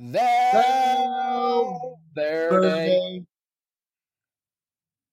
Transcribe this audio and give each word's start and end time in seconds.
There, 0.00 1.74
there 2.14 2.60
they. 2.60 3.24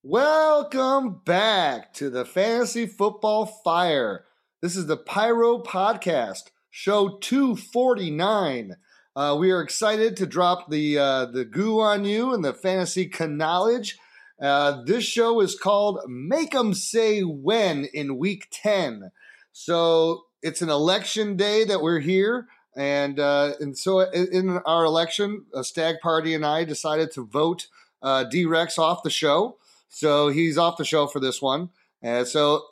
Welcome 0.04 1.22
back 1.26 1.92
to 1.94 2.08
the 2.08 2.24
Fantasy 2.24 2.86
Football 2.86 3.46
Fire. 3.64 4.26
This 4.62 4.76
is 4.76 4.86
the 4.86 4.96
Pyro 4.96 5.60
Podcast, 5.60 6.52
show 6.70 7.18
249. 7.18 8.76
Uh, 9.16 9.36
we 9.36 9.50
are 9.50 9.60
excited 9.60 10.16
to 10.18 10.24
drop 10.26 10.70
the 10.70 10.96
uh, 10.96 11.26
the 11.26 11.44
goo 11.44 11.80
on 11.80 12.04
you 12.04 12.32
and 12.32 12.44
the 12.44 12.54
fantasy 12.54 13.10
knowledge. 13.20 13.98
Uh, 14.40 14.84
this 14.84 15.02
show 15.02 15.40
is 15.40 15.58
called 15.58 15.98
Make 16.06 16.54
'em 16.54 16.74
Say 16.74 17.22
When 17.22 17.86
in 17.86 18.18
Week 18.18 18.46
10. 18.52 19.10
So 19.50 20.26
it's 20.42 20.62
an 20.62 20.70
election 20.70 21.36
day 21.36 21.64
that 21.64 21.82
we're 21.82 21.98
here. 21.98 22.46
And 22.76 23.18
uh, 23.18 23.54
and 23.58 23.76
so 23.76 24.00
in 24.00 24.58
our 24.66 24.84
election, 24.84 25.46
a 25.54 25.64
Stagg 25.64 25.96
Party 26.02 26.34
and 26.34 26.44
I 26.44 26.64
decided 26.64 27.10
to 27.12 27.24
vote 27.24 27.68
uh, 28.02 28.24
D 28.24 28.44
Rex 28.44 28.78
off 28.78 29.02
the 29.02 29.10
show. 29.10 29.56
So 29.88 30.28
he's 30.28 30.58
off 30.58 30.76
the 30.76 30.84
show 30.84 31.06
for 31.06 31.20
this 31.20 31.40
one. 31.40 31.70
And 32.02 32.26
so, 32.26 32.68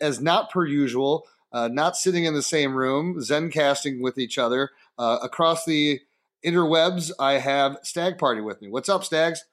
as 0.00 0.20
not 0.20 0.50
per 0.50 0.64
usual, 0.64 1.26
uh, 1.52 1.68
not 1.68 1.96
sitting 1.96 2.24
in 2.24 2.34
the 2.34 2.42
same 2.42 2.74
room, 2.74 3.20
Zen 3.20 3.50
casting 3.50 4.00
with 4.00 4.16
each 4.16 4.38
other 4.38 4.70
uh, 4.96 5.18
across 5.22 5.64
the 5.64 6.00
interwebs, 6.44 7.10
I 7.18 7.34
have 7.34 7.78
Stagg 7.82 8.18
Party 8.18 8.40
with 8.40 8.62
me. 8.62 8.68
What's 8.68 8.88
up, 8.88 9.04
Stags? 9.04 9.44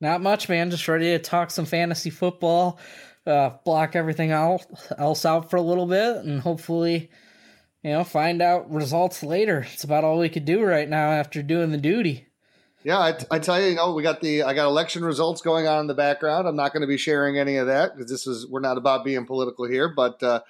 Not 0.00 0.20
much, 0.20 0.48
man. 0.48 0.70
Just 0.70 0.88
ready 0.88 1.06
to 1.06 1.18
talk 1.18 1.50
some 1.50 1.64
fantasy 1.64 2.10
football, 2.10 2.78
uh, 3.26 3.50
block 3.64 3.96
everything 3.96 4.30
else 4.30 5.24
out 5.24 5.50
for 5.50 5.56
a 5.56 5.62
little 5.62 5.86
bit, 5.86 6.16
and 6.16 6.40
hopefully 6.40 7.10
you 7.82 7.92
know, 7.92 8.04
find 8.04 8.42
out 8.42 8.70
results 8.70 9.22
later. 9.22 9.66
It's 9.72 9.84
about 9.84 10.04
all 10.04 10.18
we 10.18 10.28
could 10.28 10.44
do 10.44 10.62
right 10.62 10.88
now 10.88 11.10
after 11.10 11.42
doing 11.42 11.70
the 11.70 11.78
duty. 11.78 12.26
Yeah, 12.82 12.98
I, 12.98 13.18
I 13.30 13.38
tell 13.38 13.60
you, 13.60 13.68
you 13.68 13.74
know, 13.74 13.92
we 13.92 14.02
got 14.02 14.20
the 14.20 14.42
I 14.42 14.54
got 14.54 14.66
election 14.66 15.04
results 15.04 15.42
going 15.42 15.66
on 15.66 15.80
in 15.80 15.86
the 15.86 15.94
background. 15.94 16.48
I'm 16.48 16.56
not 16.56 16.72
going 16.72 16.80
to 16.80 16.86
be 16.86 16.96
sharing 16.96 17.38
any 17.38 17.56
of 17.56 17.66
that 17.66 17.94
because 17.94 18.10
this 18.10 18.26
is 18.26 18.46
we're 18.46 18.60
not 18.60 18.78
about 18.78 19.04
being 19.04 19.26
political 19.26 19.66
here. 19.66 19.88
But 19.88 20.22
uh, 20.22 20.40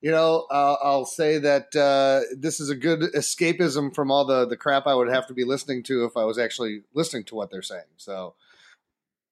you 0.00 0.12
know, 0.12 0.46
uh, 0.50 0.76
I'll 0.80 1.04
say 1.04 1.38
that 1.38 1.74
uh, 1.74 2.20
this 2.36 2.60
is 2.60 2.70
a 2.70 2.76
good 2.76 3.00
escapism 3.14 3.92
from 3.92 4.12
all 4.12 4.24
the 4.24 4.46
the 4.46 4.56
crap 4.56 4.86
I 4.86 4.94
would 4.94 5.08
have 5.08 5.26
to 5.28 5.34
be 5.34 5.42
listening 5.42 5.82
to 5.84 6.04
if 6.04 6.16
I 6.16 6.24
was 6.24 6.38
actually 6.38 6.82
listening 6.94 7.24
to 7.24 7.34
what 7.34 7.50
they're 7.50 7.62
saying. 7.62 7.82
So, 7.96 8.34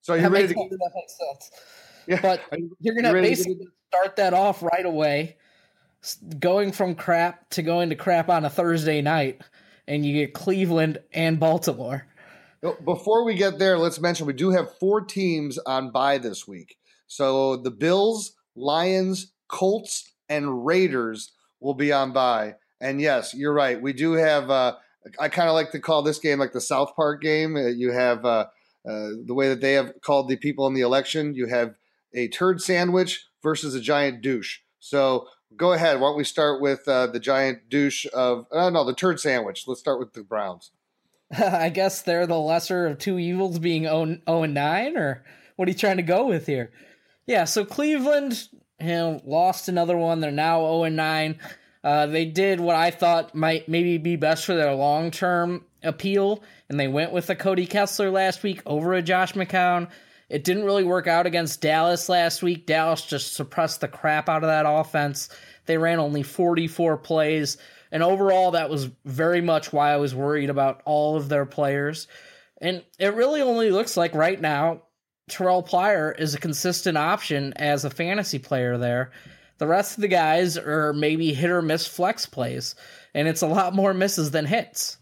so 0.00 0.14
are 0.14 0.16
you 0.16 0.22
that 0.22 0.32
ready 0.32 0.54
makes, 0.54 0.70
to? 0.70 0.78
Sense. 1.06 1.50
Yeah, 2.08 2.20
but 2.20 2.42
you're 2.80 2.94
going 2.94 3.04
to 3.04 3.12
basically 3.12 3.68
start 3.88 4.16
that 4.16 4.34
off 4.34 4.62
right 4.62 4.86
away 4.86 5.36
going 6.38 6.72
from 6.72 6.94
crap 6.94 7.48
to 7.50 7.62
going 7.62 7.90
to 7.90 7.96
crap 7.96 8.28
on 8.28 8.44
a 8.44 8.50
Thursday 8.50 9.02
night, 9.02 9.42
and 9.86 10.04
you 10.04 10.14
get 10.14 10.34
Cleveland 10.34 10.98
and 11.12 11.38
Baltimore. 11.38 12.06
Before 12.84 13.24
we 13.24 13.34
get 13.34 13.58
there, 13.58 13.78
let's 13.78 14.00
mention 14.00 14.26
we 14.26 14.32
do 14.34 14.50
have 14.50 14.76
four 14.78 15.00
teams 15.00 15.58
on 15.58 15.90
bye 15.90 16.18
this 16.18 16.46
week. 16.46 16.76
So 17.06 17.56
the 17.56 17.70
Bills, 17.70 18.32
Lions, 18.54 19.32
Colts, 19.48 20.12
and 20.28 20.64
Raiders 20.66 21.32
will 21.60 21.74
be 21.74 21.92
on 21.92 22.12
bye. 22.12 22.54
And 22.80 23.00
yes, 23.00 23.34
you're 23.34 23.52
right. 23.52 23.80
We 23.80 23.92
do 23.92 24.12
have. 24.12 24.50
Uh, 24.50 24.76
I 25.18 25.28
kind 25.28 25.48
of 25.48 25.54
like 25.54 25.72
to 25.72 25.80
call 25.80 26.02
this 26.02 26.18
game 26.18 26.38
like 26.38 26.52
the 26.52 26.60
South 26.60 26.94
Park 26.94 27.22
game. 27.22 27.56
Uh, 27.56 27.68
you 27.68 27.90
have 27.92 28.24
uh, 28.24 28.46
uh, 28.88 29.08
the 29.24 29.34
way 29.34 29.48
that 29.48 29.60
they 29.60 29.72
have 29.72 29.92
called 30.02 30.28
the 30.28 30.36
people 30.36 30.66
in 30.66 30.74
the 30.74 30.82
election. 30.82 31.34
You 31.34 31.46
have 31.46 31.74
a 32.14 32.28
turd 32.28 32.60
sandwich 32.60 33.24
versus 33.42 33.74
a 33.74 33.80
giant 33.80 34.20
douche. 34.20 34.58
So 34.78 35.26
go 35.56 35.72
ahead. 35.72 36.00
Why 36.00 36.08
don't 36.08 36.16
we 36.16 36.24
start 36.24 36.60
with 36.60 36.86
uh, 36.88 37.06
the 37.08 37.20
giant 37.20 37.68
douche 37.68 38.06
of 38.12 38.46
uh, 38.52 38.70
no 38.70 38.84
the 38.84 38.94
turd 38.94 39.20
sandwich? 39.20 39.64
Let's 39.66 39.80
start 39.80 39.98
with 39.98 40.12
the 40.12 40.22
Browns. 40.22 40.70
I 41.38 41.68
guess 41.68 42.02
they're 42.02 42.26
the 42.26 42.38
lesser 42.38 42.86
of 42.86 42.98
two 42.98 43.18
evils, 43.18 43.58
being 43.58 43.84
0, 43.84 44.18
0 44.26 44.42
and 44.42 44.54
nine, 44.54 44.96
or 44.96 45.24
what 45.56 45.68
are 45.68 45.70
you 45.70 45.78
trying 45.78 45.98
to 45.98 46.02
go 46.02 46.26
with 46.26 46.46
here? 46.46 46.72
Yeah, 47.26 47.44
so 47.44 47.64
Cleveland, 47.64 48.48
you 48.80 48.86
know, 48.86 49.20
lost 49.24 49.68
another 49.68 49.96
one. 49.96 50.20
They're 50.20 50.32
now 50.32 50.60
0 50.60 50.84
and 50.84 50.96
nine. 50.96 51.38
Uh, 51.82 52.06
they 52.06 52.26
did 52.26 52.60
what 52.60 52.76
I 52.76 52.90
thought 52.90 53.34
might 53.34 53.68
maybe 53.68 53.96
be 53.98 54.16
best 54.16 54.44
for 54.44 54.54
their 54.54 54.74
long 54.74 55.10
term 55.10 55.64
appeal, 55.82 56.42
and 56.68 56.78
they 56.78 56.88
went 56.88 57.12
with 57.12 57.30
a 57.30 57.36
Cody 57.36 57.66
Kessler 57.66 58.10
last 58.10 58.42
week 58.42 58.62
over 58.66 58.92
a 58.92 59.02
Josh 59.02 59.32
McCown. 59.34 59.88
It 60.30 60.44
didn't 60.44 60.64
really 60.64 60.84
work 60.84 61.08
out 61.08 61.26
against 61.26 61.60
Dallas 61.60 62.08
last 62.08 62.42
week. 62.42 62.64
Dallas 62.64 63.04
just 63.04 63.34
suppressed 63.34 63.80
the 63.80 63.88
crap 63.88 64.28
out 64.28 64.44
of 64.44 64.48
that 64.48 64.64
offense. 64.64 65.28
They 65.66 65.76
ran 65.76 65.98
only 65.98 66.22
44 66.22 66.96
plays. 66.98 67.58
And 67.90 68.04
overall, 68.04 68.52
that 68.52 68.70
was 68.70 68.90
very 69.04 69.40
much 69.40 69.72
why 69.72 69.92
I 69.92 69.96
was 69.96 70.14
worried 70.14 70.48
about 70.48 70.82
all 70.84 71.16
of 71.16 71.28
their 71.28 71.46
players. 71.46 72.06
And 72.60 72.84
it 72.98 73.14
really 73.14 73.42
only 73.42 73.72
looks 73.72 73.96
like 73.96 74.14
right 74.14 74.40
now, 74.40 74.82
Terrell 75.28 75.64
Pryor 75.64 76.12
is 76.12 76.34
a 76.34 76.40
consistent 76.40 76.96
option 76.96 77.52
as 77.56 77.84
a 77.84 77.90
fantasy 77.90 78.38
player 78.38 78.78
there. 78.78 79.10
The 79.58 79.66
rest 79.66 79.98
of 79.98 80.02
the 80.02 80.08
guys 80.08 80.56
are 80.56 80.92
maybe 80.92 81.34
hit 81.34 81.50
or 81.50 81.60
miss 81.60 81.86
flex 81.86 82.24
plays, 82.26 82.74
and 83.14 83.28
it's 83.28 83.42
a 83.42 83.46
lot 83.46 83.74
more 83.74 83.92
misses 83.92 84.30
than 84.30 84.46
hits. 84.46 84.96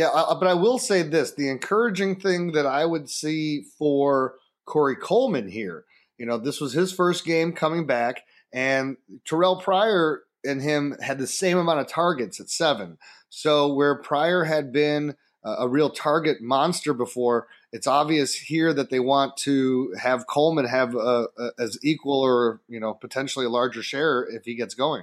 Yeah, 0.00 0.08
uh, 0.14 0.34
but 0.34 0.48
I 0.48 0.54
will 0.54 0.78
say 0.78 1.02
this: 1.02 1.32
the 1.32 1.50
encouraging 1.50 2.18
thing 2.20 2.52
that 2.52 2.64
I 2.64 2.86
would 2.86 3.10
see 3.10 3.64
for 3.78 4.36
Corey 4.64 4.96
Coleman 4.96 5.50
here, 5.50 5.84
you 6.16 6.24
know, 6.24 6.38
this 6.38 6.58
was 6.58 6.72
his 6.72 6.90
first 6.90 7.26
game 7.26 7.52
coming 7.52 7.86
back, 7.86 8.22
and 8.50 8.96
Terrell 9.26 9.56
Pryor 9.56 10.22
and 10.42 10.62
him 10.62 10.96
had 11.02 11.18
the 11.18 11.26
same 11.26 11.58
amount 11.58 11.80
of 11.80 11.86
targets 11.86 12.40
at 12.40 12.48
seven. 12.48 12.96
So 13.28 13.74
where 13.74 13.94
Pryor 13.94 14.44
had 14.44 14.72
been 14.72 15.16
a 15.44 15.68
real 15.68 15.90
target 15.90 16.40
monster 16.40 16.94
before, 16.94 17.48
it's 17.70 17.86
obvious 17.86 18.34
here 18.34 18.72
that 18.72 18.88
they 18.88 19.00
want 19.00 19.36
to 19.38 19.94
have 20.00 20.26
Coleman 20.26 20.64
have 20.64 20.94
a, 20.94 21.26
a, 21.38 21.50
as 21.58 21.78
equal 21.82 22.22
or 22.22 22.62
you 22.70 22.80
know 22.80 22.94
potentially 22.94 23.44
a 23.44 23.50
larger 23.50 23.82
share 23.82 24.22
if 24.22 24.46
he 24.46 24.54
gets 24.54 24.72
going. 24.72 25.02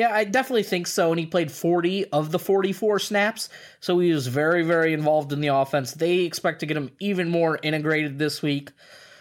Yeah, 0.00 0.14
I 0.14 0.24
definitely 0.24 0.62
think 0.62 0.86
so. 0.86 1.10
And 1.10 1.20
he 1.20 1.26
played 1.26 1.52
40 1.52 2.06
of 2.06 2.32
the 2.32 2.38
44 2.38 3.00
snaps. 3.00 3.50
So 3.80 3.98
he 3.98 4.14
was 4.14 4.28
very, 4.28 4.62
very 4.62 4.94
involved 4.94 5.30
in 5.30 5.42
the 5.42 5.48
offense. 5.48 5.92
They 5.92 6.20
expect 6.20 6.60
to 6.60 6.66
get 6.66 6.78
him 6.78 6.90
even 7.00 7.28
more 7.28 7.58
integrated 7.62 8.18
this 8.18 8.40
week. 8.40 8.70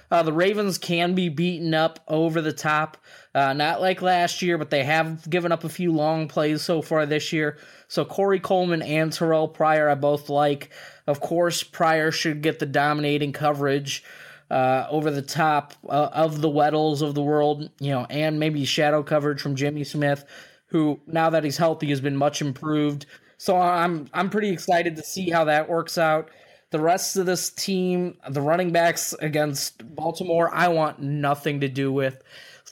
Uh, 0.10 0.24
the 0.24 0.32
Ravens 0.32 0.78
can 0.78 1.16
be 1.16 1.28
beaten 1.28 1.74
up 1.74 2.00
over 2.08 2.42
the 2.42 2.54
top. 2.54 2.96
Uh, 3.36 3.52
not 3.52 3.82
like 3.82 4.02
last 4.02 4.42
year, 4.42 4.58
but 4.58 4.70
they 4.70 4.86
have 4.86 5.30
given 5.30 5.52
up 5.52 5.66
a 5.66 5.70
few 5.70 5.92
long 5.92 6.30
plays 6.30 6.62
so 6.62 6.82
far 6.82 7.06
this 7.06 7.34
year. 7.34 7.58
So 7.90 8.06
Corey 8.06 8.40
Coleman 8.40 8.82
and 8.82 9.12
Terrell 9.12 9.50
Pryor, 9.50 9.90
I 9.90 9.96
both 9.96 10.30
like. 10.30 10.70
Of 11.06 11.20
course, 11.20 11.62
Pryor 11.62 12.10
should 12.14 12.42
get 12.42 12.60
the 12.60 12.66
dominating 12.66 13.34
coverage. 13.34 14.02
Uh, 14.50 14.88
over 14.90 15.12
the 15.12 15.22
top 15.22 15.76
uh, 15.88 16.10
of 16.12 16.42
the 16.42 16.50
Weddles 16.50 17.04
of 17.04 17.14
the 17.14 17.22
world, 17.22 17.70
you 17.80 17.92
know, 17.92 18.08
and 18.10 18.40
maybe 18.40 18.66
shadow 18.66 19.04
coverage 19.04 19.40
from 19.40 19.56
Jimmy 19.56 19.84
Smith 19.84 20.26
who 20.70 21.00
now 21.08 21.30
that 21.30 21.44
he's 21.44 21.58
healthy 21.58 21.88
has 21.90 22.02
been 22.02 22.16
much 22.16 22.42
improved. 22.42 23.06
So 23.38 23.58
I'm 23.58 24.08
I'm 24.14 24.30
pretty 24.30 24.50
excited 24.50 24.96
to 24.96 25.04
see 25.04 25.30
how 25.30 25.46
that 25.46 25.70
works 25.70 25.98
out. 25.98 26.30
The 26.72 26.80
rest 26.80 27.18
of 27.18 27.26
this 27.26 27.50
team, 27.50 28.18
the 28.30 28.42
running 28.42 28.72
backs 28.72 29.14
against 29.22 29.96
Baltimore, 29.96 30.54
I 30.54 30.68
want 30.68 31.02
nothing 31.02 31.62
to 31.62 31.68
do 31.68 31.92
with. 31.92 32.22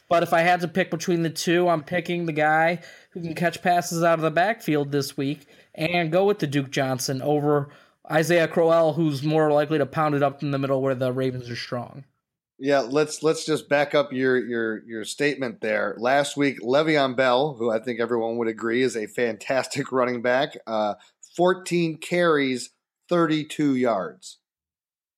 But 0.09 0.23
if 0.23 0.33
I 0.33 0.41
had 0.41 0.61
to 0.61 0.67
pick 0.67 0.91
between 0.91 1.23
the 1.23 1.29
two, 1.29 1.67
I'm 1.67 1.83
picking 1.83 2.25
the 2.25 2.33
guy 2.33 2.79
who 3.11 3.21
can 3.21 3.33
catch 3.33 3.61
passes 3.61 4.03
out 4.03 4.19
of 4.19 4.21
the 4.21 4.31
backfield 4.31 4.91
this 4.91 5.17
week 5.17 5.47
and 5.75 6.11
go 6.11 6.25
with 6.25 6.39
the 6.39 6.47
Duke 6.47 6.69
Johnson 6.69 7.21
over 7.21 7.69
Isaiah 8.09 8.47
Crowell, 8.47 8.93
who's 8.93 9.23
more 9.23 9.51
likely 9.51 9.79
to 9.79 9.85
pound 9.85 10.15
it 10.15 10.23
up 10.23 10.41
in 10.43 10.51
the 10.51 10.59
middle 10.59 10.81
where 10.81 10.95
the 10.95 11.11
Ravens 11.11 11.49
are 11.49 11.55
strong. 11.55 12.05
Yeah, 12.59 12.79
let's 12.79 13.21
let's 13.21 13.45
just 13.45 13.69
back 13.69 13.93
up 13.93 14.11
your 14.11 14.37
your 14.37 14.83
your 14.85 15.03
statement 15.03 15.61
there. 15.61 15.95
Last 15.99 16.35
week, 16.35 16.59
Le'Veon 16.61 17.15
Bell, 17.15 17.53
who 17.53 17.69
I 17.69 17.79
think 17.79 17.99
everyone 17.99 18.37
would 18.37 18.47
agree 18.47 18.81
is 18.81 18.97
a 18.97 19.05
fantastic 19.05 19.91
running 19.91 20.21
back, 20.21 20.57
uh, 20.65 20.95
14 21.35 21.97
carries, 21.97 22.71
32 23.09 23.75
yards. 23.75 24.39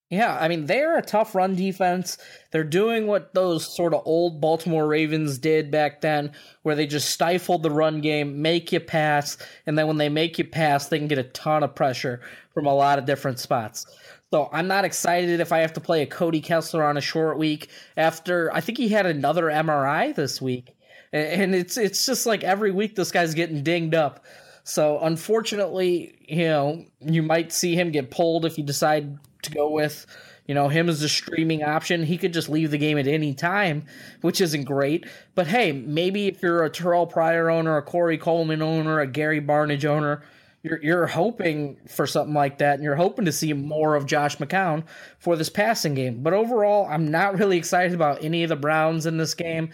Yeah, 0.10 0.36
I 0.42 0.48
mean, 0.48 0.66
they're 0.66 0.98
a 0.98 1.04
tough 1.04 1.36
run 1.36 1.56
defense. 1.56 2.18
They're 2.52 2.64
doing 2.64 3.06
what 3.06 3.36
those 3.36 3.76
sort 3.76 3.94
of 3.94 4.02
old 4.06 4.42
Baltimore 4.42 4.88
Ravens 4.88 5.38
did 5.38 5.70
back 5.70 6.02
then, 6.02 6.32
where 6.64 6.74
they 6.74 6.88
just 6.88 7.12
stifled 7.12 7.62
the 7.62 7.70
run 7.70 8.02
game, 8.02 8.42
make 8.42 8.72
you 8.72 8.80
pass, 8.80 9.38
and 9.68 9.78
then 9.78 9.86
when 9.86 9.98
they 9.98 10.10
make 10.10 10.40
you 10.40 10.46
pass, 10.46 10.88
they 10.88 10.98
can 10.98 11.08
get 11.08 11.20
a 11.20 11.24
ton 11.24 11.62
of 11.62 11.76
pressure 11.76 12.22
from 12.56 12.66
a 12.66 12.74
lot 12.74 12.98
of 12.98 13.06
different 13.06 13.38
spots. 13.38 13.86
So 14.32 14.48
I'm 14.52 14.68
not 14.68 14.86
excited 14.86 15.40
if 15.40 15.52
I 15.52 15.60
have 15.60 15.74
to 15.74 15.80
play 15.80 16.04
a 16.04 16.06
Cody 16.06 16.42
Kessler 16.42 16.84
on 16.84 16.98
a 16.98 17.02
short 17.02 17.40
week 17.40 17.70
after 17.98 18.54
I 18.54 18.62
think 18.62 18.78
he 18.78 18.90
had 18.90 19.08
another 19.08 19.46
MRI 19.46 20.14
this 20.14 20.40
week. 20.40 20.76
And 21.12 21.56
it's 21.56 21.78
it's 21.78 22.06
just 22.06 22.28
like 22.28 22.44
every 22.44 22.70
week 22.70 22.96
this 22.96 23.12
guy's 23.12 23.34
getting 23.34 23.64
dinged 23.64 23.96
up. 23.96 24.24
So 24.64 25.00
unfortunately, 25.00 26.16
you 26.28 26.48
know, 26.48 26.86
you 27.02 27.24
might 27.24 27.52
see 27.52 27.74
him 27.74 27.92
get 27.92 28.12
pulled 28.12 28.46
if 28.46 28.60
you 28.60 28.64
decide 28.64 29.18
to 29.42 29.52
go 29.52 29.72
with, 29.72 30.06
you 30.46 30.54
know, 30.54 30.68
him 30.68 30.90
as 30.90 31.02
a 31.02 31.10
streaming 31.10 31.64
option. 31.64 32.04
He 32.04 32.20
could 32.20 32.34
just 32.34 32.50
leave 32.50 32.70
the 32.70 32.78
game 32.78 33.00
at 33.00 33.08
any 33.08 33.34
time, 33.34 33.86
which 34.22 34.42
isn't 34.42 34.66
great. 34.66 35.08
But 35.34 35.48
hey, 35.48 35.72
maybe 35.72 36.28
if 36.28 36.44
you're 36.44 36.64
a 36.64 36.70
Terrell 36.70 37.08
Pryor 37.08 37.50
owner, 37.50 37.78
a 37.78 37.82
Corey 37.82 38.20
Coleman 38.20 38.62
owner, 38.62 39.00
a 39.00 39.08
Gary 39.08 39.42
Barnidge 39.42 39.86
owner, 39.86 40.22
you're 40.62 40.82
you're 40.84 41.08
hoping 41.08 41.78
for 41.88 42.06
something 42.06 42.34
like 42.34 42.58
that, 42.58 42.76
and 42.76 42.84
you're 42.84 42.96
hoping 42.96 43.26
to 43.26 43.32
see 43.32 43.54
more 43.54 43.96
of 43.96 44.06
Josh 44.06 44.38
McCown 44.38 44.84
for 45.18 45.36
this 45.36 45.50
passing 45.50 45.94
game. 45.94 46.22
But 46.22 46.34
overall, 46.34 46.88
I'm 46.90 47.10
not 47.10 47.38
really 47.38 47.58
excited 47.58 47.94
about 47.94 48.24
any 48.24 48.44
of 48.44 48.50
the 48.50 48.56
Browns 48.56 49.06
in 49.06 49.18
this 49.18 49.34
game. 49.34 49.70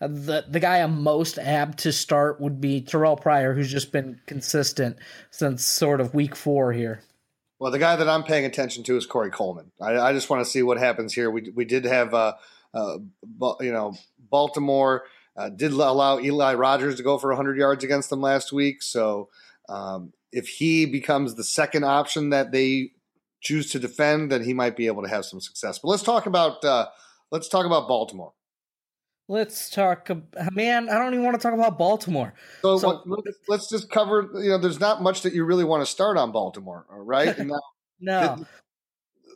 Uh, 0.00 0.08
the 0.08 0.44
the 0.48 0.60
guy 0.60 0.78
I'm 0.78 1.02
most 1.02 1.38
apt 1.38 1.78
to 1.80 1.92
start 1.92 2.40
would 2.40 2.60
be 2.60 2.80
Terrell 2.80 3.16
Pryor, 3.16 3.54
who's 3.54 3.70
just 3.70 3.92
been 3.92 4.20
consistent 4.26 4.96
since 5.30 5.64
sort 5.64 6.00
of 6.00 6.14
week 6.14 6.34
four 6.34 6.72
here. 6.72 7.02
Well, 7.60 7.70
the 7.70 7.78
guy 7.78 7.94
that 7.94 8.08
I'm 8.08 8.24
paying 8.24 8.44
attention 8.44 8.82
to 8.84 8.96
is 8.96 9.06
Corey 9.06 9.30
Coleman. 9.30 9.70
I, 9.80 9.96
I 9.96 10.12
just 10.12 10.28
want 10.28 10.44
to 10.44 10.50
see 10.50 10.62
what 10.62 10.78
happens 10.78 11.12
here. 11.12 11.30
We 11.30 11.52
we 11.54 11.64
did 11.64 11.84
have 11.84 12.12
uh, 12.12 12.34
uh 12.72 12.98
you 13.60 13.72
know 13.72 13.94
Baltimore 14.18 15.04
uh, 15.36 15.48
did 15.48 15.70
allow 15.70 16.18
Eli 16.18 16.54
Rogers 16.54 16.96
to 16.96 17.04
go 17.04 17.18
for 17.18 17.30
100 17.30 17.56
yards 17.56 17.84
against 17.84 18.10
them 18.10 18.20
last 18.20 18.52
week, 18.52 18.82
so. 18.82 19.28
Um, 19.66 20.12
if 20.34 20.48
he 20.48 20.84
becomes 20.84 21.36
the 21.36 21.44
second 21.44 21.84
option 21.84 22.30
that 22.30 22.50
they 22.50 22.90
choose 23.40 23.70
to 23.70 23.78
defend, 23.78 24.32
then 24.32 24.42
he 24.42 24.52
might 24.52 24.76
be 24.76 24.88
able 24.88 25.02
to 25.02 25.08
have 25.08 25.24
some 25.24 25.40
success. 25.40 25.78
But 25.78 25.88
let's 25.88 26.02
talk 26.02 26.26
about 26.26 26.64
uh, 26.64 26.88
let's 27.30 27.48
talk 27.48 27.64
about 27.64 27.86
Baltimore. 27.86 28.32
Let's 29.28 29.70
talk, 29.70 30.10
man. 30.52 30.90
I 30.90 30.98
don't 30.98 31.14
even 31.14 31.24
want 31.24 31.40
to 31.40 31.42
talk 31.42 31.54
about 31.54 31.78
Baltimore. 31.78 32.34
So, 32.60 32.76
so 32.76 33.02
let's, 33.06 33.38
let's, 33.48 33.70
just 33.70 33.90
cover. 33.90 34.28
You 34.34 34.50
know, 34.50 34.58
there's 34.58 34.80
not 34.80 35.00
much 35.00 35.22
that 35.22 35.32
you 35.32 35.44
really 35.44 35.64
want 35.64 35.80
to 35.80 35.86
start 35.90 36.18
on 36.18 36.32
Baltimore, 36.32 36.84
right? 36.90 37.34
Now, 37.46 37.60
no. 38.36 38.46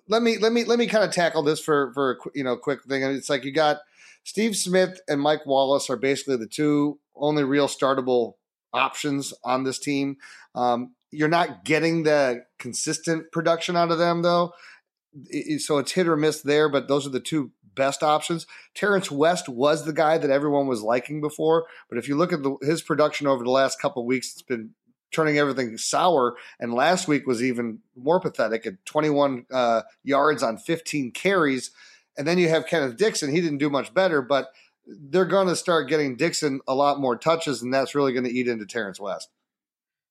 Let 0.09 0.23
me 0.23 0.39
let 0.39 0.53
me 0.53 0.65
let 0.65 0.79
me 0.79 0.87
kind 0.87 1.05
of 1.05 1.13
tackle 1.13 1.43
this 1.43 1.61
for 1.61 1.93
for 1.95 2.13
a 2.13 2.17
you 2.35 2.43
know 2.43 2.57
quick 2.57 2.83
thing. 2.85 3.03
It's 3.03 3.31
like 3.31 3.45
you 3.45 3.53
got 3.53 3.79
Steve 4.25 4.57
Smith 4.57 5.01
and 5.07 5.21
Mike 5.21 5.47
Wallace 5.47 5.89
are 5.89 5.97
basically 5.97 6.37
the 6.37 6.47
two 6.47 6.99
only 7.15 7.45
real 7.45 7.69
startable 7.69 8.35
options 8.73 9.33
on 9.45 9.65
this 9.65 9.79
team. 9.79 10.17
Um, 10.55 10.95
you're 11.11 11.29
not 11.29 11.65
getting 11.65 12.03
the 12.03 12.45
consistent 12.59 13.33
production 13.33 13.77
out 13.77 13.91
of 13.91 13.99
them 13.99 14.23
though, 14.23 14.53
so 15.59 15.79
it's 15.79 15.93
hit 15.93 16.09
or 16.09 16.17
miss 16.17 16.43
there. 16.43 16.69
But 16.69 16.89
those 16.89 17.07
are 17.07 17.11
the 17.11 17.21
two 17.21 17.53
best 17.75 18.03
options. 18.03 18.47
Terrence 18.75 19.11
West 19.11 19.49
was 19.49 19.85
the 19.85 19.93
guy 19.93 20.19
that 20.19 20.31
everyone 20.31 20.67
was 20.67 20.83
liking 20.83 21.21
before, 21.21 21.67
but 21.89 21.99
if 21.99 22.09
you 22.09 22.17
look 22.17 22.33
at 22.33 22.43
the, 22.43 22.57
his 22.63 22.83
production 22.83 23.27
over 23.27 23.45
the 23.45 23.51
last 23.51 23.81
couple 23.81 24.05
weeks, 24.05 24.33
it's 24.33 24.43
been 24.43 24.75
turning 25.11 25.39
everything 25.39 25.77
sour. 25.79 26.37
And 26.61 26.75
last 26.75 27.09
week 27.09 27.27
was 27.27 27.43
even 27.43 27.81
more 27.97 28.21
pathetic 28.21 28.67
at 28.67 28.85
21 28.85 29.47
uh, 29.51 29.83
yards 30.05 30.43
on 30.43 30.59
15 30.59 31.13
carries. 31.13 31.71
And 32.17 32.27
then 32.27 32.39
you 32.39 32.49
have 32.49 32.67
Kenneth 32.67 32.97
Dixon. 32.97 33.31
He 33.31 33.41
didn't 33.41 33.59
do 33.59 33.71
much 33.71 33.95
better, 33.95 34.21
but 34.21 34.49
they're 34.89 35.25
going 35.25 35.49
to 35.49 35.57
start 35.57 35.89
getting 35.89 36.17
Dixon 36.17 36.61
a 36.67 36.75
lot 36.75 37.01
more 37.01 37.17
touches, 37.17 37.63
and 37.63 37.73
that's 37.73 37.95
really 37.95 38.13
going 38.13 38.25
to 38.25 38.33
eat 38.33 38.49
into 38.49 38.67
Terrence 38.67 38.99
West. 38.99 39.29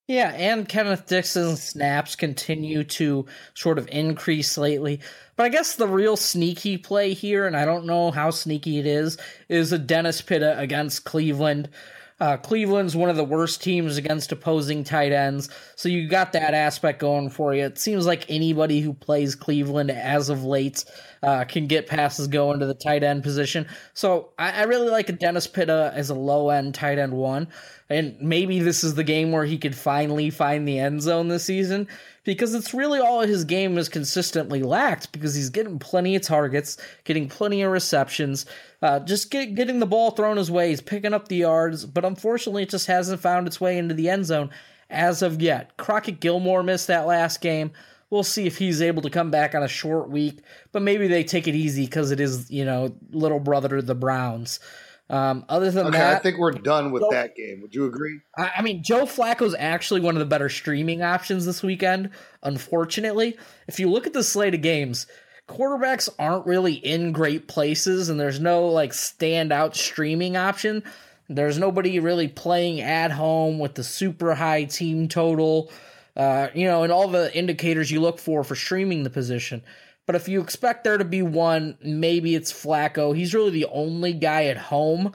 Yeah, 0.08 0.30
and 0.30 0.70
Kenneth 0.70 1.08
Dixon's 1.08 1.62
snaps 1.62 2.16
continue 2.16 2.86
to 2.86 3.26
sort 3.56 3.78
of 3.78 3.90
increase 3.90 4.58
lately. 4.58 5.02
But 5.36 5.48
I 5.48 5.50
guess 5.50 5.76
the 5.76 5.88
real 5.88 6.16
sneaky 6.16 6.78
play 6.78 7.14
here, 7.14 7.46
and 7.46 7.58
I 7.58 7.66
don't 7.66 7.86
know 7.86 8.12
how 8.12 8.30
sneaky 8.30 8.80
it 8.80 8.86
is, 8.86 9.18
is 9.50 9.74
a 9.74 9.78
Dennis 9.78 10.22
Pitta 10.22 10.58
against 10.58 11.04
Cleveland. 11.04 11.70
Uh, 12.20 12.36
Cleveland's 12.36 12.96
one 12.96 13.12
of 13.12 13.16
the 13.16 13.24
worst 13.24 13.62
teams 13.62 13.98
against 13.98 14.32
opposing 14.32 14.84
tight 14.84 15.12
ends, 15.12 15.50
so 15.76 15.88
you 15.88 16.08
got 16.08 16.34
that 16.34 16.56
aspect 16.56 17.00
going 17.00 17.30
for 17.30 17.54
you. 17.54 17.64
It 17.64 17.78
seems 17.78 18.08
like 18.08 18.26
anybody 18.28 18.82
who 18.82 18.94
plays 18.94 19.36
Cleveland 19.36 19.92
as 19.92 20.30
of 20.30 20.44
late 20.44 20.84
uh, 21.22 21.46
can 21.46 21.68
get 21.68 21.86
passes 21.86 22.28
going 22.28 22.60
to 22.60 22.66
the 22.66 22.74
tight 22.74 23.04
end 23.04 23.22
position. 23.22 23.68
So 23.94 24.30
I, 24.40 24.52
I 24.52 24.64
really 24.64 24.90
like 24.90 25.10
a 25.10 25.14
Dennis 25.14 25.46
Pitta 25.46 25.92
as 25.94 26.10
a 26.10 26.16
low 26.16 26.50
end 26.50 26.74
tight 26.74 26.98
end 26.98 27.14
one, 27.14 27.50
and 27.88 28.20
maybe 28.20 28.62
this 28.62 28.84
is 28.84 28.96
the 28.96 29.04
game 29.04 29.32
where 29.32 29.46
he 29.46 29.60
could 29.60 29.76
finally 29.76 30.32
find 30.32 30.68
the 30.68 30.80
end 30.80 31.04
zone 31.04 31.28
this 31.28 31.46
season 31.46 31.88
because 32.28 32.54
it's 32.54 32.74
really 32.74 33.00
all 33.00 33.22
his 33.22 33.46
game 33.46 33.78
has 33.78 33.88
consistently 33.88 34.62
lacked 34.62 35.14
because 35.14 35.34
he's 35.34 35.50
getting 35.50 35.80
plenty 35.80 36.14
of 36.14 36.22
targets, 36.22 36.78
getting 37.06 37.30
plenty 37.30 37.62
of 37.62 37.72
receptions, 37.72 38.46
uh, 38.82 39.00
just 39.00 39.32
get, 39.32 39.56
getting 39.56 39.80
the 39.80 39.86
ball 39.86 40.12
thrown 40.12 40.36
his 40.36 40.52
way. 40.52 40.68
He's 40.68 40.82
picking 40.82 41.14
up 41.14 41.30
the 41.30 41.38
yards, 41.38 41.86
but 41.86 42.04
unfortunately, 42.04 42.64
it 42.64 42.70
just 42.70 42.88
hasn't 42.88 43.22
found 43.22 43.48
its 43.48 43.62
way 43.62 43.78
into 43.78 43.96
the 43.96 44.10
end 44.10 44.26
zone 44.26 44.50
as 44.90 45.22
of 45.22 45.42
yet. 45.42 45.78
Crockett 45.78 46.20
Gillmore 46.20 46.64
missed 46.64 46.88
that 46.88 47.08
last 47.08 47.40
game. 47.40 47.72
We'll 48.10 48.24
see 48.24 48.46
if 48.46 48.58
he's 48.58 48.82
able 48.82 49.04
to 49.04 49.10
come 49.10 49.32
back 49.32 49.56
on 49.56 49.64
a 49.64 49.70
short 49.70 50.10
week, 50.10 50.42
but 50.74 50.82
maybe 50.82 51.08
they 51.08 51.24
take 51.24 51.48
it 51.48 51.56
easy 51.56 51.86
because 51.86 52.12
it 52.12 52.20
is, 52.20 52.52
you 52.52 52.66
know, 52.66 52.94
little 53.12 53.40
brother 53.40 53.70
to 53.70 53.82
the 53.82 53.96
Browns. 53.96 54.60
Um, 55.10 55.46
other 55.48 55.72
than 55.72 55.88
okay, 55.88 55.98
that, 56.00 56.18
I 56.18 56.20
think 56.20 56.38
we're 56.38 56.52
done 56.52 56.92
with 56.92 57.02
Joe, 57.02 57.12
that 57.12 57.36
game. 57.36 57.62
Would 57.62 57.74
you 57.74 57.86
agree? 57.86 58.20
I, 58.38 58.52
I 58.58 58.62
mean, 58.62 58.84
Joe 58.84 59.06
Flacco 59.06 59.44
is 59.44 59.56
actually 59.58 60.02
one 60.02 60.16
of 60.16 60.20
the 60.20 60.26
better 60.26 60.50
streaming 60.50 61.02
options 61.02 61.46
this 61.46 61.64
weekend. 61.64 62.10
Unfortunately, 62.44 63.38
if 63.68 63.80
you 63.80 63.90
look 63.90 64.06
at 64.06 64.14
the 64.14 64.24
slate 64.24 64.54
of 64.54 64.62
games, 64.62 65.08
quarterbacks 65.48 66.10
aren't 66.20 66.46
really 66.46 66.74
in 66.74 67.14
great 67.14 67.48
places, 67.48 68.10
and 68.10 68.20
there's 68.20 68.40
no 68.40 68.68
like 68.68 68.92
standout 68.92 69.76
streaming 69.76 70.36
option. 70.36 70.84
There's 71.30 71.58
nobody 71.58 72.00
really 72.00 72.28
playing 72.28 72.82
at 72.82 73.12
home 73.12 73.60
with 73.60 73.76
the 73.76 73.84
super 73.84 74.34
high 74.34 74.66
team 74.66 75.08
total, 75.08 75.72
uh, 76.18 76.50
you 76.54 76.66
know, 76.66 76.84
and 76.84 76.92
all 76.92 77.08
the 77.08 77.36
indicators 77.38 77.92
you 77.92 78.02
look 78.02 78.20
for 78.20 78.44
for 78.44 78.56
streaming 78.56 79.04
the 79.04 79.10
position. 79.10 79.62
But 80.08 80.16
if 80.16 80.30
you 80.30 80.42
expect 80.42 80.86
there 80.86 80.98
to 80.98 81.06
be 81.06 81.22
one, 81.22 81.78
maybe 81.84 82.34
it's 82.34 82.52
Flacco. 82.52 83.16
He's 83.16 83.36
really 83.36 83.52
the 83.52 83.68
only 83.68 84.14
guy 84.14 84.46
at 84.46 84.58
home, 84.58 85.12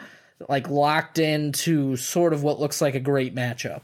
like 0.49 0.69
locked 0.69 1.19
into 1.19 1.97
sort 1.97 2.35
of 2.35 2.43
what 2.43 2.61
looks 2.61 2.83
like 2.83 2.95
a 2.95 3.01
great 3.01 3.35
matchup. 3.35 3.81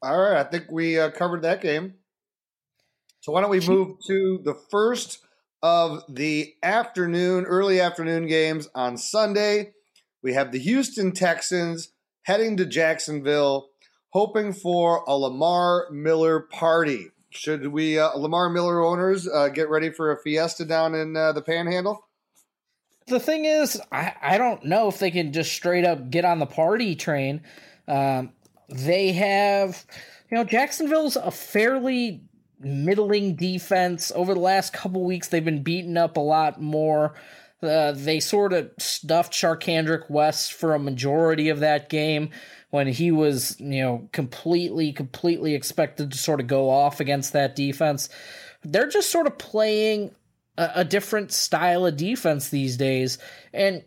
All 0.00 0.18
right, 0.18 0.36
I 0.36 0.44
think 0.44 0.70
we 0.70 1.00
uh, 1.00 1.10
covered 1.10 1.42
that 1.42 1.60
game. 1.60 1.94
So 3.20 3.32
why 3.32 3.40
don't 3.40 3.50
we 3.50 3.60
move 3.60 3.96
to 4.06 4.40
the 4.44 4.54
first 4.70 5.18
of 5.62 6.04
the 6.08 6.54
afternoon, 6.62 7.44
early 7.44 7.80
afternoon 7.80 8.28
games 8.28 8.68
on 8.74 8.96
Sunday? 8.96 9.72
We 10.22 10.34
have 10.34 10.52
the 10.52 10.58
Houston 10.60 11.10
Texans 11.10 11.88
heading 12.22 12.56
to 12.58 12.66
Jacksonville, 12.66 13.70
hoping 14.10 14.52
for 14.52 15.02
a 15.08 15.16
Lamar 15.16 15.88
Miller 15.90 16.40
party. 16.40 17.08
Should 17.34 17.66
we, 17.66 17.98
uh, 17.98 18.16
Lamar 18.16 18.48
Miller 18.48 18.80
owners, 18.80 19.28
uh, 19.28 19.48
get 19.48 19.68
ready 19.68 19.90
for 19.90 20.12
a 20.12 20.16
fiesta 20.16 20.64
down 20.64 20.94
in 20.94 21.16
uh, 21.16 21.32
the 21.32 21.42
Panhandle? 21.42 22.06
The 23.06 23.20
thing 23.20 23.44
is, 23.44 23.80
I, 23.92 24.14
I 24.22 24.38
don't 24.38 24.64
know 24.64 24.88
if 24.88 24.98
they 24.98 25.10
can 25.10 25.32
just 25.32 25.52
straight 25.52 25.84
up 25.84 26.10
get 26.10 26.24
on 26.24 26.38
the 26.38 26.46
party 26.46 26.94
train. 26.94 27.42
Um, 27.86 28.32
they 28.68 29.12
have, 29.12 29.84
you 30.30 30.36
know, 30.36 30.44
Jacksonville's 30.44 31.16
a 31.16 31.30
fairly 31.30 32.22
middling 32.60 33.36
defense. 33.36 34.10
Over 34.14 34.32
the 34.32 34.40
last 34.40 34.72
couple 34.72 35.04
weeks, 35.04 35.28
they've 35.28 35.44
been 35.44 35.62
beaten 35.62 35.98
up 35.98 36.16
a 36.16 36.20
lot 36.20 36.62
more. 36.62 37.14
Uh, 37.62 37.92
they 37.92 38.20
sort 38.20 38.52
of 38.52 38.70
stuffed 38.78 39.32
Charcandrick 39.32 40.08
West 40.10 40.52
for 40.52 40.74
a 40.74 40.78
majority 40.78 41.48
of 41.48 41.60
that 41.60 41.88
game 41.88 42.30
when 42.74 42.88
he 42.88 43.12
was, 43.12 43.54
you 43.60 43.80
know, 43.80 44.08
completely, 44.10 44.92
completely 44.92 45.54
expected 45.54 46.10
to 46.10 46.18
sort 46.18 46.40
of 46.40 46.48
go 46.48 46.68
off 46.68 46.98
against 46.98 47.32
that 47.32 47.54
defense. 47.54 48.08
They're 48.64 48.88
just 48.88 49.12
sort 49.12 49.28
of 49.28 49.38
playing 49.38 50.12
a, 50.58 50.70
a 50.74 50.84
different 50.84 51.30
style 51.30 51.86
of 51.86 51.96
defense 51.96 52.48
these 52.48 52.76
days. 52.76 53.18
And, 53.52 53.84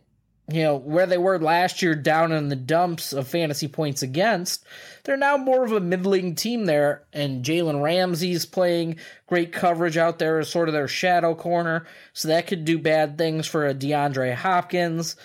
you 0.50 0.64
know, 0.64 0.78
where 0.78 1.06
they 1.06 1.18
were 1.18 1.38
last 1.38 1.82
year 1.82 1.96
down 1.96 2.32
in 2.32 2.48
the 2.48 2.56
dumps 2.56 3.12
of 3.12 3.28
fantasy 3.28 3.68
points 3.68 4.04
against, 4.04 4.64
they're 5.04 5.18
now 5.18 5.36
more 5.36 5.66
of 5.66 5.74
a 5.74 5.82
middling 5.82 6.34
team 6.36 6.64
there. 6.64 7.04
And 7.12 7.44
Jalen 7.44 7.84
Ramsey's 7.84 8.46
playing 8.46 9.00
great 9.26 9.52
coverage 9.52 9.98
out 9.98 10.18
there 10.18 10.40
as 10.40 10.48
sort 10.48 10.70
of 10.70 10.74
their 10.74 10.88
shadow 10.88 11.36
corner. 11.36 11.86
So 12.14 12.30
that 12.30 12.48
could 12.48 12.64
do 12.64 12.80
bad 12.80 13.18
things 13.18 13.48
for 13.48 13.68
a 13.68 13.76
DeAndre 13.76 14.34
Hopkins. 14.34 15.18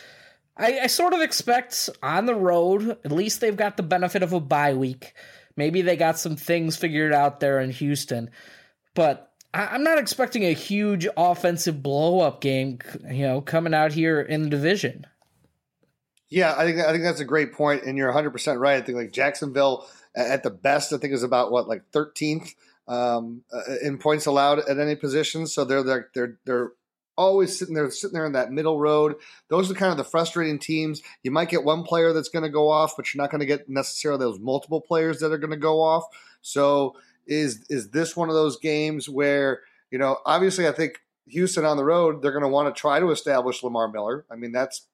I, 0.57 0.81
I 0.81 0.87
sort 0.87 1.15
of 1.15 1.21
expect 1.21 1.89
on 2.03 2.27
the 2.27 2.35
road, 2.35 2.99
at 3.05 3.13
least 3.13 3.41
they've 3.41 3.57
got 3.57 3.77
the 3.77 3.83
benefit 3.83 4.23
of 4.23 4.33
a 4.33 4.41
bye 4.41 4.75
week. 4.75 5.15
Maybe 5.57 5.83
they 5.83 5.97
got 5.97 6.19
some 6.19 6.37
things 6.37 6.77
figured 6.77 7.13
out 7.13 7.41
there 7.41 7.61
in 7.61 7.71
Houston. 7.71 8.31
But 8.95 9.33
I'm 9.55 9.85
not 9.85 9.99
expecting 9.99 10.45
a 10.45 10.53
huge 10.53 11.07
offensive 11.17 11.83
blow 11.83 12.21
up 12.21 12.41
game, 12.41 12.79
you 13.11 13.23
know, 13.27 13.41
coming 13.41 13.75
out 13.75 13.93
here 13.93 14.21
in 14.21 14.43
the 14.43 14.49
division. 14.49 15.07
Yeah, 16.31 16.55
I 16.57 16.65
think 16.65 16.79
I 16.79 16.93
think 16.93 17.05
that's 17.05 17.21
a 17.21 17.27
great 17.27 17.53
point, 17.53 17.83
and 17.85 17.99
you're 17.99 18.09
100 18.09 18.31
percent 18.31 18.59
right. 18.59 18.79
I 18.79 18.81
think 18.81 18.97
like 18.97 19.13
Jacksonville 19.13 19.87
at 20.17 20.43
the 20.43 20.51
best, 20.51 20.93
I 20.93 20.97
think 20.97 21.13
is 21.13 21.23
about 21.23 21.53
what 21.53 21.69
like 21.69 21.83
13th 21.93 22.55
um, 22.89 23.43
uh, 23.53 23.75
in 23.83 23.99
points 23.99 24.25
allowed 24.25 24.61
at 24.61 24.79
any 24.79 24.97
position. 24.97 25.47
So 25.47 25.67
they're 25.67 25.83
they're 25.83 26.09
they're 26.15 26.39
they're 26.47 26.73
always 27.17 27.59
sitting 27.59 27.75
there 27.75 27.91
sitting 27.91 28.15
there 28.15 28.27
in 28.27 28.33
that 28.33 28.53
middle 28.53 28.79
road. 28.79 29.17
Those 29.49 29.71
are 29.71 29.75
kind 29.75 29.91
of 29.91 29.99
the 29.99 30.05
frustrating 30.05 30.59
teams. 30.59 31.03
You 31.23 31.31
might 31.31 31.49
get 31.49 31.65
one 31.65 31.83
player 31.83 32.13
that's 32.13 32.29
going 32.29 32.45
to 32.45 32.49
go 32.49 32.69
off, 32.69 32.95
but 32.97 33.13
you're 33.13 33.23
not 33.23 33.31
going 33.31 33.41
to 33.41 33.47
get 33.47 33.69
necessarily 33.69 34.19
those 34.19 34.39
multiple 34.39 34.81
players 34.81 35.21
that 35.21 35.33
are 35.33 35.39
going 35.39 35.51
to 35.51 35.57
go 35.57 35.81
off. 35.81 36.05
So 36.41 36.97
is 37.27 37.65
is 37.69 37.91
this 37.91 38.17
one 38.17 38.29
of 38.29 38.35
those 38.35 38.59
games 38.59 39.09
where 39.09 39.61
you 39.91 39.99
know 39.99 40.19
obviously 40.27 40.67
I 40.67 40.73
think 40.73 41.01
Houston 41.29 41.65
on 41.65 41.77
the 41.77 41.85
road 41.85 42.21
they're 42.21 42.33
going 42.33 42.43
to 42.43 42.49
want 42.49 42.75
to 42.75 42.81
try 42.81 42.99
to 42.99 43.11
establish 43.11 43.63
Lamar 43.63 43.89
Miller. 43.89 44.25
I 44.31 44.37
mean 44.37 44.53
that's 44.53 44.87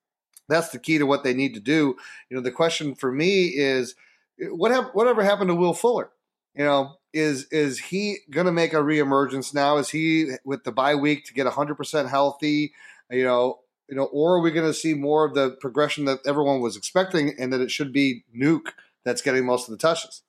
that's 0.48 0.68
the 0.70 0.78
key 0.78 0.98
to 0.98 1.06
what 1.06 1.25
they 1.25 1.34
need 1.34 1.54
to 1.54 1.60
do. 1.60 1.96
You 2.28 2.37
know 2.37 2.42
the 2.42 2.50
question 2.50 2.94
for 2.94 3.10
me 3.10 3.46
is 3.46 3.94
what 4.38 4.70
have, 4.70 4.90
whatever 4.92 5.22
happened 5.22 5.48
to 5.48 5.54
Will 5.54 5.75
Fuller? 5.75 6.10
You 6.59 6.65
know 6.65 6.99
is 7.12 7.47
is 7.50 7.79
he 7.79 8.19
going 8.31 8.47
to 8.47 8.53
make 8.53 8.73
a 8.73 8.79
reemergence 8.79 9.55
now? 9.55 9.79
Is 9.79 9.91
he 9.91 10.33
with 10.45 10.65
the 10.65 10.73
bye 10.73 10.95
week 10.95 11.25
to 11.27 11.35
get 11.35 11.47
100% 11.47 12.09
healthy? 12.09 12.73
You 13.11 13.25
know, 13.25 13.61
you 13.88 13.97
know, 13.97 14.05
or 14.05 14.35
are 14.37 14.41
we 14.41 14.50
going 14.50 14.67
to 14.67 14.75
see 14.75 14.95
more 14.95 15.25
of 15.25 15.35
the 15.35 15.53
progression 15.61 16.05
that 16.05 16.21
everyone 16.27 16.61
was 16.61 16.77
expecting, 16.77 17.35
and 17.38 17.53
that 17.53 17.61
it 17.61 17.71
should 17.71 17.93
be 17.93 18.25
Nuke 18.37 18.73
that's 19.05 19.23
getting 19.23 19.47
most 19.47 19.69
of 19.69 19.73
the 19.73 19.79
touches? 19.79 20.23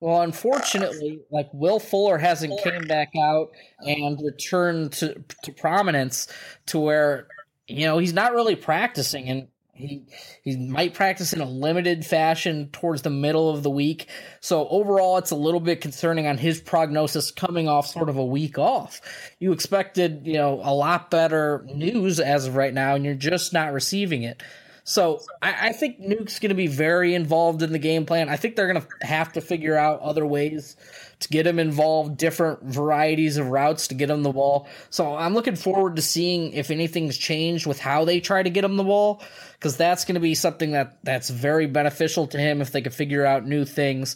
Well, 0.00 0.22
unfortunately, 0.22 1.20
like 1.30 1.48
Will 1.52 1.80
Fuller 1.80 2.18
hasn't 2.18 2.60
came 2.62 2.82
back 2.82 3.12
out 3.20 3.50
and 3.80 4.20
returned 4.22 4.92
to 4.92 5.22
to 5.42 5.52
prominence 5.52 6.28
to 6.66 6.78
where 6.78 7.28
you 7.66 7.86
know 7.86 7.98
he's 7.98 8.12
not 8.12 8.32
really 8.32 8.56
practicing, 8.56 9.28
and 9.28 9.48
he 9.76 10.02
he 10.42 10.56
might 10.56 10.94
practice 10.94 11.32
in 11.32 11.40
a 11.40 11.48
limited 11.48 12.04
fashion 12.04 12.70
towards 12.72 13.02
the 13.02 13.10
middle 13.10 13.50
of 13.50 13.62
the 13.62 13.70
week. 13.70 14.08
So 14.40 14.66
overall, 14.68 15.18
it's 15.18 15.30
a 15.30 15.36
little 15.36 15.60
bit 15.60 15.80
concerning 15.80 16.26
on 16.26 16.38
his 16.38 16.60
prognosis 16.60 17.30
coming 17.30 17.68
off 17.68 17.86
sort 17.86 18.08
of 18.08 18.16
a 18.16 18.24
week 18.24 18.58
off. 18.58 19.00
You 19.38 19.52
expected 19.52 20.26
you 20.26 20.34
know 20.34 20.60
a 20.62 20.74
lot 20.74 21.10
better 21.10 21.64
news 21.72 22.18
as 22.18 22.46
of 22.46 22.56
right 22.56 22.74
now, 22.74 22.94
and 22.94 23.04
you're 23.04 23.14
just 23.14 23.52
not 23.52 23.72
receiving 23.72 24.22
it. 24.22 24.42
So 24.88 25.20
I, 25.42 25.70
I 25.70 25.72
think 25.72 25.98
Nuke's 25.98 26.38
going 26.38 26.50
to 26.50 26.54
be 26.54 26.68
very 26.68 27.12
involved 27.12 27.60
in 27.62 27.72
the 27.72 27.78
game 27.78 28.06
plan. 28.06 28.28
I 28.28 28.36
think 28.36 28.54
they're 28.54 28.72
going 28.72 28.80
to 28.80 29.06
have 29.06 29.32
to 29.32 29.40
figure 29.40 29.76
out 29.76 30.00
other 30.00 30.24
ways 30.24 30.76
to 31.18 31.28
get 31.28 31.44
him 31.44 31.58
involved, 31.58 32.16
different 32.16 32.62
varieties 32.62 33.36
of 33.36 33.48
routes 33.48 33.88
to 33.88 33.96
get 33.96 34.10
him 34.10 34.22
the 34.22 34.30
ball. 34.30 34.68
So 34.90 35.16
I'm 35.16 35.34
looking 35.34 35.56
forward 35.56 35.96
to 35.96 36.02
seeing 36.02 36.52
if 36.52 36.70
anything's 36.70 37.18
changed 37.18 37.66
with 37.66 37.80
how 37.80 38.04
they 38.04 38.20
try 38.20 38.44
to 38.44 38.48
get 38.48 38.62
him 38.62 38.76
the 38.76 38.84
ball, 38.84 39.20
because 39.54 39.76
that's 39.76 40.04
going 40.04 40.14
to 40.14 40.20
be 40.20 40.36
something 40.36 40.70
that 40.70 40.98
that's 41.02 41.30
very 41.30 41.66
beneficial 41.66 42.28
to 42.28 42.38
him 42.38 42.62
if 42.62 42.70
they 42.70 42.80
can 42.80 42.92
figure 42.92 43.26
out 43.26 43.44
new 43.44 43.64
things. 43.64 44.14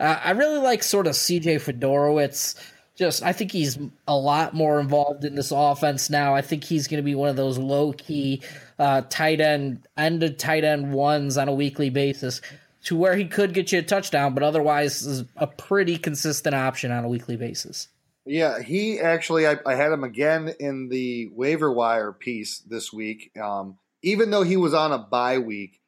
Uh, 0.00 0.18
I 0.24 0.30
really 0.30 0.60
like 0.60 0.82
sort 0.82 1.06
of 1.06 1.12
CJ 1.12 1.56
Fiedorowicz. 1.56 2.54
Just, 2.96 3.22
I 3.22 3.32
think 3.32 3.52
he's 3.52 3.78
a 4.08 4.16
lot 4.16 4.54
more 4.54 4.80
involved 4.80 5.24
in 5.24 5.34
this 5.34 5.52
offense 5.52 6.08
now. 6.08 6.34
I 6.34 6.40
think 6.40 6.64
he's 6.64 6.88
going 6.88 6.96
to 6.96 7.04
be 7.04 7.14
one 7.14 7.28
of 7.28 7.36
those 7.36 7.58
low 7.58 7.92
key 7.92 8.42
uh, 8.78 9.02
tight 9.08 9.40
end, 9.40 9.86
end 9.96 10.22
of 10.22 10.38
tight 10.38 10.64
end 10.64 10.92
ones 10.92 11.36
on 11.36 11.48
a 11.48 11.52
weekly 11.52 11.90
basis 11.90 12.40
to 12.84 12.96
where 12.96 13.16
he 13.16 13.26
could 13.26 13.52
get 13.52 13.72
you 13.72 13.80
a 13.80 13.82
touchdown, 13.82 14.32
but 14.32 14.42
otherwise 14.42 15.02
is 15.02 15.24
a 15.36 15.46
pretty 15.46 15.98
consistent 15.98 16.54
option 16.54 16.90
on 16.90 17.04
a 17.04 17.08
weekly 17.08 17.36
basis. 17.36 17.88
Yeah, 18.24 18.60
he 18.60 18.98
actually, 18.98 19.46
I, 19.46 19.56
I 19.66 19.74
had 19.74 19.92
him 19.92 20.02
again 20.02 20.52
in 20.58 20.88
the 20.88 21.28
waiver 21.32 21.70
wire 21.70 22.12
piece 22.12 22.60
this 22.60 22.92
week. 22.92 23.30
Um, 23.40 23.78
even 24.02 24.30
though 24.30 24.42
he 24.42 24.56
was 24.56 24.72
on 24.72 24.92
a 24.92 24.98
bye 24.98 25.38
week, 25.38 25.80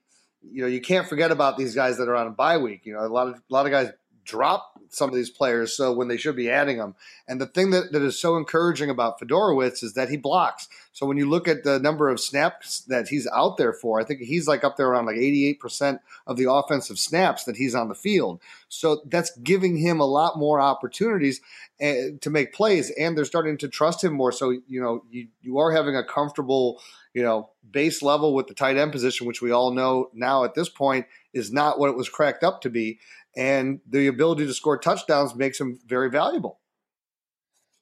you 0.42 0.62
know, 0.62 0.68
you 0.68 0.80
can't 0.80 1.08
forget 1.08 1.30
about 1.30 1.56
these 1.56 1.74
guys 1.74 1.98
that 1.98 2.08
are 2.08 2.16
on 2.16 2.26
a 2.26 2.30
bye 2.30 2.58
week. 2.58 2.82
You 2.84 2.94
know, 2.94 3.00
a 3.00 3.08
lot 3.08 3.28
of 3.28 3.34
a 3.34 3.40
lot 3.48 3.66
of 3.66 3.72
guys 3.72 3.90
drop 4.24 4.77
some 4.90 5.08
of 5.08 5.14
these 5.14 5.30
players 5.30 5.76
so 5.76 5.92
when 5.92 6.08
they 6.08 6.16
should 6.16 6.36
be 6.36 6.50
adding 6.50 6.78
them. 6.78 6.94
And 7.26 7.40
the 7.40 7.46
thing 7.46 7.70
that, 7.70 7.92
that 7.92 8.02
is 8.02 8.18
so 8.18 8.36
encouraging 8.36 8.90
about 8.90 9.20
Fiedorowicz 9.20 9.82
is 9.82 9.94
that 9.94 10.08
he 10.08 10.16
blocks. 10.16 10.68
So 10.92 11.06
when 11.06 11.16
you 11.16 11.28
look 11.28 11.46
at 11.46 11.64
the 11.64 11.78
number 11.78 12.08
of 12.08 12.20
snaps 12.20 12.80
that 12.88 13.08
he's 13.08 13.28
out 13.28 13.56
there 13.56 13.72
for, 13.72 14.00
I 14.00 14.04
think 14.04 14.20
he's 14.20 14.48
like 14.48 14.64
up 14.64 14.76
there 14.76 14.88
around 14.88 15.06
like 15.06 15.16
88% 15.16 16.00
of 16.26 16.36
the 16.36 16.50
offensive 16.50 16.98
snaps 16.98 17.44
that 17.44 17.56
he's 17.56 17.74
on 17.74 17.88
the 17.88 17.94
field. 17.94 18.40
So 18.68 19.02
that's 19.06 19.36
giving 19.38 19.76
him 19.76 20.00
a 20.00 20.06
lot 20.06 20.38
more 20.38 20.60
opportunities 20.60 21.40
uh, 21.80 22.16
to 22.20 22.30
make 22.30 22.52
plays 22.52 22.90
and 22.98 23.16
they're 23.16 23.24
starting 23.24 23.58
to 23.58 23.68
trust 23.68 24.02
him 24.02 24.12
more. 24.12 24.32
So, 24.32 24.50
you 24.50 24.80
know, 24.80 25.04
you, 25.10 25.28
you 25.42 25.58
are 25.58 25.72
having 25.72 25.96
a 25.96 26.04
comfortable, 26.04 26.80
you 27.14 27.22
know, 27.22 27.50
base 27.70 28.02
level 28.02 28.34
with 28.34 28.46
the 28.46 28.54
tight 28.54 28.76
end 28.76 28.92
position, 28.92 29.26
which 29.26 29.42
we 29.42 29.50
all 29.50 29.72
know 29.72 30.10
now 30.12 30.44
at 30.44 30.54
this 30.54 30.68
point 30.68 31.06
is 31.32 31.52
not 31.52 31.78
what 31.78 31.90
it 31.90 31.96
was 31.96 32.08
cracked 32.08 32.42
up 32.42 32.62
to 32.62 32.70
be 32.70 32.98
and 33.38 33.80
the 33.88 34.08
ability 34.08 34.44
to 34.46 34.52
score 34.52 34.76
touchdowns 34.76 35.34
makes 35.36 35.60
him 35.60 35.78
very 35.86 36.10
valuable. 36.10 36.58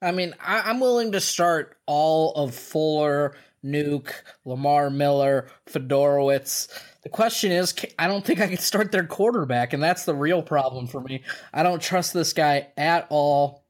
I 0.03 0.13
mean, 0.13 0.35
I, 0.41 0.71
am 0.71 0.79
willing 0.79 1.13
to 1.13 1.21
start 1.21 1.79
all 1.87 2.33
of 2.35 2.55
Fuller, 2.55 3.35
Nuke, 3.65 4.13
Lamar 4.45 4.91
Miller, 4.91 5.49
Fiedorowicz. 5.67 6.69
The 7.03 7.09
question 7.09 7.51
is, 7.51 7.75
I 7.99 8.07
don't 8.07 8.23
think 8.23 8.41
I 8.41 8.49
can 8.49 8.59
start 8.59 8.93
their 8.93 9.07
quarterback, 9.07 9.73
and 9.73 9.83
that's 9.83 10.05
the 10.05 10.15
real 10.15 10.43
problem 10.43 10.87
for 10.87 11.01
me. 11.01 11.25
I 11.55 11.63
don't 11.63 11.81
trust 11.81 12.13
this 12.13 12.35
guy 12.35 12.69
at 12.77 13.07
all 13.09 13.65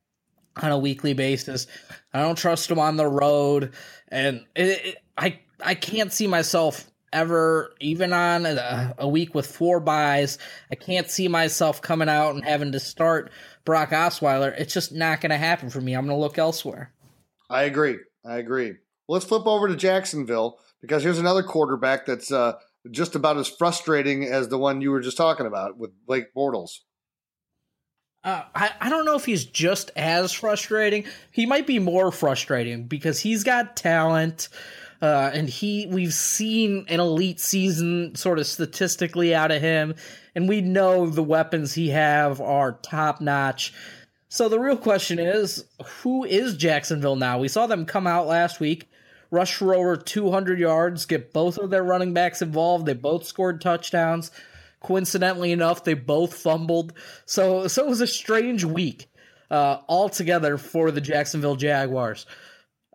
on 0.61 0.73
a 0.73 0.79
weekly 0.79 1.15
basis. 1.15 1.69
I 2.13 2.21
don't 2.23 2.37
trust 2.37 2.69
him 2.69 2.81
on 2.81 2.97
the 2.97 3.07
road, 3.07 3.75
and 4.09 4.45
it, 4.57 4.85
it, 4.85 4.97
I 5.17 5.39
I 5.65 5.75
can't 5.75 6.13
see 6.13 6.27
myself 6.27 6.91
ever, 7.13 7.75
even 7.81 8.13
on 8.13 8.47
a, 8.47 8.95
a, 8.99 9.09
week 9.09 9.35
with 9.35 9.47
four 9.47 9.81
byes. 9.81 10.39
I 10.71 10.75
can't 10.75 11.11
see 11.11 11.29
myself 11.29 11.81
coming 11.81 12.09
out 12.09 12.35
and 12.35 12.45
having 12.45 12.73
to 12.73 12.81
start 12.81 13.31
Brock 13.65 13.91
Osweiler. 13.91 14.59
It's 14.59 14.75
just 14.75 14.93
not 14.93 15.21
going 15.21 15.31
to 15.31 15.37
happen 15.37 15.71
for 15.71 15.81
me. 15.81 15.95
I'm 15.95 16.07
going 16.07 16.17
to 16.17 16.21
look 16.21 16.39
elsewhere. 16.39 16.93
I 17.49 17.63
agree. 17.63 17.99
I 18.25 18.39
agree. 18.39 18.75
Let's 19.09 19.25
flip 19.25 19.47
over 19.47 19.69
to 19.69 19.77
Jacksonville 19.77 20.59
because 20.81 21.03
here's 21.03 21.19
another 21.19 21.43
quarterback 21.43 22.07
that's 22.07 22.33
uh, 22.33 22.55
just 22.91 23.15
about 23.15 23.37
as 23.37 23.49
frustrating 23.49 24.25
as 24.25 24.49
the 24.49 24.59
one 24.59 24.81
you 24.81 24.91
were 24.91 25.01
just 25.01 25.17
talking 25.17 25.47
about 25.47 25.79
with 25.79 25.91
Blake 26.07 26.35
Bortles. 26.35 26.81
Uh, 28.25 28.43
I, 28.57 28.73
I 28.81 28.91
don't 28.91 29.05
know 29.05 29.15
if 29.15 29.25
he's 29.25 29.45
just 29.45 29.93
as 29.95 30.33
frustrating. 30.33 31.05
He 31.31 31.47
might 31.47 31.67
be 31.67 31.79
more 31.79 32.11
frustrating 32.11 32.89
because 32.89 33.21
he's 33.21 33.45
got 33.45 33.77
talent. 33.77 34.49
Uh, 35.01 35.31
and 35.33 35.49
he, 35.49 35.87
we've 35.87 36.15
seen 36.15 36.87
an 36.89 37.01
elite 37.01 37.41
season 37.41 38.15
sort 38.15 38.39
of 38.39 38.47
statistically 38.47 39.35
out 39.35 39.51
of 39.51 39.61
him, 39.61 39.95
and 40.35 40.49
we 40.49 40.61
know 40.61 41.07
the 41.07 41.23
weapons 41.23 41.75
he 41.75 41.91
have 41.91 42.41
are 42.41 42.79
top 42.83 43.21
notch. 43.21 43.75
So 44.29 44.49
the 44.49 44.59
real 44.59 44.77
question 44.77 45.19
is, 45.19 45.65
who 46.03 46.25
is 46.25 46.57
Jacksonville 46.57 47.17
now? 47.17 47.39
We 47.39 47.49
saw 47.49 47.67
them 47.67 47.87
come 47.87 48.07
out 48.07 48.27
last 48.27 48.59
week, 48.59 48.89
rush 49.31 49.55
for 49.55 49.75
over 49.75 49.97
200 49.97 50.59
yards, 50.59 51.07
get 51.07 51.33
both 51.33 51.59
of 51.59 51.71
their 51.71 51.83
running 51.83 52.13
backs 52.13 52.43
involved. 52.43 52.87
They 52.87 52.95
both 52.95 53.25
scored 53.25 53.61
touchdowns. 53.61 54.31
Coincidentally 54.81 55.53
enough, 55.53 55.85
they 55.85 55.95
both 55.95 56.35
fumbled. 56.35 56.93
So, 57.25 57.67
so 57.67 57.85
it 57.85 57.89
was 57.89 58.01
a 58.01 58.07
strange 58.07 58.65
week 58.65 59.09
uh, 59.51 59.79
altogether 59.89 60.59
for 60.59 60.91
the 60.91 61.01
Jacksonville 61.01 61.57
Jaguars. 61.57 62.27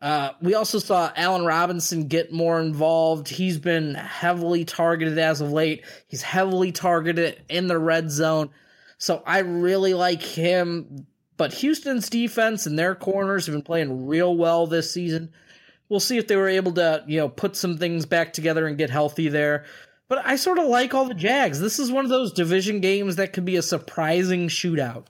Uh, 0.02 0.32
we 0.42 0.56
also 0.56 0.80
saw 0.80 1.12
Allen 1.16 1.46
Robinson 1.46 2.08
get 2.08 2.34
more 2.34 2.60
involved. 2.60 3.28
He's 3.28 3.60
been 3.60 3.94
heavily 3.94 4.66
targeted 4.66 5.20
as 5.20 5.42
of 5.42 5.52
late. 5.52 5.86
He's 6.08 6.24
heavily 6.24 6.72
targeted 6.72 7.42
in 7.50 7.68
the 7.68 7.78
red 7.78 8.10
zone. 8.10 8.50
So 8.98 9.22
I 9.26 9.40
really 9.40 9.94
like 9.94 10.24
him. 10.24 11.06
But 11.38 11.54
Houston's 11.54 12.10
defense 12.10 12.66
and 12.66 12.78
their 12.78 12.96
corners 12.96 13.46
have 13.46 13.54
been 13.54 13.62
playing 13.62 14.08
real 14.08 14.36
well 14.36 14.66
this 14.66 14.92
season. 14.92 15.32
We'll 15.88 16.00
see 16.00 16.18
if 16.18 16.28
they 16.28 16.36
were 16.36 16.48
able 16.48 16.72
to, 16.74 17.04
you 17.08 17.20
know, 17.20 17.30
put 17.30 17.56
some 17.56 17.78
things 17.78 18.06
back 18.06 18.34
together 18.34 18.66
and 18.66 18.78
get 18.78 18.90
healthy 18.90 19.28
there. 19.28 19.66
But 20.08 20.26
I 20.26 20.36
sort 20.36 20.58
of 20.58 20.68
like 20.68 20.94
all 20.94 21.06
the 21.06 21.14
Jags. 21.14 21.60
This 21.60 21.80
is 21.80 21.92
one 21.92 22.06
of 22.06 22.10
those 22.10 22.34
division 22.34 22.80
games 22.80 23.18
that 23.18 23.34
could 23.34 23.46
be 23.46 23.56
a 23.56 23.62
surprising 23.62 24.50
shootout. 24.50 25.06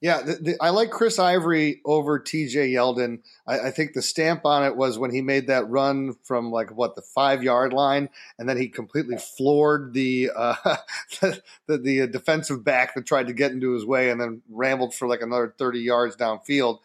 Yeah, 0.00 0.22
the, 0.22 0.34
the, 0.34 0.56
I 0.62 0.70
like 0.70 0.90
Chris 0.90 1.18
Ivory 1.18 1.82
over 1.84 2.18
TJ 2.18 2.72
Yeldon. 2.72 3.18
I, 3.46 3.68
I, 3.68 3.70
think 3.70 3.92
the 3.92 4.00
stamp 4.00 4.46
on 4.46 4.64
it 4.64 4.74
was 4.74 4.98
when 4.98 5.10
he 5.10 5.20
made 5.20 5.48
that 5.48 5.68
run 5.68 6.14
from 6.24 6.50
like 6.50 6.70
what 6.74 6.96
the 6.96 7.02
five 7.02 7.42
yard 7.42 7.74
line, 7.74 8.08
and 8.38 8.48
then 8.48 8.56
he 8.56 8.68
completely 8.68 9.18
floored 9.18 9.92
the 9.92 10.30
uh, 10.34 10.54
the, 11.20 11.42
the, 11.66 12.06
defensive 12.06 12.64
back 12.64 12.94
that 12.94 13.04
tried 13.04 13.26
to 13.26 13.34
get 13.34 13.52
into 13.52 13.72
his 13.72 13.84
way, 13.84 14.10
and 14.10 14.18
then 14.18 14.40
rambled 14.48 14.94
for 14.94 15.06
like 15.06 15.20
another 15.20 15.54
thirty 15.58 15.80
yards 15.80 16.16
downfield. 16.16 16.78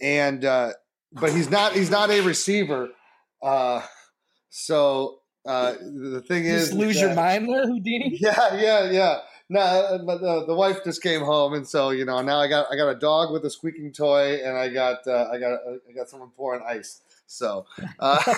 And 0.00 0.44
uh, 0.44 0.74
but 1.12 1.32
he's 1.32 1.50
not 1.50 1.72
he's 1.72 1.90
not 1.90 2.10
a 2.10 2.20
receiver, 2.20 2.90
uh, 3.42 3.82
so 4.50 5.18
uh, 5.44 5.72
the 5.72 6.22
thing 6.26 6.44
is, 6.44 6.72
lose 6.72 6.94
that, 6.94 7.00
your 7.00 7.14
mind 7.14 7.48
there, 7.48 7.66
Houdini. 7.66 8.16
Yeah, 8.20 8.54
yeah, 8.54 8.90
yeah. 8.90 9.18
No, 9.52 10.02
but 10.06 10.22
the, 10.22 10.46
the 10.46 10.54
wife 10.54 10.82
just 10.82 11.02
came 11.02 11.20
home, 11.20 11.52
and 11.52 11.68
so 11.68 11.90
you 11.90 12.06
know 12.06 12.22
now 12.22 12.40
I 12.40 12.48
got 12.48 12.66
I 12.72 12.76
got 12.76 12.88
a 12.88 12.94
dog 12.94 13.32
with 13.32 13.44
a 13.44 13.50
squeaking 13.50 13.92
toy, 13.92 14.40
and 14.42 14.56
I 14.56 14.70
got 14.70 15.06
uh, 15.06 15.28
I 15.30 15.38
got 15.38 15.60
I 15.88 15.92
got 15.92 16.08
someone 16.08 16.30
pouring 16.30 16.62
ice. 16.66 17.02
So 17.26 17.66
uh, 17.98 18.34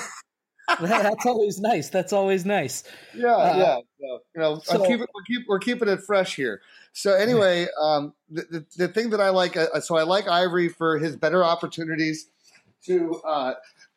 that's 0.80 1.24
always 1.24 1.60
nice. 1.60 1.88
That's 1.88 2.12
always 2.12 2.44
nice. 2.44 2.82
Yeah, 3.14 3.28
uh, 3.28 3.56
yeah. 3.56 3.76
So, 4.00 4.22
you 4.34 4.40
know, 4.40 4.58
so, 4.64 4.84
keep 4.84 5.00
it, 5.00 5.08
we're, 5.14 5.22
keep, 5.22 5.48
we're 5.48 5.58
keeping 5.60 5.88
it 5.88 6.00
fresh 6.00 6.34
here. 6.34 6.62
So 6.92 7.14
anyway, 7.14 7.68
um, 7.80 8.12
the, 8.28 8.42
the, 8.50 8.66
the 8.76 8.88
thing 8.88 9.10
that 9.10 9.20
I 9.20 9.30
like, 9.30 9.56
uh, 9.56 9.80
so 9.80 9.96
I 9.96 10.02
like 10.02 10.26
Ivory 10.26 10.68
for 10.68 10.98
his 10.98 11.16
better 11.16 11.44
opportunities 11.44 12.26
to 12.86 13.20
uh, 13.24 13.54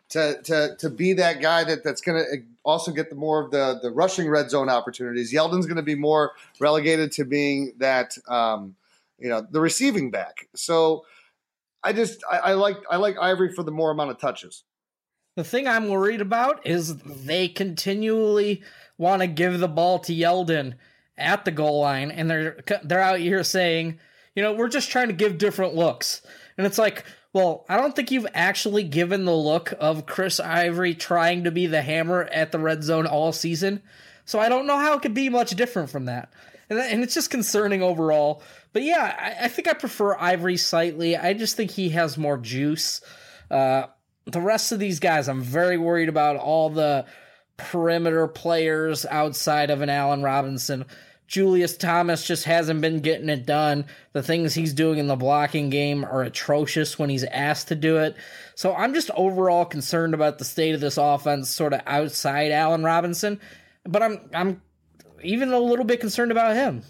to 0.10 0.42
to 0.44 0.76
to 0.78 0.90
be 0.90 1.14
that 1.14 1.42
guy 1.42 1.64
that 1.64 1.84
that's 1.84 2.02
going 2.02 2.24
to 2.24 2.38
also 2.68 2.92
get 2.92 3.10
the 3.10 3.16
more 3.16 3.44
of 3.44 3.50
the 3.50 3.80
the 3.82 3.90
rushing 3.90 4.30
red 4.30 4.50
zone 4.50 4.70
opportunities. 4.70 5.34
Yeldon's 5.34 5.66
going 5.66 5.78
to 5.78 5.82
be 5.84 5.96
more 5.96 6.34
relegated 6.60 7.12
to 7.14 7.26
being 7.26 7.74
that 7.78 8.16
um, 8.28 8.76
you 9.18 9.30
know 9.30 9.48
the 9.50 9.62
receiving 9.62 10.12
back. 10.12 10.48
So 10.54 11.06
I 11.82 11.94
just 11.94 12.24
I, 12.30 12.38
I 12.38 12.54
like 12.54 12.78
I 12.92 12.98
like 12.98 13.18
Ivory 13.18 13.54
for 13.54 13.64
the 13.64 13.72
more 13.72 13.90
amount 13.90 14.12
of 14.12 14.20
touches. 14.20 14.64
The 15.38 15.44
thing 15.44 15.68
I'm 15.68 15.88
worried 15.88 16.22
about 16.22 16.66
is 16.68 16.98
they 16.98 17.48
continually 17.48 18.64
want 18.98 19.22
to 19.22 19.28
give 19.28 19.60
the 19.60 19.68
ball 19.68 20.00
to 20.00 20.14
Yeldon 20.14 20.74
at 21.18 21.46
the 21.46 21.52
goal 21.52 21.82
line, 21.82 22.12
and 22.12 22.30
they're 22.30 22.60
they're 22.84 23.00
out 23.00 23.20
here 23.20 23.44
saying, 23.44 24.00
you 24.36 24.44
know, 24.44 24.54
we're 24.54 24.68
just 24.68 24.92
trying 24.92 25.08
to 25.08 25.14
give 25.14 25.38
different 25.38 25.74
looks, 25.74 26.22
and 26.58 26.68
it's 26.68 26.78
like, 26.78 27.06
well, 27.34 27.66
I 27.70 27.78
don't 27.78 27.96
think 27.96 28.12
you've 28.12 28.28
actually 28.34 28.84
given 28.84 29.26
the 29.26 29.36
look 29.36 29.74
of 29.80 30.06
Chris 30.06 30.40
Ivory 30.40 30.96
trying 30.96 31.44
to 31.44 31.52
be 31.52 31.68
the 31.68 31.82
hammer 31.82 32.24
at 32.24 32.52
the 32.52 32.60
red 32.60 32.84
zone 32.84 33.06
all 33.06 33.32
season, 33.32 33.82
so 34.26 34.40
I 34.40 34.50
don't 34.50 34.68
know 34.68 34.78
how 34.78 34.96
it 34.96 35.02
could 35.02 35.14
be 35.14 35.30
much 35.30 35.52
different 35.52 35.90
from 35.90 36.06
that, 36.06 36.32
and, 36.70 36.80
and 36.80 37.04
it's 37.04 37.14
just 37.14 37.30
concerning 37.30 37.82
overall. 37.82 38.42
But 38.74 38.84
yeah, 38.84 39.16
I, 39.20 39.46
I 39.46 39.48
think 39.48 39.68
I 39.68 39.74
prefer 39.74 40.18
Ivory 40.18 40.58
slightly. 40.58 41.16
I 41.18 41.34
just 41.34 41.56
think 41.56 41.72
he 41.72 41.90
has 41.90 42.18
more 42.18 42.38
juice. 42.38 43.02
Uh, 43.50 43.88
the 44.26 44.42
rest 44.42 44.72
of 44.72 44.80
these 44.80 45.00
guys, 45.00 45.30
I'm 45.30 45.42
very 45.42 45.78
worried 45.78 46.10
about 46.10 46.36
all 46.36 46.70
the 46.70 47.06
perimeter 47.56 48.28
players 48.28 49.06
outside 49.06 49.70
of 49.70 49.82
an 49.82 49.90
Allen 49.90 50.22
Robinson. 50.22 50.86
Julius 51.28 51.76
Thomas 51.76 52.26
just 52.26 52.46
hasn't 52.46 52.80
been 52.80 53.02
getting 53.02 53.28
it 53.30 53.46
done. 53.46 53.86
The 54.14 54.24
things 54.24 54.54
he's 54.54 54.74
doing 54.74 54.98
in 54.98 55.08
the 55.08 55.16
blocking 55.16 55.70
game 55.70 56.06
are 56.06 56.24
atrocious 56.24 56.98
when 56.98 57.10
he's 57.10 57.26
asked 57.26 57.68
to 57.68 57.76
do 57.76 57.98
it. 57.98 58.16
So 58.56 58.74
I'm 58.74 58.94
just 58.94 59.12
overall 59.14 59.66
concerned 59.66 60.14
about 60.14 60.38
the 60.38 60.46
state 60.46 60.74
of 60.74 60.82
this 60.82 60.98
offense, 60.98 61.50
sort 61.50 61.74
of 61.74 61.82
outside 61.86 62.52
Allen 62.52 62.84
Robinson. 62.84 63.42
But 63.84 64.02
I'm 64.02 64.30
I'm 64.34 64.62
even 65.22 65.52
a 65.52 65.60
little 65.60 65.86
bit 65.86 66.00
concerned 66.00 66.32
about 66.32 66.56
him. 66.56 66.84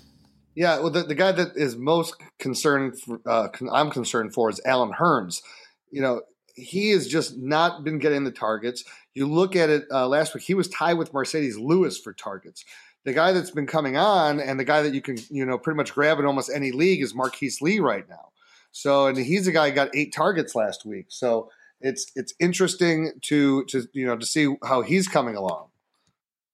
Yeah, 0.56 0.80
well, 0.80 0.90
the, 0.90 1.04
the 1.04 1.16
guy 1.16 1.32
that 1.32 1.56
is 1.56 1.76
most 1.76 2.16
concerned, 2.40 3.00
for, 3.00 3.22
uh, 3.28 3.50
I'm 3.72 3.92
concerned 3.92 4.34
for, 4.34 4.50
is 4.50 4.60
Allen 4.66 4.92
Hurns. 4.92 5.44
You 5.92 6.02
know, 6.02 6.22
he 6.56 6.90
has 6.92 7.08
just 7.08 7.38
not 7.38 7.84
been 7.84 8.00
getting 8.00 8.24
the 8.24 8.32
targets. 8.32 8.84
You 9.14 9.28
look 9.28 9.56
at 9.56 9.70
it 9.70 9.84
uh, 9.92 10.08
last 10.08 10.34
week; 10.34 10.44
he 10.44 10.56
was 10.56 10.68
tied 10.68 10.98
with 10.98 11.14
Marcedes 11.14 11.60
Lewis 11.60 12.00
for 12.00 12.12
targets. 12.14 12.66
The 13.08 13.14
guy 13.14 13.32
that's 13.32 13.52
been 13.52 13.68
coming 13.68 13.96
on, 13.96 14.42
and 14.42 14.60
the 14.60 14.66
guy 14.66 14.82
that 14.82 14.94
you 14.94 15.02
can 15.02 15.18
you 15.30 15.46
know 15.46 15.58
pretty 15.58 15.78
much 15.78 15.94
grab 15.94 16.20
in 16.20 16.26
almost 16.26 16.52
any 16.54 16.74
league 16.74 17.02
is 17.02 17.16
Marquise 17.16 17.62
Lee 17.62 17.80
right 17.80 18.08
now. 18.10 18.32
So, 18.74 19.08
and 19.08 19.18
he's 19.18 19.48
a 19.48 19.54
guy 19.54 19.70
who 19.70 19.76
got 19.76 19.96
eight 19.96 20.14
targets 20.14 20.56
last 20.56 20.86
week. 20.86 21.06
So 21.08 21.50
it's 21.80 22.12
it's 22.16 22.34
interesting 22.38 23.14
to 23.22 23.64
to 23.66 23.88
you 23.94 24.06
know 24.06 24.18
to 24.18 24.26
see 24.26 24.54
how 24.62 24.82
he's 24.82 25.08
coming 25.08 25.38
along. 25.38 25.68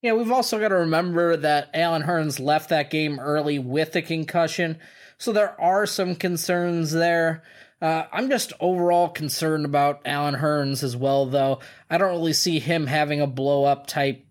Yeah, 0.04 0.14
we've 0.14 0.32
also 0.32 0.60
got 0.60 0.68
to 0.68 0.76
remember 0.76 1.38
that 1.38 1.70
Allen 1.74 2.04
Hurns 2.04 2.40
left 2.40 2.70
that 2.70 2.92
game 2.92 3.20
early 3.20 3.58
with 3.58 3.96
a 3.96 4.04
concussion, 4.04 4.78
so 5.18 5.32
there 5.32 5.60
are 5.60 5.88
some 5.88 6.14
concerns 6.14 6.92
there. 6.92 7.42
Uh, 7.82 8.06
I'm 8.14 8.30
just 8.30 8.54
overall 8.60 9.10
concerned 9.10 9.66
about 9.66 10.02
Allen 10.06 10.36
Hurns 10.36 10.84
as 10.84 10.96
well, 10.96 11.26
though. 11.26 11.60
I 11.90 11.98
don't 11.98 12.12
really 12.12 12.34
see 12.34 12.60
him 12.60 12.88
having 12.88 13.20
a 13.20 13.28
blow 13.28 13.66
up 13.66 13.88
type 13.88 14.26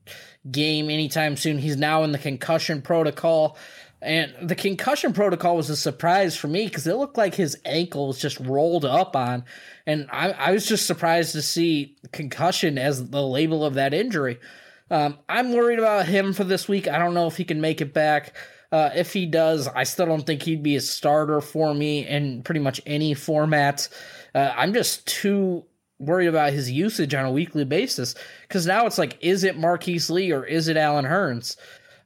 game 0.51 0.91
anytime 0.91 1.37
soon. 1.37 1.59
He's 1.59 1.77
now 1.77 2.03
in 2.05 2.13
the 2.13 2.19
concussion 2.19 2.83
protocol. 2.83 3.57
And 4.01 4.35
the 4.43 4.57
concussion 4.57 5.13
protocol 5.13 5.57
was 5.57 5.71
a 5.71 5.77
surprise 5.77 6.37
for 6.37 6.49
me 6.49 6.65
because 6.65 6.87
it 6.89 6.97
looked 6.97 7.17
like 7.17 7.37
his 7.37 7.57
ankle 7.65 8.09
was 8.09 8.19
just 8.19 8.41
rolled 8.41 8.85
up 8.85 9.15
on. 9.15 9.45
And 9.87 10.09
I, 10.11 10.31
I 10.33 10.51
was 10.53 10.67
just 10.67 10.87
surprised 10.87 11.33
to 11.33 11.43
see 11.43 11.97
concussion 12.11 12.79
as 12.79 13.11
the 13.11 13.23
label 13.23 13.65
of 13.65 13.75
that 13.75 13.95
injury. 13.95 14.41
Um, 14.91 15.19
I'm 15.29 15.53
worried 15.53 15.79
about 15.79 16.07
him 16.07 16.33
for 16.33 16.43
this 16.43 16.69
week. 16.69 16.89
I 16.89 16.99
don't 16.99 17.15
know 17.15 17.29
if 17.29 17.37
he 17.37 17.45
can 17.45 17.61
make 17.61 17.81
it 17.81 17.95
back. 17.95 18.35
Uh, 18.73 18.91
if 18.95 19.13
he 19.13 19.27
does, 19.27 19.69
I 19.69 19.85
still 19.85 20.07
don't 20.07 20.27
think 20.27 20.43
he'd 20.43 20.63
be 20.63 20.77
a 20.77 20.81
starter 20.81 21.41
for 21.41 21.73
me 21.73 22.07
in 22.07 22.43
pretty 22.43 22.61
much 22.61 22.81
any 22.87 23.15
format. 23.15 23.89
Uh, 24.35 24.53
I'm 24.57 24.75
just 24.75 25.07
too 25.07 25.65
worried 25.99 26.27
about 26.27 26.53
his 26.53 26.71
usage 26.71 27.15
on 27.15 27.25
a 27.25 27.33
weekly 27.33 27.65
basis 27.65 28.15
because 28.43 28.67
now 28.67 28.87
it's 28.87 28.99
like, 28.99 29.17
is 29.21 29.45
it 29.45 29.59
Marquise 29.59 30.11
Lee 30.11 30.33
or 30.33 30.45
is 30.45 30.69
it 30.69 30.77
Allen 30.77 31.05
Hurns? 31.05 31.57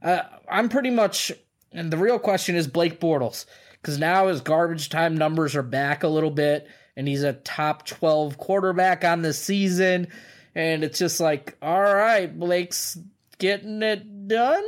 Uh, 0.02 0.22
I'm 0.50 0.68
pretty 0.68 0.90
much, 0.90 1.32
and 1.72 1.90
the 1.90 1.96
real 1.96 2.18
question 2.18 2.56
is 2.56 2.66
Blake 2.66 3.00
Bortles 3.00 3.46
because 3.80 3.98
now 3.98 4.28
his 4.28 4.40
garbage 4.40 4.88
time 4.88 5.16
numbers 5.16 5.56
are 5.56 5.62
back 5.62 6.02
a 6.02 6.08
little 6.08 6.30
bit 6.30 6.68
and 6.96 7.06
he's 7.06 7.22
a 7.22 7.34
top 7.34 7.86
12 7.86 8.38
quarterback 8.38 9.04
on 9.04 9.22
the 9.22 9.32
season. 9.32 10.08
And 10.54 10.82
it's 10.82 10.98
just 10.98 11.20
like, 11.20 11.56
all 11.60 11.82
right, 11.82 12.26
Blake's 12.38 12.98
getting 13.38 13.82
it 13.82 14.28
done. 14.28 14.64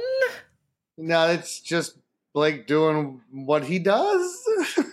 No, 0.98 1.28
it's 1.28 1.60
just 1.60 1.96
Blake 2.34 2.66
doing 2.66 3.20
what 3.32 3.64
he 3.64 3.78
does. 3.78 4.44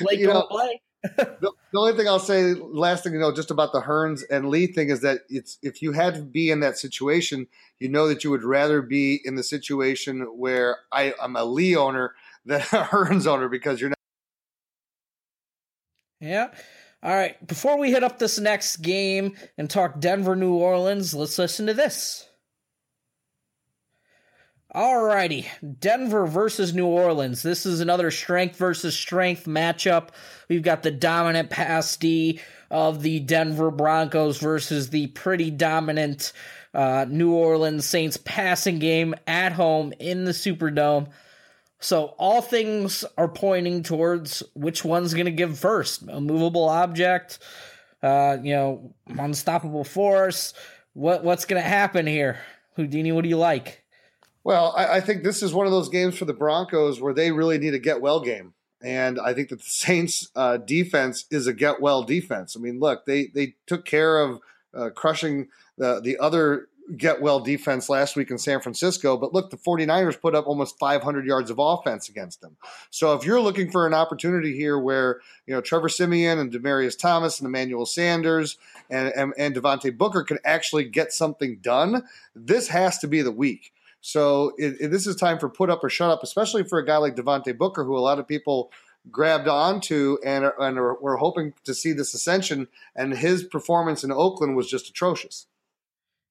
Blake 0.00 0.18
you 0.18 0.26
know, 0.26 0.46
play. 0.50 0.80
The, 1.16 1.52
the, 1.72 1.78
only 1.78 1.92
thing 1.92 2.08
I'll 2.08 2.18
say, 2.18 2.54
last 2.54 3.04
thing 3.04 3.12
you 3.12 3.18
know, 3.18 3.34
just 3.34 3.50
about 3.50 3.72
the 3.72 3.80
Hurns 3.80 4.22
and 4.30 4.48
Lee 4.48 4.66
thing 4.66 4.88
is 4.88 5.02
that 5.02 5.20
it's 5.28 5.58
if 5.62 5.82
you 5.82 5.92
had 5.92 6.14
to 6.14 6.22
be 6.22 6.50
in 6.50 6.60
that 6.60 6.78
situation, 6.78 7.46
you 7.78 7.88
know 7.88 8.08
that 8.08 8.24
you 8.24 8.30
would 8.30 8.42
rather 8.42 8.82
be 8.82 9.20
in 9.24 9.34
the 9.34 9.42
situation 9.42 10.22
where 10.36 10.78
I, 10.92 11.14
I'm 11.20 11.36
a 11.36 11.44
Lee 11.44 11.76
owner 11.76 12.14
than 12.44 12.60
a 12.60 12.84
Hurns 12.84 13.26
owner 13.26 13.48
because 13.48 13.80
you're 13.80 13.90
not. 13.90 13.96
Yeah. 16.20 16.48
All 17.02 17.14
right. 17.14 17.46
Before 17.46 17.78
we 17.78 17.90
hit 17.90 18.02
up 18.02 18.18
this 18.18 18.38
next 18.38 18.78
game 18.78 19.36
and 19.58 19.68
talk 19.68 20.00
Denver, 20.00 20.34
New 20.34 20.54
Orleans, 20.54 21.14
let's 21.14 21.38
listen 21.38 21.66
to 21.66 21.74
this. 21.74 22.25
Alrighty, 24.74 25.46
Denver 25.78 26.26
versus 26.26 26.74
New 26.74 26.86
Orleans. 26.86 27.40
This 27.42 27.66
is 27.66 27.80
another 27.80 28.10
strength 28.10 28.56
versus 28.56 28.96
strength 28.96 29.46
matchup. 29.46 30.08
We've 30.48 30.62
got 30.62 30.82
the 30.82 30.90
dominant 30.90 31.50
pass 31.50 31.96
D 31.96 32.40
of 32.68 33.00
the 33.02 33.20
Denver 33.20 33.70
Broncos 33.70 34.38
versus 34.38 34.90
the 34.90 35.06
pretty 35.08 35.52
dominant 35.52 36.32
uh, 36.74 37.06
New 37.08 37.32
Orleans 37.32 37.86
Saints 37.86 38.16
passing 38.16 38.80
game 38.80 39.14
at 39.28 39.52
home 39.52 39.94
in 40.00 40.24
the 40.24 40.32
Superdome. 40.32 41.10
So 41.78 42.16
all 42.18 42.42
things 42.42 43.04
are 43.16 43.28
pointing 43.28 43.84
towards 43.84 44.42
which 44.54 44.84
one's 44.84 45.14
going 45.14 45.26
to 45.26 45.32
give 45.32 45.58
first. 45.58 46.02
A 46.08 46.20
movable 46.20 46.68
object, 46.68 47.38
uh, 48.02 48.38
you 48.42 48.52
know, 48.52 48.94
unstoppable 49.06 49.84
force. 49.84 50.54
What 50.92 51.22
what's 51.22 51.44
going 51.44 51.62
to 51.62 51.68
happen 51.68 52.06
here? 52.06 52.40
Houdini, 52.74 53.12
what 53.12 53.22
do 53.22 53.28
you 53.28 53.38
like? 53.38 53.84
Well, 54.46 54.72
I, 54.76 54.98
I, 54.98 55.00
think 55.00 55.24
this 55.24 55.42
is 55.42 55.52
one 55.52 55.66
of 55.66 55.72
those 55.72 55.88
games 55.88 56.16
for 56.16 56.24
the 56.24 56.32
Broncos 56.32 57.00
where 57.00 57.12
they 57.12 57.32
really 57.32 57.58
need 57.58 57.74
a 57.74 57.80
get 57.80 58.00
well 58.00 58.20
game. 58.20 58.54
And 58.80 59.18
I 59.18 59.34
think 59.34 59.48
that 59.48 59.58
the 59.58 59.64
Saints' 59.68 60.30
uh, 60.36 60.58
defense 60.58 61.24
is 61.32 61.48
a 61.48 61.52
get 61.52 61.80
well 61.80 62.04
defense. 62.04 62.56
I 62.56 62.60
mean, 62.60 62.78
look, 62.78 63.06
they 63.06 63.26
they 63.26 63.56
took 63.66 63.84
care 63.84 64.20
of 64.20 64.38
uh, 64.72 64.90
crushing 64.90 65.48
the 65.78 66.00
the 66.00 66.16
other 66.18 66.68
get 66.96 67.20
well 67.20 67.40
defense 67.40 67.88
last 67.88 68.14
week 68.14 68.30
in 68.30 68.38
San 68.38 68.60
Francisco. 68.60 69.16
But 69.16 69.34
look, 69.34 69.50
the 69.50 69.56
49ers 69.56 70.20
put 70.20 70.36
up 70.36 70.46
almost 70.46 70.78
500 70.78 71.26
yards 71.26 71.50
of 71.50 71.58
offense 71.58 72.08
against 72.08 72.40
them. 72.40 72.56
So 72.90 73.14
if 73.14 73.24
you're 73.26 73.40
looking 73.40 73.72
for 73.72 73.84
an 73.84 73.94
opportunity 73.94 74.56
here 74.56 74.78
where, 74.78 75.18
you 75.48 75.54
know, 75.54 75.60
Trevor 75.60 75.88
Siemian 75.88 76.38
and 76.38 76.52
Demaryius 76.52 76.96
Thomas 76.96 77.40
and 77.40 77.48
Emmanuel 77.48 77.86
Sanders 77.86 78.56
and, 78.88 79.08
and, 79.16 79.34
and 79.36 79.56
Devontae 79.56 79.98
Booker 79.98 80.22
can 80.22 80.38
actually 80.44 80.84
get 80.84 81.12
something 81.12 81.58
done, 81.60 82.04
this 82.36 82.68
has 82.68 82.98
to 82.98 83.08
be 83.08 83.20
the 83.20 83.32
week. 83.32 83.72
So 84.00 84.52
it, 84.56 84.76
it, 84.80 84.90
this 84.90 85.06
is 85.06 85.16
time 85.16 85.38
for 85.38 85.48
put 85.48 85.70
up 85.70 85.82
or 85.82 85.90
shut 85.90 86.10
up, 86.10 86.22
especially 86.22 86.64
for 86.64 86.78
a 86.78 86.86
guy 86.86 86.96
like 86.98 87.16
Devontae 87.16 87.56
Booker, 87.56 87.84
who 87.84 87.96
a 87.96 88.00
lot 88.00 88.18
of 88.18 88.28
people 88.28 88.70
grabbed 89.10 89.48
onto 89.48 90.18
and, 90.24 90.50
and 90.58 90.78
are, 90.78 90.94
were 91.00 91.16
hoping 91.16 91.54
to 91.64 91.74
see 91.74 91.92
this 91.92 92.14
ascension. 92.14 92.68
And 92.94 93.16
his 93.16 93.44
performance 93.44 94.04
in 94.04 94.12
Oakland 94.12 94.56
was 94.56 94.70
just 94.70 94.88
atrocious. 94.88 95.46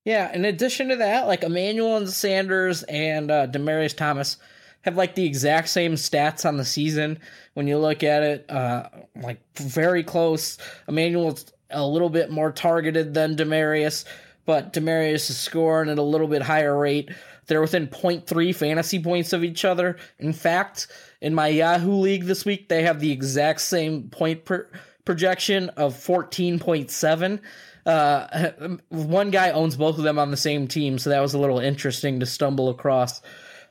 Yeah. 0.03 0.33
In 0.33 0.45
addition 0.45 0.89
to 0.89 0.97
that, 0.97 1.27
like 1.27 1.43
Emmanuel 1.43 1.97
and 1.97 2.09
Sanders 2.09 2.83
and 2.83 3.31
uh, 3.31 3.47
Demaryius 3.47 3.97
Thomas 3.97 4.37
have 4.81 4.95
like 4.95 5.15
the 5.15 5.25
exact 5.25 5.67
same 5.69 5.93
stats 5.93 6.47
on 6.47 6.57
the 6.57 6.65
season. 6.65 7.19
When 7.55 7.67
you 7.67 7.79
look 7.79 8.03
at 8.03 8.21
it, 8.21 8.49
uh, 8.49 8.89
like 9.15 9.39
very 9.57 10.03
close. 10.03 10.59
Emmanuel's 10.87 11.45
a 11.71 11.85
little 11.85 12.09
bit 12.09 12.29
more 12.29 12.51
targeted 12.51 13.15
than 13.15 13.35
Demaryius 13.35 14.05
but 14.45 14.73
Demaryius 14.73 15.29
is 15.29 15.37
scoring 15.37 15.89
at 15.89 15.97
a 15.97 16.03
little 16.03 16.27
bit 16.27 16.41
higher 16.41 16.77
rate. 16.77 17.09
They're 17.47 17.61
within 17.61 17.87
0.3 17.87 18.55
fantasy 18.55 19.01
points 19.01 19.33
of 19.33 19.43
each 19.43 19.65
other. 19.65 19.97
In 20.19 20.33
fact, 20.33 20.87
in 21.21 21.33
my 21.33 21.47
Yahoo 21.47 21.93
league 21.93 22.25
this 22.25 22.45
week, 22.45 22.69
they 22.69 22.83
have 22.83 22.99
the 22.99 23.11
exact 23.11 23.61
same 23.61 24.09
point 24.09 24.45
per- 24.45 24.69
projection 25.05 25.69
of 25.69 25.93
14.7. 25.93 27.39
Uh, 27.85 28.77
one 28.89 29.31
guy 29.31 29.51
owns 29.51 29.75
both 29.75 29.97
of 29.97 30.03
them 30.03 30.19
on 30.19 30.31
the 30.31 30.37
same 30.37 30.67
team, 30.67 30.97
so 30.97 31.09
that 31.11 31.21
was 31.21 31.33
a 31.33 31.39
little 31.39 31.59
interesting 31.59 32.19
to 32.19 32.25
stumble 32.25 32.69
across. 32.69 33.21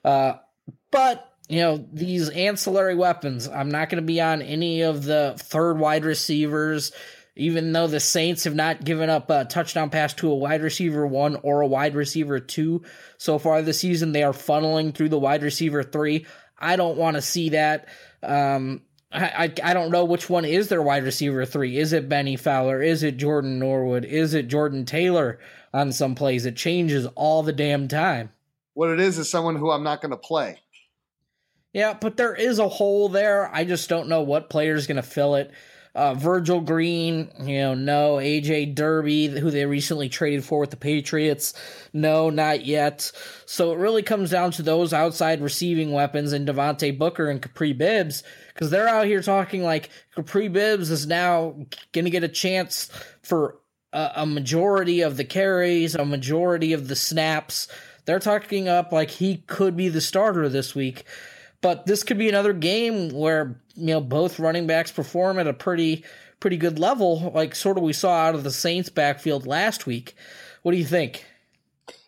Uh, 0.04 0.34
but 0.90 1.30
you 1.48 1.60
know 1.60 1.84
these 1.92 2.30
ancillary 2.30 2.94
weapons. 2.94 3.48
I'm 3.48 3.70
not 3.70 3.90
going 3.90 4.02
to 4.02 4.06
be 4.06 4.20
on 4.20 4.42
any 4.42 4.82
of 4.82 5.04
the 5.04 5.34
third 5.38 5.78
wide 5.78 6.04
receivers. 6.04 6.92
Even 7.36 7.72
though 7.72 7.88
the 7.88 7.98
Saints 7.98 8.44
have 8.44 8.54
not 8.54 8.84
given 8.84 9.10
up 9.10 9.28
a 9.28 9.44
touchdown 9.44 9.90
pass 9.90 10.14
to 10.14 10.30
a 10.30 10.34
wide 10.34 10.62
receiver 10.62 11.04
one 11.06 11.36
or 11.42 11.62
a 11.62 11.66
wide 11.66 11.96
receiver 11.96 12.38
two 12.38 12.82
so 13.18 13.38
far 13.38 13.60
this 13.60 13.80
season, 13.80 14.12
they 14.12 14.22
are 14.22 14.32
funneling 14.32 14.94
through 14.94 15.08
the 15.08 15.18
wide 15.18 15.42
receiver 15.42 15.82
three. 15.82 16.26
I 16.58 16.76
don't 16.76 16.96
want 16.96 17.16
to 17.16 17.22
see 17.22 17.50
that. 17.50 17.88
Um, 18.22 18.82
I, 19.10 19.24
I, 19.24 19.70
I 19.70 19.74
don't 19.74 19.90
know 19.90 20.04
which 20.04 20.30
one 20.30 20.44
is 20.44 20.68
their 20.68 20.82
wide 20.82 21.04
receiver 21.04 21.44
three. 21.44 21.76
Is 21.76 21.92
it 21.92 22.08
Bennie 22.08 22.36
Fowler? 22.36 22.80
Is 22.80 23.02
it 23.02 23.16
Jordan 23.16 23.58
Norwood? 23.58 24.04
Is 24.04 24.34
it 24.34 24.48
Jordan 24.48 24.84
Taylor 24.84 25.40
on 25.72 25.92
some 25.92 26.14
plays? 26.14 26.46
It 26.46 26.56
changes 26.56 27.06
all 27.16 27.42
the 27.42 27.52
damn 27.52 27.88
time. 27.88 28.30
What 28.74 28.90
it 28.90 29.00
is 29.00 29.18
is 29.18 29.28
someone 29.28 29.56
who 29.56 29.70
I'm 29.70 29.84
not 29.84 30.00
going 30.00 30.10
to 30.10 30.16
play. 30.16 30.60
Yeah, 31.72 31.94
but 31.94 32.16
there 32.16 32.34
is 32.34 32.60
a 32.60 32.68
hole 32.68 33.08
there. 33.08 33.52
I 33.52 33.64
just 33.64 33.88
don't 33.88 34.08
know 34.08 34.22
what 34.22 34.50
player 34.50 34.74
is 34.74 34.86
going 34.86 34.96
to 34.96 35.02
fill 35.02 35.34
it. 35.34 35.50
Uh, 35.94 36.12
Virgil 36.14 36.60
Green, 36.60 37.30
you 37.40 37.58
know, 37.58 37.74
no. 37.74 38.16
AJ 38.16 38.74
Derby, 38.74 39.28
who 39.28 39.50
they 39.50 39.64
recently 39.64 40.08
traded 40.08 40.44
for 40.44 40.58
with 40.58 40.70
the 40.70 40.76
Patriots, 40.76 41.54
no, 41.92 42.30
not 42.30 42.66
yet. 42.66 43.12
So 43.46 43.70
it 43.70 43.78
really 43.78 44.02
comes 44.02 44.30
down 44.30 44.50
to 44.52 44.62
those 44.62 44.92
outside 44.92 45.40
receiving 45.40 45.92
weapons 45.92 46.32
and 46.32 46.48
Devontae 46.48 46.98
Booker 46.98 47.30
and 47.30 47.40
Kapri 47.40 47.78
Bibbs, 47.78 48.24
because 48.52 48.70
they're 48.70 48.88
out 48.88 49.06
here 49.06 49.22
talking 49.22 49.62
like 49.62 49.90
Kapri 50.16 50.52
Bibbs 50.52 50.90
is 50.90 51.06
now 51.06 51.54
going 51.92 52.04
to 52.04 52.10
get 52.10 52.24
a 52.24 52.28
chance 52.28 52.90
for 53.22 53.60
a, 53.92 54.10
a 54.16 54.26
majority 54.26 55.00
of 55.00 55.16
the 55.16 55.24
carries, 55.24 55.94
a 55.94 56.04
majority 56.04 56.72
of 56.72 56.88
the 56.88 56.96
snaps. 56.96 57.68
They're 58.04 58.18
talking 58.18 58.68
up 58.68 58.90
like 58.92 59.10
he 59.10 59.38
could 59.46 59.76
be 59.76 59.88
the 59.88 60.00
starter 60.00 60.48
this 60.48 60.74
week. 60.74 61.04
But 61.64 61.86
this 61.86 62.02
could 62.02 62.18
be 62.18 62.28
another 62.28 62.52
game 62.52 63.08
where 63.08 63.58
you 63.74 63.86
know 63.86 64.02
both 64.02 64.38
running 64.38 64.66
backs 64.66 64.92
perform 64.92 65.38
at 65.38 65.46
a 65.46 65.54
pretty 65.54 66.04
pretty 66.38 66.58
good 66.58 66.78
level, 66.78 67.32
like 67.34 67.54
sort 67.54 67.78
of 67.78 67.82
we 67.82 67.94
saw 67.94 68.10
out 68.10 68.34
of 68.34 68.44
the 68.44 68.50
Saints 68.50 68.90
backfield 68.90 69.46
last 69.46 69.86
week. 69.86 70.14
What 70.60 70.72
do 70.72 70.76
you 70.76 70.84
think? 70.84 71.24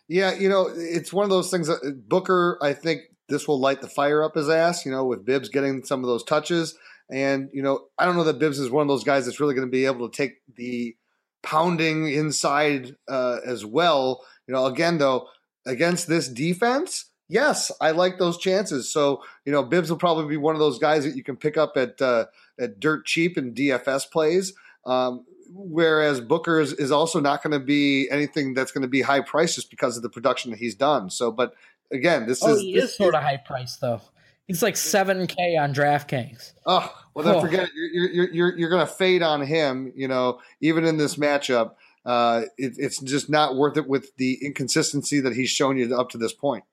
Yeah, 0.07 0.35
you 0.35 0.47
know, 0.47 0.69
it's 0.71 1.11
one 1.11 1.23
of 1.23 1.31
those 1.31 1.49
things 1.49 1.69
that 1.69 2.07
Booker, 2.07 2.59
I 2.61 2.73
think 2.73 3.01
this 3.29 3.47
will 3.47 3.59
light 3.59 3.81
the 3.81 3.87
fire 3.87 4.23
up 4.23 4.35
his 4.35 4.47
ass, 4.47 4.85
you 4.85 4.91
know, 4.91 5.05
with 5.05 5.25
Bibbs 5.25 5.49
getting 5.49 5.83
some 5.83 6.03
of 6.03 6.07
those 6.07 6.23
touches. 6.23 6.77
And, 7.09 7.49
you 7.51 7.63
know, 7.63 7.87
I 7.97 8.05
don't 8.05 8.15
know 8.15 8.25
that 8.25 8.37
Bibbs 8.37 8.59
is 8.59 8.69
one 8.69 8.83
of 8.83 8.87
those 8.87 9.03
guys 9.03 9.25
that's 9.25 9.39
really 9.39 9.55
going 9.55 9.67
to 9.67 9.71
be 9.71 9.85
able 9.85 10.07
to 10.07 10.15
take 10.15 10.35
the 10.55 10.95
pounding 11.41 12.07
inside 12.11 12.95
uh, 13.09 13.37
as 13.43 13.65
well. 13.65 14.23
You 14.45 14.53
know, 14.53 14.67
again, 14.67 14.99
though, 14.99 15.27
against 15.65 16.07
this 16.07 16.27
defense, 16.29 17.05
yes, 17.27 17.71
I 17.81 17.91
like 17.91 18.17
those 18.17 18.37
chances. 18.37 18.91
So 18.91 19.23
you 19.45 19.51
know, 19.51 19.63
Bibbs 19.63 19.89
will 19.89 19.97
probably 19.97 20.27
be 20.27 20.37
one 20.37 20.55
of 20.55 20.59
those 20.59 20.79
guys 20.79 21.03
that 21.03 21.15
you 21.15 21.23
can 21.23 21.37
pick 21.37 21.57
up 21.57 21.77
at 21.77 22.01
uh, 22.01 22.25
at 22.59 22.79
dirt 22.79 23.05
cheap 23.05 23.37
in 23.37 23.53
DFS 23.53 24.09
plays. 24.09 24.53
Um, 24.85 25.25
whereas 25.53 26.21
Booker 26.21 26.59
is, 26.59 26.73
is 26.73 26.91
also 26.91 27.19
not 27.19 27.43
going 27.43 27.51
to 27.51 27.59
be 27.59 28.09
anything 28.09 28.53
that's 28.53 28.71
going 28.71 28.83
to 28.83 28.87
be 28.87 29.01
high 29.01 29.21
price 29.21 29.55
just 29.55 29.69
because 29.69 29.97
of 29.97 30.03
the 30.03 30.09
production 30.09 30.51
that 30.51 30.57
he's 30.57 30.75
done. 30.75 31.09
So, 31.09 31.31
but 31.31 31.53
again, 31.91 32.25
this 32.25 32.43
oh, 32.43 32.53
is 32.53 32.61
he 32.61 32.73
this 32.73 32.91
is 32.91 32.97
sort 32.97 33.15
of 33.15 33.23
high 33.23 33.37
price 33.37 33.77
though. 33.77 34.01
He's 34.47 34.63
like 34.63 34.77
seven 34.77 35.27
k 35.27 35.57
on 35.57 35.73
DraftKings. 35.73 36.53
Oh 36.65 36.93
well, 37.13 37.25
then 37.25 37.35
oh. 37.35 37.41
forget 37.41 37.63
it. 37.65 37.69
You're 37.75 38.09
you're 38.09 38.33
you're, 38.33 38.57
you're 38.57 38.69
going 38.69 38.85
to 38.85 38.91
fade 38.91 39.21
on 39.21 39.41
him. 39.41 39.91
You 39.95 40.07
know, 40.07 40.39
even 40.61 40.85
in 40.85 40.97
this 40.97 41.15
matchup, 41.15 41.73
uh, 42.05 42.43
it, 42.57 42.75
it's 42.77 43.01
just 43.01 43.29
not 43.29 43.57
worth 43.57 43.75
it 43.75 43.87
with 43.87 44.15
the 44.15 44.39
inconsistency 44.41 45.19
that 45.19 45.33
he's 45.33 45.49
shown 45.49 45.77
you 45.77 45.93
up 45.97 46.09
to 46.11 46.17
this 46.17 46.33
point. 46.33 46.63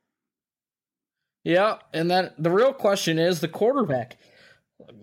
Yeah, 1.44 1.76
and 1.92 2.10
then 2.10 2.30
the 2.38 2.50
real 2.50 2.72
question 2.72 3.18
is 3.18 3.40
the 3.40 3.48
quarterback. 3.48 4.16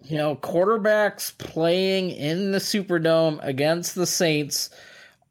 You 0.04 0.18
know, 0.18 0.36
quarterbacks 0.36 1.38
playing 1.38 2.10
in 2.10 2.52
the 2.52 2.58
Superdome 2.58 3.40
against 3.44 3.94
the 3.94 4.08
Saints, 4.08 4.72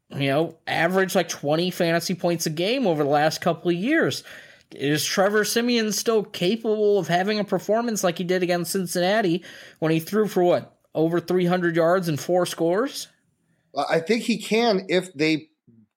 you 0.09 0.29
know, 0.29 0.57
average 0.65 1.13
like 1.13 1.27
20 1.27 1.69
fantasy 1.71 2.15
points 2.15 2.45
a 2.45 2.49
game 2.49 2.87
over 2.87 3.03
the 3.03 3.09
last 3.09 3.41
couple 3.41 3.69
of 3.69 3.77
years. 3.77 4.23
Is 4.73 5.03
Trevor 5.03 5.43
Siemian 5.43 5.91
still 5.91 6.23
capable 6.23 6.97
of 6.97 7.09
having 7.09 7.39
a 7.39 7.43
performance 7.43 8.05
like 8.05 8.17
he 8.17 8.23
did 8.23 8.41
against 8.41 8.71
Cincinnati 8.71 9.43
when 9.79 9.91
he 9.91 9.99
threw 9.99 10.29
for 10.29 10.43
what, 10.43 10.77
over 10.95 11.19
300 11.19 11.75
yards 11.75 12.07
and 12.07 12.17
four 12.17 12.45
scores? 12.45 13.09
I 13.89 13.99
think 13.99 14.23
he 14.23 14.37
can 14.37 14.85
if 14.87 15.13
they 15.13 15.49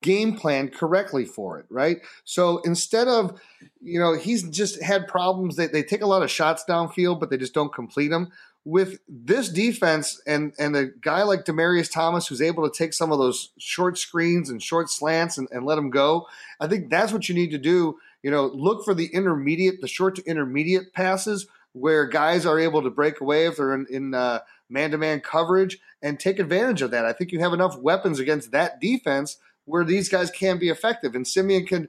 game 0.05 0.37
plan 0.37 0.69
correctly 0.69 1.25
for 1.25 1.59
it, 1.59 1.67
right? 1.71 1.97
So 2.25 2.59
instead 2.59 3.09
of, 3.09 3.41
you 3.81 3.99
know, 3.99 4.13
he's 4.15 4.43
just 4.51 4.83
had 4.83 5.09
problems 5.09 5.57
they 5.57 5.83
take 5.83 6.03
a 6.03 6.07
lot 6.15 6.23
of 6.23 6.31
shots 6.31 6.63
downfield, 6.69 7.19
but 7.19 7.31
they 7.31 7.39
just 7.39 7.55
don't 7.55 7.73
complete 7.73 8.09
them. 8.09 8.31
With 8.67 8.99
this 9.09 9.49
defense 9.49 10.21
and 10.27 10.53
and 10.59 10.77
a 10.77 10.87
guy 10.87 11.23
like 11.25 11.45
Demaryius 11.45 11.93
Thomas 11.93 12.27
who's 12.27 12.41
able 12.41 12.69
to 12.69 12.79
take 12.79 12.93
some 12.95 13.13
of 13.13 13.19
those 13.19 13.53
short 13.59 13.99
screens 13.99 14.51
and 14.51 14.63
short 14.63 14.91
slants 14.91 15.39
and, 15.39 15.49
and 15.51 15.67
let 15.67 15.77
them 15.77 15.91
go, 15.91 16.27
I 16.61 16.67
think 16.67 16.91
that's 16.91 17.13
what 17.13 17.29
you 17.29 17.35
need 17.35 17.51
to 17.51 17.59
do. 17.59 17.99
You 18.23 18.31
know, 18.31 18.47
look 18.47 18.85
for 18.85 18.95
the 18.95 19.07
intermediate, 19.07 19.81
the 19.81 19.89
short 19.89 20.17
to 20.17 20.25
intermediate 20.25 20.95
passes 20.95 21.47
where 21.73 22.07
guys 22.07 22.47
are 22.47 22.59
able 22.59 22.83
to 22.83 22.91
break 22.91 23.21
away 23.21 23.47
if 23.47 23.57
they're 23.57 23.75
in, 23.75 23.87
in 23.91 24.15
uh, 24.15 24.39
man-to-man 24.71 25.21
coverage 25.21 25.79
and 26.01 26.19
take 26.19 26.39
advantage 26.39 26.83
of 26.83 26.91
that. 26.93 27.05
I 27.05 27.13
think 27.13 27.33
you 27.33 27.41
have 27.41 27.53
enough 27.53 27.77
weapons 27.79 28.19
against 28.19 28.53
that 28.53 28.81
defense 28.81 29.39
where 29.65 29.85
these 29.85 30.09
guys 30.09 30.31
can 30.31 30.59
be 30.59 30.69
effective, 30.69 31.15
and 31.15 31.27
Siemian 31.27 31.67
can 31.67 31.89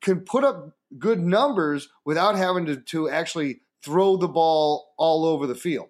can 0.00 0.20
put 0.20 0.44
up 0.44 0.76
good 0.98 1.20
numbers 1.20 1.88
without 2.04 2.36
having 2.36 2.66
to, 2.66 2.76
to 2.76 3.08
actually 3.08 3.60
throw 3.82 4.16
the 4.16 4.28
ball 4.28 4.94
all 4.96 5.24
over 5.24 5.46
the 5.46 5.54
field. 5.54 5.88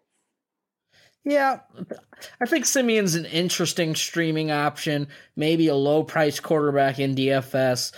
Yeah, 1.25 1.61
I 2.41 2.47
think 2.47 2.65
Siemian's 2.65 3.15
an 3.15 3.27
interesting 3.27 3.95
streaming 3.95 4.51
option, 4.51 5.09
maybe 5.37 5.69
a 5.69 5.75
low 5.75 6.03
price 6.03 6.41
quarterback 6.41 6.99
in 6.99 7.15
DFS, 7.15 7.93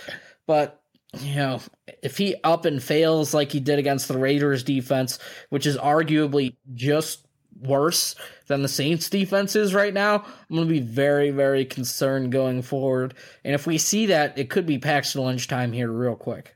but 0.47 0.81
you 1.19 1.35
know, 1.35 1.61
if 2.03 2.17
he 2.17 2.35
up 2.43 2.65
and 2.65 2.81
fails 2.81 3.33
like 3.33 3.51
he 3.51 3.59
did 3.59 3.79
against 3.79 4.07
the 4.07 4.17
Raiders 4.17 4.63
defense, 4.63 5.19
which 5.49 5.65
is 5.65 5.77
arguably 5.77 6.55
just 6.73 7.25
worse 7.59 8.15
than 8.47 8.61
the 8.61 8.67
Saints 8.67 9.09
defense 9.09 9.55
is 9.55 9.73
right 9.73 9.93
now, 9.93 10.15
I'm 10.49 10.55
going 10.55 10.67
to 10.67 10.73
be 10.73 10.79
very, 10.79 11.31
very 11.31 11.65
concerned 11.65 12.31
going 12.31 12.61
forward. 12.61 13.13
And 13.43 13.53
if 13.53 13.67
we 13.67 13.77
see 13.77 14.07
that, 14.07 14.37
it 14.37 14.49
could 14.49 14.65
be 14.65 14.77
Paxton 14.77 15.23
Lynch 15.23 15.47
time 15.47 15.71
here 15.71 15.91
real 15.91 16.15
quick. 16.15 16.55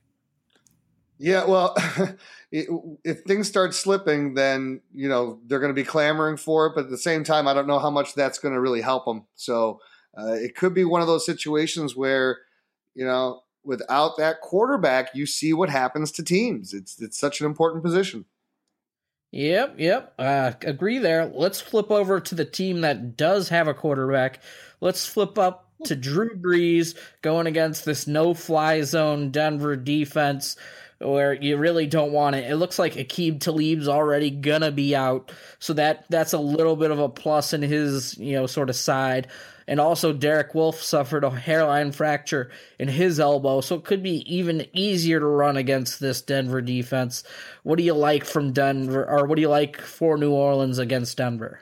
Yeah, 1.17 1.45
well, 1.45 1.75
if 2.51 3.21
things 3.21 3.47
start 3.47 3.73
slipping, 3.73 4.33
then 4.33 4.81
you 4.93 5.07
know 5.07 5.39
they're 5.45 5.59
going 5.59 5.73
to 5.73 5.81
be 5.81 5.85
clamoring 5.85 6.37
for 6.37 6.67
it. 6.67 6.73
But 6.75 6.85
at 6.85 6.89
the 6.89 6.97
same 6.97 7.23
time, 7.23 7.47
I 7.47 7.53
don't 7.53 7.67
know 7.67 7.79
how 7.79 7.89
much 7.89 8.15
that's 8.15 8.39
going 8.39 8.53
to 8.53 8.59
really 8.59 8.81
help 8.81 9.05
them. 9.05 9.25
So 9.35 9.79
uh, 10.17 10.33
it 10.33 10.55
could 10.55 10.73
be 10.73 10.83
one 10.83 11.01
of 11.01 11.07
those 11.07 11.25
situations 11.25 11.95
where 11.95 12.39
you 12.95 13.05
know 13.05 13.43
without 13.63 14.17
that 14.17 14.41
quarterback, 14.41 15.15
you 15.15 15.25
see 15.25 15.53
what 15.53 15.69
happens 15.69 16.11
to 16.13 16.23
teams. 16.23 16.73
It's 16.73 17.01
it's 17.01 17.17
such 17.17 17.39
an 17.39 17.45
important 17.45 17.83
position. 17.83 18.25
Yep, 19.35 19.75
yep. 19.79 20.13
Uh, 20.17 20.53
agree 20.61 20.97
there. 20.97 21.25
Let's 21.25 21.59
flip 21.59 21.91
over 21.91 22.21
to 22.21 22.35
the 22.35 22.45
team 22.45 22.79
that 22.81 23.17
does 23.17 23.49
have 23.49 23.67
a 23.67 23.73
quarterback. 23.73 24.39
Let's 24.79 25.05
flip 25.05 25.37
up 25.37 25.67
to 25.83 25.95
Drew 25.97 26.37
Brees 26.37 26.97
going 27.21 27.45
against 27.45 27.83
this 27.83 28.07
no 28.07 28.33
fly 28.33 28.79
zone 28.83 29.31
Denver 29.31 29.75
defense 29.75 30.55
where 30.99 31.33
you 31.33 31.57
really 31.57 31.85
don't 31.85 32.13
want 32.13 32.37
it. 32.37 32.49
It 32.49 32.55
looks 32.55 32.79
like 32.79 32.93
Aqib 32.93 33.41
Talib's 33.41 33.89
already 33.89 34.31
gonna 34.31 34.71
be 34.71 34.95
out, 34.95 35.33
so 35.59 35.73
that 35.73 36.05
that's 36.09 36.31
a 36.31 36.39
little 36.39 36.77
bit 36.77 36.91
of 36.91 36.99
a 36.99 37.09
plus 37.09 37.51
in 37.51 37.61
his 37.61 38.17
you 38.17 38.37
know 38.37 38.47
sort 38.47 38.69
of 38.69 38.77
side. 38.77 39.27
And 39.67 39.79
also, 39.79 40.13
Derek 40.13 40.53
Wolfe 40.53 40.81
suffered 40.81 41.23
a 41.23 41.31
hairline 41.31 41.91
fracture 41.91 42.51
in 42.77 42.87
his 42.87 43.19
elbow, 43.19 43.61
so 43.61 43.75
it 43.75 43.83
could 43.83 44.03
be 44.03 44.23
even 44.33 44.67
easier 44.73 45.19
to 45.19 45.25
run 45.25 45.57
against 45.57 45.99
this 45.99 46.21
Denver 46.21 46.61
defense. 46.61 47.23
What 47.63 47.77
do 47.77 47.83
you 47.83 47.93
like 47.93 48.25
from 48.25 48.53
Denver, 48.53 49.03
or 49.09 49.25
what 49.25 49.35
do 49.35 49.41
you 49.41 49.49
like 49.49 49.81
for 49.81 50.17
New 50.17 50.31
Orleans 50.31 50.77
against 50.77 51.17
Denver? 51.17 51.61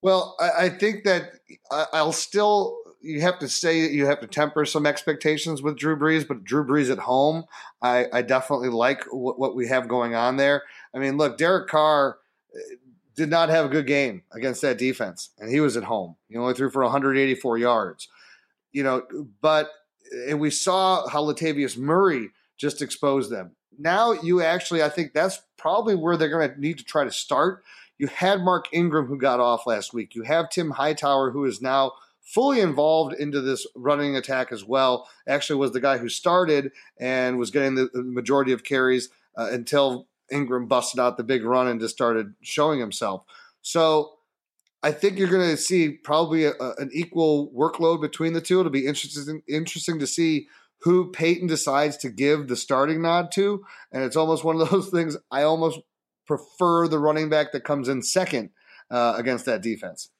Well, 0.00 0.36
I, 0.40 0.66
I 0.66 0.68
think 0.70 1.04
that 1.04 1.32
I'll 1.70 2.12
still 2.12 2.78
you 3.04 3.20
have 3.20 3.38
to 3.38 3.48
say 3.48 3.82
that 3.82 3.92
you 3.92 4.06
have 4.06 4.20
to 4.20 4.26
temper 4.26 4.64
some 4.64 4.86
expectations 4.86 5.60
with 5.60 5.76
Drew 5.76 5.96
Brees, 5.96 6.26
but 6.26 6.42
Drew 6.42 6.64
Brees 6.66 6.90
at 6.90 6.98
home, 6.98 7.44
I, 7.82 8.06
I 8.12 8.22
definitely 8.22 8.70
like 8.70 9.04
what, 9.10 9.54
we 9.54 9.68
have 9.68 9.88
going 9.88 10.14
on 10.14 10.38
there. 10.38 10.62
I 10.94 10.98
mean, 10.98 11.18
look, 11.18 11.36
Derek 11.36 11.68
Carr 11.68 12.16
did 13.16 13.30
not 13.30 13.48
have 13.48 13.66
a 13.66 13.68
good 13.68 13.86
game 13.86 14.22
against 14.32 14.62
that 14.62 14.78
defense, 14.78 15.30
and 15.38 15.50
he 15.50 15.60
was 15.60 15.76
at 15.76 15.84
home. 15.84 16.16
He 16.28 16.36
only 16.36 16.54
threw 16.54 16.70
for 16.70 16.82
184 16.82 17.58
yards. 17.58 18.08
you 18.72 18.82
know, 18.82 19.04
but 19.40 19.70
and 20.28 20.40
we 20.40 20.50
saw 20.50 21.08
how 21.08 21.22
Latavius 21.24 21.76
Murray 21.78 22.30
just 22.56 22.82
exposed 22.82 23.30
them. 23.30 23.52
Now 23.78 24.12
you 24.12 24.42
actually, 24.42 24.82
I 24.82 24.88
think 24.88 25.12
that's 25.14 25.40
probably 25.56 25.94
where 25.94 26.16
they're 26.16 26.28
going 26.28 26.52
to 26.52 26.60
need 26.60 26.78
to 26.78 26.84
try 26.84 27.04
to 27.04 27.10
start. 27.10 27.64
You 27.98 28.08
had 28.08 28.42
Mark 28.42 28.66
Ingram 28.72 29.06
who 29.06 29.18
got 29.18 29.40
off 29.40 29.66
last 29.66 29.94
week. 29.94 30.14
You 30.14 30.22
have 30.22 30.50
Tim 30.50 30.72
Hightower 30.72 31.30
who 31.30 31.44
is 31.44 31.62
now 31.62 31.92
fully 32.20 32.60
involved 32.60 33.14
into 33.14 33.40
this 33.40 33.66
running 33.74 34.16
attack 34.16 34.50
as 34.52 34.64
well. 34.64 35.08
Actually, 35.28 35.58
was 35.58 35.72
the 35.72 35.80
guy 35.80 35.98
who 35.98 36.08
started 36.08 36.72
and 36.98 37.38
was 37.38 37.50
getting 37.50 37.74
the 37.74 37.90
majority 37.94 38.52
of 38.52 38.64
carries 38.64 39.10
uh, 39.36 39.48
until 39.50 40.06
Ingram 40.32 40.66
busted 40.66 41.00
out 41.00 41.16
the 41.16 41.24
big 41.24 41.44
run 41.44 41.68
and 41.68 41.80
just 41.80 41.94
started 41.94 42.34
showing 42.42 42.80
himself. 42.80 43.24
So 43.62 44.14
I 44.82 44.92
think 44.92 45.18
you're 45.18 45.28
going 45.28 45.50
to 45.50 45.56
see 45.56 45.90
probably 45.90 46.44
a, 46.44 46.52
an 46.78 46.90
equal 46.92 47.50
workload 47.52 48.00
between 48.00 48.34
the 48.34 48.40
two. 48.40 48.60
It'll 48.60 48.70
be 48.70 48.86
interesting 48.86 49.42
interesting 49.48 49.98
to 49.98 50.06
see 50.06 50.48
who 50.80 51.10
Payton 51.10 51.46
decides 51.46 51.96
to 51.98 52.10
give 52.10 52.48
the 52.48 52.56
starting 52.56 53.00
nod 53.00 53.32
to, 53.32 53.64
and 53.90 54.04
it's 54.04 54.16
almost 54.16 54.44
one 54.44 54.60
of 54.60 54.70
those 54.70 54.90
things. 54.92 55.16
I 55.30 55.42
almost 55.42 55.80
prefer 56.26 56.88
the 56.88 56.98
running 56.98 57.30
back 57.30 57.52
that 57.52 57.64
comes 57.64 57.88
in 57.88 58.02
second 58.02 58.50
uh, 58.90 59.14
against 59.16 59.46
that 59.46 59.62
defense. 59.62 60.10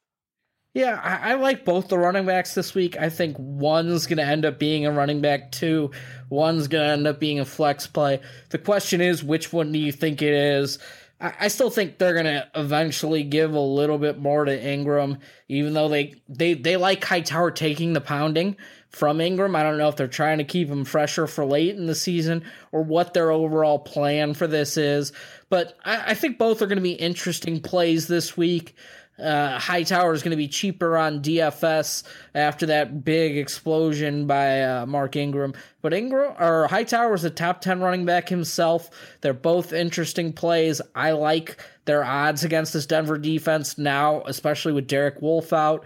Yeah, 0.74 1.00
I, 1.02 1.30
I, 1.30 1.34
like 1.34 1.64
both 1.64 1.86
the 1.86 1.96
running 1.96 2.26
backs 2.26 2.54
this 2.54 2.74
week. 2.74 2.98
I 2.98 3.08
think 3.08 3.36
one's 3.38 4.08
going 4.08 4.18
to 4.18 4.24
end 4.24 4.44
up 4.44 4.58
being 4.58 4.86
a 4.86 4.90
running 4.90 5.20
back 5.20 5.52
two, 5.52 5.92
one's 6.28 6.66
going 6.66 6.84
to 6.84 6.92
end 6.92 7.06
up 7.06 7.20
being 7.20 7.38
a 7.38 7.44
flex 7.44 7.86
play. 7.86 8.20
The 8.50 8.58
question 8.58 9.00
is, 9.00 9.22
which 9.22 9.52
one 9.52 9.70
do 9.70 9.78
you 9.78 9.92
think 9.92 10.20
it 10.20 10.34
is? 10.34 10.80
I, 11.20 11.48
still 11.48 11.70
think 11.70 11.96
they're 11.96 12.12
going 12.12 12.26
to 12.26 12.48
eventually 12.54 13.22
give 13.22 13.54
a 13.54 13.60
little 13.60 13.98
bit 13.98 14.18
more 14.18 14.44
to 14.44 14.62
Ingram, 14.62 15.18
even 15.48 15.72
though 15.72 15.88
they, 15.88 16.16
they, 16.28 16.54
they 16.54 16.76
like 16.76 17.02
Hightower 17.02 17.52
taking 17.52 17.92
the 17.92 18.00
pounding 18.00 18.56
from 18.88 19.20
Ingram. 19.20 19.56
I 19.56 19.62
don't 19.62 19.78
know 19.78 19.88
if 19.88 19.96
they're 19.96 20.08
trying 20.08 20.38
to 20.38 20.44
keep 20.44 20.68
him 20.68 20.84
fresher 20.84 21.26
for 21.26 21.44
late 21.44 21.76
in 21.76 21.86
the 21.86 21.94
season 21.94 22.44
or 22.72 22.82
what 22.82 23.14
their 23.14 23.30
overall 23.30 23.78
plan 23.78 24.34
for 24.34 24.46
this 24.46 24.76
is. 24.76 25.12
But 25.48 25.78
I, 25.84 26.10
I 26.10 26.14
think 26.14 26.36
both 26.36 26.60
are 26.60 26.66
going 26.66 26.76
to 26.76 26.82
be 26.82 26.92
interesting 26.92 27.60
plays 27.60 28.06
this 28.06 28.36
week. 28.36 28.74
Uh, 29.18 29.58
Hightower 29.58 30.12
is 30.12 30.22
going 30.22 30.32
to 30.32 30.36
be 30.36 30.48
cheaper 30.48 30.96
on 30.96 31.22
DFS 31.22 32.02
after 32.34 32.66
that 32.66 33.04
big 33.04 33.36
explosion 33.36 34.26
by 34.26 34.62
uh, 34.62 34.86
Mark 34.86 35.14
Ingram. 35.14 35.54
But 35.82 35.94
Ingram 35.94 36.34
or 36.40 36.66
Hightower 36.66 37.14
is 37.14 37.24
a 37.24 37.30
top 37.30 37.60
10 37.60 37.80
running 37.80 38.04
back 38.04 38.28
himself. 38.28 38.90
They're 39.20 39.32
both 39.32 39.72
interesting 39.72 40.32
plays. 40.32 40.80
I 40.94 41.12
like 41.12 41.58
their 41.84 42.02
odds 42.02 42.42
against 42.42 42.72
this 42.72 42.86
Denver 42.86 43.18
defense 43.18 43.78
now, 43.78 44.22
especially 44.26 44.72
with 44.72 44.88
Derek 44.88 45.22
Wolfe 45.22 45.52
out. 45.52 45.84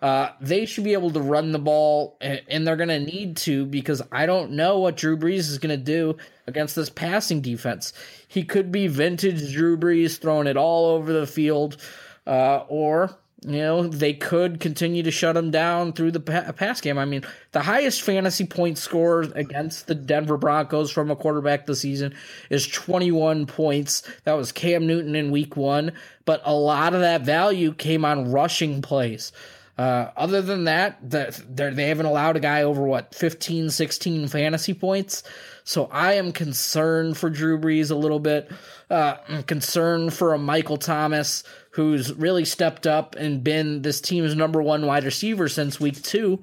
Uh, 0.00 0.30
they 0.40 0.64
should 0.64 0.84
be 0.84 0.94
able 0.94 1.10
to 1.10 1.20
run 1.20 1.52
the 1.52 1.58
ball, 1.58 2.16
and 2.22 2.66
they're 2.66 2.76
going 2.76 2.88
to 2.88 2.98
need 2.98 3.36
to 3.36 3.66
because 3.66 4.00
I 4.10 4.24
don't 4.24 4.52
know 4.52 4.78
what 4.78 4.96
Drew 4.96 5.14
Brees 5.18 5.50
is 5.50 5.58
going 5.58 5.78
to 5.78 5.84
do 5.84 6.16
against 6.46 6.74
this 6.74 6.88
passing 6.88 7.42
defense. 7.42 7.92
He 8.26 8.42
could 8.42 8.72
be 8.72 8.86
vintage 8.86 9.52
Drew 9.52 9.76
Brees, 9.76 10.18
throwing 10.18 10.46
it 10.46 10.56
all 10.56 10.86
over 10.86 11.12
the 11.12 11.26
field 11.26 11.76
uh, 12.26 12.64
or 12.68 13.16
you 13.42 13.58
know 13.58 13.86
they 13.86 14.12
could 14.12 14.60
continue 14.60 15.02
to 15.02 15.10
shut 15.10 15.36
him 15.36 15.50
down 15.50 15.92
through 15.92 16.10
the 16.12 16.20
pass 16.20 16.80
game. 16.80 16.98
I 16.98 17.04
mean, 17.04 17.24
the 17.52 17.62
highest 17.62 18.02
fantasy 18.02 18.46
point 18.46 18.76
score 18.78 19.22
against 19.22 19.86
the 19.86 19.94
Denver 19.94 20.36
Broncos 20.36 20.90
from 20.90 21.10
a 21.10 21.16
quarterback 21.16 21.66
this 21.66 21.80
season 21.80 22.14
is 22.50 22.66
21 22.66 23.46
points. 23.46 24.02
That 24.24 24.34
was 24.34 24.52
Cam 24.52 24.86
Newton 24.86 25.14
in 25.14 25.30
Week 25.30 25.56
One, 25.56 25.92
but 26.24 26.42
a 26.44 26.54
lot 26.54 26.94
of 26.94 27.00
that 27.00 27.22
value 27.22 27.72
came 27.72 28.04
on 28.04 28.30
rushing 28.30 28.82
plays. 28.82 29.32
Uh, 29.80 30.10
other 30.14 30.42
than 30.42 30.64
that, 30.64 30.98
they 31.02 31.86
haven't 31.88 32.04
allowed 32.04 32.36
a 32.36 32.40
guy 32.40 32.64
over 32.64 32.82
what 32.82 33.14
15, 33.14 33.70
16 33.70 34.28
fantasy 34.28 34.74
points. 34.74 35.22
So 35.64 35.86
I 35.86 36.14
am 36.14 36.32
concerned 36.32 37.16
for 37.16 37.30
Drew 37.30 37.58
Brees 37.58 37.90
a 37.90 37.94
little 37.94 38.18
bit. 38.18 38.52
Uh, 38.90 39.14
concerned 39.46 40.12
for 40.12 40.34
a 40.34 40.38
Michael 40.38 40.76
Thomas 40.76 41.44
who's 41.70 42.12
really 42.14 42.44
stepped 42.44 42.86
up 42.86 43.14
and 43.16 43.44
been 43.44 43.82
this 43.82 44.00
team's 44.00 44.34
number 44.34 44.62
one 44.62 44.86
wide 44.86 45.04
receiver 45.04 45.48
since 45.48 45.80
week 45.80 46.02
two. 46.02 46.42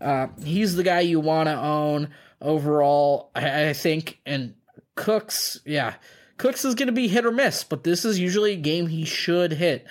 Uh, 0.00 0.28
he's 0.44 0.76
the 0.76 0.82
guy 0.82 1.00
you 1.00 1.18
want 1.18 1.48
to 1.48 1.58
own 1.58 2.10
overall, 2.40 3.30
I, 3.34 3.72
think. 3.72 4.20
And 4.26 4.54
Cooks, 4.94 5.60
yeah, 5.64 5.94
Cooks 6.36 6.64
is 6.64 6.74
going 6.74 6.88
to 6.88 6.92
be 6.92 7.08
hit 7.08 7.24
or 7.24 7.32
miss, 7.32 7.64
but 7.64 7.84
this 7.84 8.04
is 8.04 8.18
usually 8.18 8.52
a 8.52 8.56
game 8.56 8.86
he 8.86 9.04
should 9.04 9.52
hit. 9.52 9.86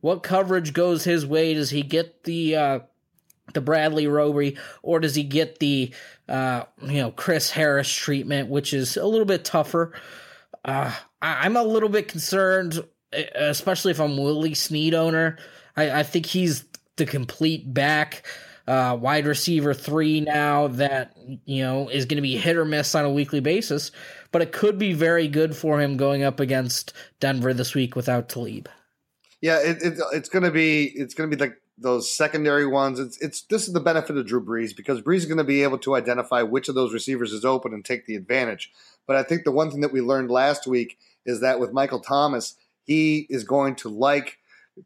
What 0.00 0.22
coverage 0.22 0.72
goes 0.72 1.04
his 1.04 1.26
way? 1.26 1.52
Does 1.52 1.70
he 1.70 1.82
get 1.82 2.24
the 2.24 2.56
uh, 2.56 2.78
the 3.52 3.60
Bradley 3.60 4.06
Roby, 4.06 4.56
or 4.82 5.00
does 5.00 5.14
he 5.14 5.24
get 5.24 5.58
the 5.58 5.92
uh, 6.26 6.64
you 6.80 7.02
know 7.02 7.10
Chris 7.10 7.50
Harris 7.50 7.92
treatment, 7.92 8.48
which 8.48 8.72
is 8.72 8.96
a 8.96 9.06
little 9.06 9.26
bit 9.26 9.44
tougher? 9.44 9.92
Uh, 10.64 10.94
I, 11.20 11.44
am 11.44 11.56
a 11.56 11.62
little 11.62 11.90
bit 11.90 12.08
concerned 12.08 12.82
especially 13.12 13.90
if 13.90 14.00
I'm 14.00 14.16
Willie 14.16 14.54
Snead 14.54 14.94
owner. 14.94 15.38
I, 15.76 16.00
I 16.00 16.02
think 16.02 16.26
he's 16.26 16.64
the 16.96 17.06
complete 17.06 17.72
back. 17.72 18.26
Uh, 18.68 18.96
wide 19.00 19.26
receiver 19.26 19.74
three 19.74 20.20
now 20.20 20.68
that 20.68 21.16
you 21.44 21.60
know 21.60 21.88
is 21.88 22.04
going 22.04 22.18
to 22.18 22.22
be 22.22 22.36
hit 22.36 22.56
or 22.56 22.64
miss 22.64 22.94
on 22.94 23.04
a 23.04 23.10
weekly 23.10 23.40
basis, 23.40 23.90
but 24.30 24.42
it 24.42 24.52
could 24.52 24.78
be 24.78 24.92
very 24.92 25.26
good 25.26 25.56
for 25.56 25.80
him 25.80 25.96
going 25.96 26.22
up 26.22 26.38
against 26.38 26.92
Denver 27.18 27.52
this 27.52 27.74
week 27.74 27.96
without 27.96 28.28
Talib. 28.28 28.68
Yeah, 29.40 29.58
it, 29.58 29.82
it, 29.82 29.98
it's 30.12 30.28
going 30.28 30.44
to 30.44 30.52
be 30.52 30.84
it's 30.84 31.14
going 31.14 31.28
to 31.28 31.36
be 31.36 31.42
like 31.42 31.56
those 31.78 32.12
secondary 32.12 32.66
ones. 32.66 33.00
It's 33.00 33.20
it's 33.20 33.42
this 33.42 33.66
is 33.66 33.72
the 33.72 33.80
benefit 33.80 34.16
of 34.16 34.26
Drew 34.26 34.44
Brees 34.44 34.76
because 34.76 35.00
Brees 35.00 35.16
is 35.16 35.26
going 35.26 35.38
to 35.38 35.44
be 35.44 35.62
able 35.62 35.78
to 35.78 35.96
identify 35.96 36.42
which 36.42 36.68
of 36.68 36.74
those 36.74 36.92
receivers 36.92 37.32
is 37.32 37.44
open 37.44 37.74
and 37.74 37.84
take 37.84 38.06
the 38.06 38.14
advantage. 38.14 38.70
But 39.06 39.16
I 39.16 39.24
think 39.24 39.44
the 39.44 39.50
one 39.50 39.70
thing 39.70 39.80
that 39.80 39.92
we 39.92 40.00
learned 40.00 40.30
last 40.30 40.66
week 40.66 40.98
is 41.26 41.40
that 41.40 41.58
with 41.58 41.72
Michael 41.72 42.00
Thomas, 42.00 42.54
he 42.84 43.26
is 43.30 43.44
going 43.44 43.76
to 43.76 43.88
like 43.88 44.38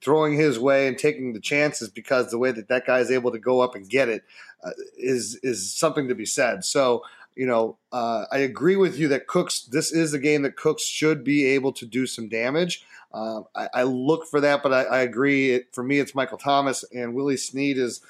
throwing 0.02 0.34
his 0.34 0.58
way 0.58 0.88
and 0.88 0.98
taking 0.98 1.32
the 1.32 1.40
chances 1.40 1.88
because 1.88 2.30
the 2.30 2.38
way 2.38 2.50
that 2.50 2.68
that 2.68 2.86
guy 2.86 2.98
is 2.98 3.10
able 3.10 3.30
to 3.30 3.38
go 3.38 3.60
up 3.60 3.74
and 3.74 3.88
get 3.88 4.08
it 4.08 4.24
uh, 4.62 4.70
is 4.96 5.38
is 5.42 5.72
something 5.72 6.08
to 6.08 6.14
be 6.14 6.26
said. 6.26 6.64
So 6.64 7.02
you 7.36 7.46
know, 7.46 7.78
uh, 7.92 8.26
I 8.30 8.38
agree 8.38 8.76
with 8.76 8.98
you 8.98 9.08
that 9.08 9.26
Cooks. 9.26 9.62
This 9.62 9.92
is 9.92 10.14
a 10.14 10.18
game 10.18 10.42
that 10.42 10.56
Cooks 10.56 10.84
should 10.84 11.24
be 11.24 11.46
able 11.46 11.72
to 11.72 11.86
do 11.86 12.06
some 12.06 12.28
damage. 12.28 12.84
Uh, 13.12 13.42
I, 13.54 13.68
I, 13.74 13.82
look 13.84 14.26
for 14.26 14.40
that, 14.40 14.62
but 14.62 14.72
I, 14.72 14.82
I 14.82 14.98
agree. 15.00 15.52
It, 15.52 15.68
for 15.72 15.84
me, 15.84 16.00
it's 16.00 16.16
Michael 16.16 16.38
Thomas 16.38 16.84
and 16.92 17.14
Willie 17.14 17.36
Snead 17.36 17.78
is 17.78 18.00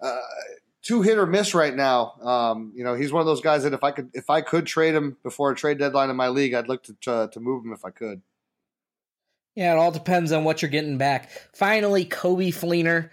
uh, 0.00 0.20
two 0.82 1.02
hit 1.02 1.18
or 1.18 1.26
miss 1.26 1.54
right 1.54 1.74
now. 1.74 2.12
Um, 2.22 2.72
you 2.74 2.84
know, 2.84 2.94
he's 2.94 3.12
one 3.12 3.20
of 3.20 3.26
those 3.26 3.40
guys 3.40 3.64
that 3.64 3.72
if 3.72 3.82
I 3.82 3.90
could 3.90 4.10
if 4.14 4.30
I 4.30 4.42
could 4.42 4.66
trade 4.66 4.94
him 4.94 5.16
before 5.22 5.50
a 5.50 5.56
trade 5.56 5.78
deadline 5.78 6.10
in 6.10 6.16
my 6.16 6.28
league, 6.28 6.54
I'd 6.54 6.68
look 6.68 6.84
to 6.84 6.94
to, 7.02 7.30
to 7.32 7.40
move 7.40 7.64
him 7.64 7.72
if 7.72 7.84
I 7.84 7.90
could. 7.90 8.22
Yeah, 9.54 9.72
it 9.72 9.78
all 9.78 9.92
depends 9.92 10.32
on 10.32 10.44
what 10.44 10.62
you're 10.62 10.70
getting 10.70 10.98
back. 10.98 11.30
Finally, 11.52 12.06
Coby 12.06 12.48
Fleener, 12.48 13.10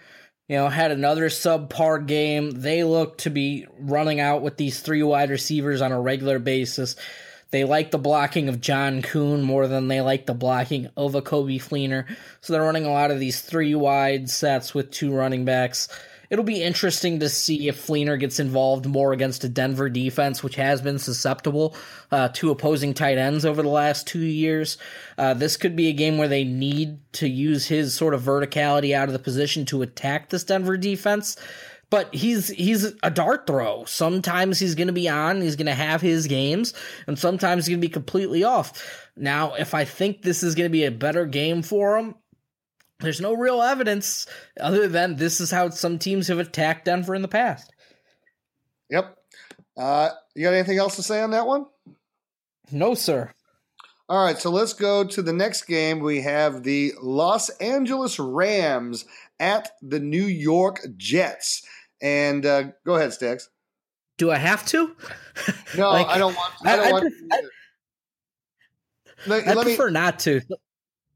you 0.48 0.56
know, 0.56 0.68
had 0.68 0.90
another 0.90 1.28
subpar 1.28 2.04
game. 2.06 2.50
They 2.50 2.82
look 2.82 3.18
to 3.18 3.30
be 3.30 3.66
running 3.78 4.18
out 4.18 4.42
with 4.42 4.56
these 4.56 4.80
three 4.80 5.02
wide 5.02 5.30
receivers 5.30 5.80
on 5.80 5.92
a 5.92 6.00
regular 6.00 6.40
basis. 6.40 6.96
They 7.52 7.64
like 7.64 7.90
the 7.90 7.98
blocking 7.98 8.48
of 8.48 8.60
John 8.60 9.02
Kuhn 9.02 9.42
more 9.42 9.68
than 9.68 9.86
they 9.86 10.00
like 10.00 10.26
the 10.26 10.34
blocking 10.34 10.88
of 10.96 11.14
a 11.14 11.22
Coby 11.22 11.62
Fleener. 11.62 12.06
So 12.40 12.52
they're 12.52 12.62
running 12.62 12.86
a 12.86 12.92
lot 12.92 13.10
of 13.10 13.20
these 13.20 13.40
three 13.40 13.74
wide 13.74 14.28
sets 14.28 14.74
with 14.74 14.90
two 14.90 15.14
running 15.14 15.44
backs 15.44 15.88
it'll 16.32 16.44
be 16.44 16.62
interesting 16.62 17.20
to 17.20 17.28
see 17.28 17.68
if 17.68 17.86
Fleener 17.86 18.18
gets 18.18 18.40
involved 18.40 18.86
more 18.86 19.12
against 19.12 19.44
a 19.44 19.50
Denver 19.50 19.90
defense, 19.90 20.42
which 20.42 20.54
has 20.56 20.80
been 20.80 20.98
susceptible 20.98 21.76
uh, 22.10 22.28
to 22.28 22.50
opposing 22.50 22.94
tight 22.94 23.18
ends 23.18 23.44
over 23.44 23.62
the 23.62 23.68
last 23.68 24.06
two 24.06 24.18
years. 24.18 24.78
Uh, 25.18 25.34
this 25.34 25.58
could 25.58 25.76
be 25.76 25.88
a 25.88 25.92
game 25.92 26.16
where 26.16 26.28
they 26.28 26.42
need 26.42 26.98
to 27.12 27.28
use 27.28 27.66
his 27.66 27.94
sort 27.94 28.14
of 28.14 28.22
verticality 28.22 28.94
out 28.94 29.10
of 29.10 29.12
the 29.12 29.18
position 29.18 29.66
to 29.66 29.82
attack 29.82 30.30
this 30.30 30.42
Denver 30.42 30.78
defense. 30.78 31.36
But 31.90 32.14
he's 32.14 32.48
he's 32.48 32.94
a 33.02 33.10
dart 33.10 33.46
throw. 33.46 33.84
Sometimes 33.84 34.58
he's 34.58 34.74
going 34.74 34.86
to 34.86 34.94
be 34.94 35.10
on, 35.10 35.42
he's 35.42 35.56
going 35.56 35.66
to 35.66 35.74
have 35.74 36.00
his 36.00 36.26
games, 36.26 36.72
and 37.06 37.18
sometimes 37.18 37.66
he's 37.66 37.74
going 37.74 37.82
to 37.82 37.86
be 37.86 37.92
completely 37.92 38.42
off. 38.42 39.10
Now, 39.14 39.52
if 39.56 39.74
I 39.74 39.84
think 39.84 40.22
this 40.22 40.42
is 40.42 40.54
going 40.54 40.70
to 40.70 40.72
be 40.72 40.86
a 40.86 40.90
better 40.90 41.26
game 41.26 41.60
for 41.60 41.98
him, 41.98 42.14
there's 43.02 43.20
no 43.20 43.34
real 43.34 43.60
evidence 43.60 44.26
other 44.60 44.88
than 44.88 45.16
this 45.16 45.40
is 45.40 45.50
how 45.50 45.68
some 45.68 45.98
teams 45.98 46.28
have 46.28 46.38
attacked 46.38 46.86
Denver 46.86 47.14
in 47.14 47.22
the 47.22 47.28
past. 47.28 47.70
Yep. 48.90 49.16
Uh, 49.76 50.10
you 50.34 50.44
got 50.44 50.54
anything 50.54 50.78
else 50.78 50.96
to 50.96 51.02
say 51.02 51.20
on 51.20 51.30
that 51.32 51.46
one? 51.46 51.66
No, 52.70 52.94
sir. 52.94 53.32
All 54.08 54.24
right, 54.24 54.38
so 54.38 54.50
let's 54.50 54.74
go 54.74 55.04
to 55.04 55.22
the 55.22 55.32
next 55.32 55.62
game. 55.62 56.00
We 56.00 56.20
have 56.22 56.62
the 56.62 56.92
Los 57.00 57.48
Angeles 57.48 58.18
Rams 58.18 59.06
at 59.40 59.70
the 59.80 60.00
New 60.00 60.24
York 60.24 60.80
Jets. 60.96 61.64
And 62.02 62.44
uh, 62.44 62.64
go 62.84 62.96
ahead, 62.96 63.12
Stags. 63.12 63.48
Do 64.18 64.30
I 64.30 64.36
have 64.36 64.66
to? 64.66 64.94
No, 65.76 65.90
like, 65.92 66.06
I 66.08 66.18
don't 66.18 66.34
want. 66.34 66.52
I 66.64 66.76
don't 66.76 66.86
I, 66.86 66.92
want. 66.92 67.12
I, 67.32 67.40
let, 69.26 69.48
I 69.48 69.54
let 69.54 69.64
prefer 69.64 69.86
me, 69.86 69.92
not 69.92 70.18
to 70.20 70.42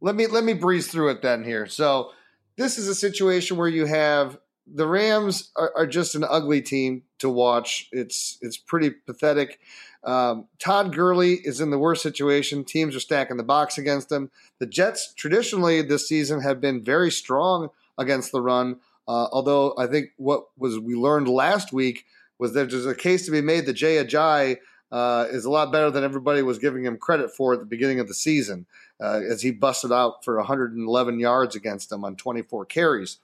let 0.00 0.14
me 0.14 0.26
let 0.26 0.44
me 0.44 0.52
breeze 0.52 0.88
through 0.88 1.10
it 1.10 1.22
then 1.22 1.44
here. 1.44 1.66
So 1.66 2.10
this 2.56 2.78
is 2.78 2.88
a 2.88 2.94
situation 2.94 3.56
where 3.56 3.68
you 3.68 3.86
have 3.86 4.38
the 4.66 4.86
Rams 4.86 5.52
are, 5.56 5.72
are, 5.76 5.86
just 5.86 6.16
an 6.16 6.24
ugly 6.24 6.60
team 6.60 7.02
to 7.20 7.30
watch. 7.30 7.88
It's 7.92 8.38
it's 8.40 8.56
pretty 8.56 8.90
pathetic. 8.90 9.60
Um, 10.02 10.46
Todd 10.58 10.94
Gurley 10.94 11.34
is 11.34 11.60
in 11.60 11.70
the 11.70 11.78
worst 11.78 12.02
situation. 12.02 12.64
Teams 12.64 12.96
are 12.96 13.00
stacking 13.00 13.36
the 13.36 13.42
box 13.42 13.78
against 13.78 14.10
him. 14.10 14.30
The 14.58 14.66
Jets 14.66 15.14
traditionally 15.14 15.82
this 15.82 16.08
season 16.08 16.40
have 16.40 16.60
been 16.60 16.82
very 16.84 17.10
strong 17.10 17.68
against 17.98 18.32
the 18.32 18.42
run. 18.42 18.80
Uh, 19.08 19.28
although 19.30 19.74
I 19.78 19.86
think 19.86 20.10
what 20.16 20.46
was 20.56 20.78
we 20.78 20.94
learned 20.94 21.28
last 21.28 21.72
week 21.72 22.04
was 22.38 22.52
that 22.54 22.70
there's 22.70 22.86
a 22.86 22.94
case 22.94 23.24
to 23.26 23.30
be 23.30 23.40
made 23.40 23.66
that 23.66 23.74
Jay 23.74 24.04
Ajayi 24.04 24.58
uh, 24.92 25.26
is 25.30 25.44
a 25.44 25.50
lot 25.50 25.72
better 25.72 25.90
than 25.90 26.04
everybody 26.04 26.42
was 26.42 26.58
giving 26.58 26.84
him 26.84 26.96
credit 26.96 27.30
for 27.30 27.54
at 27.54 27.60
the 27.60 27.66
beginning 27.66 28.00
of 28.00 28.08
the 28.08 28.14
season, 28.14 28.66
uh, 29.00 29.20
as 29.28 29.42
he 29.42 29.50
busted 29.50 29.92
out 29.92 30.24
for 30.24 30.36
111 30.36 31.20
yards 31.20 31.54
against 31.54 31.90
them 31.90 32.04
on 32.04 32.16
24 32.16 32.66
carries. 32.66 33.18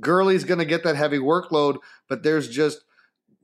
Gurley's 0.00 0.44
going 0.44 0.58
to 0.58 0.64
get 0.64 0.84
that 0.84 0.96
heavy 0.96 1.18
workload, 1.18 1.78
but 2.08 2.22
there's 2.22 2.48
just 2.48 2.84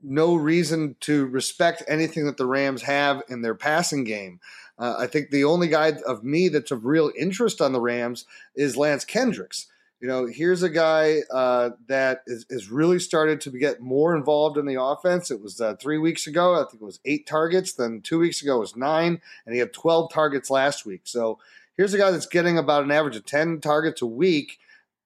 no 0.02 0.34
reason 0.34 0.96
to 1.00 1.26
respect 1.26 1.82
anything 1.88 2.26
that 2.26 2.36
the 2.36 2.46
Rams 2.46 2.82
have 2.82 3.22
in 3.28 3.42
their 3.42 3.54
passing 3.54 4.04
game. 4.04 4.40
Uh, 4.78 4.96
I 4.98 5.06
think 5.06 5.30
the 5.30 5.44
only 5.44 5.68
guy 5.68 5.92
of 6.06 6.24
me 6.24 6.48
that's 6.48 6.70
of 6.70 6.84
real 6.84 7.10
interest 7.18 7.60
on 7.60 7.72
the 7.72 7.80
Rams 7.80 8.26
is 8.54 8.76
Lance 8.76 9.04
Kendricks. 9.04 9.66
You 10.04 10.10
know, 10.10 10.26
here's 10.26 10.62
a 10.62 10.68
guy 10.68 11.20
uh, 11.32 11.70
that 11.86 12.24
is, 12.26 12.44
is, 12.50 12.70
really 12.70 12.98
started 12.98 13.40
to 13.40 13.50
get 13.50 13.80
more 13.80 14.14
involved 14.14 14.58
in 14.58 14.66
the 14.66 14.78
offense. 14.78 15.30
It 15.30 15.40
was 15.40 15.62
uh, 15.62 15.76
three 15.76 15.96
weeks 15.96 16.26
ago. 16.26 16.56
I 16.56 16.70
think 16.70 16.82
it 16.82 16.84
was 16.84 17.00
eight 17.06 17.26
targets. 17.26 17.72
Then 17.72 18.02
two 18.02 18.18
weeks 18.18 18.42
ago 18.42 18.56
it 18.56 18.60
was 18.60 18.76
nine, 18.76 19.22
and 19.46 19.54
he 19.54 19.60
had 19.60 19.72
12 19.72 20.12
targets 20.12 20.50
last 20.50 20.84
week. 20.84 21.00
So 21.04 21.38
here's 21.78 21.94
a 21.94 21.96
guy 21.96 22.10
that's 22.10 22.26
getting 22.26 22.58
about 22.58 22.84
an 22.84 22.90
average 22.90 23.16
of 23.16 23.24
10 23.24 23.62
targets 23.62 24.02
a 24.02 24.06
week 24.06 24.58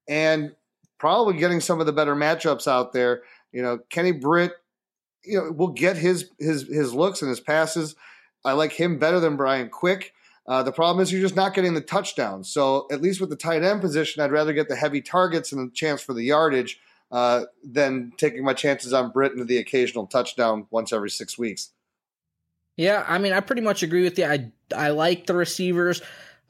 and 0.08 0.56
probably 0.98 1.36
getting 1.36 1.60
some 1.60 1.78
of 1.78 1.86
the 1.86 1.92
better 1.92 2.16
matchups 2.16 2.66
out 2.66 2.92
there. 2.92 3.22
You 3.52 3.62
know, 3.62 3.78
Kenny 3.90 4.10
Britt, 4.10 4.50
you 5.22 5.38
know, 5.38 5.52
will 5.52 5.68
get 5.68 5.96
his 5.96 6.28
his 6.40 6.66
his 6.66 6.92
looks 6.92 7.22
and 7.22 7.28
his 7.28 7.38
passes. 7.38 7.94
I 8.44 8.54
like 8.54 8.72
him 8.72 8.98
better 8.98 9.20
than 9.20 9.36
Brian 9.36 9.68
Quick. 9.68 10.12
Uh, 10.48 10.62
the 10.62 10.72
problem 10.72 11.02
is 11.02 11.12
you're 11.12 11.20
just 11.20 11.36
not 11.36 11.52
getting 11.52 11.74
the 11.74 11.80
touchdowns. 11.80 12.48
So 12.48 12.86
at 12.90 13.02
least 13.02 13.20
with 13.20 13.28
the 13.28 13.36
tight 13.36 13.62
end 13.62 13.82
position, 13.82 14.22
I'd 14.22 14.32
rather 14.32 14.54
get 14.54 14.68
the 14.68 14.76
heavy 14.76 15.02
targets 15.02 15.52
and 15.52 15.70
the 15.70 15.74
chance 15.74 16.00
for 16.00 16.14
the 16.14 16.22
yardage 16.22 16.80
uh, 17.12 17.42
than 17.62 18.12
taking 18.16 18.44
my 18.44 18.54
chances 18.54 18.94
on 18.94 19.10
Britt 19.10 19.32
into 19.32 19.44
the 19.44 19.58
occasional 19.58 20.06
touchdown 20.06 20.66
once 20.70 20.90
every 20.90 21.10
six 21.10 21.38
weeks. 21.38 21.70
Yeah, 22.78 23.04
I 23.06 23.18
mean, 23.18 23.34
I 23.34 23.40
pretty 23.40 23.60
much 23.60 23.82
agree 23.82 24.04
with 24.04 24.18
you. 24.18 24.24
I 24.24 24.50
I 24.74 24.90
like 24.90 25.26
the 25.26 25.34
receivers 25.34 26.00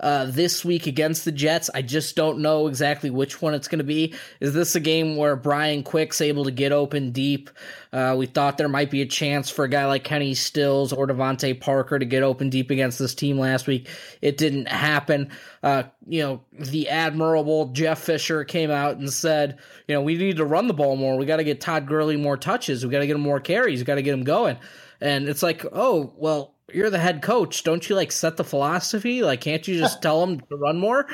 uh, 0.01 0.27
this 0.27 0.65
week 0.65 0.87
against 0.87 1.25
the 1.25 1.33
Jets. 1.33 1.71
I 1.75 1.83
just 1.83 2.17
don't 2.17 2.39
know 2.39 2.67
exactly 2.67 3.11
which 3.11 3.43
one 3.43 3.55
it's 3.55 3.69
going 3.69 3.79
to 3.79 3.85
be. 3.85 4.15
Is 4.41 4.55
this 4.55 4.75
a 4.75 4.81
game 4.81 5.17
where 5.17 5.37
Brian 5.37 5.83
Quick's 5.83 6.21
able 6.21 6.45
to 6.45 6.51
get 6.51 6.73
open 6.73 7.13
deep? 7.13 7.51
Uh, 7.93 8.15
we 8.19 8.27
thought 8.27 8.59
there 8.59 8.69
might 8.69 8.91
be 8.91 9.03
a 9.03 9.07
chance 9.07 9.49
for 9.51 9.65
a 9.65 9.69
guy 9.69 9.87
like 9.87 10.05
Kenny 10.05 10.35
Stills 10.35 10.93
or 10.93 11.07
DeVante 11.07 11.59
Parker 11.59 11.99
to 11.99 12.05
get 12.05 12.23
open 12.23 12.51
deep 12.51 12.71
against 12.71 12.99
this 12.99 13.15
team 13.15 13.39
last 13.39 13.67
week. 13.67 13.89
It 14.21 14.37
didn't 14.37 14.69
happen. 14.69 15.31
Uh, 15.63 15.85
you 16.07 16.23
know, 16.23 16.43
the 16.53 16.89
admirable 16.89 17.67
Jeff 17.73 18.01
Fisher 18.01 18.45
came 18.45 18.71
out 18.71 18.99
and 18.99 19.13
said, 19.13 19.59
you 19.87 19.95
know, 19.95 20.03
we 20.03 20.17
need 20.17 20.37
to 20.37 20.45
run 20.45 20.69
the 20.69 20.75
ball 20.75 20.97
more. 20.97 21.17
We 21.17 21.27
got 21.27 21.37
to 21.37 21.45
get 21.45 21.61
Todd 21.61 21.87
Gurley 21.87 22.17
more 22.17 22.37
touches. 22.37 22.85
We 22.85 22.93
got 22.93 23.01
to 23.01 23.07
get 23.07 23.17
him 23.17 23.23
more 23.23 23.41
carries. 23.41 23.81
We 23.81 23.85
got 23.85 23.97
to 23.97 24.03
get 24.03 24.15
him 24.15 24.25
going. 24.25 24.59
And 25.01 25.29
it's 25.29 25.43
like, 25.43 25.65
oh, 25.73 26.13
well, 26.17 26.55
you're 26.73 26.91
the 26.91 26.99
head 26.99 27.23
coach. 27.23 27.65
Don't 27.65 27.89
you 27.89 27.97
like 27.97 28.13
set 28.13 28.37
the 28.37 28.45
philosophy? 28.45 29.23
Like, 29.23 29.41
can't 29.41 29.67
you 29.67 29.79
just 29.79 30.03
tell 30.03 30.25
them 30.25 30.41
to 30.41 30.57
run 30.57 30.79
more? 30.79 31.07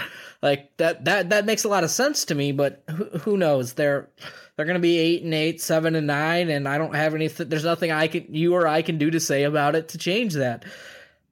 Like 0.43 0.77
that 0.79 1.05
that 1.05 1.31
that 1.31 1.47
makes 1.47 1.65
a 1.65 1.69
lot 1.69 1.85
of 1.85 1.91
sense 1.91 2.27
to 2.27 2.35
me. 2.35 2.53
But 2.53 2.83
who, 2.91 3.05
who 3.19 3.37
knows? 3.37 3.75
They're 3.75 4.09
they're 4.57 4.67
going 4.67 4.75
to 4.75 4.81
be 4.81 4.99
eight 4.99 5.23
and 5.23 5.35
eight, 5.35 5.61
seven 5.61 5.95
and 5.95 6.07
nine, 6.07 6.49
and 6.49 6.69
I 6.69 6.79
don't 6.79 6.95
have 6.95 7.15
anything. 7.15 7.49
There's 7.49 7.65
nothing 7.65 7.93
I 7.93 8.09
can 8.09 8.27
you 8.35 8.55
or 8.55 8.67
I 8.67 8.83
can 8.83 8.99
do 8.99 9.11
to 9.11 9.21
say 9.21 9.45
about 9.45 9.75
it 9.75 9.89
to 9.91 9.99
change 9.99 10.35
that. 10.35 10.65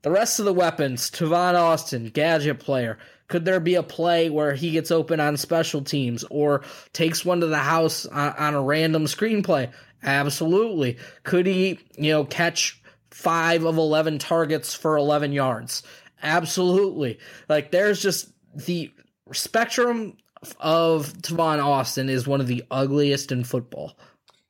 The 0.03 0.11
rest 0.11 0.41
of 0.41 0.45
the 0.45 0.53
weapons, 0.53 1.11
Tavon 1.11 1.55
Austin, 1.55 2.07
gadget 2.07 2.59
player. 2.59 2.99
Could 3.29 3.45
there 3.45 3.61
be 3.61 3.77
a 3.77 3.83
play 3.83 4.29
where 4.29 4.53
he 4.53 4.73
gets 4.73 4.91
open 4.91 5.21
on 5.21 5.37
special 5.37 5.83
teams 5.83 6.25
or 6.29 6.65
takes 6.93 7.25
one 7.25 7.41
to 7.41 7.47
the 7.47 7.57
house 7.57 8.05
on, 8.05 8.35
on 8.35 8.55
a 8.55 8.63
random 8.63 9.07
screenplay? 9.07 9.73
Absolutely. 10.03 10.99
Could 11.23 11.47
he, 11.47 11.79
you 11.97 12.13
know, 12.13 12.25
catch 12.25 12.82
five 13.12 13.64
of 13.64 13.77
11 13.77 14.18
targets 14.18 14.75
for 14.75 14.96
11 14.96 15.33
yards. 15.33 15.83
Absolutely. 16.22 17.18
Like 17.48 17.70
there's 17.70 18.01
just 18.01 18.33
the 18.55 18.90
spectrum 19.33 20.16
of 20.59 21.12
Tavon 21.14 21.62
Austin 21.62 22.09
is 22.09 22.27
one 22.27 22.40
of 22.40 22.46
the 22.46 22.64
ugliest 22.70 23.31
in 23.31 23.44
football. 23.44 23.96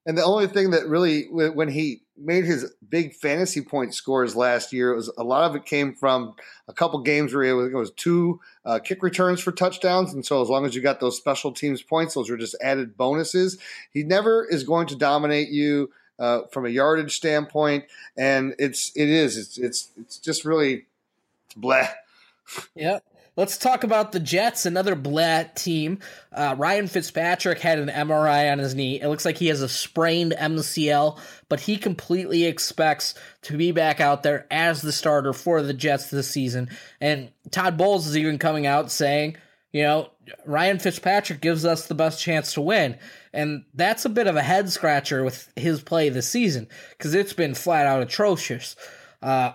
And 0.07 0.19
the 0.19 0.25
only 0.25 0.49
thing 0.49 0.71
that 0.71 0.89
really, 0.89 1.27
when 1.31 1.69
he 1.69 2.03
made 2.17 2.45
his 2.45 2.73
big 2.89 3.15
fantasy 3.15 3.63
point 3.63 3.95
scores 3.95 4.35
last 4.35 4.73
year, 4.73 4.91
it 4.91 4.97
was 4.97 5.13
a 5.17 5.23
lot 5.23 5.49
of 5.49 5.55
it 5.55 5.65
came 5.65 5.95
from 5.95 6.35
a 6.67 6.73
couple 6.73 7.01
games 7.03 7.33
where 7.33 7.45
it 7.45 7.75
was, 7.75 7.93
two 7.93 8.41
uh, 8.65 8.81
kick 8.81 9.03
returns 9.03 9.41
for 9.41 9.53
touchdowns. 9.53 10.13
And 10.13 10.27
so, 10.27 10.43
as 10.43 10.49
long 10.49 10.67
as 10.67 10.75
you 10.75 10.83
got 10.83 10.99
those 10.99 11.17
special 11.17 11.53
teams 11.53 11.83
points, 11.83 12.15
those 12.15 12.31
were 12.31 12.37
just 12.37 12.57
added 12.61 12.97
bonuses. 12.97 13.59
He 13.93 14.03
never 14.03 14.45
is 14.49 14.65
going 14.65 14.89
to 14.89 14.97
dominate 14.97 15.51
you 15.51 15.91
uh, 16.23 16.47
from 16.53 16.65
a 16.65 16.69
yardage 16.69 17.17
standpoint, 17.17 17.85
and 18.17 18.55
it's 18.59 18.93
it 18.95 19.09
is 19.09 19.37
it's 19.37 19.59
it's 19.59 19.89
it's 20.01 20.19
just 20.19 20.45
really 20.45 20.87
blah. 21.57 21.89
Yep. 22.77 23.05
Let's 23.35 23.57
talk 23.57 23.83
about 23.83 24.13
the 24.13 24.21
Jets, 24.21 24.67
another 24.67 24.95
blat 24.95 25.57
team. 25.57 26.01
Uh, 26.31 26.55
Ryan 26.59 26.87
Fitzpatrick 26.87 27.61
had 27.61 27.79
an 27.79 27.89
MRI 27.89 28.53
on 28.53 28.59
his 28.59 28.75
knee. 28.75 29.01
It 29.01 29.09
looks 29.09 29.25
like 29.25 29.39
he 29.39 29.47
has 29.47 29.63
a 29.63 29.71
sprained 29.71 30.35
MCL, 30.39 31.19
but 31.49 31.61
he 31.61 31.79
completely 31.79 32.45
expects 32.45 33.15
to 33.43 33.57
be 33.57 33.73
back 33.73 34.01
out 34.01 34.23
there 34.23 34.47
as 34.51 34.83
the 34.83 34.93
starter 34.93 35.33
for 35.33 35.63
the 35.63 35.73
Jets 35.73 36.11
this 36.11 36.29
season. 36.29 36.69
And 37.01 37.31
Todd 37.51 37.79
Bowles 37.79 38.07
is 38.07 38.19
even 38.19 38.39
coming 38.39 38.67
out 38.67 38.93
saying, 38.93 39.39
you 39.73 39.83
know, 39.83 40.11
Ryan 40.45 40.79
Fitzpatrick 40.79 41.41
gives 41.41 41.65
us 41.65 41.87
the 41.87 41.95
best 41.95 42.21
chance 42.21 42.53
to 42.55 42.61
win. 42.61 42.99
And 43.33 43.65
that's 43.75 44.05
a 44.05 44.11
bit 44.11 44.27
of 44.27 44.37
a 44.37 44.43
head 44.43 44.71
scratcher 44.71 45.25
with 45.25 45.51
his 45.57 45.81
play 45.81 46.11
this 46.11 46.29
season 46.29 46.69
because 46.91 47.15
it's 47.15 47.33
been 47.33 47.55
flat 47.55 47.87
out 47.87 48.03
atrocious. 48.03 48.77
Uh, 49.23 49.53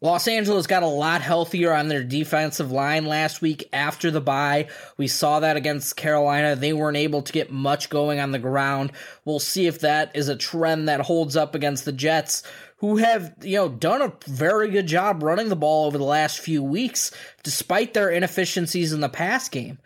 Los 0.00 0.26
Angeles 0.26 0.66
got 0.66 0.82
a 0.82 0.88
lot 0.88 1.20
healthier 1.20 1.72
on 1.72 1.86
their 1.86 2.02
defensive 2.02 2.72
line 2.72 3.06
last 3.06 3.40
week 3.40 3.68
after 3.72 4.10
the 4.10 4.20
bye. 4.20 4.66
We 4.96 5.06
saw 5.06 5.38
that 5.40 5.56
against 5.56 5.96
Carolina. 5.96 6.56
They 6.56 6.72
weren't 6.72 6.96
able 6.96 7.22
to 7.22 7.32
get 7.32 7.52
much 7.52 7.88
going 7.88 8.18
on 8.18 8.32
the 8.32 8.40
ground. 8.40 8.90
We'll 9.24 9.38
see 9.38 9.68
if 9.68 9.80
that 9.80 10.16
is 10.16 10.28
a 10.28 10.36
trend 10.36 10.88
that 10.88 11.02
holds 11.02 11.36
up 11.36 11.54
against 11.54 11.84
the 11.84 11.92
Jets, 11.92 12.42
who 12.78 12.96
have, 12.96 13.34
you 13.42 13.56
know, 13.56 13.68
done 13.68 14.02
a 14.02 14.12
very 14.26 14.70
good 14.70 14.86
job 14.86 15.22
running 15.22 15.48
the 15.48 15.56
ball 15.56 15.86
over 15.86 15.98
the 15.98 16.04
last 16.04 16.40
few 16.40 16.62
weeks, 16.62 17.12
despite 17.44 17.94
their 17.94 18.10
inefficiencies 18.10 18.92
in 18.92 19.00
the 19.00 19.08
pass 19.08 19.48
game. 19.48 19.78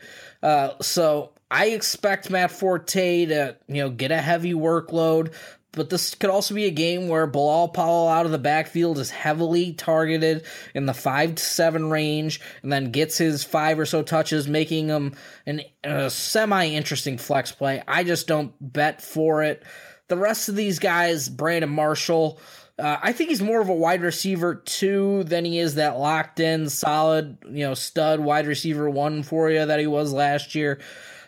Uh, 0.42 0.70
so 0.80 1.32
I 1.50 1.66
expect 1.66 2.30
Matt 2.30 2.50
Forte 2.50 3.26
to, 3.26 3.56
you 3.68 3.74
know, 3.74 3.90
get 3.90 4.10
a 4.10 4.20
heavy 4.20 4.54
workload, 4.54 5.34
but 5.72 5.88
this 5.88 6.14
could 6.14 6.30
also 6.30 6.54
be 6.54 6.66
a 6.66 6.70
game 6.70 7.08
where 7.08 7.26
Bilal 7.26 7.68
Powell 7.68 8.08
out 8.08 8.26
of 8.26 8.32
the 8.32 8.38
backfield 8.38 8.98
is 8.98 9.10
heavily 9.10 9.72
targeted 9.72 10.44
in 10.74 10.86
the 10.86 10.94
five 10.94 11.34
to 11.36 11.42
seven 11.42 11.90
range, 11.90 12.40
and 12.62 12.70
then 12.70 12.90
gets 12.90 13.18
his 13.18 13.42
five 13.42 13.78
or 13.78 13.86
so 13.86 14.02
touches, 14.02 14.46
making 14.46 14.88
him 14.88 15.14
an, 15.46 15.62
a 15.82 16.10
semi 16.10 16.66
interesting 16.66 17.18
flex 17.18 17.52
play. 17.52 17.82
I 17.88 18.04
just 18.04 18.26
don't 18.26 18.52
bet 18.60 19.02
for 19.02 19.42
it. 19.42 19.62
The 20.08 20.16
rest 20.18 20.50
of 20.50 20.56
these 20.56 20.78
guys, 20.78 21.30
Brandon 21.30 21.70
Marshall, 21.70 22.38
uh, 22.78 22.98
I 23.02 23.12
think 23.12 23.30
he's 23.30 23.40
more 23.40 23.60
of 23.60 23.68
a 23.68 23.74
wide 23.74 24.02
receiver 24.02 24.54
two 24.54 25.24
than 25.24 25.44
he 25.44 25.58
is 25.58 25.76
that 25.76 25.98
locked 25.98 26.40
in, 26.40 26.68
solid, 26.68 27.38
you 27.44 27.64
know, 27.66 27.74
stud 27.74 28.20
wide 28.20 28.46
receiver 28.46 28.90
one 28.90 29.22
for 29.22 29.50
you 29.50 29.64
that 29.64 29.80
he 29.80 29.86
was 29.86 30.12
last 30.12 30.54
year. 30.54 30.80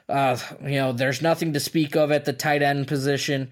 Uh, 0.08 0.36
you 0.62 0.76
know, 0.76 0.92
there's 0.92 1.22
nothing 1.22 1.54
to 1.54 1.60
speak 1.60 1.96
of 1.96 2.10
at 2.12 2.26
the 2.26 2.32
tight 2.32 2.62
end 2.62 2.86
position. 2.88 3.50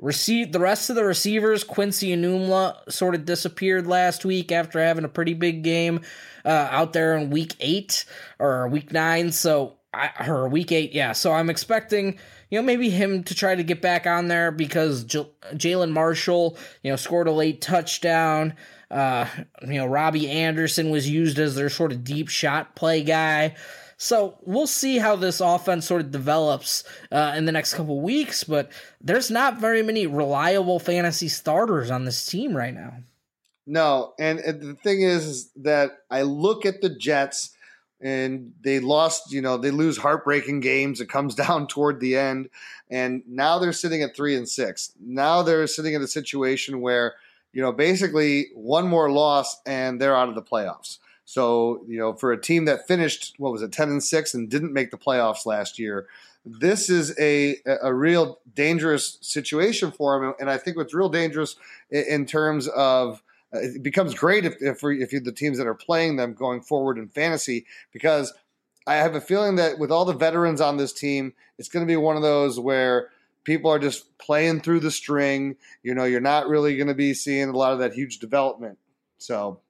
Receive 0.00 0.50
the 0.50 0.60
rest 0.60 0.88
of 0.88 0.96
the 0.96 1.04
receivers, 1.04 1.62
Quincy 1.62 2.16
Enunwa 2.16 2.90
sort 2.90 3.14
of 3.14 3.26
disappeared 3.26 3.86
last 3.86 4.24
week 4.24 4.50
after 4.50 4.80
having 4.80 5.04
a 5.04 5.08
pretty 5.08 5.34
big 5.34 5.62
game 5.62 6.00
uh, 6.42 6.68
out 6.70 6.94
there 6.94 7.14
in 7.18 7.28
week 7.28 7.54
eight 7.60 8.06
or 8.38 8.66
week 8.68 8.92
nine. 8.92 9.30
So, 9.30 9.76
I, 9.92 10.10
or 10.26 10.48
week 10.48 10.72
eight, 10.72 10.94
yeah. 10.94 11.12
So 11.12 11.32
I'm 11.32 11.50
expecting, 11.50 12.18
you 12.48 12.58
know, 12.58 12.62
maybe 12.62 12.88
him 12.88 13.24
to 13.24 13.34
try 13.34 13.54
to 13.54 13.62
get 13.62 13.82
back 13.82 14.06
on 14.06 14.28
there 14.28 14.50
because 14.50 15.04
J- 15.04 15.28
Jalen 15.52 15.90
Marshall, 15.90 16.56
you 16.82 16.90
know, 16.90 16.96
scored 16.96 17.28
a 17.28 17.32
late 17.32 17.60
touchdown. 17.60 18.54
Uh, 18.90 19.26
you 19.62 19.74
know, 19.74 19.86
Robbie 19.86 20.30
Anderson 20.30 20.88
was 20.88 21.10
used 21.10 21.38
as 21.38 21.54
their 21.54 21.68
sort 21.68 21.92
of 21.92 22.04
deep 22.04 22.28
shot 22.28 22.74
play 22.74 23.02
guy. 23.02 23.54
So 24.02 24.38
we'll 24.46 24.66
see 24.66 24.96
how 24.96 25.14
this 25.14 25.42
offense 25.42 25.86
sort 25.86 26.00
of 26.00 26.10
develops 26.10 26.84
uh, 27.12 27.34
in 27.36 27.44
the 27.44 27.52
next 27.52 27.74
couple 27.74 28.00
weeks, 28.00 28.44
but 28.44 28.72
there's 29.02 29.30
not 29.30 29.58
very 29.58 29.82
many 29.82 30.06
reliable 30.06 30.78
fantasy 30.78 31.28
starters 31.28 31.90
on 31.90 32.06
this 32.06 32.24
team 32.24 32.56
right 32.56 32.72
now. 32.72 32.94
No, 33.66 34.14
and, 34.18 34.38
and 34.38 34.62
the 34.62 34.74
thing 34.74 35.02
is, 35.02 35.26
is 35.26 35.50
that 35.56 35.98
I 36.10 36.22
look 36.22 36.64
at 36.64 36.80
the 36.80 36.88
Jets 36.88 37.54
and 38.00 38.54
they 38.62 38.80
lost, 38.80 39.34
you 39.34 39.42
know, 39.42 39.58
they 39.58 39.70
lose 39.70 39.98
heartbreaking 39.98 40.60
games. 40.60 41.02
It 41.02 41.10
comes 41.10 41.34
down 41.46 41.66
toward 41.66 42.00
the 42.00 42.16
end. 42.16 42.48
And 42.88 43.22
now 43.28 43.58
they're 43.58 43.74
sitting 43.74 44.02
at 44.02 44.16
three 44.16 44.34
and 44.34 44.48
six. 44.48 44.94
Now 44.98 45.42
they're 45.42 45.66
sitting 45.66 45.92
in 45.92 46.00
a 46.00 46.08
situation 46.08 46.80
where, 46.80 47.16
you 47.52 47.60
know, 47.60 47.70
basically 47.70 48.46
one 48.54 48.88
more 48.88 49.10
loss 49.10 49.60
and 49.66 50.00
they're 50.00 50.16
out 50.16 50.30
of 50.30 50.36
the 50.36 50.42
playoffs. 50.42 51.00
So, 51.30 51.84
you 51.86 51.96
know, 51.96 52.12
for 52.12 52.32
a 52.32 52.40
team 52.40 52.64
that 52.64 52.88
finished, 52.88 53.34
what 53.38 53.52
was 53.52 53.62
it, 53.62 53.70
10 53.70 53.88
and 53.88 54.02
6 54.02 54.34
and 54.34 54.50
didn't 54.50 54.72
make 54.72 54.90
the 54.90 54.98
playoffs 54.98 55.46
last 55.46 55.78
year, 55.78 56.08
this 56.44 56.90
is 56.90 57.16
a, 57.20 57.54
a 57.80 57.94
real 57.94 58.40
dangerous 58.56 59.16
situation 59.20 59.92
for 59.92 60.18
them. 60.18 60.34
And 60.40 60.50
I 60.50 60.58
think 60.58 60.76
what's 60.76 60.92
real 60.92 61.08
dangerous 61.08 61.54
in 61.88 62.26
terms 62.26 62.66
of 62.66 63.22
uh, 63.54 63.60
it 63.60 63.80
becomes 63.80 64.12
great 64.12 64.44
if 64.44 64.60
if, 64.60 64.82
if 64.82 65.22
the 65.22 65.30
teams 65.30 65.56
that 65.58 65.68
are 65.68 65.74
playing 65.74 66.16
them 66.16 66.34
going 66.34 66.62
forward 66.62 66.98
in 66.98 67.06
fantasy 67.06 67.64
because 67.92 68.34
I 68.88 68.94
have 68.94 69.14
a 69.14 69.20
feeling 69.20 69.54
that 69.54 69.78
with 69.78 69.92
all 69.92 70.04
the 70.04 70.12
veterans 70.12 70.60
on 70.60 70.78
this 70.78 70.92
team, 70.92 71.32
it's 71.58 71.68
going 71.68 71.86
to 71.86 71.90
be 71.90 71.96
one 71.96 72.16
of 72.16 72.22
those 72.22 72.58
where 72.58 73.10
people 73.44 73.70
are 73.70 73.78
just 73.78 74.18
playing 74.18 74.62
through 74.62 74.80
the 74.80 74.90
string. 74.90 75.54
You 75.84 75.94
know, 75.94 76.06
you're 76.06 76.20
not 76.20 76.48
really 76.48 76.76
going 76.76 76.88
to 76.88 76.94
be 76.94 77.14
seeing 77.14 77.50
a 77.50 77.56
lot 77.56 77.72
of 77.72 77.78
that 77.78 77.92
huge 77.92 78.18
development. 78.18 78.78
So 79.18 79.60